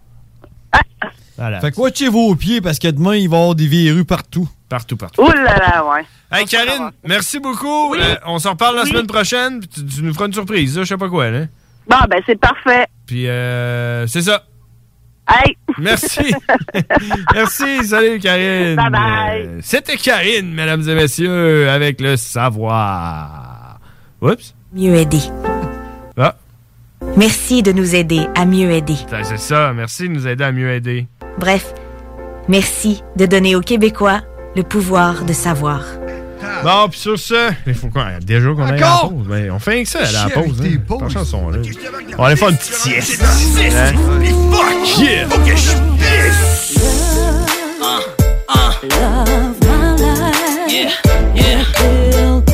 Voilà. 1.38 1.62
Fait 1.62 1.72
que 1.72 1.80
watchez 1.80 2.10
vos 2.10 2.36
pieds 2.36 2.60
parce 2.62 2.80
que 2.80 2.90
demain, 2.90 3.16
il 3.16 3.30
va 3.30 3.38
y 3.38 3.40
avoir 3.40 3.56
des 3.56 3.68
verrues 3.68 4.06
partout. 4.06 4.48
Partout, 4.70 4.98
partout. 4.98 5.22
Ouh 5.24 5.32
là 5.32 5.58
là, 5.58 5.84
ouais. 5.86 6.06
Hey, 6.32 6.46
Karine, 6.46 6.92
merci 7.04 7.40
beaucoup. 7.40 7.96
Euh, 7.96 8.16
on 8.28 8.38
s'en 8.38 8.52
reparle 8.52 8.76
la 8.76 8.84
Oui. 8.84 8.90
semaine 8.92 9.08
prochaine. 9.08 9.60
puis 9.62 9.68
Tu, 9.70 9.86
tu 9.86 10.04
nous 10.04 10.14
feras 10.14 10.28
une 10.28 10.34
surprise, 10.34 10.78
là, 10.78 10.84
je 10.84 10.90
sais 10.90 10.98
pas 10.98 11.10
quoi, 11.10 11.30
là. 11.32 11.40
Bon, 11.90 11.98
ben, 12.08 12.22
c'est 12.28 12.40
parfait. 12.40 12.86
Puis, 13.08 13.28
euh, 13.28 14.06
c'est 14.06 14.22
ça. 14.22 14.44
Hey! 15.28 15.58
Merci. 15.80 16.34
Merci. 17.34 17.84
Salut, 17.84 18.20
Karine. 18.20 18.76
Bye 18.76 18.90
bye. 18.92 19.42
Euh, 19.48 19.60
C'était 19.64 19.98
Karine, 19.98 20.54
mesdames 20.54 20.88
et 20.88 20.94
messieurs, 20.96 21.68
avec 21.70 22.00
le 22.00 22.16
savoir. 22.16 23.80
Oups. 24.22 24.54
Mieux 24.74 24.94
aider. 24.96 25.22
Ah, 26.18 26.36
Merci 27.18 27.64
de 27.64 27.72
nous 27.72 27.96
aider 27.96 28.28
à 28.36 28.46
mieux 28.46 28.70
aider. 28.72 28.96
ben, 29.10 29.24
c'est 29.24 29.38
ça. 29.40 29.74
Merci 29.74 30.04
de 30.10 30.14
nous 30.14 30.28
aider 30.28 30.44
à 30.44 30.52
mieux 30.52 30.70
aider. 30.72 31.08
Bref, 31.40 31.74
merci 32.48 33.02
de 33.16 33.26
donner 33.26 33.56
aux 33.56 33.62
Québécois 33.62 34.22
le 34.56 34.64
pouvoir 34.64 35.24
de 35.24 35.34
savoir. 35.34 35.82
Bon, 36.64 36.90
puis 36.90 37.00
sur 37.00 37.18
ce, 37.18 37.52
il 37.68 37.74
faut 37.74 37.88
qu'on, 37.88 38.04
déjà 38.22 38.50
qu'on 38.50 38.64
aille 38.64 38.82
à 38.82 39.02
la 39.04 39.10
pause. 39.10 39.28
Ben, 39.28 39.52
on 39.52 39.60
fait 39.60 39.84
que 39.84 39.90
ça, 39.90 40.00
à 40.00 40.12
la 40.12 40.30
pause. 40.30 40.62
Hein. 40.62 40.80
là. 41.52 41.60
On 42.18 42.22
va 42.22 42.28
aller 42.28 42.36
faire 42.36 42.50
une 42.50 42.58
petite 42.58 42.74
sieste. 42.74 43.24
Hein? 43.24 43.94
Et 44.22 44.28
fuck! 44.28 45.00
Yeah. 45.00 45.30
Faut 45.30 45.40
que 45.40 45.56
je 45.56 45.72
pisse. 45.98 46.80
Yeah, 50.68 50.92
yeah. 51.36 52.49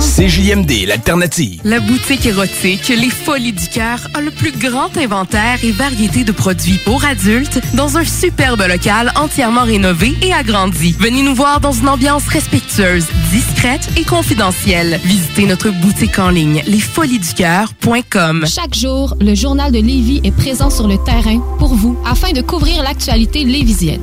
CJMD, 0.00 0.86
l'alternative. 0.86 1.60
La 1.64 1.80
boutique 1.80 2.24
érotique 2.24 2.88
Les 2.88 3.10
Folies 3.10 3.52
du 3.52 3.68
Cœur 3.68 3.98
a 4.14 4.20
le 4.20 4.30
plus 4.30 4.52
grand 4.52 4.96
inventaire 4.96 5.58
et 5.64 5.72
variété 5.72 6.24
de 6.24 6.32
produits 6.32 6.78
pour 6.84 7.04
adultes 7.04 7.60
dans 7.74 7.96
un 7.96 8.04
superbe 8.04 8.62
local 8.68 9.12
entièrement 9.16 9.64
rénové 9.64 10.14
et 10.22 10.32
agrandi. 10.32 10.94
Venez 10.98 11.22
nous 11.22 11.34
voir 11.34 11.60
dans 11.60 11.72
une 11.72 11.88
ambiance 11.88 12.28
respectueuse, 12.28 13.06
discrète 13.30 13.88
et 13.96 14.04
confidentielle. 14.04 15.00
Visitez 15.04 15.46
notre 15.46 15.70
boutique 15.70 16.18
en 16.18 16.30
ligne 16.30 16.62
lesfoliesducoeur.com. 16.66 18.44
Chaque 18.46 18.74
jour, 18.74 19.16
le 19.20 19.34
journal 19.34 19.72
de 19.72 19.78
Lévis 19.78 20.20
est 20.22 20.36
présent 20.36 20.70
sur 20.70 20.86
le 20.86 20.96
terrain 21.04 21.40
pour 21.58 21.74
vous 21.74 21.98
afin 22.04 22.32
de 22.32 22.40
couvrir 22.40 22.82
l'actualité 22.82 23.44
lévisienne. 23.44 24.02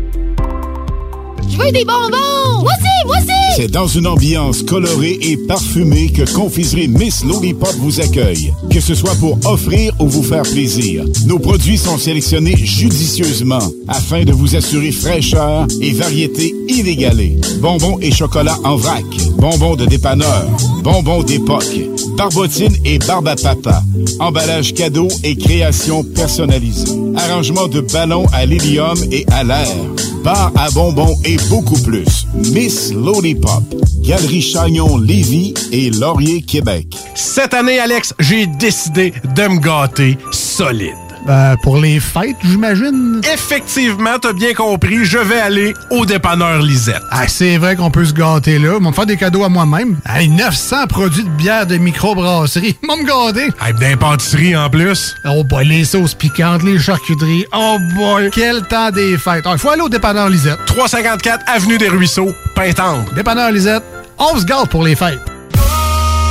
Des! 1.69 1.85
C'est 3.55 3.67
dans 3.67 3.87
une 3.87 4.07
ambiance 4.07 4.63
colorée 4.63 5.19
et 5.21 5.35
parfumée 5.35 6.09
que 6.09 6.23
Confiserie 6.33 6.87
Miss 6.87 7.23
Lollipop 7.25 7.75
vous 7.79 7.99
accueille. 7.99 8.53
Que 8.69 8.79
ce 8.79 8.95
soit 8.95 9.15
pour 9.15 9.37
offrir 9.45 9.93
ou 9.99 10.07
vous 10.07 10.23
faire 10.23 10.43
plaisir, 10.43 11.03
nos 11.25 11.37
produits 11.37 11.77
sont 11.77 11.97
sélectionnés 11.97 12.55
judicieusement 12.55 13.59
afin 13.89 14.23
de 14.23 14.31
vous 14.31 14.55
assurer 14.55 14.91
fraîcheur 14.91 15.67
et 15.81 15.91
variété 15.91 16.55
inégalée. 16.69 17.37
Bonbons 17.59 17.99
et 18.01 18.11
chocolat 18.11 18.57
en 18.63 18.77
vrac, 18.77 19.03
bonbons 19.37 19.75
de 19.75 19.85
dépanneur, 19.85 20.47
bonbons 20.81 21.23
d'époque, 21.23 21.77
barbotine 22.15 22.75
et 22.85 22.99
barbe 22.99 23.27
à 23.27 23.35
papa, 23.35 23.81
emballage 24.19 24.73
cadeau 24.73 25.07
et 25.23 25.35
création 25.35 26.03
personnalisée, 26.03 26.91
arrangement 27.15 27.67
de 27.67 27.81
ballons 27.81 28.25
à 28.33 28.45
l'hélium 28.45 28.97
et 29.11 29.25
à 29.31 29.43
l'air, 29.43 29.67
bar 30.23 30.51
à 30.55 30.69
bonbons 30.71 31.15
et 31.25 31.37
beaucoup 31.49 31.79
plus. 31.81 32.27
Miss 32.33 32.93
Lollipop, 32.93 33.63
Galerie 34.01 34.41
Chagnon 34.41 34.97
Lévis 34.97 35.53
et 35.71 35.89
Laurier 35.89 36.41
Québec. 36.41 36.87
Cette 37.15 37.53
année, 37.53 37.79
Alex, 37.79 38.13
j'ai 38.19 38.47
décidé 38.47 39.13
de 39.35 39.47
me 39.47 39.59
gâter 39.59 40.17
solide. 40.31 41.00
Ben, 41.25 41.55
pour 41.61 41.77
les 41.77 41.99
fêtes, 41.99 42.35
j'imagine. 42.43 43.21
Effectivement, 43.31 44.17
t'as 44.19 44.33
bien 44.33 44.53
compris, 44.53 45.05
je 45.05 45.17
vais 45.19 45.39
aller 45.39 45.73
au 45.91 46.05
dépanneur 46.05 46.61
Lisette. 46.61 47.01
Ah, 47.11 47.27
c'est 47.27 47.57
vrai 47.57 47.75
qu'on 47.75 47.91
peut 47.91 48.05
se 48.05 48.13
gâter 48.13 48.57
là. 48.57 48.73
Ils 48.79 48.83
vont 48.83 48.89
me 48.89 48.95
faire 48.95 49.05
des 49.05 49.17
cadeaux 49.17 49.43
à 49.43 49.49
moi-même. 49.49 49.97
Hey, 50.09 50.29
900 50.29 50.87
produits 50.87 51.23
de 51.23 51.29
bière 51.29 51.67
de 51.67 51.77
microbrasserie. 51.77 52.77
Ils 52.81 52.87
vont 52.87 52.97
me 52.97 53.05
gâter. 53.05 53.49
Hey, 53.63 53.73
d'un 53.73 53.97
pâtisserie 53.97 54.55
en 54.55 54.69
plus. 54.69 55.15
Oh 55.25 55.43
boy, 55.43 55.65
les 55.67 55.85
sauces 55.85 56.15
piquantes, 56.15 56.63
les 56.63 56.79
charcuteries. 56.79 57.45
Oh 57.53 57.77
boy, 57.95 58.29
quel 58.33 58.61
temps 58.63 58.89
des 58.91 59.17
fêtes. 59.17 59.45
Il 59.51 59.57
faut 59.59 59.69
aller 59.69 59.81
au 59.81 59.89
dépanneur 59.89 60.29
Lisette. 60.29 60.57
354 60.65 61.43
Avenue 61.47 61.77
des 61.77 61.89
Ruisseaux, 61.89 62.33
Pintendre. 62.55 63.05
Dépanneur 63.13 63.51
Lisette, 63.51 63.83
on 64.17 64.37
se 64.39 64.45
gâte 64.45 64.69
pour 64.69 64.83
les 64.83 64.95
fêtes. 64.95 65.19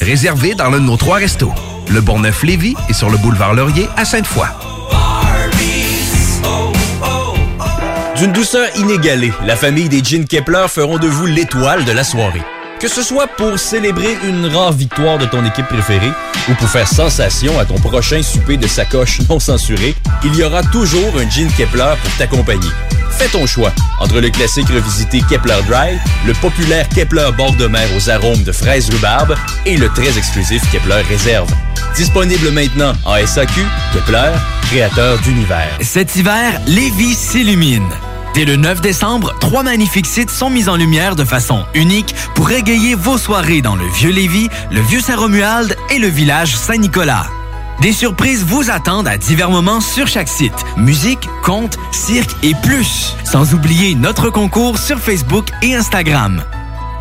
Réservé 0.00 0.54
dans 0.54 0.70
l'un 0.70 0.80
de 0.80 0.84
nos 0.84 0.96
trois 0.96 1.16
restos. 1.16 1.52
Le 1.88 2.00
Bourgneuf-Lévis 2.00 2.74
et 2.88 2.92
sur 2.92 3.10
le 3.10 3.16
boulevard 3.18 3.54
Laurier 3.54 3.88
à 3.96 4.04
Sainte-Foy. 4.04 4.46
D'une 8.16 8.32
douceur 8.32 8.66
inégalée, 8.76 9.32
la 9.44 9.56
famille 9.56 9.88
des 9.88 10.02
Jeans 10.02 10.26
Kepler 10.26 10.66
feront 10.68 10.98
de 10.98 11.06
vous 11.06 11.26
l'étoile 11.26 11.84
de 11.84 11.92
la 11.92 12.04
soirée. 12.04 12.42
Que 12.80 12.88
ce 12.88 13.02
soit 13.02 13.26
pour 13.26 13.58
célébrer 13.58 14.16
une 14.24 14.46
rare 14.46 14.72
victoire 14.72 15.18
de 15.18 15.26
ton 15.26 15.44
équipe 15.44 15.66
préférée 15.66 16.12
ou 16.48 16.54
pour 16.54 16.68
faire 16.68 16.88
sensation 16.88 17.58
à 17.58 17.64
ton 17.64 17.78
prochain 17.78 18.22
souper 18.22 18.56
de 18.56 18.66
sacoche 18.66 19.20
non 19.28 19.40
censuré, 19.40 19.94
il 20.24 20.34
y 20.34 20.42
aura 20.42 20.62
toujours 20.62 21.14
un 21.18 21.28
Jean 21.28 21.48
Kepler 21.56 21.94
pour 22.02 22.16
t'accompagner. 22.16 22.68
Fais 23.18 23.28
ton 23.28 23.46
choix 23.46 23.72
entre 23.98 24.20
le 24.20 24.28
classique 24.28 24.68
revisité 24.68 25.22
Kepler 25.28 25.56
Dry, 25.66 25.98
le 26.26 26.34
populaire 26.34 26.86
Kepler 26.90 27.30
bord 27.34 27.54
de 27.54 27.66
mer 27.66 27.88
aux 27.96 28.10
arômes 28.10 28.42
de 28.42 28.52
fraises 28.52 28.90
rhubarbe 28.90 29.34
et 29.64 29.78
le 29.78 29.88
très 29.88 30.18
exclusif 30.18 30.62
Kepler 30.70 31.00
Réserve. 31.08 31.50
Disponible 31.94 32.50
maintenant 32.50 32.92
en 33.06 33.16
SAQ, 33.26 33.62
Kepler, 33.94 34.32
créateur 34.68 35.18
d'univers. 35.20 35.78
Cet 35.80 36.14
hiver, 36.16 36.60
Lévis 36.66 37.14
s'illumine. 37.14 37.88
Dès 38.34 38.44
le 38.44 38.56
9 38.56 38.82
décembre, 38.82 39.34
trois 39.40 39.62
magnifiques 39.62 40.06
sites 40.06 40.28
sont 40.28 40.50
mis 40.50 40.68
en 40.68 40.76
lumière 40.76 41.16
de 41.16 41.24
façon 41.24 41.64
unique 41.72 42.14
pour 42.34 42.50
égayer 42.50 42.94
vos 42.94 43.16
soirées 43.16 43.62
dans 43.62 43.76
le 43.76 43.86
Vieux 43.94 44.10
Lévis, 44.10 44.50
le 44.70 44.82
Vieux 44.82 45.00
Saint-Romuald 45.00 45.74
et 45.88 45.98
le 45.98 46.08
village 46.08 46.54
Saint-Nicolas. 46.54 47.30
Des 47.80 47.92
surprises 47.92 48.44
vous 48.44 48.70
attendent 48.70 49.08
à 49.08 49.18
divers 49.18 49.50
moments 49.50 49.80
sur 49.80 50.06
chaque 50.06 50.28
site. 50.28 50.54
Musique, 50.76 51.28
contes, 51.42 51.78
cirque 51.92 52.34
et 52.42 52.54
plus. 52.62 53.14
Sans 53.24 53.54
oublier 53.54 53.94
notre 53.94 54.30
concours 54.30 54.78
sur 54.78 54.98
Facebook 54.98 55.50
et 55.62 55.74
Instagram. 55.74 56.42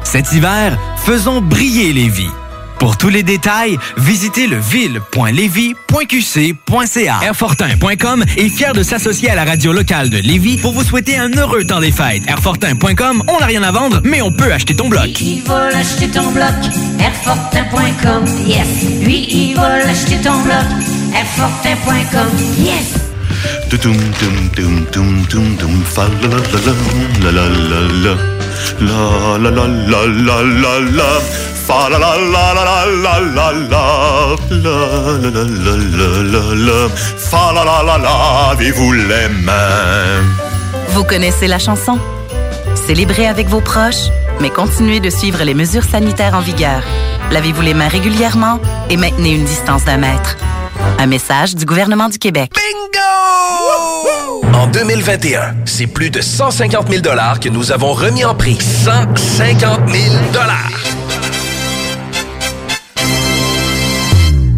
Cet 0.03 0.33
hiver, 0.33 0.77
faisons 0.97 1.41
briller 1.41 1.93
Lévis. 1.93 2.29
Pour 2.79 2.97
tous 2.97 3.09
les 3.09 3.21
détails, 3.23 3.77
visitez 3.97 4.47
le 4.47 4.57
ville.levy.qc.ca. 4.57 7.19
Airfortin.com 7.23 8.25
est 8.37 8.49
fier 8.49 8.73
de 8.73 8.81
s'associer 8.83 9.29
à 9.29 9.35
la 9.35 9.43
radio 9.45 9.71
locale 9.73 10.09
de 10.09 10.17
Lévis 10.17 10.57
pour 10.57 10.73
vous 10.73 10.83
souhaiter 10.83 11.15
un 11.17 11.29
heureux 11.31 11.63
temps 11.63 11.79
des 11.79 11.91
fêtes. 11.91 12.23
Airfortin.com, 12.27 13.23
on 13.27 13.39
n'a 13.39 13.45
rien 13.45 13.63
à 13.63 13.71
vendre, 13.71 14.01
mais 14.03 14.21
on 14.21 14.31
peut 14.31 14.51
acheter 14.51 14.75
ton 14.75 14.89
bloc. 14.89 15.21
Il 15.21 15.41
va 15.43 15.69
l'acheter 15.71 16.09
ton 16.09 16.29
bloc, 16.31 16.53
Airfortin.com, 16.99 18.25
yes. 18.45 18.67
Lui, 19.01 19.25
il 19.29 19.55
va 19.55 19.77
l'acheter 19.79 20.17
ton 20.17 20.37
bloc, 20.41 20.65
Airfortin.com, 21.13 22.27
yes. 22.59 22.93
Tum 23.69 23.95
tum 24.19 24.49
tum 24.55 24.85
tum 24.91 25.25
tum 25.27 25.55
tum 25.57 25.83
fa 25.83 26.07
la 26.21 26.27
la 26.29 26.37
la 27.21 27.31
la 27.39 27.47
la 28.79 29.37
la 29.37 29.49
la 29.51 29.67
la 30.07 30.43
la 30.43 30.79
la 30.97 31.09
la 31.67 31.89
la 31.89 31.89
la 31.89 31.89
fa 31.89 31.89
la 31.89 31.97
la 31.97 32.15
la 32.15 32.85
la 32.93 33.19
la 33.19 33.21
la 33.21 33.51
la 33.65 33.87
la 34.49 34.75
la 34.75 34.75
la 34.75 35.73
la 35.73 35.81
la 35.95 36.09
la 36.31 36.43
la 36.67 36.89
fa 37.17 37.51
la 37.53 37.63
la 37.63 37.83
la 37.83 37.97
lavez-vous 37.97 38.91
les 38.93 39.29
mains? 39.43 40.21
Vous 40.89 41.03
connaissez 41.03 41.47
la 41.47 41.57
chanson? 41.57 41.97
Célébrez 42.85 43.27
avec 43.27 43.47
vos 43.47 43.61
proches, 43.61 44.09
mais 44.41 44.49
continuez 44.49 44.99
de 44.99 45.09
suivre 45.09 45.43
les 45.43 45.55
mesures 45.55 45.83
sanitaires 45.83 46.35
en 46.35 46.41
vigueur. 46.41 46.83
Lavez-vous 47.31 47.61
les 47.61 47.73
mains 47.73 47.87
régulièrement 47.87 48.59
et 48.91 48.97
maintenez 48.97 49.31
une 49.31 49.45
distance 49.45 49.85
d'un 49.85 49.97
mètre. 49.97 50.37
Un 50.99 51.07
message 51.07 51.55
du 51.55 51.65
gouvernement 51.65 52.09
du 52.09 52.19
Québec. 52.19 52.51
En 54.53 54.67
2021, 54.67 55.55
c'est 55.65 55.87
plus 55.87 56.11
de 56.11 56.21
150 56.21 56.91
000 56.91 57.01
que 57.41 57.49
nous 57.49 57.71
avons 57.71 57.93
remis 57.93 58.23
en 58.23 58.35
prix. 58.35 58.57
150 58.61 59.89
000 59.89 60.15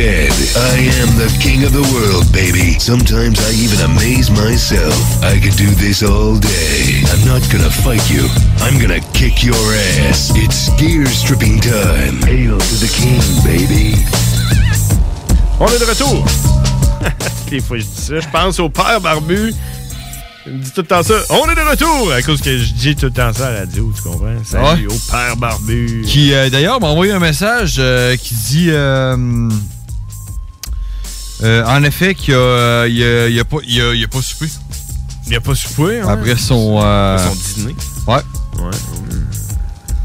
Dead. 0.00 0.32
I 0.56 0.78
am 1.04 1.10
the 1.20 1.28
king 1.44 1.64
of 1.64 1.72
the 1.76 1.84
world, 1.92 2.24
baby. 2.32 2.78
Sometimes 2.80 3.36
I 3.38 3.52
even 3.52 3.80
amaze 3.84 4.30
myself. 4.30 4.96
I 5.22 5.36
could 5.38 5.56
do 5.56 5.68
this 5.76 6.02
all 6.02 6.36
day. 6.40 7.04
I'm 7.12 7.24
not 7.28 7.44
gonna 7.52 7.68
fight 7.68 8.00
you. 8.08 8.24
I'm 8.64 8.80
gonna 8.80 9.00
kick 9.12 9.44
your 9.44 9.60
ass. 10.08 10.32
It's 10.34 10.70
gear 10.80 11.04
stripping 11.06 11.60
time. 11.60 12.16
Hail 12.24 12.56
to 12.58 12.74
the 12.80 12.88
king, 12.96 13.20
baby. 13.44 14.00
On 15.60 15.66
est 15.68 15.78
de 15.78 15.84
retour. 15.84 16.24
Les 17.50 17.60
fois 17.60 17.76
je 17.76 17.82
dis 17.84 18.00
ça, 18.00 18.20
je 18.20 18.28
pense 18.28 18.58
au 18.58 18.70
père 18.70 19.00
barbu. 19.02 19.52
Il 20.46 20.52
me 20.54 20.62
dit 20.62 20.70
tout 20.70 20.80
le 20.80 20.86
temps 20.86 21.02
ça. 21.02 21.14
On 21.28 21.50
est 21.50 21.54
de 21.54 21.60
retour! 21.70 22.12
À 22.12 22.22
cause 22.22 22.40
que 22.40 22.56
je 22.56 22.72
dis 22.72 22.96
tout 22.96 23.06
le 23.06 23.12
temps 23.12 23.32
ça 23.34 23.48
à 23.48 23.50
la 23.50 23.58
radio, 23.60 23.92
tu 23.94 24.00
comprends? 24.02 24.42
Salut 24.44 24.86
Ouais. 24.88 24.94
au 24.94 25.10
père 25.10 25.36
barbu. 25.36 26.02
Qui, 26.06 26.32
euh, 26.32 26.48
d'ailleurs, 26.48 26.80
m'a 26.80 26.86
envoyé 26.86 27.12
un 27.12 27.18
message 27.18 27.74
euh, 27.78 28.16
qui 28.16 28.34
dit... 28.34 28.68
euh, 28.70 29.50
euh, 31.42 31.64
en 31.66 31.82
effet, 31.84 32.14
qu'il 32.14 32.34
a, 32.34 32.86
il 32.86 33.02
a, 33.02 33.28
il 33.28 33.38
a 33.40 33.44
pas, 33.44 33.58
il 33.66 33.80
a- 33.80 33.94
il 33.94 34.04
a 34.04 34.08
pas 34.08 34.22
soupé. 34.22 34.46
Il 35.28 35.34
a 35.36 35.40
pas 35.40 35.54
soupé, 35.54 36.00
hein? 36.00 36.08
Après 36.08 36.36
son... 36.36 36.80
euh, 36.82 37.16
Après 37.16 37.28
son 37.28 37.60
dîner. 37.60 37.74
Ouais. 38.06 38.14
Ouais. 38.58 38.70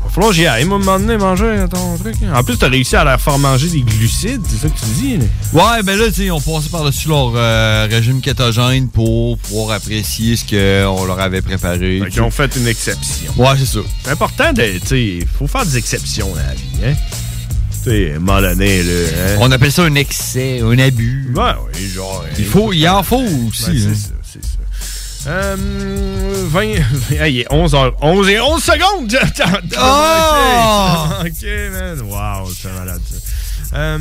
Va 0.04 0.10
falloir 0.22 0.30
que 0.32 0.36
j'y 0.38 0.46
aille, 0.48 0.64
moi, 0.66 0.78
un 0.78 0.80
moment 0.80 1.00
donné, 1.00 1.18
manger 1.18 1.66
ton 1.70 1.98
truc. 1.98 2.16
hein. 2.24 2.34
En 2.36 2.44
plus, 2.44 2.58
t'as 2.58 2.70
réussi 2.70 2.96
à 2.96 3.04
leur 3.04 3.20
faire 3.20 3.38
manger 3.38 3.68
des 3.68 3.82
glucides, 3.82 4.42
c'est 4.48 4.58
ça 4.62 4.70
que 4.70 4.80
tu 4.80 4.86
dis? 5.02 5.18
là? 5.18 5.26
Ouais, 5.52 5.84
ben 5.84 5.98
là, 6.00 6.06
tu 6.08 6.14
sais, 6.14 6.26
ils 6.26 6.32
ont 6.32 6.40
passé 6.40 6.70
par-dessus 6.70 7.10
leur 7.10 7.34
euh, 7.36 7.88
régime 7.92 8.22
kétogène 8.22 8.88
pour 8.88 9.38
pouvoir 9.40 9.72
apprécier 9.76 10.38
ce 10.38 10.46
qu'on 10.46 11.04
leur 11.06 11.20
avait 11.20 11.42
préparé. 11.42 12.00
Fait 12.04 12.10
qu'ils 12.12 12.22
ont 12.22 12.32
fait 12.32 12.56
une 12.56 12.68
exception. 12.68 13.34
Ouais, 13.36 13.56
c'est 13.60 13.66
ça. 13.66 13.80
C'est 14.06 14.12
important 14.12 14.54
de. 14.54 14.62
Tu 14.80 14.88
sais, 14.88 15.28
faut 15.38 15.48
faire 15.48 15.66
des 15.66 15.76
exceptions 15.78 16.30
dans 16.30 16.36
la 16.36 16.54
vie, 16.54 16.86
hein? 16.86 16.94
Sais, 17.86 18.12
à 18.12 18.16
un 18.16 18.20
moment 18.20 18.42
donné, 18.42 18.82
là. 18.84 18.92
hein? 18.92 19.38
On 19.40 19.52
appelle 19.52 19.72
ça 19.72 19.84
un 19.84 19.94
excès, 19.96 20.60
un 20.62 20.78
abus. 20.80 21.32
Ouais, 21.36 21.44
oui, 21.76 21.88
genre. 21.90 22.26
Il 22.38 22.46
faut, 22.46 22.74
il 22.74 22.88
en 22.90 23.04
faut 23.04 23.22
aussi. 23.48 23.70
Ouais, 23.70 23.78
c'est 23.78 23.88
hein. 23.90 23.94
ça, 23.96 24.10
c'est 24.24 24.44
ça. 24.44 24.50
Euh, 25.28 25.56
20, 26.50 26.62
hey, 26.62 27.34
il 27.34 27.40
est 27.42 27.48
11 27.52 27.74
h 27.74 27.94
11 28.02 28.30
et 28.30 28.40
11 28.40 28.64
secondes! 28.64 29.18
Oh! 29.80 31.08
ok, 31.22 31.48
man. 31.72 32.02
Wow, 32.02 32.50
c'est 32.60 32.72
malade, 32.74 33.02
ça. 33.10 33.18
Euh, 33.76 33.98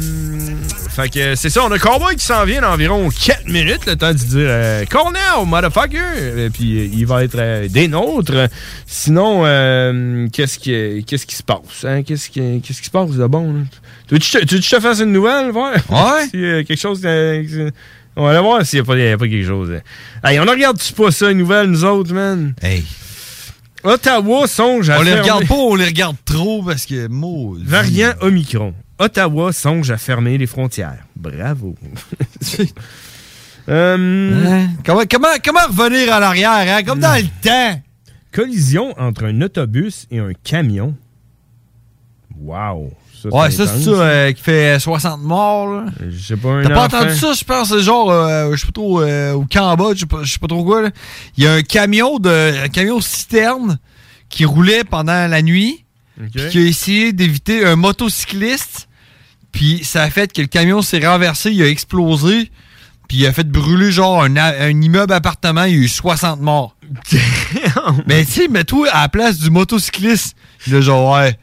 fait 0.91 1.09
que 1.09 1.35
c'est 1.35 1.51
ça, 1.51 1.65
on 1.65 1.73
a 1.73 1.79
Cowboy 1.81 2.15
qui 2.15 2.25
s'en 2.25 2.45
vient 2.45 2.61
dans 2.61 2.73
environ 2.73 3.09
4 3.11 3.47
minutes, 3.49 3.87
le 3.87 3.97
temps 3.97 4.13
de 4.13 4.19
dire 4.19 4.47
euh, 4.49 4.85
Cornell, 4.89 5.45
motherfucker! 5.47 6.45
Et 6.47 6.51
puis 6.51 6.79
euh, 6.79 6.89
il 6.93 7.07
va 7.07 7.25
être 7.25 7.35
euh, 7.39 7.67
des 7.69 7.89
nôtres. 7.89 8.49
Sinon, 8.87 9.43
euh, 9.45 10.29
qu'est-ce 10.33 10.59
qui, 10.61 11.05
qu'est-ce 11.05 11.27
qui 11.27 11.35
se 11.35 11.43
passe? 11.43 11.85
Hein? 11.85 12.05
Qu'est-ce, 12.05 12.31
qui, 12.31 12.61
qu'est-ce 12.61 12.79
qui 12.81 12.87
se 12.87 12.91
passe 12.91 13.11
de 13.11 13.27
bon? 13.27 13.53
Là? 13.53 13.61
Tu 14.07 14.15
veux 14.15 14.19
que 14.19 14.25
je 14.25 14.69
te- 14.71 14.81
fasse 14.81 15.01
une 15.01 15.13
nouvelle? 15.13 15.51
voir? 15.51 15.73
Ouais. 15.91 16.59
A 16.61 16.63
quelque 16.65 16.77
chose. 16.81 17.01
on 18.17 18.25
va 18.25 18.31
aller 18.31 18.41
voir 18.41 18.65
s'il 18.65 18.79
n'y 18.79 18.83
a, 18.83 18.87
pas- 18.87 18.97
il 18.97 19.05
y 19.05 19.09
a 19.09 19.19
pas 19.19 19.27
quelque 19.27 19.47
chose. 19.47 19.73
hein. 19.73 20.29
Hey, 20.29 20.39
on 20.39 20.45
ne 20.45 20.51
regarde-tu 20.51 20.93
pas 20.93 21.11
ça, 21.11 21.31
une 21.33 21.39
nouvelle, 21.39 21.67
nous 21.67 21.85
autres, 21.85 22.15
man? 22.15 22.55
Hey. 22.63 22.85
Ottawa 23.83 24.47
songe 24.47 24.89
à 24.89 25.01
On 25.01 25.03
les 25.03 25.15
regarde 25.15 25.47
pas, 25.49 25.55
on 25.55 25.75
les 25.75 25.85
regarde 25.85 26.17
trop 26.25 26.63
parce 26.63 26.87
que, 26.87 27.09
maudit. 27.09 27.65
Variant 27.67 28.13
Omicron. 28.21 28.73
Ottawa 29.05 29.53
songe 29.53 29.91
à 29.91 29.99
fermer 29.99 30.39
les 30.39 30.47
frontières. 30.47 31.05
Bravo. 31.17 31.75
Euh, 33.67 34.45
Hein? 34.47 34.69
Comment, 34.85 35.05
comment, 35.11 35.29
comment 35.43 35.67
revenir 35.67 36.13
en 36.13 36.21
arrière, 36.21 36.77
hein? 36.77 36.83
Comme 36.83 36.99
dans 36.99 37.15
le 37.15 37.23
temps. 37.43 37.81
Collision 38.31 38.93
entre 38.99 39.25
un 39.25 39.41
autobus 39.41 40.07
et 40.11 40.19
un 40.19 40.33
camion. 40.35 40.95
Wow. 42.39 42.93
Ouais, 43.31 43.51
ça, 43.51 43.67
c'est 43.67 43.83
ça 43.85 43.91
euh, 43.91 44.33
qui 44.33 44.43
fait 44.43 44.79
60 44.79 45.21
morts. 45.23 45.85
sais 46.19 46.37
pas, 46.37 46.51
un 46.51 46.63
T'as 46.63 46.75
pas 46.75 46.85
entendu 46.85 47.15
ça? 47.15 47.33
Je 47.33 47.45
pense, 47.45 47.79
genre, 47.79 48.11
euh, 48.11 48.53
je 48.53 48.61
sais 48.61 48.67
pas 48.67 48.73
trop, 48.73 49.01
euh, 49.01 49.33
au 49.33 49.47
Cambodge, 49.51 50.05
je 50.23 50.31
sais 50.31 50.39
pas, 50.39 50.47
trop 50.47 50.65
quoi. 50.65 50.91
Il 51.37 51.45
y 51.45 51.47
a 51.47 51.55
un 51.55 51.63
camion 51.63 52.19
de, 52.19 52.65
un 52.65 52.69
camion 52.69 53.01
citerne 53.01 53.79
qui 54.29 54.45
roulait 54.45 54.85
pendant 54.85 55.27
la 55.27 55.43
nuit, 55.43 55.85
qui 56.33 56.59
a 56.59 56.61
essayé 56.61 57.13
d'éviter 57.13 57.65
un 57.65 57.77
motocycliste, 57.77 58.89
puis 59.55 59.83
ça 59.85 60.03
a 60.03 60.11
fait 60.11 60.31
que 60.33 60.43
le 60.43 60.49
camion 60.49 60.83
s'est 60.83 61.07
renversé, 61.07 61.51
il 61.53 61.63
a 61.63 61.69
explosé, 61.69 62.51
puis 63.09 63.19
il 63.19 63.27
a 63.27 63.33
fait 63.33 63.49
brûler 63.49 63.91
genre 63.93 64.23
un, 64.23 64.37
a- 64.37 64.65
un 64.65 64.81
immeuble 64.83 65.13
appartement, 65.15 65.65
il 65.65 65.73
y 65.73 65.77
a 65.77 65.81
eu 65.81 65.89
60 65.89 66.41
morts. 66.41 66.77
Mais 68.07 68.25
tu 68.25 68.33
sais, 68.33 68.49
mets-toi 68.49 68.89
à 68.91 69.03
la 69.03 69.09
place 69.09 69.39
du 69.39 69.51
motocycliste. 69.51 70.37
Il 70.67 70.75
est 70.75 70.83
genre, 70.83 71.15
ouais, 71.17 71.39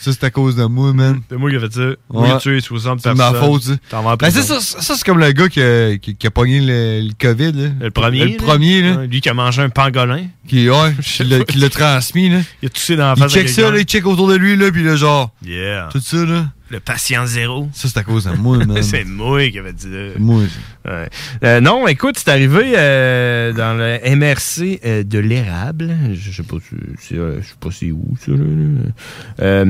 ça 0.00 0.12
c'est 0.12 0.24
à 0.24 0.30
cause 0.30 0.54
de 0.56 0.64
moi, 0.64 0.92
man. 0.92 1.20
C'est 1.28 1.36
moi 1.36 1.50
qui 1.50 1.56
ai 1.56 1.60
fait 1.60 1.72
ça. 1.72 1.88
Ouais. 2.10 2.28
j'ai 2.34 2.38
tué 2.38 2.60
60 2.60 3.00
C'est 3.02 3.14
personnes. 3.14 3.32
ma 3.32 3.40
faute, 3.40 3.62
ça. 3.62 3.72
T'en 3.88 4.02
vas 4.02 4.10
en 4.12 4.16
Ben, 4.16 4.30
c'est 4.30 4.42
ça, 4.42 4.60
ça 4.60 4.94
c'est 4.94 5.04
comme 5.04 5.18
le 5.18 5.32
gars 5.32 5.48
qui 5.48 5.60
a, 5.62 5.96
qui, 5.96 6.14
qui 6.16 6.26
a 6.26 6.30
pogné 6.30 6.60
le, 6.60 7.08
le 7.08 7.12
COVID. 7.18 7.52
Là. 7.52 7.68
Le 7.80 7.90
premier. 7.90 8.24
Le 8.26 8.36
premier, 8.36 8.82
là. 8.82 9.04
Lui 9.06 9.20
qui 9.20 9.28
a 9.28 9.34
mangé 9.34 9.62
un 9.62 9.70
pangolin. 9.70 10.26
Qui, 10.46 10.68
ouais, 10.70 10.94
qui 11.02 11.24
l'a- 11.24 11.44
qui 11.44 11.58
l'a 11.58 11.70
transmis, 11.70 12.28
là. 12.28 12.38
Il 12.62 12.66
a 12.66 12.68
toussé 12.68 12.94
dans 12.96 13.08
la 13.08 13.14
Il 13.16 13.22
face. 13.22 13.32
check 13.32 13.48
à 13.48 13.52
ça, 13.52 13.70
là, 13.70 13.78
il 13.78 13.84
check 13.84 14.06
autour 14.06 14.28
de 14.28 14.36
lui, 14.36 14.54
là, 14.56 14.70
puis 14.70 14.84
là, 14.84 14.96
genre. 14.96 15.30
Yeah. 15.44 15.88
Tout 15.90 16.00
ça, 16.00 16.18
là. 16.18 16.46
Le 16.68 16.80
patient 16.80 17.26
zéro. 17.26 17.68
Ça, 17.72 17.88
c'est 17.88 17.98
à 17.98 18.02
cause 18.02 18.24
de 18.24 18.30
moi, 18.32 18.58
man. 18.66 18.82
c'est 18.82 19.04
moi 19.04 19.48
qui 19.48 19.58
avait 19.58 19.72
dit 19.72 19.84
ça. 19.84 20.18
Moi, 20.18 20.42
Ouais. 20.84 21.08
Euh, 21.42 21.60
non, 21.60 21.88
écoute, 21.88 22.14
c'est 22.16 22.30
arrivé 22.30 22.74
euh, 22.76 23.52
dans 23.52 23.76
le 23.76 23.98
MRC 24.16 24.80
euh, 24.84 25.02
de 25.02 25.18
l'érable. 25.18 25.92
Je 26.14 26.30
sais 26.30 26.44
pas 26.44 26.56
si 26.60 26.76
c'est 27.00 27.16
je 27.16 27.40
sais 27.42 27.54
pas 27.58 27.70
c'est 27.72 27.90
où 27.90 28.16
ça. 28.24 28.30
là, 28.32 29.64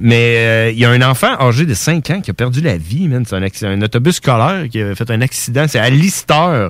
mais 0.00 0.72
il 0.72 0.78
y 0.78 0.84
a 0.84 0.90
un 0.90 1.02
enfant 1.02 1.38
âgé 1.40 1.66
de 1.66 1.74
5 1.74 2.10
ans 2.10 2.20
qui 2.22 2.30
a 2.30 2.34
perdu 2.34 2.60
la 2.60 2.78
vie, 2.78 3.06
man. 3.08 3.24
C'est 3.26 3.36
un, 3.36 3.70
un 3.70 3.82
autobus 3.82 4.16
scolaire 4.16 4.68
qui 4.70 4.80
a 4.80 4.94
fait 4.94 5.10
un 5.10 5.20
accident. 5.20 5.66
C'est 5.68 5.78
à 5.78 5.90
Lister. 5.90 6.68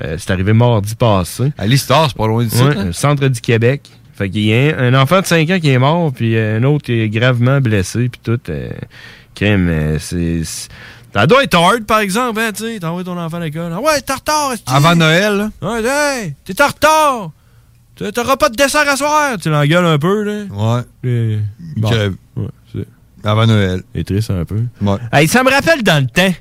C'est 0.00 0.30
arrivé 0.30 0.52
mardi 0.52 0.94
passé. 0.96 1.52
À 1.58 1.66
Lister, 1.66 1.94
c'est 2.08 2.16
pas 2.16 2.26
loin 2.26 2.44
d'ici. 2.44 2.62
Ouais, 2.62 2.76
hein? 2.76 2.92
centre 2.92 3.28
du 3.28 3.40
Québec. 3.40 3.82
Fait 4.18 4.28
qu'il 4.28 4.46
y 4.46 4.52
a 4.52 4.76
un, 4.76 4.92
un 4.92 5.00
enfant 5.00 5.20
de 5.20 5.26
5 5.26 5.48
ans 5.50 5.60
qui 5.60 5.70
est 5.70 5.78
mort, 5.78 6.12
puis 6.12 6.36
un 6.36 6.62
autre 6.64 6.84
qui 6.84 7.00
est 7.00 7.08
gravement 7.08 7.60
blessé, 7.60 8.08
puis 8.08 8.20
tout. 8.22 8.40
Euh, 8.48 8.68
crème, 9.34 9.68
euh, 9.68 9.98
c'est... 10.00 10.42
Ça 11.14 11.26
doit 11.26 11.44
être 11.44 11.54
hard, 11.54 11.84
par 11.84 12.00
exemple, 12.00 12.40
hein, 12.40 12.50
tu 12.52 12.64
sais, 12.64 12.80
t'envoies 12.80 13.04
ton 13.04 13.16
enfant 13.16 13.36
à 13.36 13.44
l'école. 13.44 13.72
Ah 13.72 13.80
ouais, 13.80 14.00
t'es 14.00 14.12
en 14.12 14.16
retard, 14.16 14.52
Avant 14.66 14.96
Noël, 14.96 15.36
là. 15.36 15.50
Ouais, 15.62 15.82
hey, 15.84 16.34
t'es 16.44 16.60
en 16.60 16.66
retard! 16.66 17.30
T'auras 18.12 18.36
pas 18.36 18.48
de 18.48 18.56
dessert 18.56 18.88
à 18.88 18.96
soir! 18.96 19.36
Tu 19.40 19.48
l'engueules 19.50 19.86
un 19.86 19.98
peu, 19.98 20.22
là. 20.22 20.44
Ouais. 20.50 20.82
Puis, 21.00 21.38
bon. 21.76 21.90
Ouais. 22.36 22.84
Avant 23.24 23.46
Noël. 23.46 23.82
C'est 23.94 24.04
triste 24.04 24.30
un 24.30 24.44
peu. 24.44 24.62
Ouais. 24.80 24.96
Hey, 25.12 25.26
ça 25.28 25.42
me 25.42 25.50
rappelle 25.50 25.82
dans 25.82 26.02
le 26.02 26.08
temps 26.08 26.32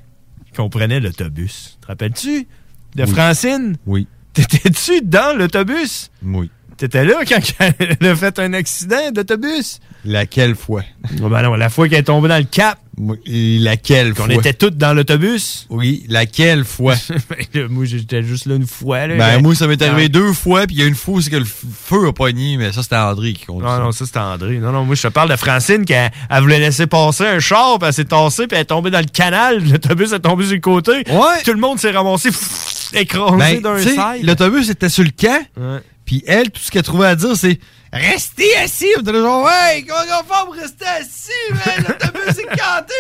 qu'on 0.55 0.69
prenait 0.69 0.99
l'autobus. 0.99 1.77
Te 1.81 1.87
rappelles-tu? 1.87 2.47
De 2.95 3.03
Oui. 3.03 3.09
Francine? 3.09 3.77
Oui. 3.85 4.07
T'étais-tu 4.33 5.01
dans 5.03 5.35
l'autobus? 5.37 6.11
Oui. 6.23 6.51
T'étais 6.77 7.05
là 7.05 7.15
quand 7.27 7.39
elle 7.79 8.07
a 8.07 8.15
fait 8.15 8.37
un 8.39 8.53
accident 8.53 9.11
d'autobus? 9.11 9.79
Laquelle 10.05 10.55
fois? 10.55 10.83
Oh, 11.23 11.27
ben 11.27 11.41
non, 11.41 11.55
la 11.55 11.69
fois 11.69 11.89
qu'elle 11.89 11.99
est 11.99 12.03
tombée 12.03 12.29
dans 12.29 12.37
le 12.37 12.43
cap. 12.43 12.79
Et 13.27 13.59
laquelle 13.59 14.15
Qu'on 14.15 14.23
fois? 14.25 14.33
était 14.35 14.53
toutes 14.53 14.77
dans 14.77 14.93
l'autobus. 14.93 15.67
Oui, 15.69 16.03
laquelle 16.09 16.63
fois? 16.65 16.95
Ben, 17.53 17.67
moi, 17.69 17.85
j'étais 17.85 18.23
juste 18.23 18.45
là 18.47 18.55
une 18.55 18.65
fois. 18.65 19.05
Là, 19.05 19.15
Ben, 19.17 19.41
moi, 19.41 19.53
ça 19.53 19.67
m'est 19.67 19.79
arrivé 19.83 20.09
deux 20.09 20.33
fois, 20.33 20.65
puis 20.65 20.77
il 20.77 20.79
y 20.81 20.83
a 20.83 20.87
une 20.87 20.95
fois 20.95 21.15
où 21.15 21.21
c'est 21.21 21.29
que 21.29 21.35
le 21.35 21.45
feu 21.45 22.07
a 22.07 22.13
pogné, 22.13 22.57
mais 22.57 22.71
ça, 22.71 22.81
c'était 22.81 22.95
André 22.95 23.33
qui 23.33 23.45
conduisait. 23.45 23.77
Non, 23.77 23.83
non, 23.85 23.91
ça 23.91 24.05
c'était 24.07 24.17
André. 24.19 24.57
Non, 24.57 24.71
non, 24.71 24.83
moi 24.85 24.95
je 24.95 25.03
te 25.03 25.07
parle 25.09 25.29
de 25.29 25.35
Francine 25.35 25.85
qui 25.85 25.93
elle, 25.93 26.09
elle 26.29 26.41
voulait 26.41 26.59
laisser 26.59 26.87
passer 26.87 27.25
un 27.25 27.39
char, 27.39 27.77
puis 27.77 27.87
elle 27.87 27.93
s'est 27.93 28.05
tassée, 28.05 28.47
puis 28.47 28.55
elle 28.55 28.61
est 28.63 28.65
tombée 28.65 28.89
dans 28.89 28.99
le 28.99 29.05
canal. 29.05 29.63
L'autobus 29.63 30.11
est 30.13 30.19
tombé 30.19 30.45
sur 30.45 30.53
le 30.55 30.59
côté. 30.61 30.91
Ouais. 31.07 31.43
Tout 31.45 31.53
le 31.53 31.59
monde 31.59 31.79
s'est 31.79 31.91
ramassé 31.91 32.29
écrasé 32.93 33.37
Ben, 33.37 33.61
d'un 33.61 33.77
side. 33.79 34.23
L'autobus 34.25 34.69
était 34.69 34.89
sur 34.89 35.03
le 35.03 35.11
camp, 35.11 35.43
Ouais. 35.57 35.79
Puis 36.07 36.23
elle, 36.25 36.49
tout 36.49 36.61
ce 36.61 36.71
qu'elle 36.71 36.81
trouvait 36.81 37.05
à 37.07 37.15
dire, 37.15 37.35
c'est 37.37 37.59
Restez 37.93 38.53
assis! 38.57 38.85
On 38.97 39.01
était 39.01 39.13
genre, 39.13 39.45
ouais, 39.45 39.85
comment 39.87 40.01
on 40.19 40.23
fait 40.23 40.45
pour 40.45 40.53
rester 40.55 40.85
assis, 40.85 41.31
man? 41.51 41.85
L'autobus 41.87 42.37
est 42.37 42.47
canté, 42.57 42.93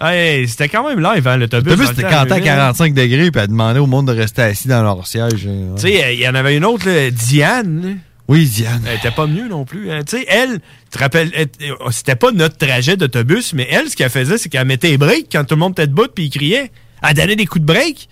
là! 0.00 0.10
Hey, 0.10 0.48
c'était 0.48 0.68
quand 0.70 0.88
même 0.88 0.98
live, 1.00 1.28
hein, 1.28 1.36
l'autobus. 1.36 1.70
L'autobus 1.72 1.90
était 1.90 2.02
canté 2.02 2.14
à 2.14 2.22
je 2.22 2.34
veux 2.34 2.40
dire. 2.40 2.44
45 2.54 2.94
degrés, 2.94 3.30
puis 3.30 3.40
elle 3.42 3.48
demandait 3.48 3.80
au 3.80 3.86
monde 3.86 4.06
de 4.08 4.12
rester 4.18 4.42
assis 4.42 4.66
dans 4.68 4.82
leur 4.82 5.06
siège. 5.06 5.46
hein. 5.46 5.74
Tu 5.76 5.82
sais, 5.82 6.14
il 6.14 6.20
y 6.20 6.26
en 6.28 6.34
avait 6.34 6.56
une 6.56 6.64
autre, 6.64 6.88
là, 6.88 7.10
Diane. 7.10 7.98
Oui, 8.28 8.46
Diane. 8.46 8.82
Elle 8.88 8.96
était 8.96 9.10
pas 9.10 9.26
mieux 9.26 9.46
non 9.48 9.64
plus. 9.66 9.90
hein. 9.90 10.00
Tu 10.08 10.16
sais, 10.18 10.24
elle, 10.28 10.54
tu 10.60 10.60
te 10.90 10.98
rappelles, 10.98 11.30
elle- 11.34 11.48
c'était 11.90 12.16
pas 12.16 12.30
notre 12.30 12.56
trajet 12.56 12.96
d'autobus, 12.96 13.52
mais 13.52 13.68
elle, 13.70 13.90
ce 13.90 13.96
qu'elle 13.96 14.10
faisait, 14.10 14.38
c'est 14.38 14.48
qu'elle 14.48 14.66
mettait 14.66 14.88
les 14.88 14.98
breaks 14.98 15.28
quand 15.30 15.44
tout 15.44 15.54
le 15.54 15.60
monde 15.60 15.72
était 15.72 15.86
debout, 15.86 16.08
puis 16.14 16.24
il 16.24 16.30
criait. 16.30 16.70
Elle 17.06 17.14
donnait 17.14 17.36
des 17.36 17.46
coups 17.46 17.60
de 17.60 17.66
break. 17.66 18.08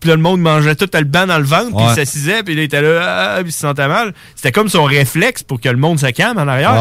Puis 0.00 0.08
là, 0.08 0.16
le 0.16 0.22
monde 0.22 0.40
mangeait 0.40 0.74
tout 0.74 0.88
le 0.92 1.04
banc 1.04 1.26
dans 1.26 1.38
le 1.38 1.44
ventre, 1.44 1.76
puis 1.76 1.84
il 1.90 1.94
s'assisait, 1.94 2.42
puis 2.42 2.54
il 2.54 2.58
était 2.58 2.80
là, 2.80 3.34
ah, 3.34 3.36
puis 3.40 3.50
il 3.50 3.52
se 3.52 3.60
sentait 3.60 3.86
mal. 3.86 4.14
C'était 4.34 4.50
comme 4.52 4.68
son 4.70 4.84
réflexe 4.84 5.42
pour 5.42 5.60
que 5.60 5.68
le 5.68 5.76
monde 5.76 5.98
se 6.00 6.06
calme 6.06 6.38
en 6.38 6.48
arrière. 6.48 6.72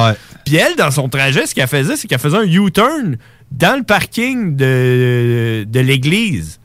Puis 0.45 0.55
elle, 0.55 0.75
dans 0.77 0.89
son 0.91 1.09
trajet, 1.09 1.45
ce 1.45 1.53
qu'elle 1.53 1.67
faisait, 1.67 1.97
c'est 1.97 2.07
qu'elle 2.07 2.19
faisait 2.19 2.37
un 2.37 2.43
U-turn 2.43 3.17
dans 3.51 3.77
le 3.77 3.83
parking 3.83 4.55
de, 4.55 5.65
de 5.67 5.79
l'église. 5.79 6.59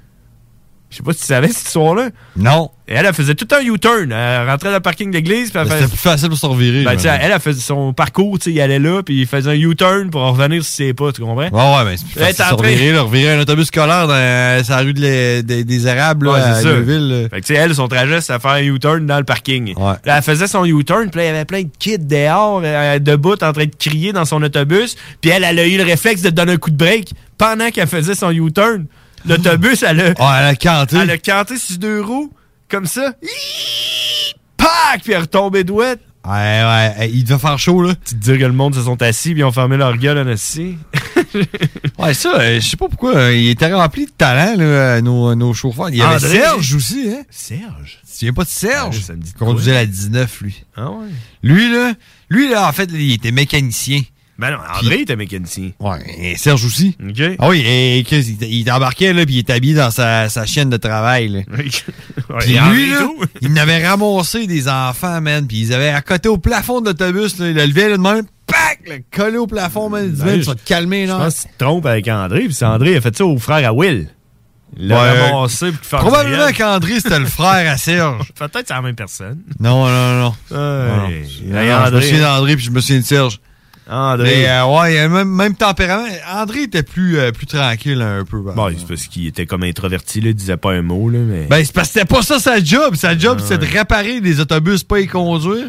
Je 0.94 0.98
sais 0.98 1.02
pas 1.02 1.12
si 1.12 1.18
tu 1.22 1.26
savais 1.26 1.48
cette 1.48 1.66
histoire-là. 1.66 2.10
Non. 2.36 2.70
Et 2.86 2.92
elle, 2.94 3.06
elle 3.06 3.14
faisait 3.14 3.34
tout 3.34 3.48
un 3.52 3.62
U-turn. 3.64 4.12
Elle 4.12 4.46
rentrait 4.48 4.68
dans 4.68 4.74
le 4.76 4.80
parking 4.80 5.10
de 5.10 5.16
l'église, 5.16 5.50
Ben, 5.52 5.64
C'était 5.68 5.88
plus 5.88 5.96
facile 5.96 6.28
pour 6.28 6.38
se 6.38 6.46
revirer. 6.46 6.84
ben, 6.84 6.96
elle, 7.02 7.32
elle 7.32 7.40
faisait 7.40 7.60
son 7.62 7.92
parcours, 7.94 8.38
il 8.46 8.60
allait 8.60 8.78
là, 8.78 9.02
puis 9.02 9.22
il 9.22 9.26
faisait 9.26 9.50
un 9.50 9.54
U-turn 9.54 10.10
pour 10.10 10.20
revenir 10.20 10.62
si 10.62 10.70
c'est 10.70 10.94
pas, 10.94 11.10
tu 11.10 11.22
comprends? 11.22 11.48
Ouais, 11.48 11.50
ouais, 11.78 11.84
mais 11.90 11.96
c'est 11.96 12.06
plus 12.06 12.20
facile 12.20 12.44
de 12.44 12.50
se 12.50 12.54
revirer, 12.54 12.92
là, 12.92 13.02
revirer 13.02 13.32
un 13.36 13.40
autobus 13.40 13.66
scolaire 13.68 14.06
dans 14.06 14.64
sa 14.64 14.78
rue 14.80 14.92
de 14.92 15.00
les- 15.00 15.42
des, 15.42 15.64
des 15.64 15.86
Érables, 15.86 16.26
là, 16.26 16.56
à. 16.58 16.62
Neuville. 16.62 17.28
Fait 17.30 17.40
que, 17.40 17.46
tu 17.46 17.54
sais, 17.54 17.60
elle, 17.60 17.74
son 17.74 17.88
trajet, 17.88 18.20
c'était 18.20 18.38
faire 18.38 18.50
un 18.52 18.62
U-turn 18.62 19.04
dans 19.06 19.18
le 19.18 19.24
parking. 19.24 19.74
Ouais. 19.76 19.94
Là, 20.04 20.18
elle 20.18 20.22
faisait 20.22 20.46
son 20.46 20.64
U-turn, 20.66 21.08
puis 21.10 21.22
il 21.22 21.24
y 21.24 21.28
avait 21.28 21.46
plein 21.46 21.62
de 21.62 21.70
kids 21.78 21.98
dehors, 21.98 22.60
euh, 22.62 22.98
debout, 22.98 23.32
en 23.42 23.52
train 23.52 23.64
de 23.64 23.74
crier 23.78 24.12
dans 24.12 24.26
son 24.26 24.42
autobus. 24.42 24.94
Puis 25.22 25.30
elle, 25.30 25.42
elle 25.44 25.58
a 25.58 25.66
eu 25.66 25.78
le 25.78 25.84
réflexe 25.84 26.20
de 26.20 26.28
donner 26.30 26.52
un 26.52 26.56
coup 26.58 26.70
de 26.70 26.76
break 26.76 27.14
pendant 27.38 27.70
qu'elle 27.70 27.88
faisait 27.88 28.14
son 28.14 28.30
U-turn. 28.30 28.84
L'autobus, 29.26 29.82
elle 29.82 30.00
a... 30.00 30.14
Ah, 30.18 30.38
elle 30.40 30.46
a 30.48 30.54
canté. 30.56 30.96
Elle 30.96 31.10
a 31.10 31.18
canté 31.18 31.56
sur 31.56 31.78
deux 31.78 32.00
roues, 32.02 32.32
comme 32.68 32.86
ça. 32.86 33.12
Pac! 34.56 35.02
Puis 35.02 35.12
elle 35.12 35.18
est 35.18 35.20
retombée 35.22 35.64
douette. 35.64 36.00
Ouais, 36.26 36.30
ouais, 36.32 37.10
il 37.12 37.22
devait 37.24 37.38
faire 37.38 37.58
chaud, 37.58 37.82
là. 37.82 37.94
Tu 38.06 38.14
te 38.14 38.20
dis 38.32 38.38
que 38.38 38.44
le 38.44 38.52
monde 38.52 38.74
se 38.74 38.82
sont 38.82 39.00
assis, 39.02 39.32
puis 39.32 39.40
ils 39.40 39.44
ont 39.44 39.52
fermé 39.52 39.76
leur 39.76 39.96
gueule 39.98 40.18
en 40.18 40.26
assis. 40.30 40.76
Ouais, 41.98 42.14
ça, 42.14 42.38
euh, 42.40 42.60
je 42.60 42.66
sais 42.68 42.76
pas 42.76 42.88
pourquoi. 42.88 43.14
euh, 43.16 43.34
il 43.34 43.48
était 43.50 43.72
rempli 43.72 44.06
de 44.06 44.10
talent, 44.10 44.56
là, 44.56 44.64
euh, 44.64 45.00
nos, 45.00 45.34
nos 45.34 45.52
chauffeurs. 45.54 45.88
Il 45.90 45.96
y 45.96 46.02
avait 46.02 46.14
André? 46.16 46.28
Serge 46.38 46.74
aussi, 46.74 47.08
hein. 47.08 47.22
Serge? 47.30 47.98
Tu 48.04 48.06
te 48.12 48.18
souviens 48.18 48.32
pas 48.32 48.44
de 48.44 48.48
Serge? 48.48 48.96
Ouais, 48.96 49.02
ça 49.02 49.12
me 49.14 49.18
dit 49.18 49.30
de 49.32 49.36
Il 49.36 49.38
conduisait 49.38 49.72
la 49.74 49.86
19, 49.86 50.40
lui. 50.42 50.64
Ah 50.76 50.90
ouais? 50.90 51.06
Lui, 51.42 51.72
là, 51.72 51.92
lui, 52.30 52.48
là, 52.50 52.68
en 52.68 52.72
fait, 52.72 52.88
il 52.92 53.12
était 53.12 53.30
mécanicien. 53.32 54.00
Ben 54.36 54.50
non, 54.50 54.58
André 54.80 55.02
était 55.02 55.14
mécanicien. 55.14 55.70
Ouais, 55.78 55.98
et 56.18 56.36
Serge 56.36 56.64
aussi. 56.64 56.96
OK. 57.08 57.22
Ah 57.38 57.48
oui, 57.48 57.62
et, 57.64 58.02
Chris, 58.04 58.36
il, 58.40 58.52
il 58.62 58.72
embarquait, 58.72 59.12
là, 59.12 59.24
puis 59.24 59.36
il 59.36 59.38
était 59.38 59.52
habillé 59.52 59.74
dans 59.74 59.92
sa, 59.92 60.28
sa 60.28 60.44
chaîne 60.44 60.70
de 60.70 60.76
travail, 60.76 61.28
là. 61.28 61.40
Ouais, 62.30 62.36
Puis 62.40 62.58
André 62.58 62.74
lui, 62.76 62.90
là, 62.90 63.08
il 63.42 63.52
n'avait 63.52 63.86
ramassé 63.86 64.46
des 64.48 64.66
enfants, 64.68 65.20
man. 65.20 65.46
Puis 65.46 65.58
ils 65.58 65.72
avaient 65.74 65.90
à 65.90 66.00
côté 66.02 66.28
au 66.28 66.38
plafond 66.38 66.80
de 66.80 66.86
l'autobus, 66.86 67.38
là. 67.38 67.48
Il 67.50 67.54
le 67.54 67.66
levait, 67.66 67.88
là, 67.90 67.96
de 67.96 68.02
même, 68.02 68.24
pac, 68.46 68.80
collé 69.14 69.36
au 69.38 69.46
plafond, 69.46 69.88
man. 69.88 70.04
Il 70.06 70.12
dit, 70.14 70.22
Ben, 70.22 70.36
je- 70.36 70.40
tu 70.40 70.46
vas 70.46 70.54
te 70.56 70.64
calmer, 70.66 71.06
Je 71.06 71.12
là. 71.12 71.18
pense 71.18 71.34
que 71.36 71.42
tu 71.42 71.48
te 71.58 71.64
trompes 71.64 71.86
avec 71.86 72.08
André, 72.08 72.40
puis 72.46 72.54
c'est 72.54 72.64
André 72.64 72.96
a 72.96 73.00
fait 73.00 73.16
ça 73.16 73.24
au 73.26 73.38
frère 73.38 73.68
à 73.68 73.72
Will. 73.72 74.08
Il 74.76 74.88
l'a 74.88 75.00
Ouais. 75.00 75.30
ramassé 75.30 75.70
faire 75.82 76.00
Probablement 76.00 76.50
qu'André, 76.52 76.94
c'était 76.98 77.20
le 77.20 77.26
frère 77.26 77.70
à 77.72 77.76
Serge. 77.76 78.32
Peut-être 78.34 78.52
que 78.62 78.66
c'est 78.66 78.74
la 78.74 78.82
même 78.82 78.96
personne. 78.96 79.38
Non, 79.60 79.86
non, 79.86 80.20
non. 80.20 80.34
Ouais. 80.50 80.56
Non, 80.56 80.96
non. 80.96 81.08
Hey, 81.08 81.22
Non, 81.22 81.28
je 81.44 81.44
me 81.52 81.72
André. 81.86 82.02
souviens 82.08 82.20
d'André, 82.22 82.56
puis 82.56 82.64
je 82.64 82.70
me 82.72 82.80
souviens 82.80 82.98
de 83.00 83.04
Serge. 83.04 83.38
André. 83.86 84.24
Mais, 84.38 84.48
euh, 84.48 84.64
ouais, 84.66 84.94
il 84.94 84.98
a 84.98 85.08
même, 85.08 85.28
même 85.28 85.54
tempérament. 85.54 86.06
André 86.32 86.62
était 86.62 86.82
plus, 86.82 87.18
euh, 87.18 87.32
plus 87.32 87.46
tranquille 87.46 88.00
un 88.00 88.24
peu. 88.24 88.38
Bon, 88.40 88.72
c'est 88.76 88.86
parce 88.86 89.06
qu'il 89.06 89.26
était 89.26 89.44
comme 89.46 89.62
introverti, 89.62 90.20
là, 90.22 90.28
il 90.30 90.34
disait 90.34 90.56
pas 90.56 90.72
un 90.72 90.82
mot, 90.82 91.10
là, 91.10 91.18
mais. 91.18 91.46
Ben, 91.46 91.62
c'est 91.64 91.72
parce 91.74 91.88
que 91.88 91.94
c'était 91.94 92.06
pas 92.06 92.22
ça 92.22 92.38
sa 92.38 92.62
job. 92.62 92.94
Sa 92.96 93.16
job, 93.18 93.38
Ah 93.40 93.44
c'est 93.46 93.58
de 93.58 93.66
réparer 93.66 94.20
des 94.20 94.40
autobus, 94.40 94.84
pas 94.84 95.00
y 95.00 95.06
conduire. 95.06 95.66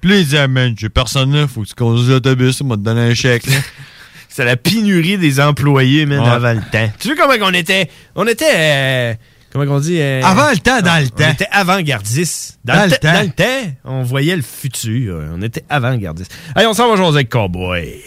Puis 0.00 0.10
là, 0.10 0.16
il 0.16 0.24
disait, 0.24 0.38
ah, 0.38 0.48
man, 0.48 0.74
j'ai 0.76 0.88
personne 0.88 1.32
là, 1.34 1.46
faut 1.46 1.62
que 1.62 1.68
tu 1.68 1.74
conduises 1.74 2.08
l'autobus, 2.10 2.60
on 2.60 2.66
va 2.68 2.76
te 2.76 2.82
donner 2.82 3.00
un 3.02 3.14
chèque. 3.14 3.44
C'est 4.28 4.44
la 4.44 4.56
pénurie 4.56 5.16
des 5.16 5.38
employés, 5.38 6.06
man, 6.06 6.18
Ouais. 6.18 6.28
avant 6.28 6.52
le 6.54 6.60
temps. 6.72 6.90
Tu 6.98 7.14
vois 7.14 7.16
comment 7.28 7.46
on 7.48 7.54
était? 7.54 7.88
On 8.16 8.26
était. 8.26 8.44
euh, 8.52 9.14
comment 9.54 9.76
on 9.76 9.80
dit 9.80 10.00
euh, 10.00 10.20
Avant 10.24 10.50
le 10.50 10.58
temps, 10.58 10.80
dans 10.80 11.00
le 11.00 11.06
on 11.06 11.08
temps. 11.22 11.30
était 11.30 11.46
avant-gardistes. 11.50 12.58
Dans, 12.64 12.74
Dans 12.74 12.84
le 12.84 12.90
le 12.90 12.96
temps. 12.96 13.12
Dans 13.12 13.20
le 13.22 13.28
temps, 13.30 13.70
on 13.84 14.02
voyait 14.02 14.36
le 14.36 14.42
futur. 14.42 15.20
On 15.34 15.42
était 15.42 15.64
avant-gardistes. 15.68 16.34
Allez, 16.54 16.66
on 16.66 16.74
s'en 16.74 16.90
va 16.90 16.96
jouer 16.96 17.06
avec 17.06 17.28
Cowboy. 17.28 18.00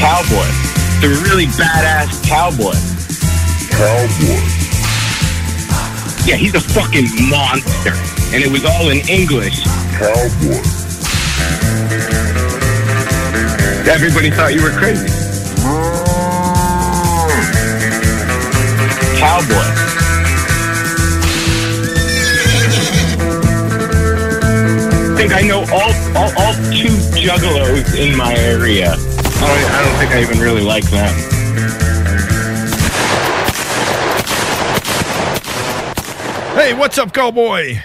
Cowboy. 0.00 0.48
The 1.02 1.08
really 1.28 1.46
badass 1.46 2.22
cowboy. 2.26 2.74
Cowboy. 3.70 4.40
Yeah, 6.26 6.36
he's 6.36 6.54
a 6.54 6.60
fucking 6.60 7.08
monster. 7.28 7.92
And 8.32 8.42
it 8.42 8.50
was 8.50 8.64
all 8.64 8.88
in 8.90 8.98
English. 9.08 9.62
Cowboy. 9.98 10.60
Everybody 13.90 14.30
thought 14.30 14.54
you 14.54 14.62
were 14.62 14.70
crazy. 14.70 15.08
Cowboy. 19.18 19.66
I 25.02 25.16
think 25.16 25.32
I 25.34 25.42
know 25.42 25.64
all, 25.72 25.92
all, 26.16 26.30
all 26.38 26.54
two 26.70 26.94
juggalos 27.18 27.98
in 27.98 28.16
my 28.16 28.32
area. 28.36 28.94
Oh, 28.96 29.44
I 29.44 29.60
don't, 29.60 29.72
I 29.72 29.82
don't 29.84 29.96
think 29.98 30.12
I 30.12 30.20
even 30.22 30.38
really 30.38 30.62
like 30.62 30.84
them. 30.84 31.12
Hey, 36.54 36.74
what's 36.74 36.96
up, 36.96 37.12
cowboy? 37.12 37.80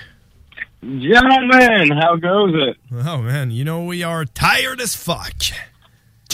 Gentlemen, 0.84 1.98
how 1.99 2.15
goes 2.15 2.53
it? 2.53 2.77
Oh 2.94 3.23
man, 3.23 3.49
you 3.49 3.64
know 3.65 3.84
we 3.84 4.03
are 4.03 4.23
tired 4.23 4.80
as 4.80 4.95
fuck, 4.95 5.34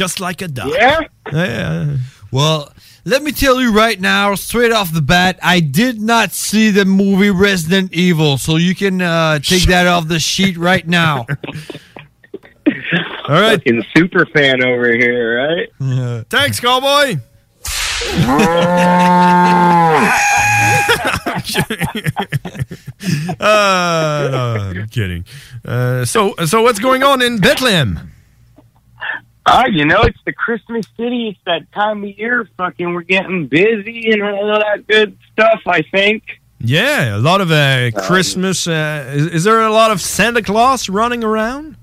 just 0.01 0.19
like 0.19 0.41
a 0.41 0.47
dog. 0.47 0.71
Yeah. 0.73 0.99
Yeah. 1.31 1.97
Well, 2.31 2.73
let 3.05 3.21
me 3.21 3.31
tell 3.31 3.61
you 3.61 3.71
right 3.71 4.01
now, 4.01 4.33
straight 4.33 4.71
off 4.71 4.91
the 4.91 5.01
bat, 5.01 5.37
I 5.43 5.59
did 5.59 6.01
not 6.01 6.31
see 6.31 6.71
the 6.71 6.85
movie 6.85 7.29
Resident 7.29 7.93
Evil, 7.93 8.39
so 8.39 8.55
you 8.55 8.73
can 8.73 8.99
uh, 8.99 9.37
take 9.37 9.65
that 9.65 9.85
off 9.85 10.07
the 10.07 10.19
sheet 10.19 10.57
right 10.57 10.87
now. 10.87 11.27
All 13.27 13.29
right. 13.29 13.59
Fucking 13.59 13.83
super 13.95 14.25
fan 14.25 14.63
over 14.63 14.91
here, 14.91 15.37
right? 15.37 15.69
Yeah. 15.79 16.23
Thanks, 16.31 16.59
cowboy. 16.59 17.19
uh, 23.39 24.29
no, 24.31 24.71
I'm 24.81 24.87
kidding. 24.87 25.25
Uh, 25.63 26.05
so, 26.05 26.33
so 26.45 26.63
what's 26.63 26.79
going 26.79 27.03
on 27.03 27.21
in 27.21 27.37
Bethlehem? 27.37 28.11
Ah, 29.45 29.65
you 29.65 29.85
know, 29.85 30.01
it's 30.03 30.19
the 30.25 30.33
Christmas 30.33 30.85
city. 30.97 31.29
It's 31.29 31.39
that 31.45 31.71
time 31.71 32.03
of 32.03 32.09
year. 32.17 32.47
Fucking, 32.57 32.93
we're 32.93 33.01
getting 33.01 33.47
busy 33.47 34.11
and 34.11 34.21
all 34.21 34.59
that 34.59 34.85
good 34.87 35.17
stuff. 35.33 35.61
I 35.65 35.81
think. 35.81 36.23
Yeah, 36.59 37.15
a 37.15 37.17
lot 37.17 37.41
of 37.41 37.51
uh, 37.51 37.89
Christmas. 38.05 38.67
Uh, 38.67 39.11
is, 39.15 39.25
is 39.27 39.43
there 39.45 39.61
a 39.61 39.71
lot 39.71 39.89
of 39.89 39.99
Santa 39.99 40.43
Claus 40.43 40.87
running 40.89 41.23
around? 41.23 41.75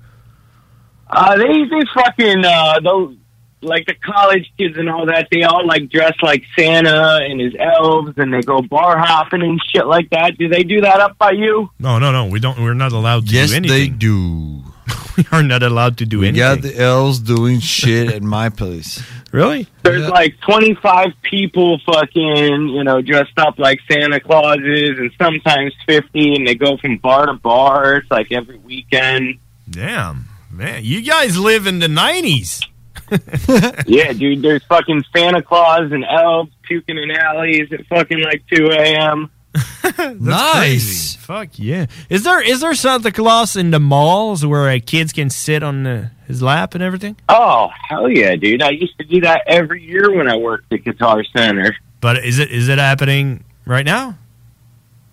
Uh, 1.09 1.35
they 1.35 1.47
they 1.47 1.81
fucking 1.93 2.45
uh, 2.45 2.79
those 2.81 3.15
like 3.61 3.85
the 3.87 3.95
college 3.95 4.49
kids 4.57 4.77
and 4.77 4.89
all 4.89 5.05
that. 5.07 5.27
They 5.29 5.43
all 5.43 5.65
like 5.67 5.89
dress 5.89 6.13
like 6.21 6.43
Santa 6.57 7.19
and 7.23 7.41
his 7.41 7.53
elves, 7.59 8.13
and 8.15 8.33
they 8.33 8.41
go 8.41 8.61
bar 8.61 8.97
hopping 8.97 9.41
and 9.41 9.59
shit 9.69 9.85
like 9.85 10.09
that. 10.11 10.37
Do 10.37 10.47
they 10.47 10.63
do 10.63 10.79
that 10.81 11.01
up 11.01 11.17
by 11.17 11.31
you? 11.31 11.69
No, 11.77 11.99
no, 11.99 12.13
no. 12.13 12.27
We 12.27 12.39
don't. 12.39 12.61
We're 12.63 12.73
not 12.73 12.93
allowed 12.93 13.27
to 13.27 13.33
Yes, 13.33 13.49
do 13.49 13.59
they 13.59 13.81
anything. 13.83 13.97
do. 13.97 14.63
we 15.17 15.25
are 15.31 15.43
not 15.43 15.63
allowed 15.63 15.97
to 15.99 16.05
do 16.05 16.19
We 16.19 16.27
anything. 16.29 16.39
got 16.55 16.61
the 16.61 16.79
elves 16.79 17.19
doing 17.19 17.59
shit 17.59 18.09
at 18.11 18.21
my 18.23 18.49
place. 18.49 19.01
Really? 19.31 19.67
There's 19.83 20.09
like 20.09 20.39
25 20.41 21.09
people 21.21 21.77
fucking, 21.85 22.69
you 22.69 22.83
know, 22.83 22.99
dressed 22.99 23.37
up 23.37 23.59
like 23.59 23.77
Santa 23.87 24.19
Clauses 24.19 24.97
and 24.97 25.11
sometimes 25.21 25.71
50 25.85 26.33
and 26.33 26.47
they 26.47 26.55
go 26.55 26.77
from 26.77 26.97
bar 26.97 27.27
to 27.27 27.33
bar. 27.33 27.97
It's 27.97 28.09
like 28.09 28.31
every 28.31 28.57
weekend. 28.57 29.37
Damn, 29.69 30.25
man, 30.51 30.83
you 30.83 31.03
guys 31.03 31.37
live 31.37 31.67
in 31.67 31.77
the 31.77 31.85
'90s. 31.85 32.65
yeah, 33.87 34.13
dude, 34.13 34.41
there's 34.41 34.63
fucking 34.63 35.03
Santa 35.15 35.43
Claus 35.43 35.91
and 35.91 36.03
elves 36.03 36.51
puking 36.63 36.97
in 36.97 37.11
alleys 37.11 37.71
at 37.71 37.85
fucking 37.85 38.21
like 38.21 38.41
2 38.51 38.71
a.m. 38.71 39.29
nice. 40.19 41.15
Fuck 41.15 41.49
yeah. 41.53 41.87
Is 42.09 42.23
there 42.23 42.41
is 42.41 42.61
there 42.61 42.73
Santa 42.73 43.11
Claus 43.11 43.55
in 43.55 43.71
the 43.71 43.79
malls 43.79 44.45
where 44.45 44.69
uh, 44.69 44.79
kids 44.85 45.11
can 45.11 45.29
sit 45.29 45.63
on 45.63 45.85
uh, 45.85 46.09
his 46.27 46.41
lap 46.41 46.75
and 46.75 46.83
everything? 46.83 47.15
Oh, 47.27 47.69
hell 47.89 48.09
yeah, 48.09 48.35
dude. 48.35 48.61
I 48.61 48.69
used 48.71 48.97
to 48.99 49.05
do 49.05 49.21
that 49.21 49.43
every 49.47 49.83
year 49.83 50.15
when 50.15 50.29
I 50.29 50.37
worked 50.37 50.71
at 50.71 50.83
Guitar 50.83 51.23
Center. 51.35 51.75
But 52.01 52.23
is 52.23 52.39
it 52.39 52.51
is 52.51 52.69
it 52.69 52.77
happening 52.77 53.43
right 53.65 53.85
now? 53.85 54.17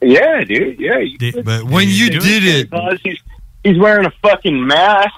Yeah, 0.01 0.45
dude. 0.45 0.79
Yeah. 0.79 0.99
You 0.99 1.43
but 1.43 1.65
when 1.65 1.89
you 1.89 2.11
did 2.11 2.45
it, 2.45 2.71
Claus, 2.71 3.01
he's, 3.03 3.19
he's 3.65 3.79
wearing 3.79 4.07
a 4.07 4.11
fucking 4.23 4.67
mask. 4.67 5.15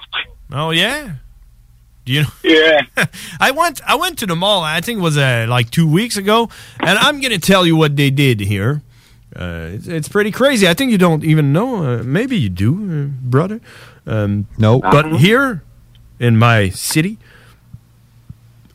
Oh 0.51 0.71
yeah. 0.71 1.15
You 2.05 2.23
know? 2.23 2.29
Yeah. 2.43 2.81
I 3.39 3.51
went 3.51 3.81
I 3.87 3.95
went 3.95 4.17
to 4.19 4.25
the 4.25 4.35
mall. 4.35 4.63
I 4.63 4.81
think 4.81 4.99
it 4.99 5.01
was 5.01 5.17
uh, 5.17 5.45
like 5.47 5.69
two 5.69 5.89
weeks 5.89 6.17
ago, 6.17 6.49
and 6.79 6.97
I'm 6.97 7.19
gonna 7.21 7.37
tell 7.37 7.65
you 7.67 7.75
what 7.75 7.95
they 7.95 8.09
did 8.09 8.39
here. 8.39 8.81
Uh, 9.39 9.69
it's, 9.73 9.87
it's 9.87 10.09
pretty 10.09 10.31
crazy. 10.31 10.67
I 10.67 10.73
think 10.73 10.91
you 10.91 10.97
don't 10.97 11.23
even 11.23 11.53
know. 11.53 11.83
Uh, 11.85 12.03
maybe 12.03 12.37
you 12.37 12.49
do, 12.49 12.73
uh, 12.73 13.05
brother. 13.29 13.61
Um, 14.05 14.47
no, 14.57 14.79
but 14.81 15.15
here 15.17 15.63
in 16.19 16.37
my 16.37 16.69
city, 16.69 17.17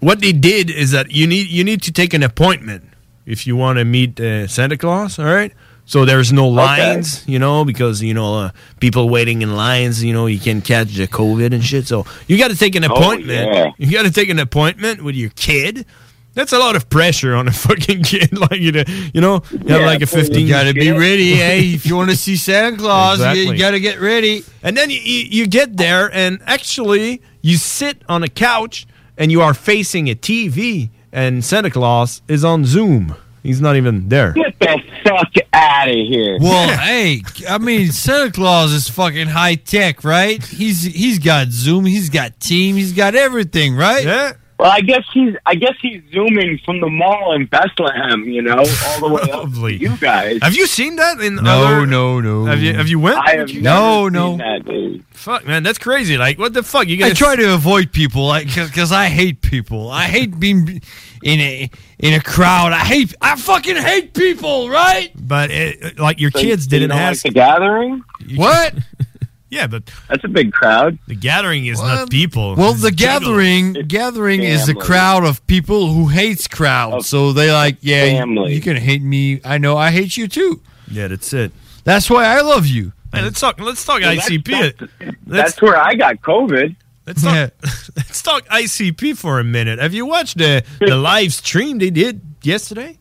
what 0.00 0.20
they 0.20 0.32
did 0.32 0.70
is 0.70 0.90
that 0.92 1.10
you 1.10 1.26
need 1.26 1.48
you 1.48 1.64
need 1.64 1.82
to 1.82 1.92
take 1.92 2.14
an 2.14 2.22
appointment 2.22 2.84
if 3.26 3.46
you 3.46 3.56
want 3.56 3.78
to 3.78 3.84
meet 3.84 4.18
uh, 4.20 4.46
Santa 4.46 4.76
Claus. 4.76 5.18
All 5.18 5.24
right. 5.26 5.52
So 5.86 6.06
there's 6.06 6.32
no 6.32 6.48
lines, 6.48 7.28
you 7.28 7.38
know, 7.38 7.62
because 7.66 8.00
you 8.02 8.14
know 8.14 8.38
uh, 8.38 8.50
people 8.80 9.10
waiting 9.10 9.42
in 9.42 9.54
lines. 9.54 10.02
You 10.02 10.14
know, 10.14 10.24
you 10.26 10.38
can 10.40 10.62
catch 10.62 10.94
the 10.94 11.06
COVID 11.06 11.52
and 11.52 11.62
shit. 11.62 11.86
So 11.86 12.06
you 12.26 12.38
got 12.38 12.50
to 12.50 12.56
take 12.56 12.74
an 12.74 12.84
Oh, 12.84 12.94
appointment. 12.94 13.52
yeah. 13.52 13.70
You 13.76 13.92
got 13.92 14.04
to 14.04 14.10
take 14.10 14.30
an 14.30 14.38
appointment 14.38 15.02
with 15.04 15.14
your 15.14 15.28
kid. 15.36 15.84
That's 16.34 16.52
a 16.52 16.58
lot 16.58 16.74
of 16.76 16.90
pressure 16.90 17.34
on 17.34 17.46
a 17.48 17.52
fucking 17.66 18.02
kid. 18.02 18.36
Like 18.38 18.60
you, 18.60 18.72
know, 18.72 18.82
you 19.14 19.20
know, 19.20 19.42
you 19.52 19.58
have 19.74 19.82
like 19.82 20.02
a 20.02 20.06
15. 20.06 20.40
You 20.40 20.48
gotta 20.48 20.74
be 20.74 20.90
ready, 20.90 21.34
hey. 21.36 21.60
If 21.74 21.86
you 21.86 21.96
want 21.96 22.10
to 22.10 22.16
see 22.16 22.36
Santa 22.36 22.76
Claus, 22.76 23.18
you- 23.36 23.52
you 23.52 23.58
gotta 23.58 23.80
get 23.80 24.00
ready. 24.00 24.42
And 24.62 24.76
then 24.76 24.90
you, 24.90 24.98
you, 25.00 25.26
you 25.30 25.46
get 25.46 25.76
there, 25.76 26.10
and 26.12 26.40
actually, 26.46 27.22
you 27.42 27.56
sit 27.56 28.02
on 28.08 28.22
a 28.22 28.28
couch 28.28 28.86
and 29.16 29.30
you 29.30 29.42
are 29.42 29.54
facing 29.54 30.08
a 30.10 30.14
TV, 30.14 30.90
and 31.12 31.44
Santa 31.44 31.70
Claus 31.70 32.20
is 32.28 32.44
on 32.44 32.64
Zoom. 32.64 33.14
He's 33.44 33.60
not 33.60 33.76
even 33.76 34.08
there. 34.08 34.32
Get 34.32 34.58
the 34.58 34.80
fuck 35.04 35.32
out 35.52 35.86
of 35.88 35.94
here. 35.94 36.38
Well, 36.40 36.78
hey, 36.84 37.20
I 37.48 37.58
mean, 37.58 37.92
Santa 37.92 38.32
Claus 38.32 38.72
is 38.72 38.88
fucking 38.88 39.28
high 39.28 39.54
tech, 39.56 40.02
right? 40.02 40.42
He's 40.44 40.82
he's 40.82 41.18
got 41.18 41.48
Zoom, 41.48 41.84
he's 41.84 42.08
got 42.10 42.40
Team, 42.40 42.74
he's 42.76 42.92
got 42.94 43.14
everything, 43.14 43.76
right? 43.76 44.02
Yeah. 44.04 44.32
Well, 44.56 44.70
I 44.70 44.80
guess 44.82 45.02
he's 45.12 45.34
I 45.46 45.56
guess 45.56 45.74
he's 45.82 46.00
zooming 46.12 46.60
from 46.64 46.80
the 46.80 46.88
mall 46.88 47.34
in 47.34 47.46
Bethlehem, 47.46 48.22
you 48.28 48.40
know, 48.40 48.58
all 48.86 49.00
the 49.00 49.08
way 49.08 49.22
up 49.32 49.52
to 49.52 49.68
you 49.68 49.96
guys. 49.96 50.38
Have 50.42 50.54
you 50.54 50.66
seen 50.66 50.94
that 50.96 51.20
in 51.20 51.34
No, 51.36 51.64
other? 51.66 51.86
no, 51.86 52.20
no. 52.20 52.44
Have 52.44 52.60
you 52.62 52.72
have 52.74 52.86
you 52.88 53.00
went? 53.00 53.18
I 53.18 53.36
have 53.36 53.52
No, 53.54 54.04
never 54.04 54.10
no. 54.10 54.28
seen 54.30 54.38
that, 54.38 54.64
dude. 54.64 55.04
Fuck, 55.10 55.46
man, 55.46 55.62
that's 55.64 55.78
crazy. 55.78 56.16
Like, 56.16 56.38
what 56.38 56.52
the 56.52 56.62
fuck? 56.62 56.86
You 56.86 56.96
guys? 56.96 57.12
I 57.12 57.14
try 57.14 57.34
to 57.36 57.54
avoid 57.54 57.92
people, 57.92 58.26
like, 58.26 58.46
because 58.46 58.92
I 58.92 59.06
hate 59.06 59.40
people. 59.42 59.90
I 59.90 60.04
hate 60.04 60.38
being 60.38 60.80
in 61.22 61.40
a 61.40 61.70
in 61.98 62.14
a 62.14 62.20
crowd. 62.20 62.72
I 62.72 62.80
hate. 62.80 63.12
I 63.20 63.34
fucking 63.36 63.76
hate 63.76 64.14
people, 64.14 64.68
right? 64.70 65.10
But 65.16 65.50
it, 65.50 65.98
like 65.98 66.20
your 66.20 66.30
So 66.30 66.40
kids 66.40 66.66
you 66.66 66.70
didn't 66.70 66.90
don't 66.90 67.00
like 67.00 67.20
the 67.22 67.30
gathering. 67.30 68.02
What? 68.36 68.74
yeah, 69.54 69.66
but 69.68 69.82
That's 70.08 70.24
a 70.24 70.28
big 70.28 70.52
crowd. 70.52 70.98
the 71.06 71.14
gathering 71.14 71.66
is 71.66 71.80
not 71.80 72.10
people. 72.10 72.56
Well, 72.56 72.72
It's 72.72 72.82
the 72.82 72.90
juggalos. 72.90 72.96
gathering 72.96 73.72
gathering 73.88 74.42
is 74.42 74.68
a 74.68 74.74
crowd 74.74 75.24
of 75.24 75.46
people 75.46 75.92
who 75.94 76.08
hates 76.08 76.48
crowds. 76.48 77.06
So 77.08 77.32
they 77.32 77.52
like, 77.52 77.76
yeah, 77.80 78.04
you, 78.04 78.18
family. 78.18 78.54
you 78.54 78.60
can 78.60 78.76
hate 78.76 79.02
me. 79.02 79.40
I 79.44 79.58
know 79.58 79.76
I 79.76 79.90
hate 79.90 80.16
you 80.16 80.26
too. 80.28 80.60
Yeah, 80.90 81.08
that's 81.08 81.32
it. 81.32 81.52
That's 81.84 82.10
why 82.10 82.24
I 82.26 82.40
love 82.40 82.66
you. 82.66 82.92
Hey, 83.12 83.22
let's 83.22 83.38
talk. 83.40 83.60
Let's 83.60 83.84
talk 83.84 84.00
Well, 84.00 84.16
ICP. 84.16 84.44
that's- 84.50 84.88
Let's- 85.00 85.16
That's 85.26 85.62
where 85.62 85.76
I 85.76 85.94
got 85.94 86.20
COVID. 86.20 86.74
Let's 87.06 87.22
talk, 87.22 87.50
let's 87.96 88.22
talk 88.22 88.46
ICP 88.48 89.16
for 89.16 89.38
a 89.38 89.44
minute. 89.44 89.78
Have 89.78 89.92
you 89.94 90.06
watched 90.06 90.38
the 90.38 90.64
the 90.80 90.96
live 91.10 91.32
stream 91.34 91.78
they 91.78 91.90
did 91.90 92.20
yesterday? 92.42 92.98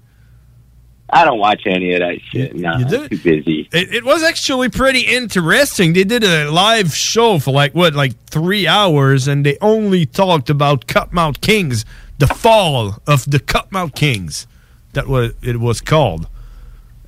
I 1.15 1.25
don't 1.25 1.37
watch 1.39 1.61
any 1.67 1.93
of 1.93 1.99
that 1.99 2.19
shit. 2.31 2.55
No, 2.55 2.77
you 2.77 2.85
I'm 2.85 3.09
too 3.09 3.17
busy. 3.19 3.69
It, 3.71 3.93
it 3.93 4.03
was 4.03 4.23
actually 4.23 4.69
pretty 4.69 5.01
interesting. 5.01 5.93
They 5.93 6.03
did 6.03 6.23
a 6.23 6.49
live 6.49 6.95
show 6.95 7.37
for 7.39 7.51
like 7.53 7.73
what, 7.75 7.93
like 7.93 8.13
three 8.25 8.65
hours, 8.67 9.27
and 9.27 9.45
they 9.45 9.57
only 9.61 10.05
talked 10.05 10.49
about 10.49 10.87
Cutmouth 10.87 11.39
Kings, 11.41 11.85
the 12.17 12.27
fall 12.27 12.97
of 13.05 13.29
the 13.29 13.39
Cutmouth 13.39 13.93
Kings. 13.95 14.47
That 14.93 15.07
was 15.07 15.33
it 15.41 15.59
was 15.59 15.81
called. 15.81 16.27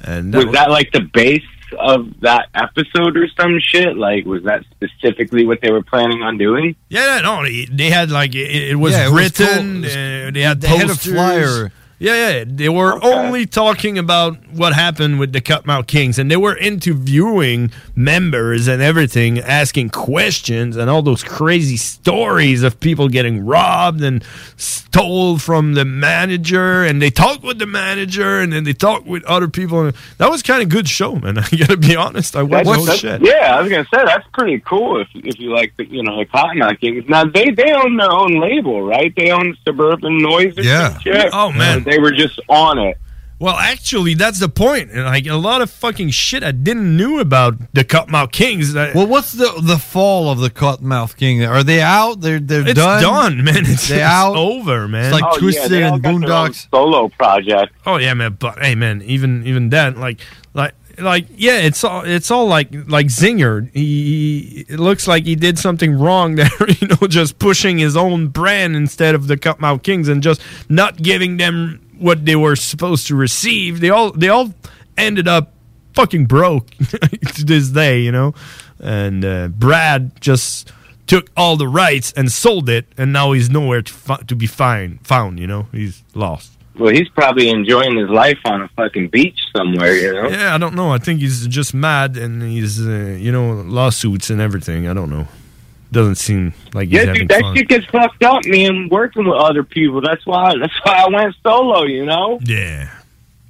And 0.01 0.33
Was 0.33 0.51
that 0.53 0.69
like 0.69 0.91
the 0.91 1.01
base 1.01 1.41
of 1.79 2.19
that 2.21 2.47
episode 2.53 3.17
or 3.17 3.27
some 3.39 3.57
shit? 3.59 3.97
Like, 3.97 4.25
was 4.25 4.43
that 4.43 4.63
specifically 4.71 5.45
what 5.47 5.61
they 5.61 5.71
were 5.71 5.81
planning 5.83 6.21
on 6.21 6.37
doing? 6.37 6.75
Yeah, 6.89 7.21
no, 7.23 7.43
they, 7.43 7.65
they 7.65 7.89
had 7.89 8.11
like 8.11 8.35
it, 8.35 8.69
it 8.71 8.75
was 8.75 8.93
Yeah, 8.93 9.07
it 9.07 9.11
was 9.11 9.39
written. 9.39 9.81
told- 9.81 9.85
uh, 9.85 10.31
they 10.31 10.41
had 10.41 10.61
they 10.61 10.67
had 10.67 10.89
a 10.89 10.95
flyer. 10.95 11.71
Yeah, 11.97 12.29
yeah. 12.39 12.43
They 12.45 12.67
were 12.67 13.01
only 13.03 13.45
talking 13.45 13.97
about 13.97 14.37
what 14.49 14.73
happened 14.73 15.19
with 15.19 15.31
the 15.31 15.39
Cutmouth 15.41 15.87
Kings, 15.87 16.19
and 16.19 16.29
they 16.29 16.35
were 16.35 16.57
interviewing 16.57 17.71
members 17.95 18.67
and 18.67 18.81
everything, 18.81 19.39
asking 19.39 19.91
questions 19.91 20.75
and 20.75 20.89
all 20.89 21.01
those 21.01 21.23
crazy 21.23 21.77
stories 21.77 22.63
of 22.63 22.79
people 22.81 23.07
getting 23.07 23.45
robbed 23.45 24.01
and 24.01 24.23
stole 24.57 25.37
from 25.37 25.73
the 25.73 25.85
manager. 25.85 26.83
And 26.83 27.01
they 27.01 27.09
talked 27.09 27.43
with 27.43 27.59
the 27.59 27.65
manager, 27.65 28.39
and 28.41 28.51
then 28.51 28.65
they 28.65 28.73
talked 28.73 29.05
with 29.05 29.23
other 29.23 29.47
people. 29.47 29.85
And 29.85 29.95
that 30.17 30.29
was 30.29 30.43
kind 30.43 30.61
of 30.61 30.67
good 30.67 30.89
show, 30.89 31.15
man. 31.15 31.37
I 31.39 31.47
gotta 31.55 31.77
be 31.77 31.95
honest. 31.95 32.35
I 32.35 32.43
watched 32.43 32.65
That's- 32.67 32.99
shit. 32.99 33.21
Yeah, 33.25 33.55
I 33.55 33.61
was 33.61 33.69
gonna 33.69 33.87
say 33.93 34.03
that's 34.03 34.27
pretty 34.33 34.59
cool 34.59 34.99
if 34.99 35.07
if 35.15 35.39
you 35.39 35.53
like 35.53 35.75
the 35.77 35.85
you 35.85 36.03
know 36.03 36.17
the 36.17 36.25
Cottonmouth 36.25 36.81
Kings. 36.81 37.07
Now 37.07 37.23
they 37.23 37.51
they 37.51 37.71
own 37.71 37.95
their 37.95 38.11
own 38.11 38.39
label, 38.41 38.81
right? 38.85 39.13
They 39.15 39.31
own 39.31 39.57
Suburban 39.63 40.17
Noise. 40.17 40.57
Yeah. 40.57 40.99
Oh, 41.31 41.51
man. 41.51 41.84
They 41.85 41.99
were 41.99 42.11
just 42.11 42.39
on 42.49 42.79
it. 42.79 42.97
Well, 43.37 43.55
actually, 43.57 44.13
that's 44.13 44.39
the 44.39 44.47
point. 44.47 44.91
And 44.91 45.03
like 45.03 45.27
a 45.27 45.33
lot 45.35 45.61
of 45.61 45.69
fucking 45.69 46.11
shit 46.11 46.41
I 46.41 46.53
didn't 46.53 46.95
knew 46.95 47.19
about 47.19 47.55
the 47.73 47.83
Cutmouth 47.83 48.31
Kings. 48.31 48.71
That, 48.71 48.95
Well, 48.95 49.07
what's 49.07 49.33
the 49.33 49.51
the 49.61 49.77
fall 49.77 50.29
of 50.31 50.39
the 50.39 50.49
Cottonmouth 50.49 51.17
King? 51.17 51.43
Are 51.43 51.61
they 51.61 51.81
out? 51.81 52.21
They're 52.21 52.39
they're 52.39 52.61
It's 52.65 52.75
done. 52.75 53.01
done, 53.03 53.43
man. 53.43 53.57
It's- 53.57 53.89
they 53.89 53.95
it's 53.95 54.03
out. 54.03 54.37
over, 54.37 54.87
man. 54.87 55.05
It's 55.05 55.13
like 55.13 55.25
Oh, 55.25 55.33
yeah, 55.33 55.39
Twisted 55.39 55.69
they 55.71 55.83
and 55.83 56.01
got 56.01 56.03
their 56.03 56.13
own 56.13 56.21
Boondocks. 56.21 56.67
solo 56.71 57.09
project. 57.09 57.73
Oh 57.85 57.97
yeah, 57.97 58.13
man. 58.13 58.37
But 58.39 58.59
hey, 58.59 58.73
man, 58.73 59.01
even 59.01 59.45
even 59.45 59.67
that, 59.69 59.97
like, 59.97 60.21
like, 60.53 60.73
like, 60.99 61.27
yeah, 61.35 61.59
it's 61.59 61.83
all 61.83 62.03
it's 62.05 62.31
all 62.31 62.47
like 62.47 62.69
like 62.87 63.07
Zinger. 63.07 63.69
He, 63.73 63.79
he 63.83 64.65
it 64.69 64.79
looks 64.79 65.07
like 65.07 65.25
he 65.25 65.35
did 65.35 65.57
something 65.59 65.97
wrong 65.97 66.35
there. 66.39 66.49
You 66.81 66.87
know, 66.87 67.07
just 67.07 67.39
pushing 67.39 67.77
his 67.77 67.95
own 67.95 68.27
brand 68.27 68.75
instead 68.75 69.15
of 69.15 69.27
the 69.27 69.37
Cutmouth 69.37 69.83
Kings 69.83 70.07
and 70.07 70.21
just 70.23 70.41
not 70.69 71.01
giving 71.01 71.37
them 71.37 71.81
what 71.97 72.25
they 72.25 72.35
were 72.35 72.55
supposed 72.55 73.07
to 73.07 73.15
receive. 73.15 73.79
They 73.79 73.89
all 73.89 74.11
they 74.11 74.29
all 74.29 74.53
ended 74.97 75.27
up 75.27 75.53
fucking 75.93 76.25
broke 76.25 76.69
to 76.77 77.45
this 77.45 77.69
day. 77.69 77.99
You 78.01 78.11
know, 78.11 78.33
and 78.79 79.23
uh, 79.25 79.47
Brad 79.49 80.19
just 80.21 80.71
took 81.07 81.29
all 81.37 81.55
the 81.55 81.67
rights 81.67 82.11
and 82.13 82.31
sold 82.31 82.69
it, 82.69 82.87
and 82.97 83.13
now 83.13 83.31
he's 83.31 83.49
nowhere 83.49 83.81
to 83.81 83.93
fi- 83.93 84.23
to 84.27 84.35
be 84.35 84.47
find 84.47 85.05
found. 85.05 85.39
You 85.39 85.47
know, 85.47 85.67
he's 85.71 86.03
lost. 86.13 86.54
Well, 86.77 86.93
he's 86.93 87.09
probably 87.09 87.49
enjoying 87.49 87.97
his 87.97 88.09
life 88.09 88.39
on 88.45 88.61
a 88.61 88.67
fucking 88.69 89.07
beach 89.09 89.39
somewhere. 89.55 89.95
You 89.95 90.13
know. 90.13 90.29
Yeah, 90.29 90.53
I 90.55 90.57
don't 90.57 90.75
know. 90.75 90.91
I 90.91 90.97
think 90.97 91.21
he's 91.21 91.47
just 91.47 91.73
mad 91.73 92.17
and 92.17 92.41
he's, 92.41 92.85
uh, 92.85 93.17
you 93.19 93.31
know, 93.31 93.53
lawsuits 93.61 94.29
and 94.29 94.41
everything. 94.41 94.87
I 94.87 94.93
don't 94.93 95.09
know. 95.09 95.27
Doesn't 95.91 96.15
seem 96.15 96.53
like 96.73 96.89
he's 96.89 97.05
Yeah, 97.05 97.13
dude, 97.13 97.29
that 97.29 97.41
fun. 97.41 97.55
shit 97.55 97.67
gets 97.69 97.85
fucked 97.85 98.23
up, 98.23 98.45
man. 98.45 98.89
Working 98.89 99.25
with 99.25 99.37
other 99.37 99.63
people. 99.63 100.01
That's 100.01 100.25
why. 100.25 100.53
That's 100.59 100.73
why 100.83 101.03
I 101.05 101.07
went 101.09 101.35
solo. 101.43 101.83
You 101.83 102.05
know. 102.05 102.39
Yeah. 102.43 102.91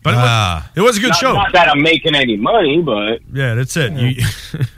But 0.04 0.14
it, 0.14 0.18
was, 0.18 0.64
it 0.76 0.82
was 0.82 0.98
a 0.98 1.02
good 1.02 1.10
Not- 1.10 1.18
show. 1.18 1.34
Not 1.34 1.54
that 1.54 1.68
I'm 1.68 1.82
making 1.82 2.14
any 2.14 2.38
money, 2.38 2.80
but 2.80 3.22
yeah, 3.34 3.56
that's 3.56 3.76
it. 3.76 3.92
You, 3.94 4.24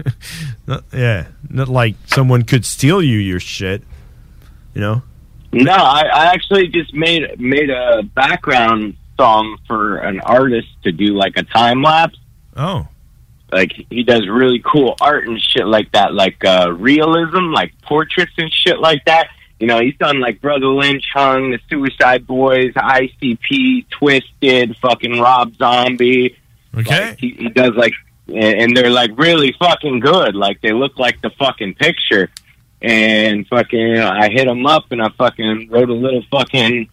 not, 0.67 0.85
yeah, 0.93 1.27
not 1.49 1.67
like 1.67 1.95
someone 2.05 2.43
could 2.43 2.63
steal 2.63 3.03
you 3.03 3.17
your 3.17 3.41
shit. 3.41 3.83
You 4.73 4.79
know? 4.79 5.01
No, 5.51 5.73
I, 5.73 6.03
I 6.13 6.25
actually 6.27 6.67
just 6.67 6.93
made 6.93 7.39
made 7.39 7.69
a 7.69 8.03
background 8.03 8.95
song 9.17 9.57
for 9.67 9.97
an 9.97 10.19
artist 10.21 10.67
to 10.83 10.91
do 10.91 11.13
like 11.13 11.37
a 11.37 11.43
time 11.43 11.81
lapse. 11.81 12.17
Oh. 12.55 12.87
Like 13.51 13.71
he 13.89 14.03
does 14.03 14.27
really 14.27 14.61
cool 14.65 14.95
art 14.99 15.27
and 15.27 15.41
shit 15.41 15.65
like 15.65 15.91
that, 15.93 16.13
like 16.13 16.43
uh 16.43 16.71
realism, 16.71 17.51
like 17.51 17.73
portraits 17.81 18.33
and 18.37 18.51
shit 18.51 18.79
like 18.79 19.05
that. 19.05 19.29
You 19.59 19.67
know, 19.67 19.79
he's 19.79 19.97
done 19.97 20.19
like 20.19 20.39
Brother 20.41 20.67
Lynch 20.67 21.05
Hung, 21.13 21.51
The 21.51 21.59
Suicide 21.69 22.27
Boys, 22.27 22.73
ICP, 22.73 23.89
Twisted, 23.89 24.77
fucking 24.77 25.19
Rob 25.19 25.55
Zombie. 25.55 26.37
Okay. 26.77 27.09
Like, 27.09 27.19
he, 27.19 27.29
he 27.31 27.49
does 27.49 27.73
like, 27.75 27.93
and 28.27 28.37
and 28.37 28.77
they're 28.77 28.91
like 28.91 29.11
really 29.17 29.55
fucking 29.57 30.01
good. 30.01 30.35
Like 30.35 30.61
they 30.61 30.73
look 30.73 30.99
like 30.99 31.21
the 31.21 31.31
fucking 31.31 31.75
picture. 31.75 32.29
And 32.81 33.47
fucking, 33.47 33.97
I 33.97 34.29
hit 34.29 34.47
him 34.47 34.65
up 34.65 34.91
and 34.91 35.01
I 35.01 35.09
fucking 35.17 35.69
wrote 35.69 35.89
a 35.89 35.93
little 35.93 36.21
fucking 36.29 36.89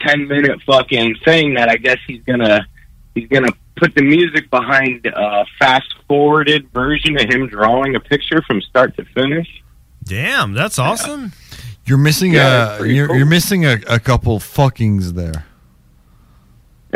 ten 0.00 0.28
minute 0.28 0.60
fucking 0.66 1.16
thing 1.24 1.54
that 1.54 1.68
I 1.68 1.76
guess 1.76 1.98
he's 2.06 2.22
gonna 2.22 2.66
he's 3.14 3.28
gonna 3.28 3.52
put 3.76 3.94
the 3.94 4.02
music 4.02 4.48
behind 4.50 5.04
a 5.06 5.44
fast 5.58 5.94
forwarded 6.08 6.70
version 6.72 7.18
of 7.20 7.26
him 7.28 7.48
drawing 7.48 7.94
a 7.96 8.00
picture 8.00 8.40
from 8.46 8.62
start 8.62 8.96
to 8.96 9.04
finish. 9.14 9.46
Damn, 10.04 10.54
that's 10.54 10.78
awesome. 10.78 11.32
You're 11.84 11.98
missing 11.98 12.32
Yeah, 12.32 12.78
a 12.82 12.86
you're, 12.86 13.06
cool. 13.08 13.16
you're 13.16 13.26
missing 13.26 13.64
a, 13.66 13.78
a 13.88 13.98
couple 14.00 14.38
fuckings 14.38 15.12
there. 15.12 15.44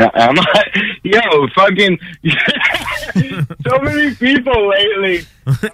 I'm 0.14 0.34
like, 0.34 0.76
yo, 1.02 1.46
fucking, 1.54 1.98
so 3.66 3.78
many 3.80 4.14
people 4.14 4.68
lately. 4.68 5.26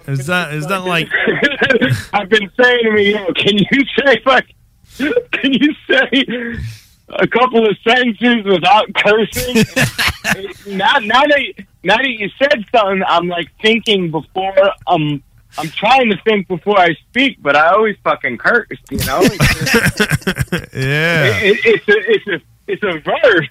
is 0.07 0.25
that 0.27 0.53
is 0.53 0.67
that 0.67 0.83
like 0.85 1.07
I've 2.13 2.29
been 2.29 2.49
saying 2.59 2.83
to 2.83 2.91
me, 2.91 3.11
yo, 3.13 3.33
can 3.33 3.57
you 3.57 3.85
say 3.97 4.21
like, 4.25 4.53
can 4.97 5.53
you 5.53 5.73
say 5.89 6.25
a 7.09 7.27
couple 7.27 7.67
of 7.69 7.77
sentences 7.87 8.43
without 8.45 8.87
cursing? 8.95 9.55
now, 10.77 10.97
now 10.99 11.21
that 11.21 11.53
now 11.83 11.97
that 11.97 12.09
you 12.09 12.29
said 12.41 12.65
something, 12.75 13.03
I'm 13.07 13.27
like 13.27 13.49
thinking 13.61 14.11
before 14.11 14.53
I'm. 14.87 15.23
I'm 15.59 15.69
trying 15.69 16.11
to 16.11 16.17
think 16.23 16.47
before 16.47 16.77
I 16.77 16.93
speak, 17.09 17.41
but 17.41 17.55
I 17.55 17.69
always 17.69 17.95
fucking 18.03 18.37
curse. 18.37 18.67
You 18.91 18.97
know, 19.07 19.21
Yeah. 20.73 21.37
it, 21.39 21.57
it, 21.57 21.59
it's 21.65 21.87
a 21.87 22.11
it's 22.11 22.27
a 22.27 22.41
it's 22.67 22.83
a 22.83 22.99
verse. 22.99 23.47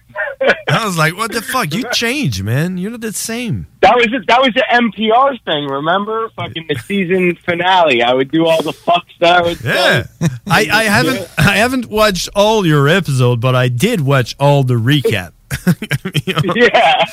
I 0.69 0.85
was 0.85 0.97
like, 0.99 1.17
what 1.17 1.33
the 1.33 1.43
fuck? 1.43 1.73
You 1.73 1.85
changed, 1.93 2.43
man. 2.43 2.77
You're 2.79 2.91
not 2.91 3.01
the 3.01 3.13
same. 3.13 3.67
That 3.81 3.95
was 3.97 4.07
the, 4.07 4.25
that 4.27 4.41
was 4.41 4.53
the 4.55 4.65
NPR 4.71 5.43
thing, 5.45 5.67
remember? 5.67 6.29
Fucking 6.37 6.67
the 6.69 6.75
season 6.77 7.37
finale. 7.45 8.03
I 8.03 8.13
would 8.13 8.31
do 8.31 8.47
all 8.47 8.63
the 8.63 8.73
fucks 8.73 9.17
that 9.21 9.37
I 9.37 9.43
would 9.43 9.61
Yeah. 9.63 10.07
I, 10.49 10.67
I 10.71 10.85
haven't 10.85 11.29
I 11.39 11.57
haven't 11.57 11.87
watched 11.87 12.29
all 12.35 12.67
your 12.67 12.89
episode, 12.89 13.41
but 13.41 13.55
I 13.55 13.69
did 13.69 14.01
watch 14.01 14.35
all 14.41 14.63
the 14.65 14.75
recap. 14.75 15.33
know? 15.67 15.73
Yeah. 16.57 17.05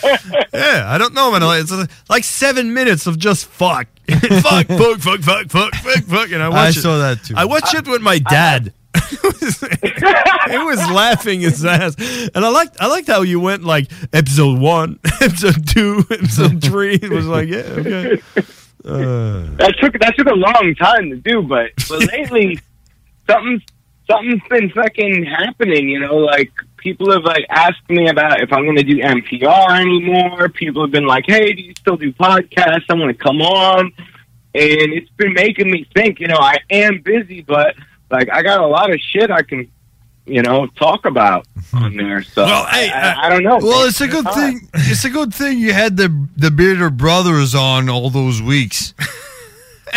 yeah, 0.53 0.85
I 0.87 0.97
don't 0.97 1.13
know, 1.13 1.31
man. 1.31 1.41
It's 1.61 1.71
like 2.09 2.23
seven 2.23 2.73
minutes 2.73 3.05
of 3.07 3.17
just 3.19 3.45
fuck. 3.45 3.87
fuck, 4.09 4.67
fuck, 4.67 4.99
fuck, 4.99 5.19
fuck, 5.21 5.49
fuck, 5.49 5.75
fuck, 5.75 6.03
fuck. 6.03 6.31
And 6.31 6.41
I 6.41 6.49
watch 6.49 6.57
I 6.57 6.69
it. 6.69 6.73
saw 6.73 6.97
that 6.97 7.23
too. 7.23 7.35
I 7.37 7.45
watched 7.45 7.73
it 7.75 7.87
with 7.87 8.01
my 8.01 8.19
dad 8.19 8.73
he 10.49 10.57
was 10.57 10.77
laughing 10.91 11.41
his 11.41 11.65
ass, 11.65 11.95
and 12.33 12.45
I 12.45 12.49
liked 12.49 12.77
I 12.79 12.87
liked 12.87 13.07
how 13.07 13.21
you 13.21 13.39
went 13.39 13.63
like 13.63 13.91
episode 14.11 14.59
one, 14.59 14.99
episode 15.21 15.67
two, 15.67 16.05
episode 16.11 16.61
three. 16.63 16.95
It 16.95 17.09
was 17.09 17.25
like 17.25 17.49
yeah, 17.49 17.59
okay. 17.59 18.21
Uh, 18.85 19.47
that 19.55 19.73
took 19.79 19.97
that 19.99 20.13
took 20.17 20.27
a 20.27 20.33
long 20.33 20.75
time 20.75 21.09
to 21.09 21.15
do, 21.15 21.41
but 21.41 21.71
but 21.89 22.11
lately 22.11 22.59
something 23.29 23.61
something's 24.09 24.41
been 24.49 24.69
fucking 24.69 25.25
happening. 25.25 25.89
You 25.89 25.99
know, 25.99 26.17
like 26.17 26.51
people 26.77 27.11
have 27.11 27.23
like 27.23 27.45
asked 27.49 27.89
me 27.89 28.09
about 28.09 28.41
if 28.41 28.51
I'm 28.51 28.63
going 28.65 28.77
to 28.77 28.83
do 28.83 28.97
NPR 28.97 29.79
anymore. 29.79 30.49
People 30.49 30.83
have 30.83 30.91
been 30.91 31.05
like, 31.05 31.25
"Hey, 31.27 31.53
do 31.53 31.61
you 31.61 31.73
still 31.79 31.97
do 31.97 32.11
podcasts? 32.13 32.85
I 32.89 32.93
want 32.93 33.17
to 33.17 33.23
come 33.23 33.41
on." 33.41 33.91
And 34.55 34.93
it's 34.93 35.09
been 35.11 35.33
making 35.33 35.71
me 35.71 35.87
think. 35.95 36.19
You 36.19 36.27
know, 36.27 36.37
I 36.39 36.57
am 36.69 37.01
busy, 37.01 37.41
but 37.41 37.75
like 38.13 38.29
I 38.31 38.43
got 38.43 38.61
a 38.61 38.67
lot 38.67 38.91
of 38.91 38.99
shit 38.99 39.31
I 39.31 39.41
can. 39.41 39.69
You 40.25 40.41
know, 40.41 40.67
talk 40.67 41.05
about 41.05 41.45
on 41.73 41.91
hmm. 41.91 41.97
there. 41.97 42.23
So 42.23 42.45
Well, 42.45 42.65
hey, 42.67 42.89
I, 42.89 43.11
I 43.11 43.27
uh, 43.27 43.29
don't 43.29 43.43
know. 43.43 43.57
Well, 43.61 43.85
it's 43.85 43.99
a 43.99 44.07
good 44.07 44.23
thing. 44.33 44.69
It's 44.73 45.03
a 45.03 45.09
good 45.09 45.33
thing 45.33 45.59
you 45.59 45.73
had 45.73 45.97
the 45.97 46.27
the 46.37 46.49
Bearder 46.49 46.89
Brothers 46.91 47.53
on 47.53 47.89
all 47.89 48.09
those 48.09 48.41
weeks. 48.41 48.93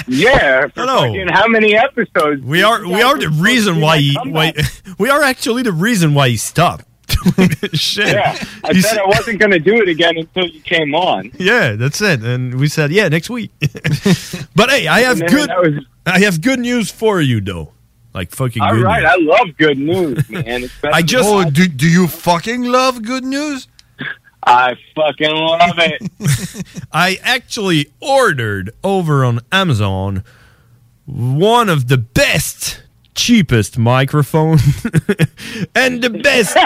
Yeah. 0.07 0.69
Hello. 0.75 1.11
how 1.31 1.49
many 1.49 1.75
episodes? 1.75 2.43
we 2.43 2.63
are 2.63 2.87
we 2.87 3.03
are 3.03 3.19
the 3.19 3.31
reason 3.31 3.81
why 3.81 3.99
he 3.99 4.17
why 4.27 4.53
we 4.99 5.09
are 5.09 5.23
actually 5.23 5.63
the 5.63 5.73
reason 5.73 6.13
why 6.15 6.29
he 6.29 6.37
stopped. 6.37 6.85
Doing 7.37 7.51
this 7.61 7.81
shit. 7.81 8.09
Yeah, 8.09 8.37
I 8.65 8.79
said 8.79 8.99
I 8.99 9.07
wasn't 9.07 9.39
going 9.39 9.53
to 9.53 9.59
do 9.59 9.81
it 9.81 9.89
again 9.89 10.19
until 10.19 10.47
you 10.47 10.61
came 10.61 10.95
on. 10.95 11.31
Yeah, 11.39 11.73
that's 11.73 12.01
it. 12.03 12.23
And 12.23 12.59
we 12.59 12.69
said, 12.69 12.91
yeah, 12.91 13.09
next 13.09 13.31
week. 13.31 13.53
but 14.55 14.71
hey, 14.71 14.87
I 14.89 15.01
have 15.01 15.21
good 15.21 15.49
was- 15.49 15.87
I 16.05 16.21
have 16.21 16.41
good 16.41 16.61
news 16.61 16.91
for 16.91 17.21
you 17.21 17.41
though. 17.41 17.73
Like 18.17 18.31
fucking 18.31 18.63
All 18.63 18.73
good 18.73 18.83
right, 18.83 19.03
news. 19.03 19.13
I 19.13 19.37
love 19.45 19.57
good 19.59 19.79
news, 19.79 20.31
man. 20.31 20.65
Especially 20.65 20.91
I 20.99 21.03
just- 21.03 21.29
Oh, 21.29 21.49
do, 21.51 21.69
do 21.69 21.87
you 21.87 22.09
fucking 22.09 22.63
love 22.65 23.03
good 23.03 23.25
news? 23.25 23.69
I 24.43 24.75
fucking 24.95 25.31
love 25.31 25.79
it. 25.79 26.83
I 26.93 27.19
actually 27.23 27.93
ordered 28.01 28.71
over 28.83 29.23
on 29.23 29.41
Amazon 29.53 30.25
one 31.05 31.69
of 31.69 31.89
the 31.89 31.99
best 31.99 32.83
cheapest 33.15 33.77
microphone 33.79 34.59
and 35.75 36.03
the 36.03 36.11
best 36.11 36.57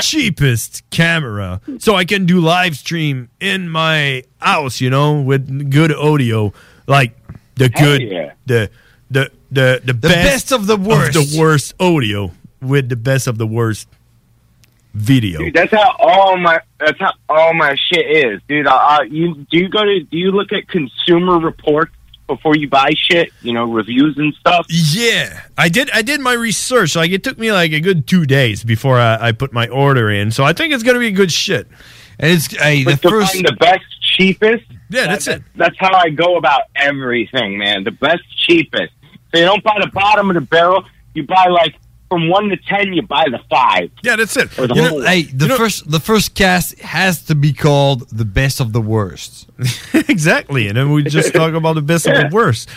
cheapest 0.00 0.88
camera 0.90 1.60
so 1.78 1.94
I 1.94 2.04
can 2.04 2.26
do 2.26 2.40
live 2.40 2.76
stream 2.76 3.28
in 3.40 3.68
my 3.68 4.24
house, 4.40 4.80
you 4.80 4.90
know, 4.90 5.20
with 5.20 5.70
good 5.70 5.92
audio 5.92 6.52
like 6.86 7.16
the 7.56 7.68
good 7.68 8.02
yeah. 8.02 8.32
the 8.46 8.70
the 9.10 9.30
the 9.50 9.80
the, 9.84 9.94
best 9.94 10.52
of 10.52 10.66
the 10.66 10.76
worst. 10.76 11.14
the 11.14 11.38
worst 11.38 11.74
audio 11.80 12.32
with 12.60 12.88
the 12.88 12.96
best 12.96 13.26
of 13.26 13.38
the 13.38 13.46
worst 13.46 13.88
video. 14.94 15.38
Dude, 15.38 15.54
that's 15.54 15.72
how 15.72 15.96
all 15.98 16.36
my 16.36 16.60
that's 16.78 16.98
how 16.98 17.12
all 17.28 17.54
my 17.54 17.76
shit 17.76 18.06
is, 18.26 18.40
dude. 18.48 18.66
I, 18.66 18.74
I, 18.74 19.02
you 19.02 19.34
do 19.50 19.58
you 19.58 19.68
go 19.68 19.84
to 19.84 20.00
do 20.00 20.16
you 20.16 20.30
look 20.30 20.52
at 20.52 20.68
consumer 20.68 21.38
reports 21.38 21.92
before 22.26 22.56
you 22.56 22.68
buy 22.68 22.90
shit? 22.96 23.32
You 23.42 23.52
know, 23.52 23.64
reviews 23.64 24.16
and 24.18 24.34
stuff. 24.34 24.66
Yeah, 24.68 25.42
I 25.56 25.68
did. 25.68 25.90
I 25.90 26.02
did 26.02 26.20
my 26.20 26.32
research. 26.32 26.96
Like 26.96 27.10
it 27.10 27.24
took 27.24 27.38
me 27.38 27.52
like 27.52 27.72
a 27.72 27.80
good 27.80 28.06
two 28.06 28.26
days 28.26 28.64
before 28.64 28.98
I, 28.98 29.28
I 29.28 29.32
put 29.32 29.52
my 29.52 29.68
order 29.68 30.10
in. 30.10 30.30
So 30.30 30.44
I 30.44 30.52
think 30.52 30.72
it's 30.72 30.82
gonna 30.82 30.98
be 30.98 31.10
good 31.10 31.32
shit. 31.32 31.66
And 32.18 32.32
it's 32.32 32.54
hey, 32.54 32.84
But 32.84 33.00
to 33.02 33.08
find 33.08 33.46
the 33.46 33.56
best, 33.58 33.84
cheapest. 34.02 34.64
Yeah, 34.90 35.06
that's 35.06 35.26
it. 35.26 35.42
That's 35.54 35.76
how 35.78 35.94
I 35.94 36.10
go 36.10 36.36
about 36.36 36.62
everything, 36.76 37.56
man. 37.58 37.84
The 37.84 37.92
best, 37.92 38.22
cheapest. 38.36 38.92
So 39.32 39.38
you 39.38 39.44
don't 39.44 39.62
buy 39.62 39.78
the 39.80 39.90
bottom 39.92 40.30
of 40.30 40.34
the 40.34 40.40
barrel. 40.40 40.84
You 41.14 41.24
buy 41.26 41.46
like 41.48 41.74
from 42.08 42.28
one 42.28 42.48
to 42.48 42.56
ten. 42.56 42.92
You 42.92 43.02
buy 43.02 43.26
the 43.30 43.38
five. 43.48 43.90
Yeah, 44.02 44.16
that's 44.16 44.36
it. 44.36 44.50
The 44.50 44.72
You 44.74 44.82
know, 44.82 45.00
hey, 45.00 45.22
the 45.22 45.48
first 45.50 45.90
the 45.90 46.00
first 46.00 46.34
cast 46.34 46.78
has 46.80 47.22
to 47.24 47.34
be 47.34 47.52
called 47.52 48.08
the 48.10 48.24
best 48.24 48.60
of 48.60 48.72
the 48.72 48.80
worst. 48.80 49.48
exactly, 50.08 50.68
and 50.68 50.76
then 50.76 50.90
we 50.92 51.02
just 51.04 51.32
talk 51.34 51.54
about 51.54 51.74
the 51.74 51.82
best 51.82 52.06
of 52.06 52.14
the 52.14 52.28
worst, 52.32 52.68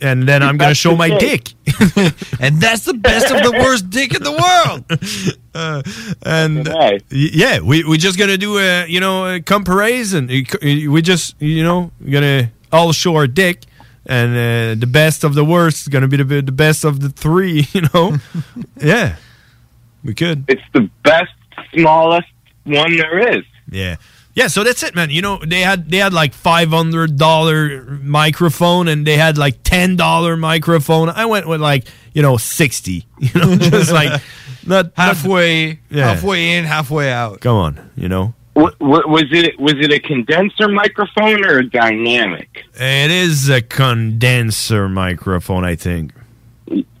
and 0.00 0.26
then 0.28 0.42
I'm 0.42 0.56
gonna 0.56 0.74
show 0.74 0.96
my 0.96 1.10
dick, 1.18 1.54
and 2.40 2.60
that's 2.60 2.84
the 2.84 2.94
best 2.94 3.30
of 3.30 3.42
the 3.42 3.52
worst 3.52 3.90
dick 3.90 4.14
in 4.14 4.22
the 4.22 4.32
world. 4.32 4.84
Uh, 5.54 5.82
and 6.22 6.66
y- 6.68 7.00
yeah, 7.10 7.60
we 7.60 7.84
we 7.84 7.98
just 7.98 8.18
gonna 8.18 8.36
do 8.38 8.58
a 8.58 8.86
you 8.86 8.98
know 9.00 9.26
uh, 9.26 9.34
a 9.36 9.40
comparison. 9.40 10.28
Uh, 10.30 10.42
we 10.90 11.00
just 11.02 11.40
you 11.40 11.62
know 11.62 11.90
gonna 12.10 12.50
all 12.72 12.92
show 12.92 13.14
our 13.16 13.26
dick. 13.28 13.62
And 14.08 14.30
uh, 14.36 14.80
the 14.80 14.86
best 14.86 15.24
of 15.24 15.34
the 15.34 15.44
worst 15.44 15.82
is 15.82 15.88
gonna 15.88 16.08
be 16.08 16.16
the 16.16 16.40
the 16.42 16.52
best 16.52 16.84
of 16.84 17.00
the 17.00 17.08
three, 17.08 17.66
you 17.72 17.82
know. 17.92 18.16
yeah, 18.80 19.16
we 20.04 20.14
could. 20.14 20.44
It's 20.48 20.62
the 20.72 20.88
best, 21.02 21.32
smallest 21.74 22.28
one 22.64 22.96
there 22.96 23.36
is. 23.38 23.44
Yeah. 23.70 23.96
Yeah, 24.34 24.48
so 24.48 24.64
that's 24.64 24.82
it, 24.82 24.94
man. 24.94 25.08
You 25.08 25.22
know, 25.22 25.38
they 25.38 25.60
had 25.62 25.90
they 25.90 25.96
had 25.96 26.12
like 26.12 26.34
five 26.34 26.68
hundred 26.68 27.16
dollar 27.16 27.82
microphone 28.02 28.86
and 28.86 29.06
they 29.06 29.16
had 29.16 29.38
like 29.38 29.62
ten 29.62 29.96
dollar 29.96 30.36
microphone. 30.36 31.08
I 31.08 31.24
went 31.24 31.48
with 31.48 31.62
like, 31.62 31.86
you 32.12 32.20
know, 32.20 32.36
sixty. 32.36 33.06
You 33.18 33.30
know, 33.40 33.56
just 33.56 33.90
like 33.90 34.20
not 34.66 34.92
halfway 34.94 35.80
Yeah. 35.88 36.12
halfway 36.12 36.58
in, 36.58 36.64
halfway 36.66 37.10
out. 37.10 37.40
Come 37.40 37.56
on, 37.56 37.90
you 37.96 38.08
know. 38.10 38.34
Wa- 38.56 38.72
wa- 38.80 39.06
Was 39.06 39.26
it 39.32 39.60
was 39.60 39.74
it 39.76 39.92
a 39.92 40.00
condenser 40.00 40.66
microphone 40.68 41.44
or 41.44 41.58
a 41.58 41.68
dynamic? 41.70 42.64
It 42.74 43.10
is 43.10 43.48
a 43.50 43.60
condenser 43.62 44.88
microphone, 44.88 45.64
I 45.64 45.76
think. 45.76 46.12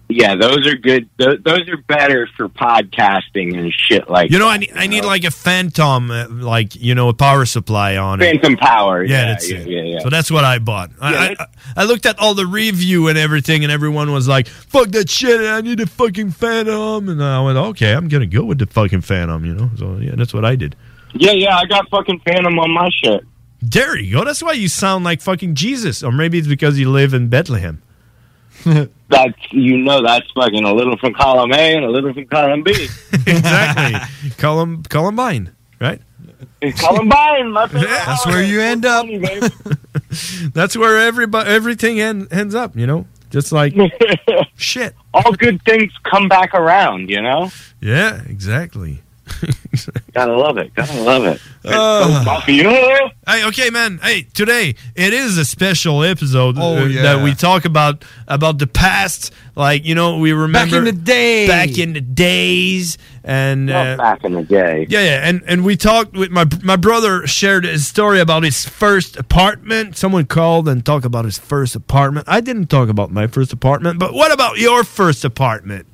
Yeah, 0.08 0.36
those 0.36 0.64
are 0.68 0.76
good. 0.76 1.08
Those 1.18 1.68
are 1.68 1.78
better 1.88 2.28
for 2.36 2.48
podcasting 2.48 3.58
and 3.58 3.72
shit 3.76 4.08
like. 4.08 4.30
You 4.30 4.38
know, 4.38 4.48
I 4.48 4.58
need, 4.58 4.70
I 4.74 4.86
need 4.86 5.04
like 5.04 5.24
a 5.24 5.32
phantom, 5.32 6.10
uh, 6.12 6.28
like 6.28 6.76
you 6.76 6.94
know, 6.94 7.08
a 7.08 7.14
power 7.14 7.44
supply 7.44 7.96
on 7.96 8.22
it. 8.22 8.24
Phantom 8.26 8.56
power. 8.56 9.02
Yeah, 9.02 9.10
Yeah, 9.22 9.26
that's 9.26 9.50
yeah, 9.50 9.58
it. 9.58 9.66
yeah, 9.68 9.82
yeah. 9.82 9.98
So 10.00 10.08
that's 10.10 10.30
what 10.30 10.44
I 10.44 10.60
bought. 10.60 10.90
I, 11.00 11.34
I, 11.40 11.46
I 11.78 11.84
looked 11.84 12.06
at 12.06 12.18
all 12.20 12.34
the 12.34 12.46
review 12.46 13.08
and 13.08 13.18
everything, 13.18 13.64
and 13.64 13.72
everyone 13.72 14.12
was 14.12 14.28
like, 14.28 14.46
"Fuck 14.46 14.90
that 14.90 15.10
shit! 15.10 15.40
I 15.40 15.60
need 15.62 15.80
a 15.80 15.86
fucking 15.86 16.30
Phantom." 16.30 17.08
And 17.08 17.22
I 17.24 17.40
went, 17.42 17.58
"Okay, 17.58 17.92
I'm 17.92 18.06
gonna 18.06 18.26
go 18.26 18.44
with 18.44 18.58
the 18.58 18.66
fucking 18.66 19.00
Phantom." 19.00 19.44
You 19.44 19.54
know, 19.54 19.70
so 19.76 19.96
yeah, 19.96 20.12
that's 20.14 20.32
what 20.32 20.44
I 20.44 20.54
did. 20.54 20.76
Yeah, 21.18 21.32
yeah, 21.32 21.56
I 21.56 21.64
got 21.66 21.88
fucking 21.90 22.20
Phantom 22.20 22.58
on 22.58 22.70
my 22.70 22.88
shit. 23.02 23.24
There 23.62 23.96
you 23.96 24.12
go. 24.16 24.24
That's 24.24 24.42
why 24.42 24.52
you 24.52 24.68
sound 24.68 25.04
like 25.04 25.20
fucking 25.20 25.54
Jesus, 25.54 26.02
or 26.02 26.12
maybe 26.12 26.38
it's 26.38 26.46
because 26.48 26.78
you 26.78 26.90
live 26.90 27.14
in 27.14 27.28
Bethlehem. 27.28 27.82
That's 28.64 29.52
you 29.52 29.76
know 29.78 30.02
that's 30.02 30.28
fucking 30.32 30.64
a 30.64 30.72
little 30.72 30.96
from 30.96 31.14
column 31.14 31.52
A 31.52 31.76
and 31.76 31.84
a 31.84 31.90
little 31.90 32.12
from 32.12 32.26
column 32.26 32.64
B. 32.64 32.72
exactly. 33.12 34.30
Colum, 34.38 34.82
Columbine, 34.82 35.52
right? 35.80 36.00
Columbine, 36.78 37.52
my 37.52 37.68
favorite 37.68 37.88
That's 37.88 38.26
where 38.26 38.42
you 38.42 38.60
end 38.60 38.84
up. 38.84 39.06
That's 40.52 40.76
where 40.76 40.98
everybody, 40.98 41.48
everything 41.48 42.00
en- 42.00 42.26
ends 42.32 42.54
up. 42.56 42.76
You 42.76 42.88
know, 42.88 43.06
just 43.30 43.52
like 43.52 43.74
shit. 44.56 44.94
All 45.14 45.32
good 45.32 45.62
things 45.62 45.92
come 46.02 46.28
back 46.28 46.52
around, 46.52 47.08
you 47.08 47.22
know. 47.22 47.50
Yeah, 47.80 48.22
exactly. 48.26 49.02
Gotta 50.14 50.36
love 50.36 50.56
it. 50.58 50.72
Gotta 50.74 51.00
love 51.02 51.24
it. 51.24 51.40
Uh, 51.64 52.22
Mafia. 52.24 53.10
Hey, 53.26 53.44
okay, 53.46 53.70
man. 53.70 53.98
Hey, 54.02 54.22
today 54.22 54.74
it 54.94 55.12
is 55.12 55.36
a 55.36 55.44
special 55.44 56.02
episode 56.04 56.56
Oh, 56.58 56.78
uh, 56.78 56.84
yeah. 56.86 57.02
that 57.02 57.24
we 57.24 57.34
talk 57.34 57.64
about 57.64 58.04
about 58.28 58.58
the 58.58 58.66
past. 58.66 59.32
Like 59.56 59.84
you 59.84 59.94
know, 59.94 60.18
we 60.18 60.32
remember 60.32 60.70
back 60.70 60.72
in 60.78 60.84
the 60.84 60.92
day. 60.92 61.46
back 61.48 61.78
in 61.78 61.92
the 61.94 62.00
days, 62.00 62.98
and 63.24 63.70
uh, 63.70 63.96
back 63.96 64.22
in 64.22 64.32
the 64.34 64.42
day. 64.42 64.86
yeah, 64.88 65.00
yeah, 65.00 65.28
and 65.28 65.42
and 65.46 65.64
we 65.64 65.76
talked 65.76 66.12
with 66.14 66.30
my 66.30 66.46
my 66.62 66.76
brother 66.76 67.26
shared 67.26 67.64
his 67.64 67.86
story 67.86 68.20
about 68.20 68.42
his 68.44 68.64
first 68.68 69.16
apartment. 69.16 69.96
Someone 69.96 70.26
called 70.26 70.68
and 70.68 70.84
talked 70.84 71.04
about 71.06 71.24
his 71.24 71.38
first 71.38 71.74
apartment. 71.74 72.26
I 72.28 72.40
didn't 72.40 72.66
talk 72.66 72.88
about 72.88 73.10
my 73.10 73.26
first 73.26 73.52
apartment, 73.52 73.98
but 73.98 74.12
what 74.14 74.30
about 74.32 74.58
your 74.58 74.84
first 74.84 75.24
apartment? 75.24 75.86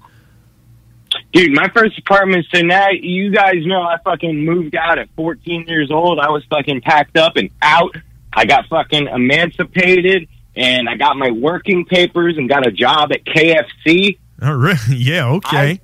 Dude, 1.33 1.53
my 1.53 1.69
first 1.69 1.99
apartment, 1.99 2.47
so 2.53 2.61
now 2.61 2.89
you 2.91 3.31
guys 3.31 3.65
know 3.65 3.81
I 3.81 3.97
fucking 4.05 4.45
moved 4.45 4.77
out 4.77 4.99
at 4.99 5.09
14 5.17 5.67
years 5.67 5.91
old. 5.91 6.19
I 6.19 6.31
was 6.31 6.45
fucking 6.51 6.83
packed 6.83 7.17
up 7.17 7.37
and 7.37 7.49
out. 7.63 7.97
I 8.33 8.45
got 8.45 8.67
fucking 8.69 9.09
emancipated 9.09 10.29
and 10.55 10.89
I 10.89 10.97
got 10.97 11.17
my 11.17 11.31
working 11.31 11.85
papers 11.85 12.37
and 12.37 12.49
got 12.49 12.67
a 12.67 12.71
job 12.71 13.13
at 13.13 13.25
KFC. 13.25 14.19
Oh, 14.43 14.49
All 14.49 14.57
right. 14.57 14.79
Yeah, 14.91 15.29
okay. 15.29 15.81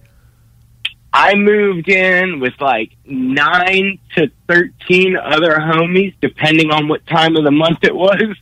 I 1.11 1.35
moved 1.35 1.89
in 1.89 2.39
with 2.39 2.53
like 2.61 2.93
nine 3.07 3.99
to 4.17 4.31
13 4.47 5.17
other 5.17 5.55
homies, 5.55 6.15
depending 6.21 6.71
on 6.71 6.87
what 6.87 7.07
time 7.07 7.35
of 7.37 7.45
the 7.45 7.51
month 7.51 7.79
it 7.83 7.95
was. 7.95 8.37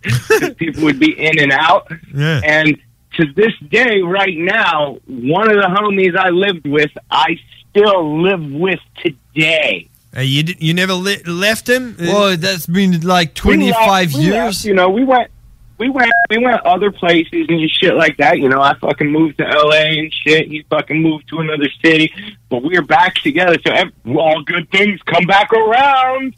people 0.56 0.82
would 0.82 0.98
be 0.98 1.12
in 1.12 1.38
and 1.38 1.52
out. 1.52 1.90
Yeah. 2.12 2.40
And 2.44 2.76
to 3.16 3.32
this 3.34 3.52
day, 3.68 4.00
right 4.02 4.36
now, 4.36 4.98
one 5.06 5.48
of 5.50 5.56
the 5.56 5.68
homies 5.68 6.16
I 6.16 6.30
lived 6.30 6.66
with, 6.66 6.90
I 7.10 7.38
still 7.70 8.22
live 8.22 8.44
with 8.52 8.80
today. 9.02 9.88
Hey, 10.14 10.24
you 10.24 10.44
you 10.58 10.72
never 10.74 10.94
li- 10.94 11.22
left 11.26 11.68
him? 11.68 11.94
Uh, 12.00 12.04
well, 12.06 12.36
that's 12.36 12.66
been 12.66 13.00
like 13.02 13.34
twenty 13.34 13.70
five 13.72 14.12
years. 14.12 14.32
left, 14.32 14.64
you 14.64 14.72
know, 14.74 14.88
we 14.88 15.04
went, 15.04 15.30
we 15.76 15.90
went, 15.90 16.10
we 16.30 16.38
went 16.38 16.58
other 16.64 16.90
places 16.90 17.46
and 17.50 17.70
shit 17.70 17.94
like 17.94 18.16
that. 18.16 18.38
You 18.38 18.48
know, 18.48 18.62
I 18.62 18.74
fucking 18.78 19.10
moved 19.10 19.36
to 19.38 19.44
LA 19.44 20.00
and 20.00 20.10
shit. 20.12 20.48
He 20.48 20.62
fucking 20.70 21.02
moved 21.02 21.28
to 21.28 21.40
another 21.40 21.68
city, 21.84 22.10
but 22.48 22.62
we 22.62 22.78
are 22.78 22.82
back 22.82 23.16
together. 23.16 23.56
So 23.66 23.72
ev- 23.72 23.92
all 24.06 24.42
good 24.42 24.70
things 24.70 25.00
come 25.02 25.26
back 25.26 25.52
around. 25.52 26.34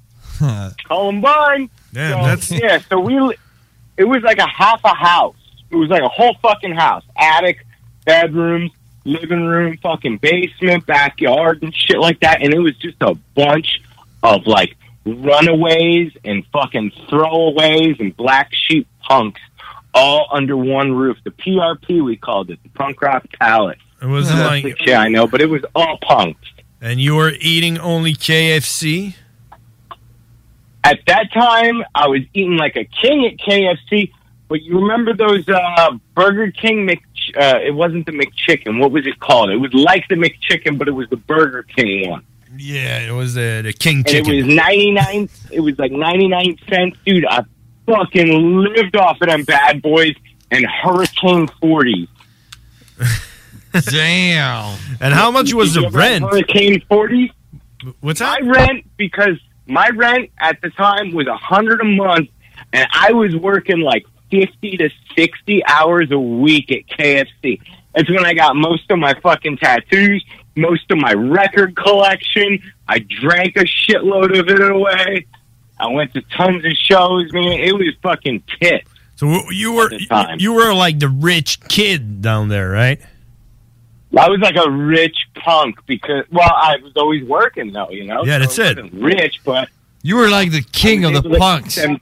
Columbine. 0.86 1.70
Damn, 1.92 2.12
So, 2.12 2.22
that's- 2.26 2.50
yeah. 2.50 2.78
So 2.88 3.00
we, 3.00 3.36
it 3.96 4.04
was 4.04 4.22
like 4.22 4.38
a 4.38 4.46
half 4.46 4.80
a 4.84 4.94
house. 4.94 5.36
It 5.70 5.76
was 5.76 5.88
like 5.90 6.02
a 6.02 6.08
whole 6.08 6.34
fucking 6.42 6.74
house, 6.74 7.04
attic, 7.16 7.66
bedrooms, 8.04 8.70
living 9.04 9.44
room, 9.44 9.76
fucking 9.78 10.18
basement, 10.18 10.86
backyard, 10.86 11.62
and 11.62 11.74
shit 11.74 11.98
like 11.98 12.20
that. 12.20 12.42
And 12.42 12.52
it 12.54 12.58
was 12.58 12.76
just 12.76 12.96
a 13.00 13.14
bunch 13.34 13.80
of 14.22 14.46
like 14.46 14.76
runaways 15.04 16.12
and 16.24 16.44
fucking 16.52 16.90
throwaways 17.08 18.00
and 18.00 18.16
black 18.16 18.50
sheep 18.54 18.86
punks 19.02 19.40
all 19.94 20.28
under 20.30 20.56
one 20.56 20.92
roof. 20.92 21.16
The 21.24 21.30
PRP 21.30 22.04
we 22.04 22.16
called 22.16 22.50
it, 22.50 22.62
the 22.62 22.68
punk 22.70 23.00
rock 23.02 23.24
palace. 23.38 23.78
It 24.00 24.06
wasn't 24.06 24.40
like, 24.40 24.86
yeah, 24.86 25.00
I 25.00 25.08
know, 25.08 25.26
but 25.26 25.40
it 25.40 25.50
was 25.50 25.64
all 25.74 25.98
punks. 26.00 26.46
and 26.80 27.00
you 27.00 27.14
were 27.16 27.32
eating 27.40 27.78
only 27.78 28.14
KFC. 28.14 29.14
At 30.84 31.00
that 31.06 31.32
time, 31.32 31.82
I 31.94 32.06
was 32.08 32.20
eating 32.32 32.56
like 32.56 32.76
a 32.76 32.84
king 32.84 33.26
at 33.26 33.36
KFC. 33.38 34.12
But 34.48 34.62
you 34.62 34.78
remember 34.80 35.12
those 35.14 35.46
uh, 35.48 35.98
Burger 36.14 36.50
King 36.50 36.86
Mc? 36.86 37.00
Uh, 37.36 37.58
it 37.62 37.74
wasn't 37.74 38.06
the 38.06 38.12
McChicken. 38.12 38.80
What 38.80 38.90
was 38.90 39.06
it 39.06 39.20
called? 39.20 39.50
It 39.50 39.56
was 39.58 39.74
like 39.74 40.08
the 40.08 40.14
McChicken, 40.14 40.78
but 40.78 40.88
it 40.88 40.92
was 40.92 41.08
the 41.10 41.16
Burger 41.18 41.62
King 41.62 42.08
one. 42.10 42.24
Yeah, 42.56 43.00
it 43.00 43.12
was 43.12 43.36
uh, 43.36 43.60
the 43.62 43.74
King 43.74 43.98
And 43.98 44.06
Chicken. 44.06 44.32
it 44.32 44.46
was 44.46 44.54
ninety 44.54 44.90
nine. 44.92 45.28
it 45.52 45.60
was 45.60 45.78
like 45.78 45.92
ninety 45.92 46.26
nine 46.28 46.56
cents, 46.68 46.96
dude. 47.04 47.26
I 47.26 47.44
fucking 47.86 48.56
lived 48.62 48.96
off 48.96 49.20
of 49.20 49.28
them 49.28 49.44
bad 49.44 49.82
boys 49.82 50.14
and 50.50 50.64
Hurricane 50.66 51.48
Forty. 51.60 52.08
Damn. 53.90 54.78
And 55.00 55.14
how 55.14 55.30
much 55.30 55.52
was 55.52 55.74
the 55.74 55.88
rent? 55.90 56.24
Hurricane 56.24 56.80
forties. 56.88 57.30
What's 58.00 58.20
that? 58.20 58.42
My 58.42 58.50
rent 58.50 58.86
because 58.96 59.38
my 59.66 59.88
rent 59.90 60.30
at 60.38 60.60
the 60.62 60.70
time 60.70 61.12
was 61.12 61.26
a 61.26 61.36
hundred 61.36 61.80
a 61.80 61.84
month, 61.84 62.30
and 62.72 62.88
I 62.92 63.12
was 63.12 63.36
working 63.36 63.80
like 63.80 64.04
fifty 64.30 64.76
to 64.76 64.90
sixty 65.16 65.64
hours 65.66 66.10
a 66.10 66.18
week 66.18 66.70
at 66.72 66.86
KFC. 66.86 67.60
That's 67.94 68.08
when 68.10 68.24
I 68.24 68.34
got 68.34 68.54
most 68.56 68.90
of 68.90 68.98
my 68.98 69.14
fucking 69.20 69.58
tattoos, 69.58 70.24
most 70.56 70.90
of 70.90 70.98
my 70.98 71.12
record 71.12 71.74
collection. 71.76 72.60
I 72.86 72.98
drank 73.00 73.56
a 73.56 73.64
shitload 73.64 74.38
of 74.38 74.48
it 74.48 74.60
away. 74.70 75.26
I 75.80 75.86
went 75.88 76.12
to 76.14 76.22
tons 76.22 76.64
of 76.64 76.72
shows, 76.72 77.32
man. 77.32 77.52
It 77.60 77.72
was 77.74 77.94
fucking 78.02 78.42
tit. 78.60 78.86
So 79.16 79.50
you 79.50 79.72
were 79.72 79.90
you 80.38 80.52
were 80.52 80.72
like 80.74 80.98
the 81.00 81.08
rich 81.08 81.60
kid 81.68 82.22
down 82.22 82.48
there, 82.48 82.68
right? 82.70 83.00
I 84.16 84.28
was 84.28 84.40
like 84.40 84.56
a 84.56 84.70
rich 84.70 85.16
punk 85.34 85.84
because, 85.86 86.24
well, 86.32 86.50
I 86.54 86.76
was 86.82 86.92
always 86.96 87.24
working 87.24 87.72
though, 87.72 87.90
you 87.90 88.04
know. 88.04 88.24
Yeah, 88.24 88.38
that's 88.38 88.54
So 88.56 88.62
I 88.64 88.66
it. 88.70 88.76
wasn't 88.82 88.94
Rich, 89.02 89.40
but 89.44 89.68
You 90.02 90.16
were 90.16 90.28
like 90.30 90.50
the 90.50 90.62
king 90.62 91.04
of 91.04 91.22
the 91.22 91.36
punks. 91.38 91.74
send- 91.74 92.00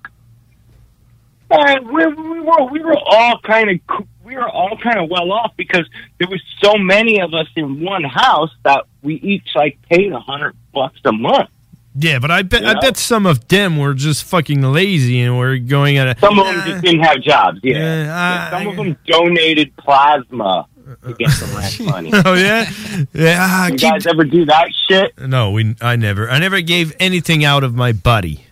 Uh, 1.50 1.76
we, 1.84 2.06
we 2.06 2.40
were 2.40 2.64
we 2.70 2.80
were 2.80 2.98
all 2.98 3.38
kind 3.40 3.70
of 3.70 4.06
we 4.24 4.34
were 4.34 4.48
all 4.48 4.76
kind 4.76 4.98
of 4.98 5.08
well 5.08 5.30
off 5.30 5.52
because 5.56 5.88
there 6.18 6.28
was 6.28 6.42
so 6.60 6.76
many 6.76 7.20
of 7.20 7.32
us 7.34 7.46
in 7.54 7.80
one 7.80 8.02
house 8.02 8.50
that 8.64 8.84
we 9.02 9.14
each 9.16 9.48
like 9.54 9.78
paid 9.88 10.12
a 10.12 10.18
hundred 10.20 10.56
bucks 10.72 10.98
a 11.04 11.12
month. 11.12 11.50
Yeah, 11.98 12.18
but 12.18 12.30
I 12.30 12.42
bet 12.42 12.62
You 12.62 12.68
I 12.68 12.74
bet 12.74 12.96
some 12.98 13.24
of 13.24 13.48
them 13.48 13.78
were 13.78 13.94
just 13.94 14.24
fucking 14.24 14.60
lazy 14.60 15.20
and 15.20 15.38
were 15.38 15.56
going 15.56 15.96
at 15.96 16.08
a. 16.08 16.20
Some 16.20 16.38
of 16.38 16.46
them 16.46 16.66
just 16.66 16.84
didn't 16.84 17.00
have 17.00 17.22
jobs. 17.22 17.60
Yeah, 17.62 17.78
Yeah, 17.78 18.04
Yeah, 18.04 18.50
some 18.50 18.66
of 18.68 18.76
them 18.76 18.96
donated 19.06 19.74
plasma 19.76 20.66
to 21.06 21.14
get 21.14 21.30
the 21.30 21.54
rent 21.56 21.80
money. 21.90 22.10
oh 22.12 22.34
yeah, 22.34 22.70
yeah. 23.14 23.68
You 23.68 23.78
guys 23.78 24.06
ever 24.06 24.24
do 24.24 24.44
that 24.46 24.68
shit? 24.88 25.18
No, 25.18 25.52
we. 25.52 25.74
I 25.80 25.96
never. 25.96 26.28
I 26.28 26.38
never 26.38 26.60
gave 26.60 26.94
anything 27.00 27.44
out 27.44 27.64
of 27.64 27.74
my 27.74 27.92
body. 27.92 28.45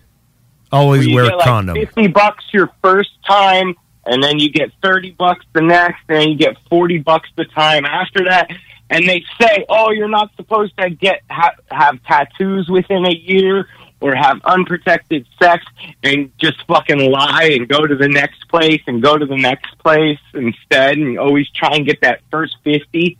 Always 0.74 1.08
wear 1.12 1.24
get, 1.24 1.34
a 1.34 1.36
like, 1.36 1.46
condom. 1.46 1.76
Fifty 1.76 2.06
bucks 2.08 2.44
your 2.52 2.70
first 2.82 3.10
time, 3.26 3.74
and 4.06 4.22
then 4.22 4.38
you 4.38 4.50
get 4.50 4.70
thirty 4.82 5.12
bucks 5.12 5.44
the 5.52 5.62
next, 5.62 6.02
and 6.08 6.18
then 6.18 6.28
you 6.30 6.36
get 6.36 6.56
forty 6.68 6.98
bucks 6.98 7.28
the 7.36 7.44
time 7.44 7.84
after 7.84 8.24
that. 8.24 8.50
And 8.90 9.08
they 9.08 9.24
say, 9.40 9.64
"Oh, 9.68 9.90
you're 9.90 10.08
not 10.08 10.34
supposed 10.36 10.76
to 10.78 10.90
get 10.90 11.22
ha- 11.30 11.56
have 11.70 12.02
tattoos 12.04 12.68
within 12.68 13.06
a 13.06 13.14
year." 13.14 13.68
Or 14.00 14.14
have 14.14 14.42
unprotected 14.44 15.26
sex 15.38 15.64
and 16.02 16.30
just 16.36 16.62
fucking 16.66 17.10
lie 17.10 17.52
and 17.52 17.66
go 17.66 17.86
to 17.86 17.96
the 17.96 18.08
next 18.08 18.46
place 18.50 18.82
and 18.86 19.02
go 19.02 19.16
to 19.16 19.24
the 19.24 19.36
next 19.36 19.78
place 19.78 20.18
instead 20.34 20.98
and 20.98 21.18
always 21.18 21.48
try 21.52 21.70
and 21.76 21.86
get 21.86 22.02
that 22.02 22.20
first 22.30 22.54
50. 22.64 23.16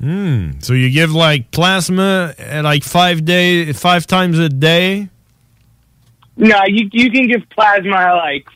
Hmm. 0.00 0.52
So 0.60 0.72
you 0.72 0.90
give 0.90 1.12
like 1.12 1.50
plasma 1.50 2.34
like 2.64 2.82
five 2.82 3.26
day, 3.26 3.72
five 3.74 4.06
times 4.06 4.38
a 4.38 4.48
day. 4.48 5.10
No, 6.36 6.60
you 6.66 6.88
you 6.92 7.10
can 7.10 7.28
give 7.28 7.48
plasma 7.50 8.14
like 8.16 8.46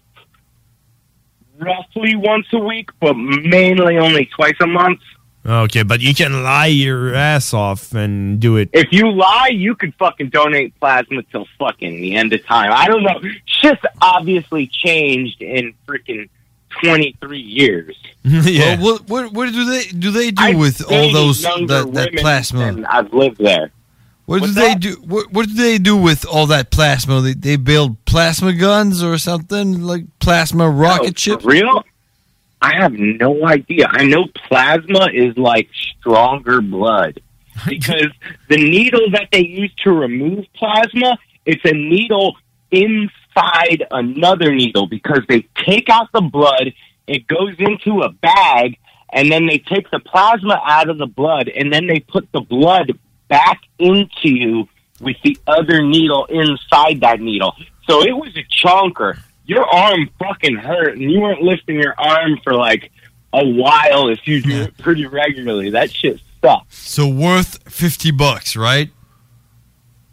roughly 1.58 2.16
once 2.16 2.46
a 2.52 2.58
week, 2.58 2.90
but 3.00 3.14
mainly 3.14 3.98
only 3.98 4.26
twice 4.26 4.56
a 4.60 4.66
month. 4.66 5.00
Okay, 5.46 5.82
but 5.82 6.00
you 6.00 6.14
can 6.14 6.42
lie 6.42 6.66
your 6.66 7.14
ass 7.14 7.52
off 7.52 7.92
and 7.92 8.40
do 8.40 8.56
it. 8.56 8.70
If 8.72 8.92
you 8.92 9.12
lie, 9.12 9.50
you 9.52 9.74
could 9.74 9.94
fucking 9.96 10.30
donate 10.30 10.78
plasma 10.80 11.22
till 11.24 11.46
fucking 11.58 12.00
the 12.00 12.14
end 12.14 12.32
of 12.32 12.44
time. 12.46 12.70
I 12.72 12.86
don't 12.86 13.02
know. 13.02 13.20
Shit's 13.44 13.82
obviously 14.00 14.68
changed 14.68 15.42
in 15.42 15.74
freaking 15.86 16.30
twenty 16.80 17.14
three 17.20 17.40
years. 17.40 17.94
yeah. 18.24 18.80
Well, 18.80 18.96
what, 18.96 19.08
what 19.08 19.32
what 19.32 19.52
do 19.52 19.64
they 19.66 19.84
do 19.84 20.10
they 20.10 20.30
do 20.30 20.42
I've 20.42 20.58
with 20.58 20.90
all 20.90 21.12
those 21.12 21.42
younger 21.42 21.84
that, 21.84 21.92
that 21.92 22.14
plasma? 22.16 22.82
I've 22.88 23.12
lived 23.12 23.38
there. 23.38 23.70
What 24.26 24.42
do 24.42 24.52
they 24.52 24.74
do? 24.74 24.94
What, 25.04 25.32
what 25.32 25.46
do 25.48 25.54
they 25.54 25.78
do 25.78 25.96
with 25.96 26.24
all 26.24 26.46
that 26.46 26.70
plasma? 26.70 27.20
They, 27.20 27.34
they 27.34 27.56
build 27.56 28.02
plasma 28.06 28.54
guns 28.54 29.02
or 29.02 29.18
something 29.18 29.82
like 29.82 30.04
plasma 30.18 30.68
rocket 30.68 31.18
ships. 31.18 31.44
Real? 31.44 31.84
I 32.62 32.76
have 32.76 32.94
no 32.94 33.46
idea. 33.46 33.86
I 33.90 34.06
know 34.06 34.26
plasma 34.48 35.08
is 35.12 35.36
like 35.36 35.68
stronger 35.98 36.62
blood 36.62 37.20
because 37.68 38.08
the 38.48 38.56
needle 38.56 39.10
that 39.10 39.28
they 39.30 39.44
use 39.44 39.72
to 39.84 39.92
remove 39.92 40.46
plasma, 40.54 41.18
it's 41.44 41.64
a 41.66 41.74
needle 41.74 42.38
inside 42.70 43.86
another 43.90 44.54
needle 44.54 44.86
because 44.86 45.20
they 45.28 45.46
take 45.66 45.90
out 45.90 46.10
the 46.12 46.22
blood, 46.22 46.72
it 47.06 47.26
goes 47.26 47.54
into 47.58 48.00
a 48.00 48.10
bag, 48.10 48.78
and 49.12 49.30
then 49.30 49.46
they 49.46 49.58
take 49.58 49.90
the 49.90 50.00
plasma 50.00 50.60
out 50.64 50.88
of 50.88 50.96
the 50.96 51.06
blood, 51.06 51.48
and 51.48 51.70
then 51.70 51.86
they 51.86 52.00
put 52.00 52.32
the 52.32 52.40
blood 52.40 52.98
back 53.28 53.60
into 53.78 54.28
you 54.30 54.68
with 55.00 55.16
the 55.22 55.36
other 55.46 55.82
needle 55.82 56.26
inside 56.26 57.00
that 57.00 57.20
needle. 57.20 57.54
So 57.88 58.02
it 58.02 58.16
was 58.16 58.36
a 58.36 58.44
chunker. 58.44 59.18
Your 59.46 59.64
arm 59.64 60.08
fucking 60.18 60.56
hurt, 60.56 60.96
and 60.96 61.10
you 61.10 61.20
weren't 61.20 61.42
lifting 61.42 61.76
your 61.76 61.94
arm 61.98 62.38
for 62.42 62.54
like 62.54 62.90
a 63.32 63.44
while 63.44 64.08
if 64.08 64.26
you 64.26 64.40
do 64.40 64.62
it 64.62 64.78
pretty 64.78 65.06
regularly. 65.06 65.70
That 65.70 65.90
shit 65.90 66.20
sucks. 66.40 66.76
So 66.76 67.06
worth 67.06 67.70
fifty 67.70 68.10
bucks, 68.10 68.56
right? 68.56 68.90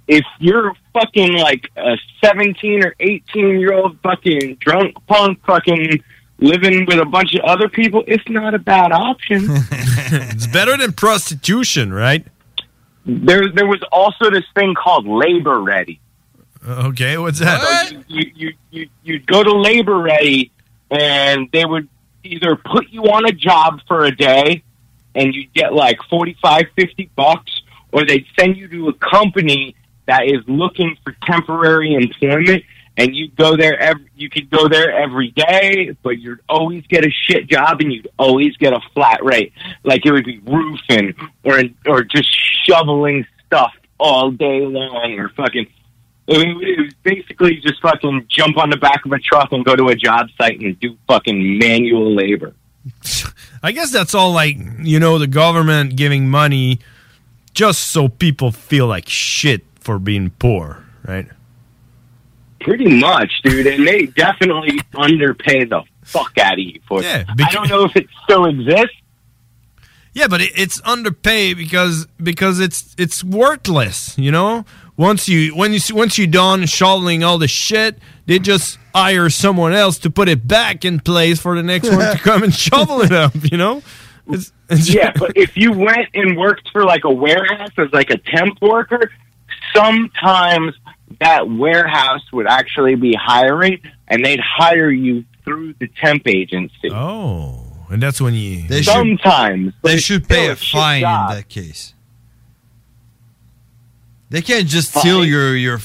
If 0.07 0.25
you're 0.39 0.73
fucking 0.93 1.37
like 1.37 1.69
a 1.77 1.95
17 2.21 2.83
or 2.83 2.95
18 2.99 3.59
year 3.59 3.73
old 3.73 3.97
fucking 4.01 4.55
drunk 4.55 4.95
punk 5.07 5.39
fucking 5.45 6.03
living 6.39 6.85
with 6.85 6.99
a 6.99 7.05
bunch 7.05 7.33
of 7.35 7.41
other 7.41 7.69
people, 7.69 8.03
it's 8.07 8.27
not 8.27 8.53
a 8.53 8.59
bad 8.59 8.91
option. 8.91 9.45
it's 9.71 10.47
better 10.47 10.75
than 10.75 10.91
prostitution, 10.91 11.93
right? 11.93 12.25
There, 13.05 13.51
there 13.51 13.67
was 13.67 13.83
also 13.91 14.29
this 14.29 14.45
thing 14.55 14.73
called 14.75 15.07
labor 15.07 15.59
ready. 15.59 15.99
Okay, 16.67 17.17
what's 17.17 17.39
that? 17.39 17.89
So 17.89 18.03
you, 18.07 18.31
you, 18.35 18.53
you, 18.69 18.89
you'd 19.03 19.25
go 19.25 19.43
to 19.43 19.51
labor 19.51 19.97
ready 19.97 20.51
and 20.91 21.49
they 21.51 21.65
would 21.65 21.87
either 22.23 22.55
put 22.55 22.89
you 22.89 23.03
on 23.05 23.25
a 23.25 23.31
job 23.31 23.79
for 23.87 24.05
a 24.05 24.15
day 24.15 24.63
and 25.15 25.33
you'd 25.33 25.53
get 25.53 25.73
like 25.73 25.97
45, 26.09 26.65
50 26.75 27.09
bucks, 27.15 27.61
or 27.91 28.05
they'd 28.05 28.25
send 28.39 28.57
you 28.57 28.67
to 28.67 28.89
a 28.89 28.93
company 28.93 29.75
that 30.05 30.25
is 30.25 30.41
looking 30.47 30.97
for 31.03 31.15
temporary 31.23 31.93
employment 31.93 32.63
and 32.97 33.15
you'd 33.15 33.35
go 33.35 33.55
there 33.55 33.79
every, 33.79 34.09
you 34.15 34.29
could 34.29 34.49
go 34.49 34.67
there 34.67 34.91
every 34.91 35.31
day, 35.31 35.95
but 36.03 36.19
you'd 36.19 36.41
always 36.49 36.85
get 36.87 37.05
a 37.05 37.09
shit 37.09 37.47
job 37.47 37.81
and 37.81 37.91
you'd 37.93 38.09
always 38.19 38.55
get 38.57 38.73
a 38.73 38.79
flat 38.93 39.23
rate. 39.23 39.53
Like 39.83 40.05
it 40.05 40.11
would 40.11 40.25
be 40.25 40.39
roofing 40.39 41.15
or, 41.43 41.61
or 41.87 42.03
just 42.03 42.29
shoveling 42.65 43.25
stuff 43.45 43.73
all 43.99 44.31
day 44.31 44.61
long 44.61 45.19
or 45.19 45.29
fucking 45.29 45.67
I 46.29 46.37
mean, 46.37 46.61
it 46.63 46.79
was 46.79 46.93
basically 47.03 47.55
just 47.57 47.81
fucking 47.81 48.27
jump 48.29 48.57
on 48.57 48.69
the 48.69 48.77
back 48.77 49.05
of 49.05 49.11
a 49.11 49.19
truck 49.19 49.51
and 49.51 49.65
go 49.65 49.75
to 49.75 49.89
a 49.89 49.95
job 49.95 50.29
site 50.37 50.61
and 50.61 50.79
do 50.79 50.95
fucking 51.07 51.57
manual 51.57 52.15
labor. 52.15 52.53
I 53.63 53.71
guess 53.71 53.91
that's 53.91 54.15
all 54.15 54.31
like, 54.31 54.55
you 54.79 54.99
know, 54.99 55.17
the 55.17 55.27
government 55.27 55.95
giving 55.95 56.29
money 56.29 56.79
just 57.53 57.91
so 57.91 58.07
people 58.07 58.51
feel 58.51 58.87
like 58.87 59.09
shit 59.09 59.63
for 59.79 59.99
being 59.99 60.29
poor, 60.29 60.83
right? 61.05 61.27
Pretty 62.61 62.99
much, 62.99 63.31
dude. 63.43 63.67
And 63.67 63.87
they 63.87 64.05
definitely 64.07 64.79
underpay 64.95 65.65
the 65.65 65.83
fuck 66.03 66.37
out 66.37 66.53
of 66.53 66.59
you 66.59 66.79
for 66.87 67.01
Yeah, 67.01 67.21
it. 67.21 67.27
I 67.41 67.51
don't 67.51 67.69
know 67.69 67.83
if 67.85 67.95
it 67.95 68.07
still 68.23 68.45
exists. 68.45 68.95
Yeah, 70.13 70.27
but 70.27 70.41
it, 70.41 70.51
it's 70.55 70.81
underpaid 70.83 71.57
because 71.57 72.05
because 72.21 72.59
it's 72.59 72.93
it's 72.97 73.23
worthless, 73.23 74.17
you 74.17 74.31
know. 74.31 74.65
Once 74.97 75.29
you 75.29 75.55
when 75.55 75.71
you 75.73 75.79
once 75.91 76.17
you 76.17 76.27
done 76.27 76.65
shoveling 76.65 77.23
all 77.23 77.37
the 77.37 77.47
shit, 77.47 77.97
they 78.25 78.37
just 78.37 78.77
hire 78.93 79.29
someone 79.29 79.73
else 79.73 79.97
to 79.99 80.09
put 80.11 80.27
it 80.27 80.45
back 80.47 80.83
in 80.83 80.99
place 80.99 81.39
for 81.39 81.55
the 81.55 81.63
next 81.63 81.89
one 81.89 81.99
to 82.15 82.19
come 82.23 82.43
and 82.43 82.53
shovel 82.53 83.01
it 83.01 83.13
up, 83.13 83.33
you 83.49 83.57
know. 83.57 83.81
It's, 84.27 84.51
it's 84.69 84.93
yeah, 84.93 85.11
but 85.17 85.31
if 85.35 85.55
you 85.55 85.71
went 85.71 86.09
and 86.13 86.37
worked 86.37 86.69
for 86.71 86.83
like 86.83 87.05
a 87.05 87.09
warehouse 87.11 87.71
as 87.77 87.87
like 87.93 88.09
a 88.09 88.17
temp 88.17 88.61
worker, 88.61 89.09
sometimes 89.73 90.73
that 91.21 91.49
warehouse 91.49 92.21
would 92.33 92.47
actually 92.47 92.95
be 92.95 93.13
hiring 93.13 93.79
and 94.07 94.25
they'd 94.25 94.39
hire 94.41 94.89
you 94.91 95.23
through 95.45 95.73
the 95.79 95.87
temp 95.87 96.27
agency. 96.27 96.89
Oh, 96.91 97.65
and 97.89 98.01
that's 98.03 98.19
when 98.21 98.33
you 98.33 98.67
They 98.67 98.81
should- 98.81 98.91
sometimes 98.93 99.73
but 99.81 99.91
They 99.93 99.97
should 99.97 100.27
pay 100.27 100.49
a 100.49 100.55
fine 100.55 101.01
job. 101.01 101.31
in 101.31 101.37
that 101.37 101.47
case. 101.49 101.93
They 104.29 104.41
can't 104.41 104.67
just 104.67 104.95
steal 104.97 105.25
your 105.25 105.55
your. 105.57 105.77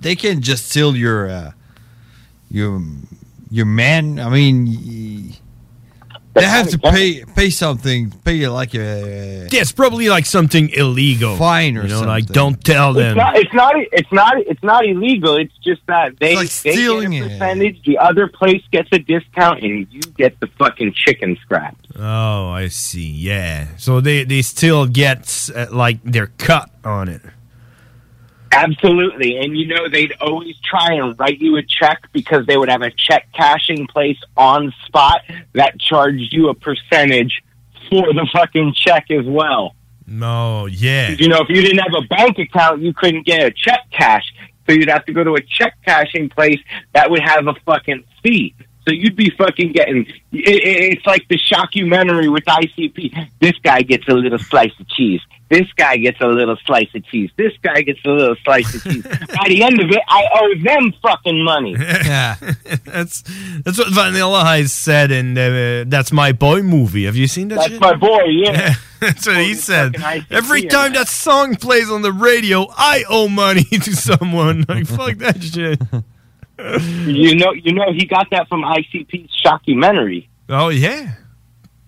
They 0.00 0.16
can't 0.16 0.40
just 0.40 0.70
steal 0.70 0.96
your 0.96 1.28
uh, 1.30 1.52
your 2.50 2.80
your 3.50 3.66
man. 3.66 4.18
I 4.18 4.30
mean, 4.30 4.66
y- 4.66 4.72
they 6.34 6.44
have 6.44 6.68
to 6.70 6.78
pay 6.78 7.24
pay 7.24 7.50
something. 7.50 8.10
Pay 8.24 8.46
like 8.48 8.74
a 8.74 9.48
Yeah, 9.50 9.60
it's 9.60 9.72
probably 9.72 10.08
like 10.08 10.26
something 10.26 10.70
illegal. 10.70 11.36
Fine 11.36 11.76
or 11.76 11.82
you 11.82 11.88
know, 11.88 12.02
like 12.02 12.24
something. 12.24 12.34
don't 12.34 12.64
tell 12.64 12.92
them. 12.92 13.16
It's 13.18 13.18
not, 13.18 13.36
it's 13.36 13.54
not. 13.54 13.74
It's 13.76 14.12
not. 14.12 14.34
It's 14.38 14.62
not 14.62 14.86
illegal. 14.86 15.36
It's 15.36 15.56
just 15.64 15.82
that 15.86 16.18
they, 16.20 16.36
like 16.36 16.48
they 16.48 16.72
stealing 16.72 17.12
get 17.12 17.22
a 17.22 17.26
it. 17.26 17.28
percentage. 17.30 17.82
The 17.84 17.98
other 17.98 18.28
place 18.28 18.62
gets 18.70 18.88
a 18.92 18.98
discount, 18.98 19.62
and 19.62 19.86
you 19.90 20.00
get 20.00 20.38
the 20.40 20.46
fucking 20.58 20.94
chicken 20.94 21.36
scratch. 21.42 21.76
Oh, 21.96 22.48
I 22.48 22.68
see. 22.68 23.10
Yeah, 23.10 23.76
so 23.76 24.00
they 24.00 24.24
they 24.24 24.42
still 24.42 24.86
get 24.86 25.50
uh, 25.54 25.66
like 25.72 26.02
their 26.04 26.28
cut 26.38 26.70
on 26.84 27.08
it. 27.08 27.22
Absolutely, 28.52 29.38
and 29.38 29.56
you 29.56 29.66
know 29.66 29.88
they'd 29.88 30.12
always 30.20 30.56
try 30.58 30.94
and 30.94 31.18
write 31.18 31.40
you 31.40 31.56
a 31.56 31.62
check 31.62 32.02
because 32.12 32.46
they 32.46 32.56
would 32.56 32.68
have 32.68 32.82
a 32.82 32.90
check 32.90 33.28
cashing 33.32 33.86
place 33.86 34.18
on 34.36 34.74
spot 34.86 35.22
that 35.54 35.78
charged 35.78 36.32
you 36.32 36.48
a 36.48 36.54
percentage 36.54 37.42
for 37.88 38.12
the 38.12 38.26
fucking 38.32 38.74
check 38.74 39.10
as 39.10 39.24
well. 39.24 39.74
No, 40.06 40.66
yeah. 40.66 41.10
You 41.10 41.28
know, 41.28 41.40
if 41.40 41.48
you 41.48 41.62
didn't 41.62 41.78
have 41.78 41.94
a 41.96 42.06
bank 42.08 42.38
account, 42.38 42.82
you 42.82 42.92
couldn't 42.92 43.24
get 43.24 43.40
a 43.42 43.52
check 43.52 43.80
cash. 43.92 44.24
So 44.66 44.72
you'd 44.72 44.88
have 44.88 45.04
to 45.06 45.12
go 45.12 45.22
to 45.22 45.34
a 45.34 45.40
check 45.40 45.74
cashing 45.84 46.28
place 46.28 46.58
that 46.92 47.10
would 47.10 47.20
have 47.20 47.46
a 47.46 47.54
fucking 47.64 48.04
fee. 48.22 48.54
So 48.86 48.94
you'd 48.94 49.16
be 49.16 49.30
fucking 49.36 49.72
getting. 49.72 50.06
It, 50.32 50.48
it, 50.48 50.92
it's 50.92 51.06
like 51.06 51.26
the 51.28 51.38
shockumentary 51.38 52.32
with 52.32 52.44
ICP. 52.44 53.28
This 53.40 53.52
guy 53.62 53.82
gets 53.82 54.08
a 54.08 54.14
little 54.14 54.38
slice 54.38 54.72
of 54.80 54.88
cheese. 54.88 55.20
This 55.50 55.66
guy 55.76 55.96
gets 55.96 56.20
a 56.20 56.28
little 56.28 56.56
slice 56.64 56.88
of 56.94 57.04
cheese. 57.06 57.28
This 57.36 57.52
guy 57.60 57.82
gets 57.82 57.98
a 58.04 58.08
little 58.08 58.36
slice 58.44 58.72
of 58.72 58.84
cheese. 58.84 59.02
By 59.02 59.48
the 59.48 59.64
end 59.64 59.80
of 59.80 59.90
it, 59.90 60.00
I 60.06 60.24
owe 60.32 60.54
them 60.62 60.94
fucking 61.02 61.42
money. 61.42 61.72
Yeah, 61.72 62.36
that's 62.84 63.24
that's 63.64 63.76
what 63.76 63.88
Vanilla 63.88 64.38
Ice 64.42 64.72
said 64.72 65.10
in 65.10 65.36
uh, 65.36 65.84
"That's 65.88 66.12
My 66.12 66.30
Boy" 66.30 66.62
movie. 66.62 67.04
Have 67.06 67.16
you 67.16 67.26
seen 67.26 67.48
that? 67.48 67.56
That's 67.56 67.70
shit? 67.70 67.80
my 67.80 67.96
boy. 67.96 68.22
Yeah. 68.26 68.74
that's 69.00 69.26
what 69.26 69.38
he 69.38 69.54
said. 69.54 69.96
Every 70.30 70.62
time 70.62 70.92
that 70.92 71.08
song 71.08 71.56
plays 71.56 71.90
on 71.90 72.02
the 72.02 72.12
radio, 72.12 72.66
I 72.70 73.02
owe 73.08 73.28
money 73.28 73.64
to 73.64 73.96
someone. 73.96 74.64
Like 74.68 74.86
fuck 74.86 75.16
that 75.16 75.42
shit. 75.42 75.82
You 77.06 77.34
know, 77.36 77.52
you 77.52 77.72
know, 77.72 77.92
he 77.92 78.04
got 78.06 78.28
that 78.30 78.48
from 78.48 78.62
ICP's 78.62 79.30
shockumentary. 79.44 80.28
Oh 80.48 80.68
yeah, 80.68 81.14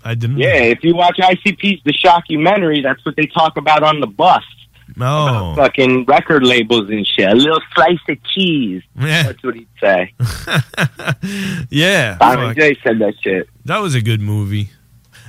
I 0.04 0.14
didn't. 0.14 0.38
Yeah, 0.38 0.54
if 0.54 0.82
you 0.82 0.94
watch 0.94 1.18
ICP's 1.18 1.82
The 1.84 1.92
Shockumentary, 1.92 2.82
that's 2.82 3.04
what 3.04 3.16
they 3.16 3.26
talk 3.26 3.56
about 3.56 3.82
on 3.82 4.00
the 4.00 4.06
bus. 4.06 4.42
Oh, 5.00 5.54
Fucking 5.56 6.04
record 6.04 6.44
labels 6.44 6.90
and 6.90 7.06
shit. 7.06 7.28
A 7.28 7.34
little 7.34 7.60
slice 7.74 7.98
of 8.08 8.22
cheese. 8.24 8.82
Yeah. 8.98 9.22
That's 9.22 9.42
what 9.42 9.54
he'd 9.54 9.68
say. 9.80 10.12
yeah. 11.70 12.18
Simon 12.18 12.48
fuck. 12.48 12.56
J 12.56 12.76
said 12.84 12.98
that 12.98 13.14
shit. 13.22 13.48
That 13.64 13.78
was 13.78 13.94
a 13.94 14.02
good 14.02 14.20
movie. 14.20 14.68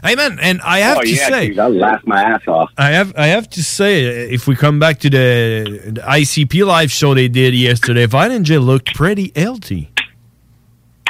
Man, 0.03 0.37
and 0.41 0.61
I 0.61 0.79
have 0.79 0.97
oh, 0.97 1.01
to 1.01 1.09
yeah, 1.09 1.29
say, 1.29 1.57
I 1.57 1.67
laughed 1.67 2.05
my 2.05 2.21
ass 2.21 2.45
off. 2.47 2.69
I 2.77 2.91
have 2.91 3.13
I 3.17 3.27
have 3.27 3.49
to 3.51 3.63
say, 3.63 4.05
uh, 4.05 4.33
if 4.33 4.47
we 4.47 4.55
come 4.55 4.77
back 4.77 4.99
to 4.99 5.09
the, 5.09 5.91
the 5.93 6.01
ICP 6.01 6.65
live 6.65 6.91
show 6.91 7.13
they 7.13 7.29
did 7.29 7.53
yesterday, 7.53 8.05
J 8.05 8.57
looked 8.57 8.93
pretty 8.95 9.31
healthy. 9.35 9.89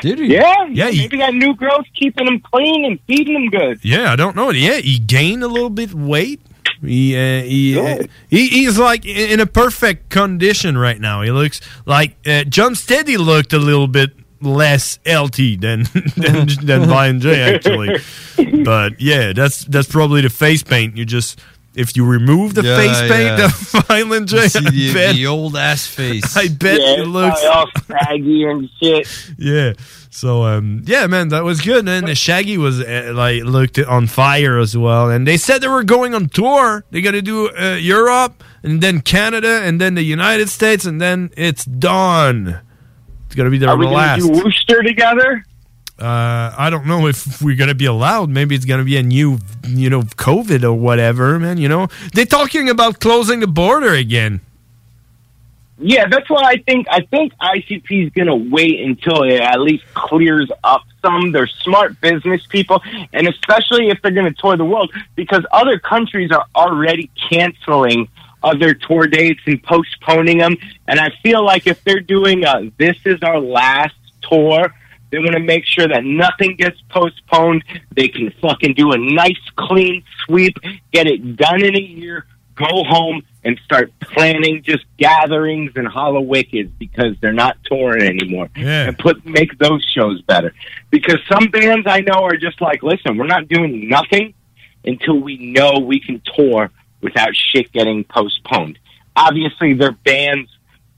Did 0.02 0.20
he? 0.20 0.34
Yeah, 0.34 0.66
Yeah, 0.70 0.90
he- 0.90 1.00
Maybe 1.00 1.18
that 1.18 1.34
new 1.34 1.56
growth 1.56 1.86
keeping 1.96 2.28
him 2.28 2.40
clean 2.42 2.86
and 2.86 3.00
feeding 3.08 3.36
him 3.36 3.50
good. 3.50 3.80
Yeah, 3.84 4.12
I 4.12 4.16
don't 4.16 4.36
know. 4.36 4.52
Yeah, 4.52 4.78
he 4.78 5.00
gained 5.00 5.44
a 5.44 5.48
little 5.48 5.70
bit 5.70 5.94
weight. 5.94 6.42
He 6.82 7.16
uh, 7.16 7.44
he, 7.44 7.80
uh, 7.80 8.04
he 8.30 8.48
he's 8.50 8.78
like 8.78 9.06
in 9.06 9.32
in 9.32 9.40
a 9.40 9.46
perfect 9.46 10.10
condition 10.10 10.78
right 10.78 11.00
now. 11.00 11.22
He 11.22 11.32
looks 11.32 11.62
like 11.86 12.18
uh, 12.28 12.44
John 12.44 12.76
Steady 12.76 13.16
looked 13.16 13.54
a 13.54 13.60
little 13.60 13.88
bit 13.88 14.12
less 14.46 15.00
healthy 15.06 15.56
than 15.66 15.84
than, 16.18 16.48
than 16.64 16.88
Violent 16.90 17.22
J 17.24 17.56
actually. 17.56 17.98
But 18.64 19.00
yeah, 19.02 19.34
that's 19.34 19.66
that's 19.66 19.88
probably 19.88 20.22
the 20.22 20.30
face 20.30 20.64
paint. 20.64 20.96
You 20.98 21.06
just 21.06 21.40
if 21.76 21.96
you 21.98 22.06
remove 22.06 22.54
the 22.54 22.64
Yeah, 22.64 22.78
face 22.78 23.00
paint, 23.02 23.12
yeah. 23.12 23.36
the 23.48 23.84
Violent 23.88 24.30
J, 24.30 24.44
You 24.44 24.50
see 24.50 24.60
I 24.60 24.70
the, 24.70 24.94
bet, 24.94 25.16
the 25.16 25.28
old 25.28 25.56
ass 25.58 25.86
face. 25.88 26.38
I 26.38 26.48
bet 26.48 26.80
yeah, 26.80 27.02
it 27.02 27.08
looks 27.08 27.42
probably 27.42 27.48
all 27.48 28.00
saggy 28.08 28.44
and 28.44 28.70
shit. 28.80 29.08
yeah. 29.38 29.74
So 30.10 30.44
um 30.44 30.84
yeah, 30.86 31.08
man, 31.08 31.30
that 31.30 31.44
was 31.44 31.62
good. 31.62 31.88
And 31.88 32.08
the 32.08 32.16
Shaggy 32.16 32.58
was 32.58 32.80
uh, 32.80 33.12
like 33.16 33.44
looked 33.44 33.80
on 33.80 34.08
fire 34.08 34.60
as 34.60 34.78
well. 34.78 35.10
And 35.10 35.28
they 35.28 35.38
said 35.38 35.62
they 35.62 35.68
were 35.68 35.84
going 35.84 36.14
on 36.14 36.30
tour. 36.30 36.86
They 36.92 37.02
got 37.02 37.12
to 37.12 37.22
do 37.22 37.50
uh, 37.50 37.76
Europe 37.82 38.44
and 38.62 38.80
then 38.82 39.02
Canada 39.02 39.62
and 39.64 39.82
then 39.82 39.96
the 39.96 40.04
United 40.04 40.50
States 40.50 40.86
and 40.86 41.02
then 41.02 41.32
it's 41.36 41.66
done. 41.66 42.60
It's 43.34 43.38
gonna 43.40 43.50
be 43.50 43.58
their 43.58 43.70
Are 43.70 43.78
we 43.78 43.86
gonna 43.86 43.96
last. 43.98 44.22
do 44.22 44.30
Wooster 44.30 44.84
together? 44.84 45.44
uh, 45.98 46.54
I 46.56 46.70
don't 46.70 46.86
know 46.86 47.08
if 47.08 47.42
we're 47.42 47.56
gonna 47.56 47.74
be 47.74 47.86
allowed. 47.86 48.30
Maybe 48.30 48.54
it's 48.54 48.64
gonna 48.66 48.84
be 48.84 48.96
a 48.98 49.02
new, 49.02 49.40
you 49.68 49.90
know, 49.90 50.04
COVID 50.04 50.64
or 50.64 50.74
whatever, 50.74 51.40
man. 51.40 51.58
You 51.58 51.68
know, 51.68 51.88
they're 52.14 52.26
talking 52.28 52.70
about 52.70 53.00
closing 53.00 53.40
the 53.40 53.48
border 53.48 53.92
again. 53.92 54.42
Yeah, 55.80 56.06
that's 56.08 56.30
why 56.30 56.44
I 56.44 56.58
think 56.58 56.86
I 56.92 57.02
think 57.02 57.34
ICP 57.42 58.06
is 58.06 58.10
going 58.12 58.28
to 58.28 58.36
wait 58.36 58.80
until 58.82 59.24
it 59.24 59.42
at 59.42 59.60
least 59.60 59.84
clears 59.96 60.50
up 60.64 60.84
some. 61.02 61.32
They're 61.32 61.48
smart 61.48 62.00
business 62.00 62.46
people, 62.48 62.82
and 63.12 63.28
especially 63.28 63.90
if 63.90 64.00
they're 64.04 64.12
going 64.12 64.32
to 64.32 64.40
tour 64.40 64.56
the 64.56 64.64
world, 64.64 64.94
because 65.16 65.44
other 65.52 65.80
countries 65.80 66.32
are 66.32 66.46
already 66.56 67.10
canceling 67.30 68.08
other 68.44 68.74
tour 68.74 69.08
dates 69.08 69.42
and 69.46 69.62
postponing 69.64 70.38
them. 70.40 70.58
And 70.88 71.00
I 71.00 71.12
feel 71.24 71.44
like 71.44 71.68
if 71.68 71.84
they're 71.84 72.00
doing 72.00 72.44
a 72.44 72.72
"This 72.78 72.98
is 73.06 73.22
our 73.24 73.40
last 73.40 73.96
tour," 74.22 74.74
they 75.10 75.20
want 75.20 75.34
to 75.34 75.40
make 75.40 75.66
sure 75.66 75.88
that 75.88 76.04
nothing 76.04 76.56
gets 76.56 76.82
postponed. 76.90 77.64
They 77.96 78.08
can 78.08 78.32
fucking 78.42 78.74
do 78.74 78.92
a 78.92 78.98
nice 78.98 79.40
clean 79.56 80.04
sweep, 80.26 80.58
get 80.92 81.08
it 81.08 81.38
done 81.38 81.64
in 81.64 81.76
a 81.76 81.82
year, 81.82 82.26
go 82.56 82.84
home 82.84 83.24
and 83.46 83.60
start 83.66 83.92
planning 84.00 84.64
just 84.64 84.86
gatherings 84.98 85.72
and 85.76 85.88
hollow 85.88 86.24
wickeds 86.24 86.72
because 86.80 87.16
they're 87.20 87.34
not 87.34 87.58
touring 87.66 88.04
anymore. 88.04 88.50
Yeah. 88.56 88.88
And 88.88 88.98
put 88.98 89.26
make 89.26 89.58
those 89.58 89.84
shows 89.84 90.22
better. 90.22 90.54
Because 90.90 91.20
some 91.32 91.48
bands 91.48 91.86
I 91.88 92.00
know 92.02 92.24
are 92.24 92.38
just 92.38 92.62
like, 92.62 92.84
listen, 92.84 93.18
we're 93.18 93.28
not 93.28 93.48
doing 93.48 93.90
nothing 93.90 94.34
until 94.86 95.20
we 95.20 95.38
know 95.38 95.80
we 95.80 96.00
can 96.00 96.22
tour 96.36 96.72
without 97.04 97.36
shit 97.36 97.72
getting 97.72 98.04
postponed. 98.04 98.80
Obviously 99.16 99.74
they're 99.74 99.92
bands 99.92 100.50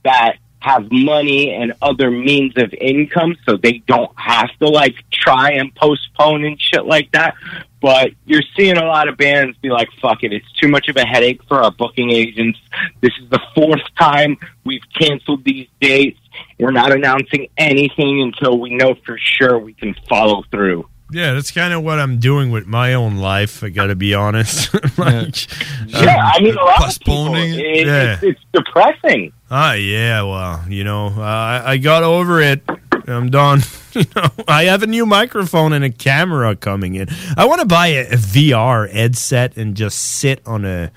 that 0.04 0.36
have 0.60 0.90
money 0.90 1.54
and 1.54 1.72
other 1.80 2.10
means 2.10 2.52
of 2.56 2.72
income 2.74 3.36
so 3.44 3.56
they 3.56 3.78
don't 3.86 4.10
have 4.16 4.50
to 4.58 4.66
like 4.66 4.96
try 5.12 5.52
and 5.52 5.72
postpone 5.74 6.44
and 6.44 6.60
shit 6.60 6.84
like 6.84 7.10
that. 7.12 7.34
But 7.80 8.10
you're 8.24 8.42
seeing 8.56 8.76
a 8.76 8.84
lot 8.84 9.08
of 9.08 9.16
bands 9.16 9.56
be 9.58 9.70
like, 9.70 9.88
fuck 10.00 10.24
it, 10.24 10.32
it's 10.32 10.50
too 10.52 10.68
much 10.68 10.88
of 10.88 10.96
a 10.96 11.06
headache 11.06 11.40
for 11.44 11.62
our 11.62 11.70
booking 11.70 12.10
agents. 12.10 12.58
This 13.00 13.12
is 13.22 13.28
the 13.28 13.40
fourth 13.54 13.82
time 13.98 14.38
we've 14.64 14.82
canceled 14.98 15.44
these 15.44 15.68
dates. 15.80 16.18
We're 16.58 16.72
not 16.72 16.92
announcing 16.92 17.48
anything 17.56 18.22
until 18.22 18.58
we 18.58 18.70
know 18.70 18.96
for 19.04 19.18
sure 19.18 19.58
we 19.58 19.74
can 19.74 19.94
follow 20.08 20.42
through. 20.50 20.88
Yeah, 21.10 21.34
that's 21.34 21.52
kind 21.52 21.72
of 21.72 21.84
what 21.84 22.00
I'm 22.00 22.18
doing 22.18 22.50
with 22.50 22.66
my 22.66 22.94
own 22.94 23.16
life. 23.16 23.62
I 23.62 23.68
got 23.68 23.86
to 23.86 23.94
be 23.94 24.12
honest. 24.14 24.74
like, 24.98 25.46
Yeah, 25.86 26.32
I 26.34 26.40
mean, 26.40 26.56
a 26.56 26.64
lot 26.64 26.88
of 26.88 26.98
people, 26.98 27.26
postponing 27.26 27.54
it, 27.54 27.60
it. 27.60 27.86
Yeah. 27.86 28.14
it's, 28.14 28.22
it's 28.22 28.40
depressing. 28.52 29.32
Ah, 29.50 29.74
yeah. 29.74 30.22
Well, 30.22 30.64
you 30.68 30.82
know, 30.82 31.06
uh, 31.16 31.20
I, 31.20 31.62
I 31.72 31.76
got 31.76 32.02
over 32.02 32.40
it. 32.40 32.62
I'm 33.06 33.30
done. 33.30 33.60
you 33.92 34.04
know, 34.16 34.28
I 34.48 34.64
have 34.64 34.82
a 34.82 34.86
new 34.88 35.06
microphone 35.06 35.72
and 35.72 35.84
a 35.84 35.90
camera 35.90 36.56
coming 36.56 36.96
in. 36.96 37.08
I 37.36 37.44
want 37.46 37.60
to 37.60 37.66
buy 37.66 37.88
a, 37.88 38.06
a 38.08 38.16
VR 38.16 38.90
headset 38.90 39.56
and 39.56 39.76
just 39.76 39.98
sit 39.98 40.42
on 40.44 40.64
a 40.64 40.90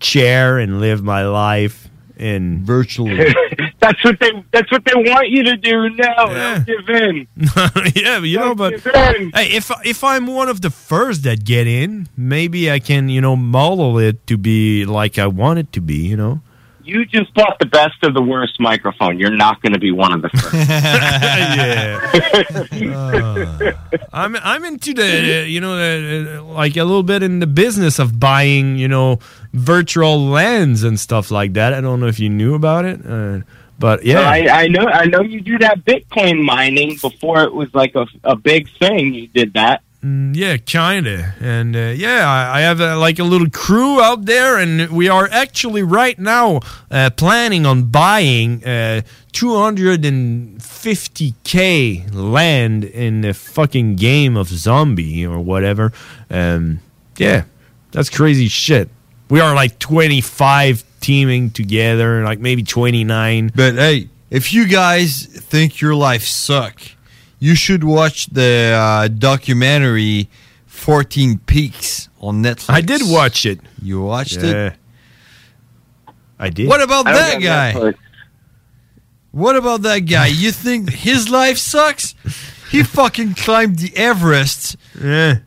chair 0.00 0.58
and 0.58 0.80
live 0.80 1.04
my 1.04 1.24
life 1.24 1.88
in 2.22 2.64
virtually. 2.64 3.34
that's 3.80 4.02
what 4.04 4.18
they 4.20 4.30
that's 4.52 4.70
what 4.70 4.84
they 4.84 4.94
want 4.94 5.28
you 5.28 5.42
to 5.42 5.56
do 5.56 5.90
now. 5.90 6.26
Don't 6.26 6.66
give 6.66 6.88
in. 6.88 7.26
yeah, 7.96 8.20
but 8.20 8.28
you 8.28 8.38
know, 8.38 8.54
but 8.54 8.80
hey, 8.80 9.30
if 9.34 9.70
if 9.84 10.04
I'm 10.04 10.26
one 10.26 10.48
of 10.48 10.60
the 10.60 10.70
first 10.70 11.24
that 11.24 11.44
get 11.44 11.66
in, 11.66 12.08
maybe 12.16 12.70
I 12.70 12.78
can, 12.78 13.08
you 13.08 13.20
know, 13.20 13.34
model 13.36 13.98
it 13.98 14.26
to 14.28 14.38
be 14.38 14.86
like 14.86 15.18
I 15.18 15.26
want 15.26 15.58
it 15.58 15.72
to 15.72 15.80
be. 15.80 15.96
You 15.96 16.16
know. 16.16 16.40
You 16.84 17.04
just 17.04 17.32
bought 17.34 17.58
the 17.58 17.66
best 17.66 18.02
of 18.02 18.14
the 18.14 18.22
worst 18.22 18.58
microphone. 18.58 19.18
You're 19.18 19.36
not 19.36 19.62
going 19.62 19.72
to 19.72 19.78
be 19.78 19.92
one 19.92 20.12
of 20.12 20.22
the 20.22 20.28
first. 20.30 20.52
Uh, 22.92 23.72
I'm 24.12 24.36
I'm 24.36 24.64
into 24.64 24.94
the 24.94 25.42
uh, 25.42 25.44
you 25.44 25.60
know 25.60 25.74
uh, 25.74 26.40
uh, 26.40 26.44
like 26.44 26.76
a 26.76 26.84
little 26.84 27.02
bit 27.02 27.22
in 27.22 27.40
the 27.40 27.46
business 27.46 27.98
of 27.98 28.18
buying 28.18 28.76
you 28.76 28.88
know 28.88 29.18
virtual 29.52 30.26
lands 30.26 30.82
and 30.82 30.98
stuff 30.98 31.30
like 31.30 31.52
that. 31.54 31.74
I 31.74 31.80
don't 31.80 32.00
know 32.00 32.06
if 32.06 32.18
you 32.18 32.28
knew 32.28 32.54
about 32.54 32.84
it, 32.84 33.04
uh, 33.06 33.40
but 33.78 34.04
yeah, 34.04 34.16
Well, 34.16 34.28
I, 34.28 34.62
I 34.62 34.68
know. 34.68 34.86
I 34.86 35.04
know 35.06 35.22
you 35.22 35.40
do 35.40 35.58
that 35.58 35.84
Bitcoin 35.84 36.44
mining 36.44 36.96
before 37.00 37.42
it 37.42 37.52
was 37.52 37.72
like 37.74 37.94
a, 37.94 38.06
a 38.24 38.36
big 38.36 38.68
thing. 38.78 39.14
You 39.14 39.26
did 39.28 39.54
that. 39.54 39.82
Mm, 40.02 40.34
yeah, 40.34 40.56
kinda, 40.56 41.34
and 41.40 41.76
uh, 41.76 41.92
yeah, 41.94 42.28
I, 42.28 42.58
I 42.58 42.62
have 42.62 42.80
uh, 42.80 42.98
like 42.98 43.20
a 43.20 43.24
little 43.24 43.48
crew 43.48 44.00
out 44.00 44.24
there, 44.24 44.58
and 44.58 44.90
we 44.90 45.08
are 45.08 45.28
actually 45.30 45.84
right 45.84 46.18
now 46.18 46.58
uh, 46.90 47.10
planning 47.10 47.64
on 47.66 47.84
buying 47.84 48.64
uh, 48.64 49.02
250k 49.32 52.12
land 52.12 52.82
in 52.82 53.20
the 53.20 53.32
fucking 53.32 53.94
game 53.94 54.36
of 54.36 54.48
zombie 54.48 55.24
or 55.24 55.38
whatever. 55.38 55.92
Um, 56.28 56.80
yeah, 57.16 57.44
that's 57.92 58.10
crazy 58.10 58.48
shit. 58.48 58.88
We 59.30 59.38
are 59.38 59.54
like 59.54 59.78
25 59.78 60.82
teaming 61.00 61.50
together, 61.50 62.24
like 62.24 62.40
maybe 62.40 62.64
29. 62.64 63.52
But 63.54 63.74
hey, 63.74 64.08
if 64.30 64.52
you 64.52 64.66
guys 64.66 65.26
think 65.26 65.80
your 65.80 65.94
life 65.94 66.24
suck, 66.24 66.82
you 67.42 67.54
should 67.56 67.82
watch 67.82 68.26
the 68.28 68.52
uh, 68.78 69.08
documentary 69.08 70.28
14 70.66 71.38
Peaks 71.38 72.08
on 72.20 72.42
Netflix. 72.42 72.70
I 72.70 72.80
did 72.80 73.02
watch 73.04 73.44
it. 73.46 73.58
You 73.82 74.00
watched 74.02 74.40
Yeah. 74.40 74.66
it? 74.68 74.72
I 76.38 76.50
did. 76.50 76.68
What 76.68 76.80
about 76.80 77.06
I 77.08 77.12
that 77.14 77.40
guy? 77.42 77.72
Netflix. 77.74 77.94
What 79.32 79.56
about 79.56 79.82
that 79.82 80.00
guy? 80.00 80.26
You 80.28 80.52
think 80.52 80.90
his 80.90 81.28
life 81.30 81.58
sucks? 81.58 82.14
He 82.70 82.82
fucking 82.84 83.34
climbed 83.34 83.78
the 83.78 83.90
Everest 83.96 84.76
Yeah. 85.02 85.38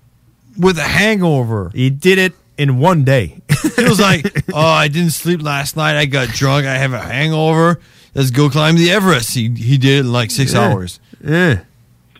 with 0.57 0.77
a 0.77 0.83
hangover. 0.99 1.71
He 1.73 1.89
did 1.89 2.17
it 2.17 2.33
in 2.57 2.77
one 2.79 3.03
day. 3.05 3.39
He 3.77 3.83
was 3.83 3.99
like, 3.99 4.43
"Oh, 4.53 4.59
I 4.83 4.87
didn't 4.89 5.11
sleep 5.13 5.41
last 5.41 5.75
night. 5.77 5.95
I 5.97 6.05
got 6.05 6.27
drunk. 6.29 6.65
I 6.65 6.75
have 6.77 6.93
a 6.93 6.99
hangover. 7.01 7.79
Let's 8.13 8.31
go 8.31 8.49
climb 8.49 8.75
the 8.75 8.91
Everest." 8.91 9.33
He 9.33 9.49
he 9.49 9.77
did 9.77 9.97
it 9.97 9.99
in 10.05 10.11
like 10.11 10.31
six 10.31 10.53
Yeah. 10.53 10.61
hours. 10.61 10.99
Yeah. 11.23 11.59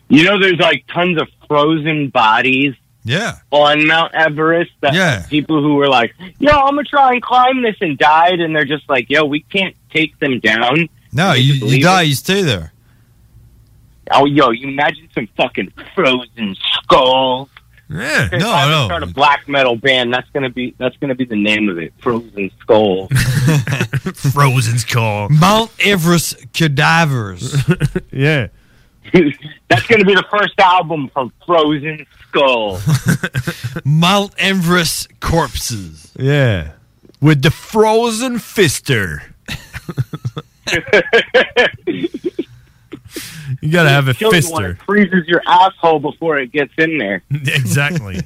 You 0.08 0.24
know, 0.24 0.38
there's 0.40 0.58
like 0.58 0.84
tons 0.92 1.20
of 1.20 1.28
frozen 1.48 2.08
bodies 2.10 2.74
Yeah. 3.04 3.36
on 3.50 3.86
Mount 3.86 4.14
Everest. 4.14 4.70
That 4.80 4.94
Yeah. 4.94 5.24
people 5.28 5.62
who 5.62 5.74
were 5.74 5.88
like, 5.88 6.14
"Yo, 6.38 6.50
I'm 6.52 6.74
gonna 6.74 6.84
try 6.84 7.12
and 7.14 7.22
climb 7.22 7.62
this," 7.62 7.76
and 7.80 7.98
died, 7.98 8.40
and 8.40 8.54
they're 8.54 8.64
just 8.64 8.88
like, 8.88 9.10
"Yo, 9.10 9.24
we 9.24 9.40
can't 9.40 9.74
take 9.92 10.18
them 10.20 10.38
down." 10.40 10.88
No, 11.12 11.32
you, 11.32 11.54
you 11.66 11.82
die, 11.82 12.02
it? 12.02 12.06
you 12.08 12.14
stay 12.14 12.42
there. 12.42 12.72
Oh, 14.12 14.24
yo, 14.26 14.50
you 14.50 14.68
imagine 14.68 15.08
some 15.14 15.26
fucking 15.36 15.72
frozen 15.94 16.54
skulls. 16.82 17.48
Yeah, 17.88 18.28
no, 18.32 18.50
I 18.50 18.64
ever 18.64 18.84
Start 18.86 19.02
a 19.04 19.06
black 19.06 19.48
metal 19.48 19.76
band. 19.76 20.12
That's 20.12 20.28
gonna 20.30 20.50
be 20.50 20.74
that's 20.76 20.96
gonna 20.96 21.14
be 21.14 21.24
the 21.24 21.36
name 21.40 21.68
of 21.68 21.78
it. 21.78 21.92
Frozen 21.98 22.50
Skull. 22.60 23.08
Frozen 24.32 24.78
Skull. 24.78 25.28
Mount 25.28 25.70
Everest 25.84 26.52
cadavers. 26.52 27.56
yeah. 28.12 28.48
that's 29.68 29.86
gonna 29.86 30.04
be 30.04 30.14
the 30.14 30.24
first 30.30 30.58
album 30.58 31.08
from 31.12 31.32
Frozen 31.44 32.06
Skull. 32.28 32.80
Mount 33.84 34.34
Everest 34.38 35.20
corpses. 35.20 36.12
Yeah. 36.18 36.72
With 37.20 37.42
the 37.42 37.50
frozen 37.50 38.36
fister. 38.36 39.22
you 43.60 43.70
gotta 43.70 43.88
have 43.90 44.08
a 44.08 44.12
fister. 44.12 44.72
it 44.72 44.82
freezes 44.82 45.26
your 45.26 45.42
asshole 45.46 46.00
before 46.00 46.38
it 46.38 46.52
gets 46.52 46.72
in 46.78 46.98
there. 46.98 47.22
exactly. 47.30 48.20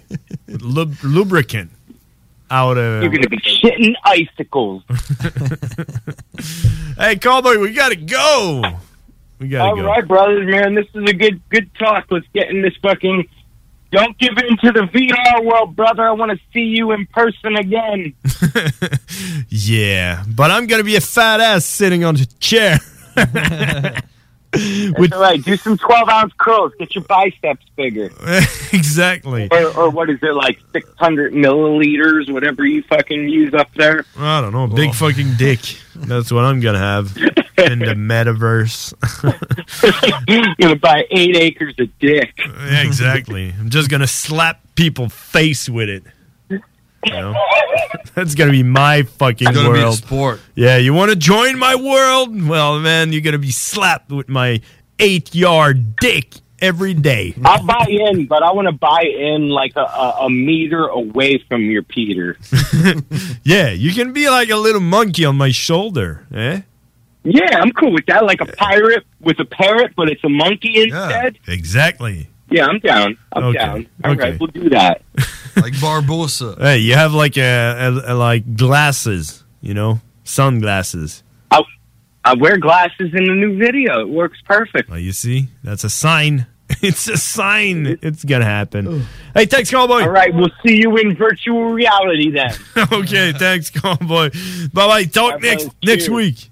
Lub- 0.48 0.96
lubricant 1.04 1.70
out 2.50 2.78
of. 2.78 3.02
You're 3.02 3.12
gonna 3.12 3.28
be 3.28 3.38
shitting 3.38 3.94
icicles. 4.04 4.82
Hey, 7.00 7.16
Cowboy, 7.16 7.58
we 7.58 7.72
gotta 7.72 7.96
go. 7.96 8.62
We 9.40 9.48
gotta 9.48 9.70
All 9.70 9.76
go. 9.76 9.86
right, 9.86 10.06
brothers, 10.06 10.46
man. 10.48 10.74
This 10.74 10.86
is 10.94 11.08
a 11.08 11.14
good 11.14 11.40
good 11.48 11.74
talk. 11.74 12.06
Let's 12.10 12.26
get 12.34 12.50
in 12.50 12.62
this 12.62 12.76
fucking. 12.82 13.28
Don't 13.90 14.16
give 14.18 14.38
in 14.38 14.56
to 14.58 14.70
the 14.70 14.82
VR 14.82 15.44
world, 15.44 15.74
brother. 15.74 16.04
I 16.04 16.12
want 16.12 16.30
to 16.30 16.38
see 16.52 16.60
you 16.60 16.92
in 16.92 17.06
person 17.06 17.56
again. 17.56 18.14
Yeah, 19.52 20.24
but 20.28 20.52
I'm 20.52 20.68
gonna 20.68 20.84
be 20.84 20.94
a 20.94 21.00
fat 21.00 21.40
ass 21.40 21.64
sitting 21.64 22.04
on 22.04 22.14
the 22.14 22.26
chair. 22.38 22.78
That's 24.52 25.12
all 25.12 25.20
right. 25.20 25.42
Do 25.42 25.56
some 25.56 25.76
12 25.76 26.08
ounce 26.08 26.32
curls. 26.38 26.72
Get 26.78 26.94
your 26.94 27.04
biceps 27.04 27.66
bigger. 27.76 28.10
exactly. 28.72 29.48
Or, 29.50 29.76
or 29.76 29.90
what 29.90 30.08
is 30.08 30.18
it, 30.22 30.34
like 30.34 30.60
600 30.72 31.32
milliliters, 31.32 32.32
whatever 32.32 32.64
you 32.64 32.82
fucking 32.84 33.28
use 33.28 33.52
up 33.54 33.72
there? 33.74 34.04
I 34.16 34.40
don't 34.40 34.52
know, 34.52 34.68
big 34.68 34.90
oh. 34.90 34.92
fucking 34.92 35.34
dick. 35.36 35.60
That's 35.94 36.30
what 36.30 36.44
I'm 36.44 36.60
gonna 36.60 36.78
have 36.78 37.16
in 37.58 37.78
the 37.80 37.94
metaverse. 37.94 38.94
You're 40.28 40.54
going 40.60 40.74
to 40.74 40.80
buy 40.80 41.04
eight 41.10 41.36
acres 41.36 41.74
of 41.78 41.96
dick. 41.98 42.32
Yeah, 42.38 42.82
exactly. 42.82 43.52
I'm 43.58 43.70
just 43.70 43.90
gonna 43.90 44.06
slap 44.06 44.60
people 44.74 45.08
face 45.08 45.68
with 45.68 45.88
it. 45.88 46.04
You 46.48 46.60
know? 47.12 47.34
That's 48.14 48.34
gonna 48.34 48.52
be 48.52 48.62
my 48.62 49.02
fucking 49.02 49.48
It's 49.48 49.56
gonna 49.56 49.72
be 49.72 49.80
a 49.80 49.84
world. 49.84 49.96
sport. 49.96 50.40
Yeah, 50.54 50.76
you 50.76 50.92
want 50.94 51.10
to 51.10 51.16
join 51.16 51.58
my 51.58 51.74
world? 51.74 52.46
Well, 52.46 52.78
man, 52.80 53.12
you're 53.12 53.22
gonna 53.22 53.38
be 53.38 53.50
slapped 53.50 54.10
with 54.10 54.28
my 54.28 54.60
eight 54.98 55.34
yard 55.34 55.96
dick 55.96 56.34
every 56.60 56.92
day. 56.92 57.34
I'll 57.42 57.64
buy 57.64 57.86
in, 57.88 58.26
but 58.26 58.42
I 58.42 58.52
want 58.52 58.66
to 58.68 58.72
buy 58.72 59.02
in 59.02 59.48
like 59.48 59.72
a, 59.76 59.80
a, 59.80 60.26
a 60.26 60.30
meter 60.30 60.86
away 60.88 61.38
from 61.48 61.62
your 61.70 61.82
Peter. 61.82 62.36
Yeah, 63.42 63.70
you 63.70 63.92
can 63.92 64.12
be 64.12 64.28
like 64.28 64.50
a 64.50 64.56
little 64.56 64.82
monkey 64.82 65.24
on 65.24 65.36
my 65.36 65.50
shoulder, 65.50 66.26
eh? 66.34 66.60
Yeah, 67.22 67.58
I'm 67.60 67.70
cool 67.72 67.92
with 67.92 68.06
that. 68.06 68.24
Like 68.24 68.40
a 68.40 68.46
pirate 68.46 69.04
with 69.20 69.38
a 69.40 69.44
parrot, 69.44 69.92
but 69.96 70.08
it's 70.08 70.24
a 70.24 70.28
monkey 70.28 70.82
instead. 70.82 71.38
Exactly. 71.46 72.28
Yeah, 72.50 72.66
I'm 72.66 72.78
down. 72.80 73.16
I'm 73.32 73.44
Okay, 73.44 73.58
down. 73.58 73.86
All 74.04 74.10
right, 74.14 74.20
okay. 74.20 74.36
we'll 74.40 74.48
do 74.48 74.70
that. 74.70 75.02
like 75.56 75.72
Barbosa. 75.74 76.58
Hey, 76.60 76.78
you 76.78 76.94
have 76.94 77.12
like 77.12 77.36
a, 77.36 77.42
a, 78.06 78.14
a- 78.14 78.16
like 78.16 78.56
glasses, 78.56 79.44
you 79.60 79.74
know, 79.74 80.00
sunglasses. 80.24 81.22
I, 81.50 81.62
I 82.24 82.34
wear 82.34 82.56
glasses 82.58 83.12
in 83.14 83.24
the 83.24 83.34
new 83.34 83.56
video. 83.58 84.00
It 84.00 84.08
works 84.08 84.38
perfect. 84.44 84.90
Well, 84.90 84.98
you 84.98 85.12
see, 85.12 85.48
that's 85.62 85.84
a 85.84 85.90
sign. 85.90 86.46
It's 86.82 87.08
a 87.08 87.16
sign. 87.16 87.98
It's 88.00 88.22
gonna 88.24 88.44
happen. 88.44 89.04
Hey, 89.34 89.46
thanks, 89.46 89.70
cowboy. 89.72 90.02
All 90.02 90.08
right, 90.08 90.32
we'll 90.32 90.52
see 90.64 90.76
you 90.76 90.96
in 90.98 91.16
virtual 91.16 91.64
reality 91.72 92.30
then. 92.30 92.52
okay, 92.92 93.32
thanks, 93.32 93.70
cowboy. 93.70 94.30
Bye 94.72 94.86
bye. 94.86 95.04
Talk 95.04 95.32
Bye-bye. 95.40 95.46
next 95.48 95.70
next 95.82 96.08
week. 96.08 96.48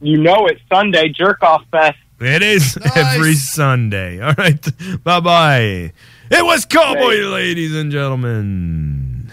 You 0.00 0.18
know 0.18 0.46
it's 0.46 0.60
Sunday, 0.72 1.08
jerk 1.08 1.42
off 1.42 1.64
fest. 1.70 1.98
It 2.20 2.42
is 2.42 2.78
every 2.94 3.34
Sunday. 3.34 4.20
All 4.22 4.34
right. 4.36 5.02
Bye 5.02 5.20
bye. 5.20 5.92
It 6.30 6.44
was 6.44 6.64
Cowboy, 6.64 7.16
ladies 7.20 7.74
and 7.74 7.92
gentlemen. 7.92 9.30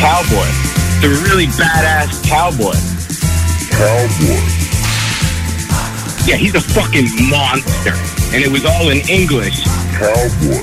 Cowboy. 0.00 0.48
The 1.00 1.08
really 1.24 1.46
badass 1.46 2.22
cowboy. 2.28 2.76
Cowboy. 3.70 4.40
Yeah, 6.26 6.36
he's 6.36 6.54
a 6.54 6.60
fucking 6.60 7.06
monster. 7.30 7.92
And 8.34 8.44
it 8.44 8.50
was 8.50 8.64
all 8.64 8.90
in 8.90 8.98
English. 9.08 9.64
Cowboy. 9.96 10.62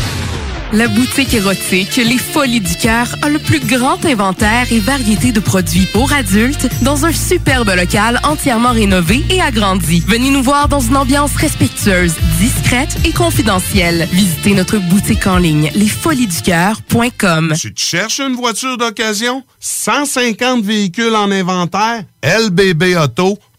La 0.73 0.87
boutique 0.87 1.33
érotique 1.33 1.97
Les 1.97 2.17
Folies 2.17 2.61
du 2.61 2.75
Cœur 2.77 3.13
a 3.21 3.27
le 3.27 3.39
plus 3.39 3.59
grand 3.59 4.05
inventaire 4.05 4.71
et 4.71 4.79
variété 4.79 5.33
de 5.33 5.41
produits 5.41 5.85
pour 5.85 6.13
adultes 6.13 6.69
dans 6.81 7.05
un 7.05 7.11
superbe 7.11 7.73
local 7.75 8.21
entièrement 8.23 8.71
rénové 8.71 9.21
et 9.29 9.41
agrandi. 9.41 10.01
Venez 10.07 10.29
nous 10.29 10.41
voir 10.41 10.69
dans 10.69 10.79
une 10.79 10.95
ambiance 10.95 11.35
respectueuse, 11.35 12.15
discrète 12.39 12.95
et 13.03 13.11
confidentielle. 13.11 14.07
Visitez 14.13 14.53
notre 14.53 14.77
boutique 14.77 15.27
en 15.27 15.37
ligne 15.37 15.69
lesfoliesducoeur.com. 15.75 17.53
Tu 17.59 17.73
te 17.73 17.81
cherches 17.81 18.21
une 18.21 18.35
voiture 18.35 18.77
d'occasion? 18.77 19.43
150 19.59 20.63
véhicules 20.63 21.15
en 21.15 21.31
inventaire? 21.31 22.05
lbbauto.com. 22.23 23.50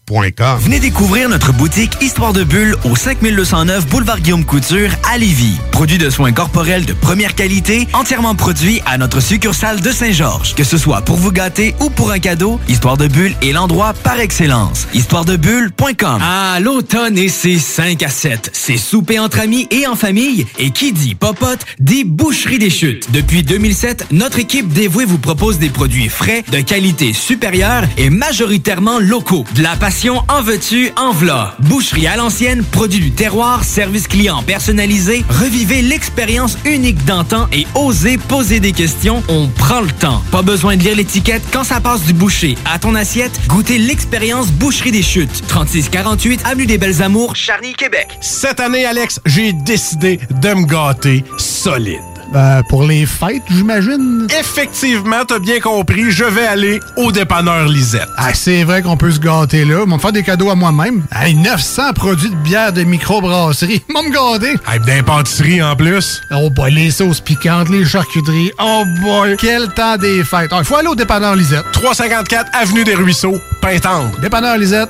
Venez 0.59 0.79
découvrir 0.81 1.29
notre 1.29 1.53
boutique 1.53 1.93
Histoire 2.01 2.33
de 2.33 2.43
Bulle 2.43 2.75
au 2.83 2.93
5209 2.93 3.87
Boulevard 3.87 4.19
Guillaume 4.19 4.43
Couture 4.43 4.89
à 5.09 5.17
Lévis. 5.17 5.57
Produit 5.71 5.97
de 5.97 6.09
soins 6.09 6.33
corporels 6.33 6.85
de 6.85 6.91
première 6.91 7.35
qualité, 7.35 7.87
entièrement 7.93 8.35
produit 8.35 8.81
à 8.85 8.97
notre 8.97 9.21
succursale 9.21 9.79
de 9.79 9.91
Saint-Georges. 9.91 10.55
Que 10.55 10.65
ce 10.65 10.77
soit 10.77 11.03
pour 11.03 11.15
vous 11.15 11.31
gâter 11.31 11.73
ou 11.79 11.89
pour 11.89 12.11
un 12.11 12.19
cadeau, 12.19 12.59
Histoire 12.67 12.97
de 12.97 13.07
Bulle 13.07 13.33
est 13.41 13.53
l'endroit 13.53 13.93
par 13.93 14.19
excellence. 14.19 14.87
Histoiredebulle.com 14.93 16.19
Ah, 16.21 16.57
l'automne 16.59 17.17
et 17.17 17.29
ses 17.29 17.57
5 17.57 18.03
à 18.03 18.09
7. 18.09 18.51
C'est 18.51 18.77
souper 18.77 19.19
entre 19.19 19.39
amis 19.39 19.69
et 19.71 19.87
en 19.87 19.95
famille. 19.95 20.45
Et 20.59 20.71
qui 20.71 20.91
dit 20.91 21.15
popote, 21.15 21.65
dit 21.79 22.03
boucherie 22.03 22.59
des 22.59 22.69
chutes. 22.69 23.09
Depuis 23.13 23.41
2007, 23.41 24.07
notre 24.11 24.39
équipe 24.39 24.67
dévouée 24.67 25.05
vous 25.05 25.17
propose 25.17 25.59
des 25.59 25.69
produits 25.69 26.09
frais, 26.09 26.43
de 26.51 26.59
qualité 26.59 27.13
supérieure 27.13 27.85
et 27.97 28.09
majoritairement 28.09 28.99
locaux. 28.99 29.45
De 29.55 29.63
la 29.63 29.77
passion 29.77 29.92
en 30.27 30.41
veux-tu, 30.41 30.91
en 30.97 31.11
v'là. 31.11 31.55
Boucherie 31.59 32.07
à 32.07 32.15
l'ancienne, 32.15 32.63
produit 32.63 32.99
du 32.99 33.11
terroir, 33.11 33.63
service 33.63 34.07
client 34.07 34.41
personnalisé. 34.43 35.23
Revivez 35.29 35.81
l'expérience 35.81 36.57
unique 36.65 37.03
d'antan 37.05 37.47
et 37.53 37.67
osez 37.75 38.17
poser 38.17 38.59
des 38.59 38.71
questions. 38.71 39.23
On 39.29 39.47
prend 39.47 39.81
le 39.81 39.91
temps. 39.91 40.21
Pas 40.31 40.41
besoin 40.41 40.77
de 40.77 40.83
lire 40.83 40.95
l'étiquette 40.95 41.43
quand 41.51 41.63
ça 41.63 41.79
passe 41.79 42.01
du 42.03 42.13
boucher 42.13 42.57
à 42.65 42.79
ton 42.79 42.95
assiette. 42.95 43.39
Goûtez 43.47 43.77
l'expérience 43.77 44.47
Boucherie 44.47 44.91
des 44.91 45.03
Chutes. 45.03 45.47
3648 45.47 46.41
Avenue 46.45 46.65
des 46.65 46.77
Belles 46.77 47.01
Amours, 47.01 47.35
Charny, 47.35 47.73
Québec. 47.73 48.07
Cette 48.19 48.59
année, 48.59 48.85
Alex, 48.85 49.21
j'ai 49.25 49.53
décidé 49.53 50.19
de 50.41 50.53
me 50.53 50.65
gâter 50.65 51.23
solide. 51.37 52.12
Ben, 52.33 52.63
pour 52.67 52.83
les 52.83 53.05
fêtes, 53.05 53.43
j'imagine. 53.49 54.27
Effectivement, 54.39 55.23
t'as 55.27 55.37
bien 55.37 55.59
compris, 55.59 56.09
je 56.09 56.23
vais 56.23 56.47
aller 56.47 56.79
au 56.97 57.11
dépanneur 57.11 57.67
Lisette. 57.67 58.09
Ah, 58.17 58.33
c'est 58.33 58.63
vrai 58.63 58.81
qu'on 58.81 58.97
peut 58.97 59.11
se 59.11 59.19
gâter 59.19 59.65
là. 59.65 59.81
Ils 59.83 59.89
vont 59.89 59.97
me 59.97 60.01
faire 60.01 60.11
des 60.11 60.23
cadeaux 60.23 60.49
à 60.49 60.55
moi-même. 60.55 61.03
Hey, 61.15 61.35
900 61.35 61.93
produits 61.93 62.31
de 62.31 62.35
bière 62.35 62.73
de 62.73 62.83
microbrasserie. 62.83 63.83
Vont 63.93 64.01
me 64.03 64.11
gâter. 64.11 64.55
Hey, 64.67 64.79
d'impantisserie 64.79 65.61
en 65.61 65.75
plus. 65.75 66.21
Oh 66.31 66.49
boy, 66.49 66.71
les 66.71 66.89
sauces 66.89 67.19
piquantes, 67.21 67.69
les 67.69 67.85
charcuteries. 67.85 68.51
Oh 68.59 68.83
boy, 69.03 69.35
quel 69.39 69.67
temps 69.69 69.97
des 69.97 70.23
fêtes. 70.23 70.51
Il 70.57 70.65
faut 70.65 70.75
aller 70.75 70.87
au 70.87 70.95
dépanneur 70.95 71.35
Lisette. 71.35 71.65
354 71.73 72.49
Avenue 72.53 72.83
des 72.83 72.95
Ruisseaux, 72.95 73.37
Pintendre. 73.61 74.09
Dépanneur 74.21 74.57
Lisette, 74.57 74.89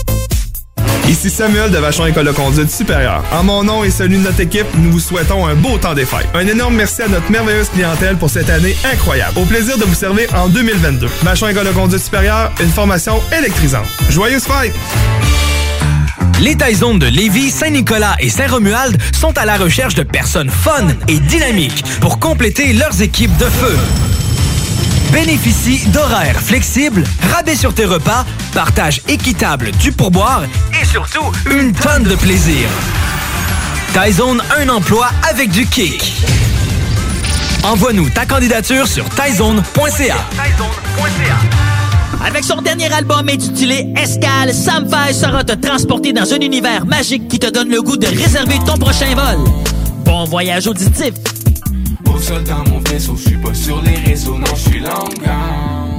Ici 1.11 1.29
Samuel 1.29 1.71
de 1.71 1.77
Vachon 1.77 2.05
École 2.05 2.27
de 2.27 2.31
conduite 2.31 2.71
supérieure. 2.71 3.21
En 3.33 3.43
mon 3.43 3.65
nom 3.65 3.83
et 3.83 3.89
celui 3.89 4.17
de 4.17 4.23
notre 4.23 4.39
équipe, 4.39 4.65
nous 4.77 4.93
vous 4.93 4.99
souhaitons 5.01 5.45
un 5.45 5.55
beau 5.55 5.77
temps 5.77 5.93
des 5.93 6.05
fêtes. 6.05 6.29
Un 6.33 6.47
énorme 6.47 6.75
merci 6.75 7.01
à 7.01 7.09
notre 7.09 7.29
merveilleuse 7.29 7.67
clientèle 7.67 8.15
pour 8.15 8.29
cette 8.29 8.49
année 8.49 8.77
incroyable. 8.93 9.37
Au 9.37 9.43
plaisir 9.43 9.77
de 9.77 9.83
vous 9.83 9.93
servir 9.93 10.33
en 10.33 10.47
2022. 10.47 11.07
Vachon 11.23 11.49
École 11.49 11.67
de 11.67 11.71
conduite 11.71 12.01
supérieure, 12.01 12.53
une 12.61 12.69
formation 12.69 13.21
électrisante. 13.37 13.87
Joyeuses 14.09 14.45
fêtes! 14.45 14.73
Les 16.39 16.55
Taizones 16.55 16.97
de 16.97 17.07
Lévis, 17.07 17.49
Saint-Nicolas 17.49 18.15
et 18.21 18.29
Saint-Romuald 18.29 18.97
sont 19.13 19.37
à 19.37 19.43
la 19.43 19.57
recherche 19.57 19.95
de 19.95 20.03
personnes 20.03 20.49
fun 20.49 20.87
et 21.09 21.19
dynamiques 21.19 21.83
pour 21.99 22.19
compléter 22.19 22.71
leurs 22.71 23.01
équipes 23.01 23.35
de 23.35 23.45
feu. 23.45 23.77
Bénéficie 25.11 25.87
d'horaires 25.89 26.39
flexibles, 26.39 27.03
rabais 27.33 27.55
sur 27.55 27.73
tes 27.73 27.85
repas, 27.85 28.25
partage 28.53 29.01
équitable 29.09 29.71
du 29.71 29.91
pourboire 29.91 30.43
et 30.81 30.85
surtout 30.85 31.31
une 31.51 31.73
tonne 31.73 32.03
de 32.03 32.15
plaisir. 32.15 32.69
Taizone, 33.93 34.41
un 34.57 34.69
emploi 34.69 35.09
avec 35.29 35.51
du 35.51 35.65
kick. 35.65 36.13
Envoie-nous 37.63 38.09
ta 38.09 38.25
candidature 38.25 38.87
sur 38.87 39.07
taizone.ca. 39.09 40.15
Avec 42.25 42.43
son 42.43 42.61
dernier 42.61 42.91
album 42.93 43.27
intitulé 43.27 43.91
Escale, 43.97 44.53
Sam 44.53 44.89
Fay 44.89 45.13
sera 45.13 45.43
te 45.43 45.53
transporter 45.53 46.13
dans 46.13 46.33
un 46.33 46.39
univers 46.39 46.85
magique 46.85 47.27
qui 47.27 47.37
te 47.37 47.49
donne 47.49 47.69
le 47.69 47.81
goût 47.81 47.97
de 47.97 48.07
réserver 48.07 48.59
ton 48.65 48.77
prochain 48.77 49.13
vol. 49.13 49.43
Bon 50.05 50.23
voyage 50.23 50.67
auditif. 50.67 51.13
Au 52.13 52.17
sol 52.19 52.43
dans 52.43 52.63
mon 52.69 52.79
vaisseau, 52.79 53.15
je 53.15 53.29
suis 53.29 53.37
pas 53.37 53.53
sur 53.53 53.81
les 53.81 53.95
réseaux, 53.95 54.37
non, 54.37 54.55
je 54.55 54.69
suis. 54.69 54.81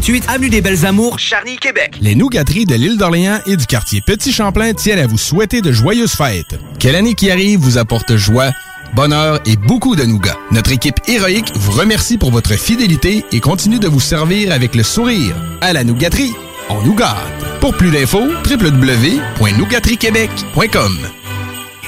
3648 0.00 0.24
Avenue 0.28 0.50
des 0.50 0.60
Belles 0.60 0.84
Amours, 0.86 1.20
Charny, 1.20 1.56
Québec. 1.56 1.96
Les 2.00 2.16
nougateries 2.16 2.64
de 2.64 2.74
l'île 2.74 2.96
d'Orléans 2.96 3.38
et 3.46 3.56
du 3.56 3.64
quartier 3.66 4.00
Petit 4.04 4.32
Champlain 4.32 4.72
tiennent 4.72 4.98
à 4.98 5.06
vous 5.06 5.18
souhaiter 5.18 5.60
de 5.60 5.70
joyeuses 5.70 6.14
fêtes. 6.14 6.58
Quelle 6.80 6.96
année 6.96 7.14
qui 7.14 7.30
arrive 7.30 7.60
vous 7.60 7.78
apporte 7.78 8.16
joie, 8.16 8.50
bonheur 8.96 9.38
et 9.46 9.54
beaucoup 9.56 9.94
de 9.94 10.02
nougats. 10.02 10.36
Notre 10.50 10.72
équipe 10.72 10.98
héroïque 11.06 11.52
vous 11.54 11.70
remercie 11.70 12.18
pour 12.18 12.32
votre 12.32 12.54
fidélité 12.54 13.24
et 13.30 13.38
continue 13.38 13.78
de 13.78 13.86
vous 13.86 14.00
servir 14.00 14.50
avec 14.50 14.74
le 14.74 14.82
sourire. 14.82 15.36
À 15.60 15.72
la 15.72 15.84
nougaterie, 15.84 16.32
on 16.70 16.82
nous 16.82 16.96
gâte. 16.96 17.14
Pour 17.60 17.76
plus 17.76 17.92
d'infos, 17.92 18.26
www.nougateriequebec.com. 18.50 20.98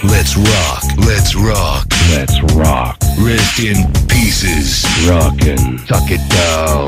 Let's 0.04 0.36
rock, 0.36 0.84
let's 0.98 1.34
rock, 1.34 1.86
let's 2.14 2.38
rock. 2.54 2.98
Rest 3.18 3.58
in 3.58 3.90
pieces. 4.06 4.84
Rockin', 5.08 5.78
tuck 5.88 6.08
it 6.10 6.20
down. 6.28 6.86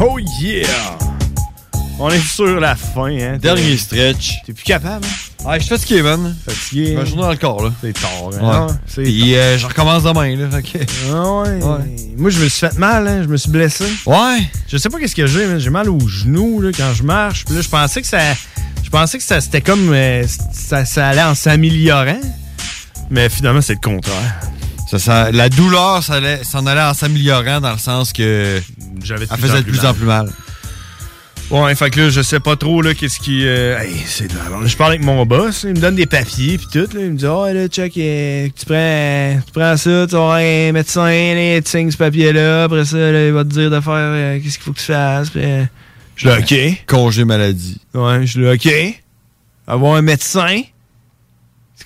Oh 0.00 0.18
yeah! 0.40 0.66
On 1.98 2.08
est 2.08 2.18
sur 2.20 2.58
la 2.58 2.74
fin, 2.74 3.10
hein. 3.18 3.36
Dernier 3.38 3.76
stretch. 3.76 4.36
T'es 4.46 4.54
plus 4.54 4.64
capable, 4.64 5.04
hein? 5.04 5.44
Ah, 5.46 5.58
je 5.58 5.64
suis 5.64 5.68
fatigué, 5.76 6.00
man. 6.02 6.34
Fatigué. 6.46 6.94
Ma 6.94 7.04
journée 7.04 7.22
dans 7.22 7.30
le 7.30 7.36
corps, 7.36 7.62
là. 7.62 7.72
C'est 7.82 7.92
tard, 7.92 8.26
Ouais. 8.28 8.38
hein? 8.42 8.66
C'est 8.86 9.02
Puis 9.02 9.34
euh, 9.36 9.58
je 9.58 9.66
recommence 9.66 10.02
demain, 10.02 10.34
là. 10.36 10.48
Fait 10.50 10.62
que... 10.62 10.78
Ah 11.12 11.42
ouais. 11.42 11.58
Moi, 12.16 12.30
je 12.30 12.40
me 12.40 12.48
suis 12.48 12.60
fait 12.66 12.78
mal, 12.78 13.06
hein. 13.06 13.22
Je 13.22 13.28
me 13.28 13.36
suis 13.36 13.50
blessé. 13.50 13.84
Ouais. 14.06 14.38
Je 14.68 14.78
sais 14.78 14.88
pas 14.88 14.98
qu'est-ce 14.98 15.14
que 15.14 15.26
j'ai, 15.26 15.46
mais 15.46 15.60
j'ai 15.60 15.70
mal 15.70 15.90
au 15.90 15.98
genou, 16.08 16.62
là, 16.62 16.70
quand 16.74 16.92
je 16.94 17.02
marche. 17.02 17.44
Puis 17.44 17.54
là, 17.54 17.60
je 17.60 17.68
pensais 17.68 18.00
que 18.00 18.08
ça. 18.08 18.18
Je 18.82 18.88
pensais 18.90 19.18
que 19.18 19.24
ça 19.24 19.40
c'était 19.40 19.60
comme. 19.60 19.92
euh, 19.92 20.24
ça, 20.52 20.84
ça 20.86 21.08
allait 21.08 21.22
en 21.22 21.34
s'améliorant. 21.34 22.20
Mais 23.10 23.28
finalement, 23.28 23.60
c'est 23.60 23.74
le 23.74 23.80
contraire. 23.80 24.40
Ça, 24.90 24.98
ça- 24.98 25.30
la 25.30 25.48
douleur 25.48 26.02
ça 26.02 26.14
allait- 26.14 26.42
s'en 26.42 26.66
allait 26.66 26.80
en 26.82 26.94
s'améliorant 26.94 27.60
dans 27.60 27.72
le 27.72 27.78
sens 27.78 28.12
que 28.12 28.60
j'avais 29.04 29.26
elle 29.30 29.38
faisait 29.38 29.58
de 29.62 29.70
plus 29.70 29.84
en 29.84 29.94
plus 29.94 30.04
mal. 30.06 30.30
Ouais, 31.50 31.74
fait 31.74 31.90
que 31.90 32.00
là, 32.00 32.10
je 32.10 32.22
sais 32.22 32.38
pas 32.38 32.54
trop, 32.54 32.80
là, 32.80 32.94
qu'est-ce 32.94 33.18
qui. 33.18 33.44
euh, 33.44 33.76
hey, 33.80 33.92
c'est 34.06 34.28
de 34.28 34.34
la. 34.36 34.66
Je 34.66 34.76
parle 34.76 34.92
avec 34.92 35.04
mon 35.04 35.26
boss, 35.26 35.64
il 35.64 35.70
me 35.70 35.80
donne 35.80 35.96
des 35.96 36.06
papiers, 36.06 36.58
puis 36.58 36.68
tout, 36.72 36.88
là. 36.96 37.00
Il 37.02 37.10
me 37.10 37.16
dit, 37.16 37.26
oh, 37.26 37.46
là, 37.52 37.66
check, 37.66 37.92
euh, 37.98 38.48
tu 38.56 38.66
prends, 38.66 39.40
tu 39.44 39.52
prends 39.52 39.76
ça, 39.76 40.06
tu 40.08 40.14
vas 40.14 40.34
un 40.34 40.70
médecin, 40.72 41.34
là, 41.34 41.60
tu 41.60 41.68
signes 41.70 41.90
ce 41.90 41.96
papier-là, 41.96 42.64
après 42.64 42.84
ça, 42.84 42.98
là, 42.98 43.26
il 43.26 43.32
va 43.32 43.42
te 43.42 43.48
dire 43.48 43.68
de 43.68 43.80
faire 43.80 43.92
euh, 43.94 44.38
qu'est-ce 44.40 44.54
qu'il 44.58 44.62
faut 44.64 44.72
que 44.72 44.78
tu 44.78 44.84
fasses, 44.86 45.30
puis. 45.30 45.40
euh, 45.44 45.64
je 46.14 46.28
dis, 46.28 46.54
OK. 46.78 46.84
Congé 46.86 47.24
maladie. 47.24 47.80
Ouais, 47.94 48.24
je 48.26 48.38
dis, 48.40 48.46
OK. 48.68 49.00
Avoir 49.66 49.94
un 49.96 50.02
médecin. 50.02 50.62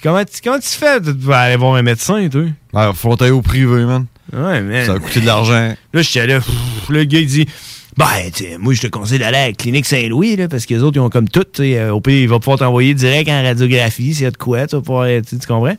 Comment, 0.04 0.22
tu- 0.22 0.42
comment 0.44 0.58
tu 0.58 0.68
fais 0.68 1.00
de 1.00 1.32
aller 1.32 1.56
voir 1.56 1.76
un 1.76 1.82
médecin, 1.82 2.28
toi? 2.28 2.42
Ouais, 2.74 2.90
faut 2.94 3.20
aller 3.22 3.30
au 3.30 3.40
privé, 3.40 3.84
man. 3.86 4.04
Ouais, 4.34 4.60
man. 4.60 4.84
Ça 4.84 4.92
a 4.92 4.98
coûté 4.98 5.20
de 5.22 5.26
l'argent. 5.26 5.74
Là, 5.94 6.02
j'étais 6.02 6.26
là, 6.26 6.40
pff, 6.40 6.90
le 6.90 7.04
gars, 7.04 7.20
il 7.20 7.26
dit, 7.26 7.46
ben, 7.96 8.06
moi, 8.58 8.74
je 8.74 8.82
te 8.82 8.86
conseille 8.88 9.18
d'aller 9.18 9.38
à 9.38 9.46
la 9.46 9.52
clinique 9.54 9.86
Saint-Louis, 9.86 10.36
là, 10.36 10.46
parce 10.46 10.66
que 10.66 10.74
les 10.74 10.82
autres, 10.82 10.98
ils 10.98 11.00
ont 11.00 11.08
comme 11.08 11.26
tout, 11.30 11.46
euh, 11.58 11.88
au 11.88 12.02
pire, 12.02 12.18
il 12.20 12.28
va 12.28 12.38
pouvoir 12.38 12.58
t'envoyer 12.58 12.92
direct 12.92 13.30
en 13.30 13.42
radiographie, 13.42 14.12
s'il 14.12 14.24
y 14.24 14.26
a 14.26 14.30
de 14.30 14.36
quoi, 14.36 14.66
tu 14.66 14.76
vas 14.76 14.82
pouvoir, 14.82 15.04
euh, 15.04 15.22
tu 15.26 15.38
comprends? 15.38 15.64
Là, 15.68 15.76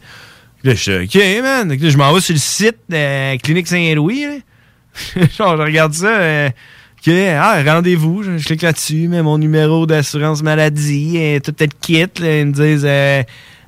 je 0.64 0.74
suis 0.74 0.96
OK, 0.96 1.44
man. 1.44 1.70
Là, 1.70 1.76
je 1.90 1.98
m'en 1.98 2.12
vais 2.12 2.20
sur 2.22 2.34
le 2.34 2.40
site 2.40 2.78
de 2.90 2.96
la 2.96 3.38
clinique 3.38 3.68
Saint-Louis. 3.68 4.26
Genre, 5.38 5.56
je 5.58 5.62
regarde 5.62 5.94
ça, 5.94 6.08
euh, 6.08 6.50
OK, 7.06 7.14
ah, 7.14 7.62
rendez-vous, 7.64 8.24
je, 8.24 8.40
je 8.40 8.46
clique 8.46 8.64
là-dessus, 8.64 9.08
mets 9.08 9.22
mon 9.22 9.38
numéro 9.38 9.86
d'assurance 9.86 10.42
maladie, 10.42 11.18
et 11.18 11.40
tout 11.42 11.54
le 11.60 11.68
kit, 11.80 12.08
là, 12.20 12.40
ils 12.40 12.48
me 12.48 12.52
disent, 12.54 12.86
euh, 12.88 13.22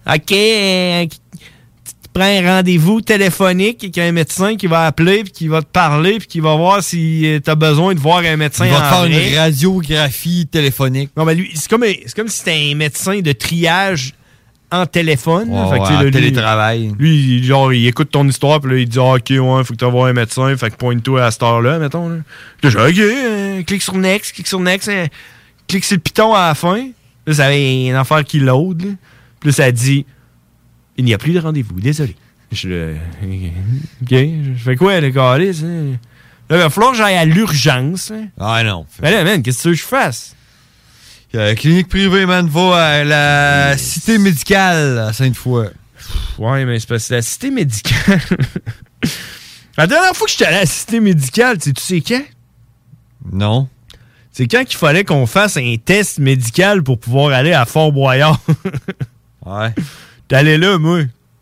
OK, 0.07 0.31
euh, 0.31 1.05
tu 1.05 2.07
prends 2.13 2.23
un 2.23 2.41
rendez-vous 2.57 3.01
téléphonique 3.01 3.83
avec 3.83 3.97
un 3.97 4.11
médecin 4.11 4.55
qui 4.55 4.67
va 4.67 4.85
appeler 4.85 5.23
puis 5.23 5.31
qui 5.31 5.47
va 5.47 5.61
te 5.61 5.67
parler 5.67 6.17
puis 6.19 6.27
qui 6.27 6.39
va 6.39 6.55
voir 6.55 6.81
si 6.81 7.39
tu 7.43 7.49
as 7.49 7.55
besoin 7.55 7.93
de 7.93 7.99
voir 7.99 8.19
un 8.19 8.37
médecin 8.37 8.65
Il 8.65 8.71
va 8.71 8.77
en 8.77 8.81
te 8.81 8.85
faire 8.85 8.99
vrai. 9.01 9.29
une 9.31 9.37
radiographie 9.37 10.47
téléphonique. 10.47 11.11
Non, 11.15 11.25
mais 11.25 11.35
lui, 11.35 11.51
c'est 11.55 11.69
comme, 11.69 11.83
comme 12.15 12.27
si 12.27 12.39
c'était 12.39 12.71
un 12.71 12.75
médecin 12.75 13.19
de 13.19 13.31
triage 13.33 14.13
en 14.71 14.85
téléphone. 14.85 15.45
Fait 15.71 15.77
que, 15.79 15.83
ouais, 15.97 16.03
lui- 16.05 16.11
télétravail. 16.11 16.91
Lui, 16.97 17.43
genre, 17.43 17.71
il 17.71 17.87
écoute 17.87 18.09
ton 18.11 18.27
histoire, 18.27 18.59
puis 18.59 18.71
là, 18.71 18.77
il 18.79 18.87
dit 18.89 18.97
ah, 18.99 19.13
Ok, 19.13 19.29
ouais, 19.29 19.63
faut 19.63 19.73
que 19.73 19.77
tu 19.77 19.85
voir 19.85 20.07
un 20.07 20.13
médecin, 20.13 20.55
fait 20.57 20.71
que 20.71 20.75
pointe-toi 20.75 21.23
à 21.25 21.31
cette 21.31 21.43
heure-là, 21.43 21.79
mettons. 21.79 22.09
Là. 22.09 22.17
Puis 22.61 22.71
là, 22.71 22.87
Ok, 22.89 22.97
euh, 22.97 23.63
clique 23.63 23.81
sur 23.81 23.95
Next, 23.95 24.33
clique 24.33 24.47
sur 24.47 24.59
Next, 24.59 24.89
euh, 24.89 25.05
clique 25.67 25.85
sur 25.85 25.95
le 25.95 26.01
piton 26.01 26.33
à 26.33 26.47
la 26.49 26.55
fin. 26.55 26.87
Là, 27.27 27.33
ça 27.33 27.45
avait 27.45 27.85
une 27.87 27.95
affaire 27.95 28.23
qui 28.23 28.39
load. 28.39 28.95
Puis 29.39 29.53
ça 29.53 29.71
dit 29.71 30.05
Il 30.97 31.05
n'y 31.05 31.13
a 31.13 31.17
plus 31.17 31.33
de 31.33 31.39
rendez-vous, 31.39 31.79
désolé. 31.79 32.15
Je 32.51 32.93
Ok, 34.01 34.09
je 34.11 34.53
fais 34.63 34.75
quoi, 34.75 34.99
le 34.99 35.11
calice, 35.11 35.63
hein? 35.63 35.97
Là, 36.49 36.55
il 36.55 36.59
va 36.59 36.69
falloir 36.69 36.93
que 36.93 36.97
j'aille 36.97 37.17
à 37.17 37.25
l'urgence. 37.25 38.11
hein? 38.11 38.27
Ah 38.39 38.63
non. 38.63 38.85
Mais 39.01 39.11
là, 39.11 39.23
man, 39.25 39.43
qu'est-ce 39.43 39.57
que 39.57 39.61
tu 39.63 39.67
veux 39.69 39.73
que 39.75 39.81
je 39.81 39.85
fasse? 39.85 40.33
Euh, 41.35 41.55
clinique 41.55 41.89
privée, 41.89 42.25
man, 42.25 42.47
va 42.47 42.75
à 42.77 43.03
la 43.03 43.77
cité 43.77 44.17
médicale 44.17 44.97
à 44.99 45.11
Sainte-Foy. 45.11 45.67
Ouais, 46.37 46.63
mais 46.65 46.79
c'est 46.79 46.87
parce 46.87 47.09
que 47.09 47.15
la 47.15 47.21
cité 47.21 47.51
médicale. 47.51 48.21
la 49.77 49.87
dernière 49.87 50.15
fois 50.15 50.25
que 50.25 50.31
j'étais 50.31 50.45
allé 50.45 50.55
à 50.55 50.59
la 50.61 50.65
cité 50.65 51.01
médicale, 51.01 51.57
tu 51.57 51.65
sais, 51.65 51.73
tu 51.73 51.83
sais 51.83 52.01
quand? 52.01 52.23
Non. 53.33 53.67
C'est 54.31 54.47
quand 54.47 54.63
qu'il 54.63 54.77
fallait 54.77 55.03
qu'on 55.03 55.25
fasse 55.25 55.57
un 55.57 55.75
test 55.83 56.19
médical 56.19 56.81
pour 56.81 56.97
pouvoir 56.97 57.33
aller 57.33 57.51
à 57.51 57.65
Fort-Boyard. 57.65 58.39
ouais. 59.47 59.73
Allé 60.31 60.57
là, 60.57 60.77
moi. 60.77 60.99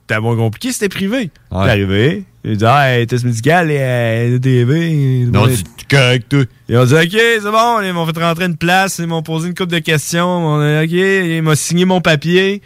T'as 0.08 0.20
moins 0.20 0.36
compliqué, 0.36 0.72
c'était 0.72 0.90
privé. 0.90 1.32
T'es 1.50 1.56
arrivé. 1.58 2.24
Ils 2.44 2.58
dit, 2.58 2.66
ah, 2.66 2.92
hey, 2.92 3.08
test 3.08 3.24
médical 3.26 3.72
et 3.72 3.78
euh, 3.80 4.38
TV. 4.38 5.26
Non, 5.32 5.46
Ouais. 5.46 5.56
c'est 5.56 5.88
correct, 5.88 6.30
toi. 6.30 6.44
Ils 6.70 6.78
ont 6.78 6.86
dit, 6.86 6.94
OK, 6.94 7.10
c'est 7.12 7.42
bon. 7.42 7.82
Ils 7.82 7.92
m'ont 7.92 8.06
fait 8.06 8.20
rentrer 8.20 8.46
une 8.46 8.56
place. 8.58 9.00
Ils 9.00 9.08
m'ont 9.08 9.24
posé 9.24 9.48
une 9.48 9.56
couple 9.56 9.72
de 9.74 9.80
questions. 9.80 10.28
On 10.28 10.60
a, 10.62 10.84
OK. 10.84 10.92
Il 10.92 11.42
m'a 11.42 11.56
signé 11.56 11.86
mon 11.86 12.02
papier. 12.02 12.62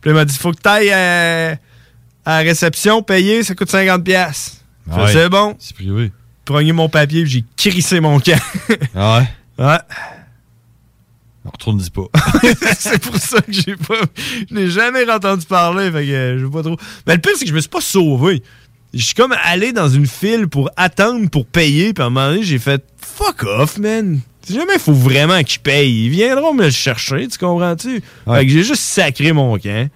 Puis 0.00 0.10
il 0.12 0.14
m'a 0.14 0.24
dit, 0.24 0.36
faut 0.38 0.52
que 0.52 0.60
t'ailles 0.60 0.90
euh, 0.92 1.56
à 2.24 2.38
la 2.44 2.48
réception, 2.48 3.02
payer. 3.02 3.42
Ça 3.42 3.56
coûte 3.56 3.70
50$. 3.72 4.02
piastres. 4.04 4.58
Fait, 4.88 5.00
Ouais. 5.00 5.12
C'est 5.12 5.28
bon. 5.28 5.56
C'est 5.58 5.74
privé. 5.74 6.12
Prenez 6.44 6.72
mon 6.72 6.88
papier, 6.88 7.26
j'ai 7.26 7.42
crissé 7.56 7.98
mon 7.98 8.20
camp. 8.20 8.38
Ah 8.94 9.18
ouais? 9.18 9.28
Ouais. 9.64 9.78
On 11.44 11.50
retourne 11.50 11.78
dis 11.78 11.90
pas. 11.90 12.06
c'est 12.78 13.02
pour 13.02 13.16
ça 13.16 13.40
que 13.42 13.52
j'ai 13.52 13.76
pas. 13.76 14.00
Je 14.48 14.54
n'ai 14.54 14.70
jamais 14.70 15.08
entendu 15.10 15.44
parler, 15.44 15.90
fait 15.90 16.06
que 16.06 16.36
je 16.38 16.44
veux 16.44 16.50
pas 16.50 16.62
trop. 16.62 16.76
Mais 17.06 17.14
le 17.14 17.20
pire, 17.20 17.32
c'est 17.36 17.44
que 17.44 17.50
je 17.50 17.54
me 17.54 17.60
suis 17.60 17.68
pas 17.68 17.82
sauvé. 17.82 18.42
Je 18.94 19.04
suis 19.04 19.14
comme 19.14 19.34
allé 19.42 19.72
dans 19.72 19.88
une 19.88 20.06
file 20.06 20.48
pour 20.48 20.70
attendre 20.76 21.28
pour 21.28 21.46
payer, 21.46 21.92
puis 21.92 22.02
à 22.02 22.06
un 22.06 22.10
moment 22.10 22.30
donné, 22.30 22.42
j'ai 22.44 22.58
fait 22.58 22.82
fuck 22.96 23.42
off, 23.42 23.78
man. 23.78 24.20
Si 24.42 24.54
jamais 24.54 24.74
il 24.74 24.80
faut 24.80 24.92
vraiment 24.92 25.42
qu'ils 25.42 25.60
payent, 25.60 26.06
ils 26.06 26.10
viendront 26.10 26.54
me 26.54 26.64
le 26.64 26.70
chercher, 26.70 27.26
tu 27.28 27.38
comprends-tu? 27.38 28.02
Ouais. 28.26 28.38
Fait 28.38 28.46
que 28.46 28.52
j'ai 28.52 28.62
juste 28.62 28.82
sacré 28.82 29.32
mon 29.32 29.58
camp. 29.58 29.90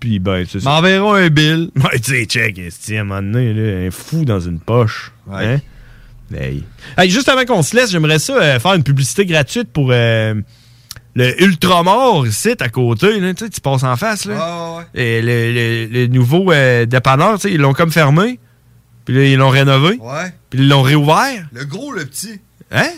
Puis 0.00 0.18
ben, 0.18 0.44
tu 0.44 0.60
sais. 0.60 0.64
M'enverront 0.64 1.14
un 1.14 1.28
bill. 1.28 1.70
Ouais, 1.76 1.98
tu 1.98 2.12
sais, 2.12 2.24
check, 2.26 2.58
à 2.58 2.92
un 3.00 3.04
moment 3.04 3.22
donné, 3.22 3.54
là, 3.54 3.86
un 3.86 3.90
fou 3.90 4.24
dans 4.24 4.40
une 4.40 4.58
poche. 4.58 5.12
Hein? 5.30 5.60
Hey. 6.34 6.64
Hey, 6.96 7.10
juste 7.10 7.28
avant 7.28 7.44
qu'on 7.44 7.62
se 7.62 7.76
laisse, 7.76 7.90
j'aimerais 7.90 8.18
ça 8.18 8.34
euh, 8.34 8.58
faire 8.58 8.74
une 8.74 8.82
publicité 8.82 9.26
gratuite 9.26 9.68
pour 9.72 9.90
euh, 9.92 10.34
le 11.14 11.42
Ultramar 11.42 12.26
ici, 12.26 12.54
à 12.60 12.68
côté. 12.68 13.20
Là, 13.20 13.32
tu 13.34 13.60
passes 13.60 13.84
en 13.84 13.96
face. 13.96 14.24
Là. 14.24 14.84
Et 14.94 15.22
le, 15.22 15.52
le- 15.52 15.86
le 15.92 16.06
nouveau 16.08 16.50
euh, 16.52 16.86
dépanneur, 16.86 17.38
ils 17.44 17.58
l'ont 17.60 17.72
comme 17.72 17.92
fermé. 17.92 18.38
Puis 19.04 19.14
là, 19.14 19.24
ils 19.24 19.36
l'ont 19.36 19.50
rénové. 19.50 19.98
Ouais. 20.00 20.32
Puis 20.50 20.60
ils 20.60 20.68
l'ont 20.68 20.82
réouvert. 20.82 21.46
Le 21.52 21.64
gros, 21.64 21.92
le 21.92 22.04
petit. 22.06 22.40
Hein? 22.72 22.88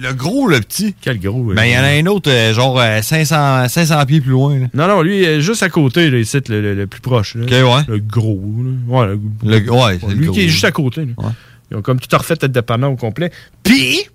Le 0.00 0.12
gros, 0.12 0.46
le 0.46 0.60
petit. 0.60 0.94
Quel 1.00 1.18
gros? 1.18 1.42
Ben, 1.54 1.64
il 1.64 1.72
y 1.72 1.76
en 1.78 1.82
a 1.82 1.88
un 1.88 2.06
autre, 2.06 2.30
euh, 2.30 2.52
genre 2.54 2.78
euh, 2.78 3.02
500, 3.02 3.66
500 3.68 4.06
pieds 4.06 4.20
plus 4.20 4.30
loin. 4.30 4.58
là. 4.58 4.66
Non, 4.74 4.86
non, 4.86 5.02
lui, 5.02 5.26
euh, 5.26 5.40
juste 5.40 5.62
à 5.64 5.68
côté, 5.70 6.08
là, 6.10 6.18
ici, 6.18 6.38
le, 6.48 6.60
le- 6.60 6.74
le 6.74 6.86
plus 6.86 7.00
proche. 7.00 7.34
Là. 7.34 7.42
Ok, 7.44 7.50
ouais. 7.50 7.84
Le 7.88 7.98
gros. 7.98 8.40
là. 8.58 8.70
Ouais, 9.00 9.06
le, 9.06 9.20
Le- 9.58 9.70
ouais, 9.72 9.98
le 10.06 10.14
lui 10.14 10.26
gros, 10.26 10.34
qui 10.34 10.42
est 10.42 10.48
juste 10.48 10.64
à 10.64 10.70
côté. 10.70 11.04
là. 11.06 11.32
Ils 11.70 11.76
ont 11.78 11.82
comme 11.82 11.98
tout 11.98 12.16
refait 12.16 12.36
le 12.40 12.48
dépanneur 12.48 12.92
au 12.92 12.96
complet. 12.96 13.32
Puis, 13.64 14.06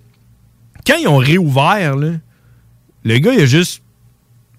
quand 0.86 0.96
ils 0.96 1.06
ont 1.08 1.18
réouvert, 1.18 1.96
là, 1.96 2.08
le 3.04 3.18
gars, 3.18 3.32
il 3.32 3.40
a 3.40 3.46
juste 3.46 3.82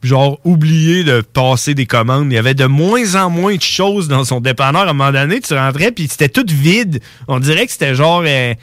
genre 0.04 0.40
oublié 0.44 1.04
de 1.04 1.22
passer 1.22 1.74
des 1.74 1.86
commandes. 1.88 2.32
Il 2.32 2.36
y 2.36 2.38
avait 2.38 2.54
de 2.54 2.66
moins 2.66 3.16
en 3.16 3.30
moins 3.30 3.56
de 3.56 3.62
choses 3.62 4.08
dans 4.08 4.24
son 4.24 4.40
dépanneur. 4.40 4.84
À 4.84 4.90
un 4.92 4.94
moment 4.94 5.12
donné, 5.12 5.42
tu 5.42 5.54
rentrais, 5.56 5.92
puis 5.92 6.08
c'était 6.08 6.30
tout 6.30 6.46
vide. 6.48 7.00
On 7.28 7.40
dirait 7.40 7.66
que 7.66 7.72
c'était 7.72 7.96
genre... 7.96 8.24
euh, 8.26 8.54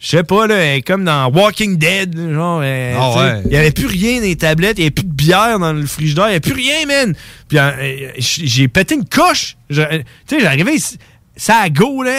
je 0.00 0.08
sais 0.08 0.24
pas, 0.24 0.48
là, 0.48 0.54
euh, 0.54 0.80
comme 0.84 1.04
dans 1.04 1.30
Walking 1.30 1.78
Dead, 1.78 2.18
genre, 2.32 2.60
euh, 2.64 2.94
Ah 2.98 3.12
sais, 3.14 3.20
ouais. 3.20 3.42
il 3.46 3.52
y 3.52 3.56
avait 3.56 3.70
plus 3.70 3.86
rien 3.86 4.16
dans 4.16 4.26
les 4.26 4.34
tablettes, 4.34 4.76
il 4.78 4.80
y 4.80 4.84
avait 4.86 4.90
plus 4.90 5.04
de 5.04 5.12
bière 5.12 5.60
dans 5.60 5.72
le 5.72 5.86
frigidaire, 5.86 6.24
il 6.24 6.30
y 6.30 6.32
avait 6.32 6.40
plus 6.40 6.54
rien, 6.54 6.86
man. 6.88 7.14
Puis 7.46 7.56
euh, 7.56 8.10
j'ai 8.18 8.66
pété 8.66 8.96
une 8.96 9.04
coche. 9.04 9.56
Tu 9.70 9.76
sais, 9.76 10.40
j'arrivais, 10.40 10.74
ici, 10.74 10.98
ça 11.42 11.56
a 11.56 11.70
go, 11.70 12.04
là, 12.04 12.12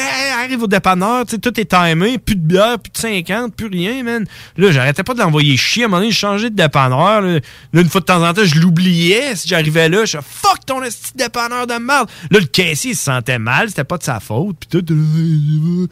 arrive 0.43 0.63
au 0.63 0.67
dépanneur, 0.67 1.25
tout 1.25 1.57
est 1.57 1.65
timé, 1.65 2.17
plus 2.17 2.35
de 2.35 2.41
bière, 2.41 2.77
plus 2.77 2.91
de 2.91 2.97
50, 2.97 3.55
plus 3.55 3.67
rien, 3.67 4.03
man. 4.03 4.25
Là, 4.57 4.71
j'arrêtais 4.73 5.01
pas 5.01 5.13
de 5.13 5.19
l'envoyer 5.19 5.55
chier, 5.55 5.83
à 5.83 5.85
un 5.85 5.87
moment 5.87 6.01
donné, 6.01 6.11
je 6.11 6.17
changeais 6.17 6.49
de 6.49 6.55
dépanneur, 6.57 7.21
là. 7.21 7.39
Une 7.71 7.87
fois 7.87 8.01
de 8.01 8.05
temps 8.05 8.21
en 8.21 8.33
temps, 8.33 8.43
je 8.43 8.59
l'oubliais, 8.59 9.33
si 9.37 9.47
j'arrivais 9.47 9.87
là, 9.87 10.03
je 10.03 10.17
fuck 10.17 10.65
ton 10.65 10.81
petit 10.81 11.15
dépanneur 11.15 11.67
de 11.67 11.75
merde. 11.75 12.09
Là, 12.31 12.39
le 12.41 12.47
caissier, 12.47 12.91
il 12.91 12.97
se 12.97 13.03
sentait 13.03 13.39
mal, 13.39 13.69
c'était 13.69 13.85
pas 13.85 13.97
de 13.97 14.03
sa 14.03 14.19
faute, 14.19 14.57
puis 14.59 14.81
tout. 14.81 15.87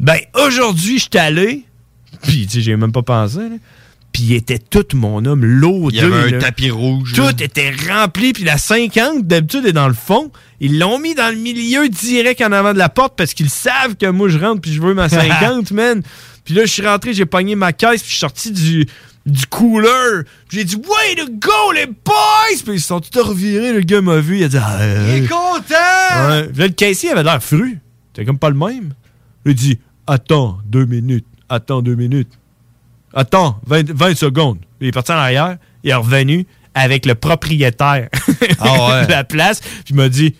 Ben, 0.00 0.18
aujourd'hui, 0.34 0.98
je 0.98 1.04
suis 1.04 1.18
allé, 1.18 1.62
puis, 2.24 2.48
tu 2.48 2.54
sais, 2.54 2.60
j'ai 2.62 2.74
même 2.74 2.90
pas 2.90 3.02
pensé, 3.02 3.38
là. 3.38 3.56
Puis 4.16 4.24
il 4.24 4.32
était 4.32 4.58
tout 4.58 4.86
mon 4.94 5.26
homme 5.26 5.44
l'eau 5.44 5.90
Il 5.90 5.96
y 5.96 6.00
avait 6.00 6.36
un 6.36 6.38
tapis 6.38 6.70
rouge. 6.70 7.12
Tout 7.12 7.20
là. 7.20 7.32
était 7.38 7.70
rempli, 7.86 8.32
puis 8.32 8.44
la 8.44 8.56
50, 8.56 9.26
d'habitude, 9.26 9.66
est 9.66 9.74
dans 9.74 9.88
le 9.88 9.94
fond. 9.94 10.32
Ils 10.58 10.78
l'ont 10.78 10.98
mis 10.98 11.14
dans 11.14 11.28
le 11.28 11.38
milieu 11.38 11.86
direct 11.90 12.40
en 12.40 12.50
avant 12.50 12.72
de 12.72 12.78
la 12.78 12.88
porte 12.88 13.12
parce 13.14 13.34
qu'ils 13.34 13.50
savent 13.50 13.94
que 13.94 14.06
moi, 14.06 14.30
je 14.30 14.38
rentre 14.38 14.62
puis 14.62 14.72
je 14.72 14.80
veux 14.80 14.94
ma 14.94 15.08
50, 15.10 15.70
man. 15.72 16.02
Puis 16.46 16.54
là, 16.54 16.64
je 16.64 16.72
suis 16.72 16.86
rentré, 16.86 17.12
j'ai 17.12 17.26
pogné 17.26 17.56
ma 17.56 17.74
caisse, 17.74 18.00
puis 18.00 18.06
je 18.06 18.12
suis 18.12 18.20
sorti 18.20 18.52
du, 18.52 18.86
du 19.26 19.46
cooler. 19.48 20.22
J'ai 20.50 20.64
dit, 20.64 20.76
way 20.76 21.14
to 21.16 21.30
go, 21.32 21.72
les 21.74 21.84
boys! 21.84 22.62
Puis 22.64 22.76
ils 22.76 22.80
se 22.80 22.86
sont 22.86 23.00
tout 23.00 23.22
revirés, 23.22 23.74
le 23.74 23.80
gars 23.80 24.00
m'a 24.00 24.20
vu, 24.20 24.38
il 24.38 24.44
a 24.44 24.48
dit, 24.48 24.56
ah, 24.58 24.78
Il 25.10 25.24
est 25.24 25.28
content! 25.28 26.30
Ouais. 26.30 26.44
Puis 26.48 26.58
Là, 26.58 26.66
le 26.68 26.72
caissier 26.72 27.10
avait 27.10 27.22
l'air 27.22 27.42
fru. 27.42 27.80
C'était 28.14 28.24
comme 28.24 28.38
pas 28.38 28.48
le 28.48 28.56
même. 28.56 28.94
Il 29.44 29.54
dit 29.54 29.78
Attends 30.06 30.56
deux 30.64 30.86
minutes. 30.86 31.26
Attends 31.50 31.82
deux 31.82 31.96
minutes. 31.96 32.30
Attends 33.16 33.58
20, 33.66 33.90
20 33.92 34.14
secondes. 34.16 34.58
Il 34.80 34.88
est 34.88 34.92
parti 34.92 35.10
en 35.10 35.16
arrière. 35.16 35.56
Il 35.82 35.90
est 35.90 35.94
revenu 35.94 36.46
avec 36.74 37.06
le 37.06 37.14
propriétaire 37.14 38.08
Ah 38.60 38.88
ouais. 39.00 39.06
de 39.06 39.10
la 39.10 39.24
place. 39.24 39.60
Puis 39.60 39.84
il 39.90 39.96
m'a 39.96 40.08
dit 40.10 40.34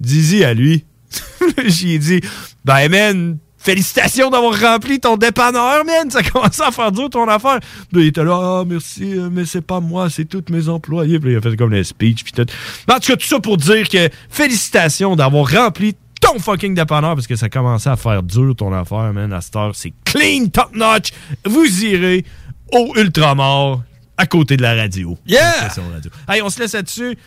Dis-y 0.00 0.42
à 0.42 0.54
lui. 0.54 0.84
J'ai 1.66 1.98
dit 1.98 2.22
Ben, 2.64 2.88
man, 2.88 3.36
félicitations 3.58 4.30
d'avoir 4.30 4.58
rempli 4.58 4.98
ton 4.98 5.18
dépanneur, 5.18 5.84
man. 5.84 6.10
Ça 6.10 6.22
commence 6.22 6.58
à 6.60 6.70
faire 6.72 6.90
dur 6.90 7.10
ton 7.10 7.28
affaire. 7.28 7.60
Puis 7.92 8.02
il 8.04 8.06
était 8.06 8.24
là 8.24 8.60
Ah, 8.60 8.64
merci, 8.66 9.12
euh, 9.18 9.28
mais 9.30 9.44
c'est 9.44 9.60
pas 9.60 9.80
moi, 9.80 10.08
c'est 10.08 10.24
tous 10.24 10.42
mes 10.50 10.70
employés. 10.70 11.20
Puis 11.20 11.32
il 11.32 11.36
a 11.36 11.40
fait 11.42 11.54
comme 11.54 11.70
le 11.70 11.84
speech. 11.84 12.24
Puis 12.24 12.32
tout. 12.32 12.50
En 12.90 12.94
tout 12.98 13.12
cas, 13.12 13.16
tout 13.16 13.26
ça 13.26 13.40
pour 13.40 13.58
dire 13.58 13.86
que 13.90 14.08
félicitations 14.30 15.16
d'avoir 15.16 15.46
rempli 15.50 15.94
ton 16.22 16.38
fucking 16.38 16.74
dépanneur 16.74 17.14
parce 17.14 17.26
que 17.26 17.36
ça 17.36 17.48
commençait 17.50 17.90
à 17.90 17.96
faire 17.96 18.22
dur 18.22 18.54
ton 18.56 18.72
affaire, 18.72 19.12
man. 19.12 19.32
À 19.32 19.40
cette 19.40 19.56
heure, 19.56 19.72
c'est 19.74 19.92
clean, 20.04 20.46
top 20.46 20.74
notch. 20.74 21.12
Vous 21.44 21.84
irez 21.84 22.24
au 22.72 22.92
Ultramar 22.96 23.80
à 24.16 24.26
côté 24.26 24.56
de 24.56 24.62
la 24.62 24.74
radio. 24.74 25.18
Yeah! 25.26 25.68
Radio. 25.68 26.10
Hey, 26.28 26.40
on 26.42 26.48
se 26.48 26.60
laisse 26.60 26.74
là-dessus. 26.74 27.18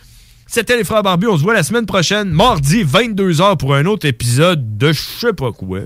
C'était 0.46 0.76
les 0.76 0.84
frères 0.84 1.02
Barbus. 1.02 1.26
On 1.28 1.36
se 1.36 1.42
voit 1.42 1.54
la 1.54 1.62
semaine 1.62 1.86
prochaine, 1.86 2.30
mardi, 2.30 2.84
22h, 2.84 3.56
pour 3.58 3.74
un 3.74 3.84
autre 3.86 4.06
épisode 4.06 4.78
de 4.78 4.92
je 4.92 5.00
sais 5.00 5.32
pas 5.32 5.52
quoi. 5.52 5.80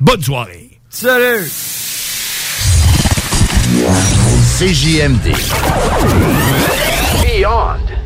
Bonne 0.00 0.22
soirée. 0.22 0.80
Salut! 0.88 1.50
CJMD. 4.58 5.34
Beyond 7.22 8.05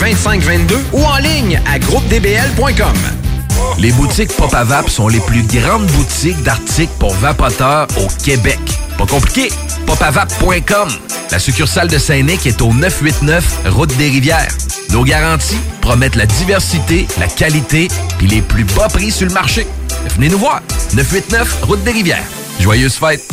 418-681-2522 0.00 0.76
ou 0.92 1.04
en 1.04 1.16
ligne 1.18 1.60
à 1.70 1.78
groupedbl.com. 1.78 2.96
Les 3.78 3.92
boutiques 3.92 4.32
Pop 4.36 4.54
sont 4.88 5.08
les 5.08 5.20
plus 5.20 5.42
grandes 5.42 5.86
boutiques 5.86 6.42
d'articles 6.42 6.92
pour 6.98 7.14
vapoteurs 7.14 7.86
au 7.98 8.06
Québec. 8.22 8.58
Pas 8.98 9.06
compliqué, 9.06 9.50
popavap.com. 9.86 10.88
La 11.30 11.38
succursale 11.38 11.88
de 11.88 11.98
Saint-Nic 11.98 12.46
est 12.46 12.60
au 12.62 12.72
989 12.72 13.68
Route 13.70 13.96
des 13.96 14.08
Rivières. 14.08 14.52
Nos 14.90 15.04
garanties 15.04 15.60
promettent 15.80 16.16
la 16.16 16.26
diversité, 16.26 17.06
la 17.18 17.28
qualité 17.28 17.88
et 18.20 18.26
les 18.26 18.42
plus 18.42 18.64
bas 18.64 18.88
prix 18.88 19.10
sur 19.10 19.26
le 19.26 19.32
marché. 19.32 19.66
Venez 20.16 20.28
nous 20.28 20.38
voir. 20.38 20.60
989 20.94 21.62
Route 21.62 21.84
des 21.84 21.92
Rivières. 21.92 22.24
Joyeuses 22.58 22.96
fêtes! 22.96 23.26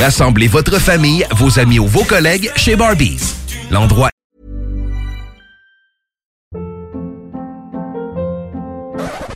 Rassemblez 0.00 0.48
votre 0.48 0.78
famille, 0.78 1.26
vos 1.32 1.58
amis 1.58 1.78
ou 1.78 1.86
vos 1.86 2.04
collègues 2.04 2.50
chez 2.56 2.76
Barbies. 2.76 3.34
L'endroit 3.70 4.10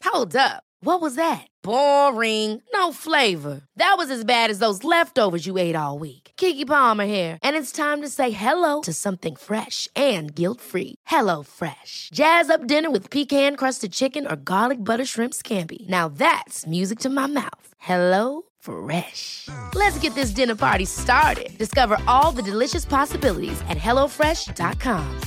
Hold 0.05 0.37
up. 0.37 0.63
What 0.85 1.01
was 1.01 1.15
that? 1.15 1.47
Boring. 1.63 2.61
No 2.75 2.93
flavor. 2.93 3.63
That 3.77 3.95
was 3.99 4.11
as 4.11 4.25
bad 4.25 4.51
as 4.51 4.59
those 4.59 4.85
leftovers 4.85 5.47
you 5.47 5.59
ate 5.59 5.77
all 5.77 5.99
week. 5.99 6.33
Kiki 6.37 6.65
Palmer 6.65 7.05
here, 7.05 7.39
and 7.43 7.57
it's 7.57 7.73
time 7.73 8.03
to 8.03 8.09
say 8.09 8.31
hello 8.31 8.81
to 8.83 8.93
something 8.93 9.37
fresh 9.37 9.89
and 9.95 10.35
guilt-free. 10.35 10.97
Hello 11.07 11.43
Fresh. 11.43 12.11
Jazz 12.13 12.51
up 12.51 12.67
dinner 12.67 12.91
with 12.91 13.11
pecan-crusted 13.11 13.93
chicken 13.93 14.27
or 14.27 14.37
garlic 14.37 14.79
butter 14.79 15.05
shrimp 15.05 15.35
scampi. 15.35 15.89
Now 15.89 16.09
that's 16.09 16.67
music 16.67 16.99
to 17.01 17.11
my 17.11 17.27
mouth. 17.27 17.69
Hello 17.79 18.43
Fresh. 18.63 19.49
Let's 19.75 19.99
get 19.99 20.15
this 20.15 20.31
dinner 20.31 20.55
party 20.55 20.87
started. 20.87 21.51
Discover 21.59 21.99
all 22.07 22.33
the 22.33 22.43
delicious 22.43 22.85
possibilities 22.85 23.61
at 23.69 23.77
hellofresh.com. 23.77 25.21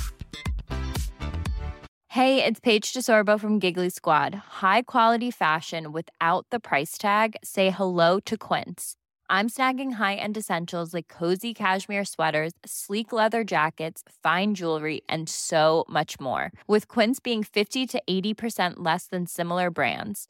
Hey, 2.16 2.45
it's 2.45 2.62
Paige 2.62 2.94
DeSorbo 2.94 3.38
from 3.38 3.60
Giggly 3.60 3.90
Squad. 3.90 4.34
High 4.64 4.84
quality 4.84 5.32
fashion 5.32 5.91
without 5.91 6.48
the 6.49 6.62
price 6.62 6.98
tag. 6.98 7.36
Say 7.44 7.72
hello 7.72 8.22
to 8.22 8.38
Quince. 8.38 8.95
I'm 9.30 9.49
snagging 9.49 9.94
high-end 9.94 10.38
essentials 10.38 10.94
like 10.94 11.10
cozy 11.10 11.53
cashmere 11.53 12.06
sweaters, 12.06 12.53
sleek 12.66 13.12
leather 13.12 13.44
jackets, 13.44 14.02
fine 14.24 14.56
jewelry, 14.56 15.02
and 15.10 15.28
so 15.28 15.84
much 15.90 16.20
more. 16.22 16.53
With 16.68 16.88
Quince 16.88 17.20
being 17.20 17.44
50 17.44 17.86
to 17.86 18.02
80% 18.10 18.76
less 18.78 19.07
than 19.07 19.28
similar 19.28 19.70
brands. 19.70 20.30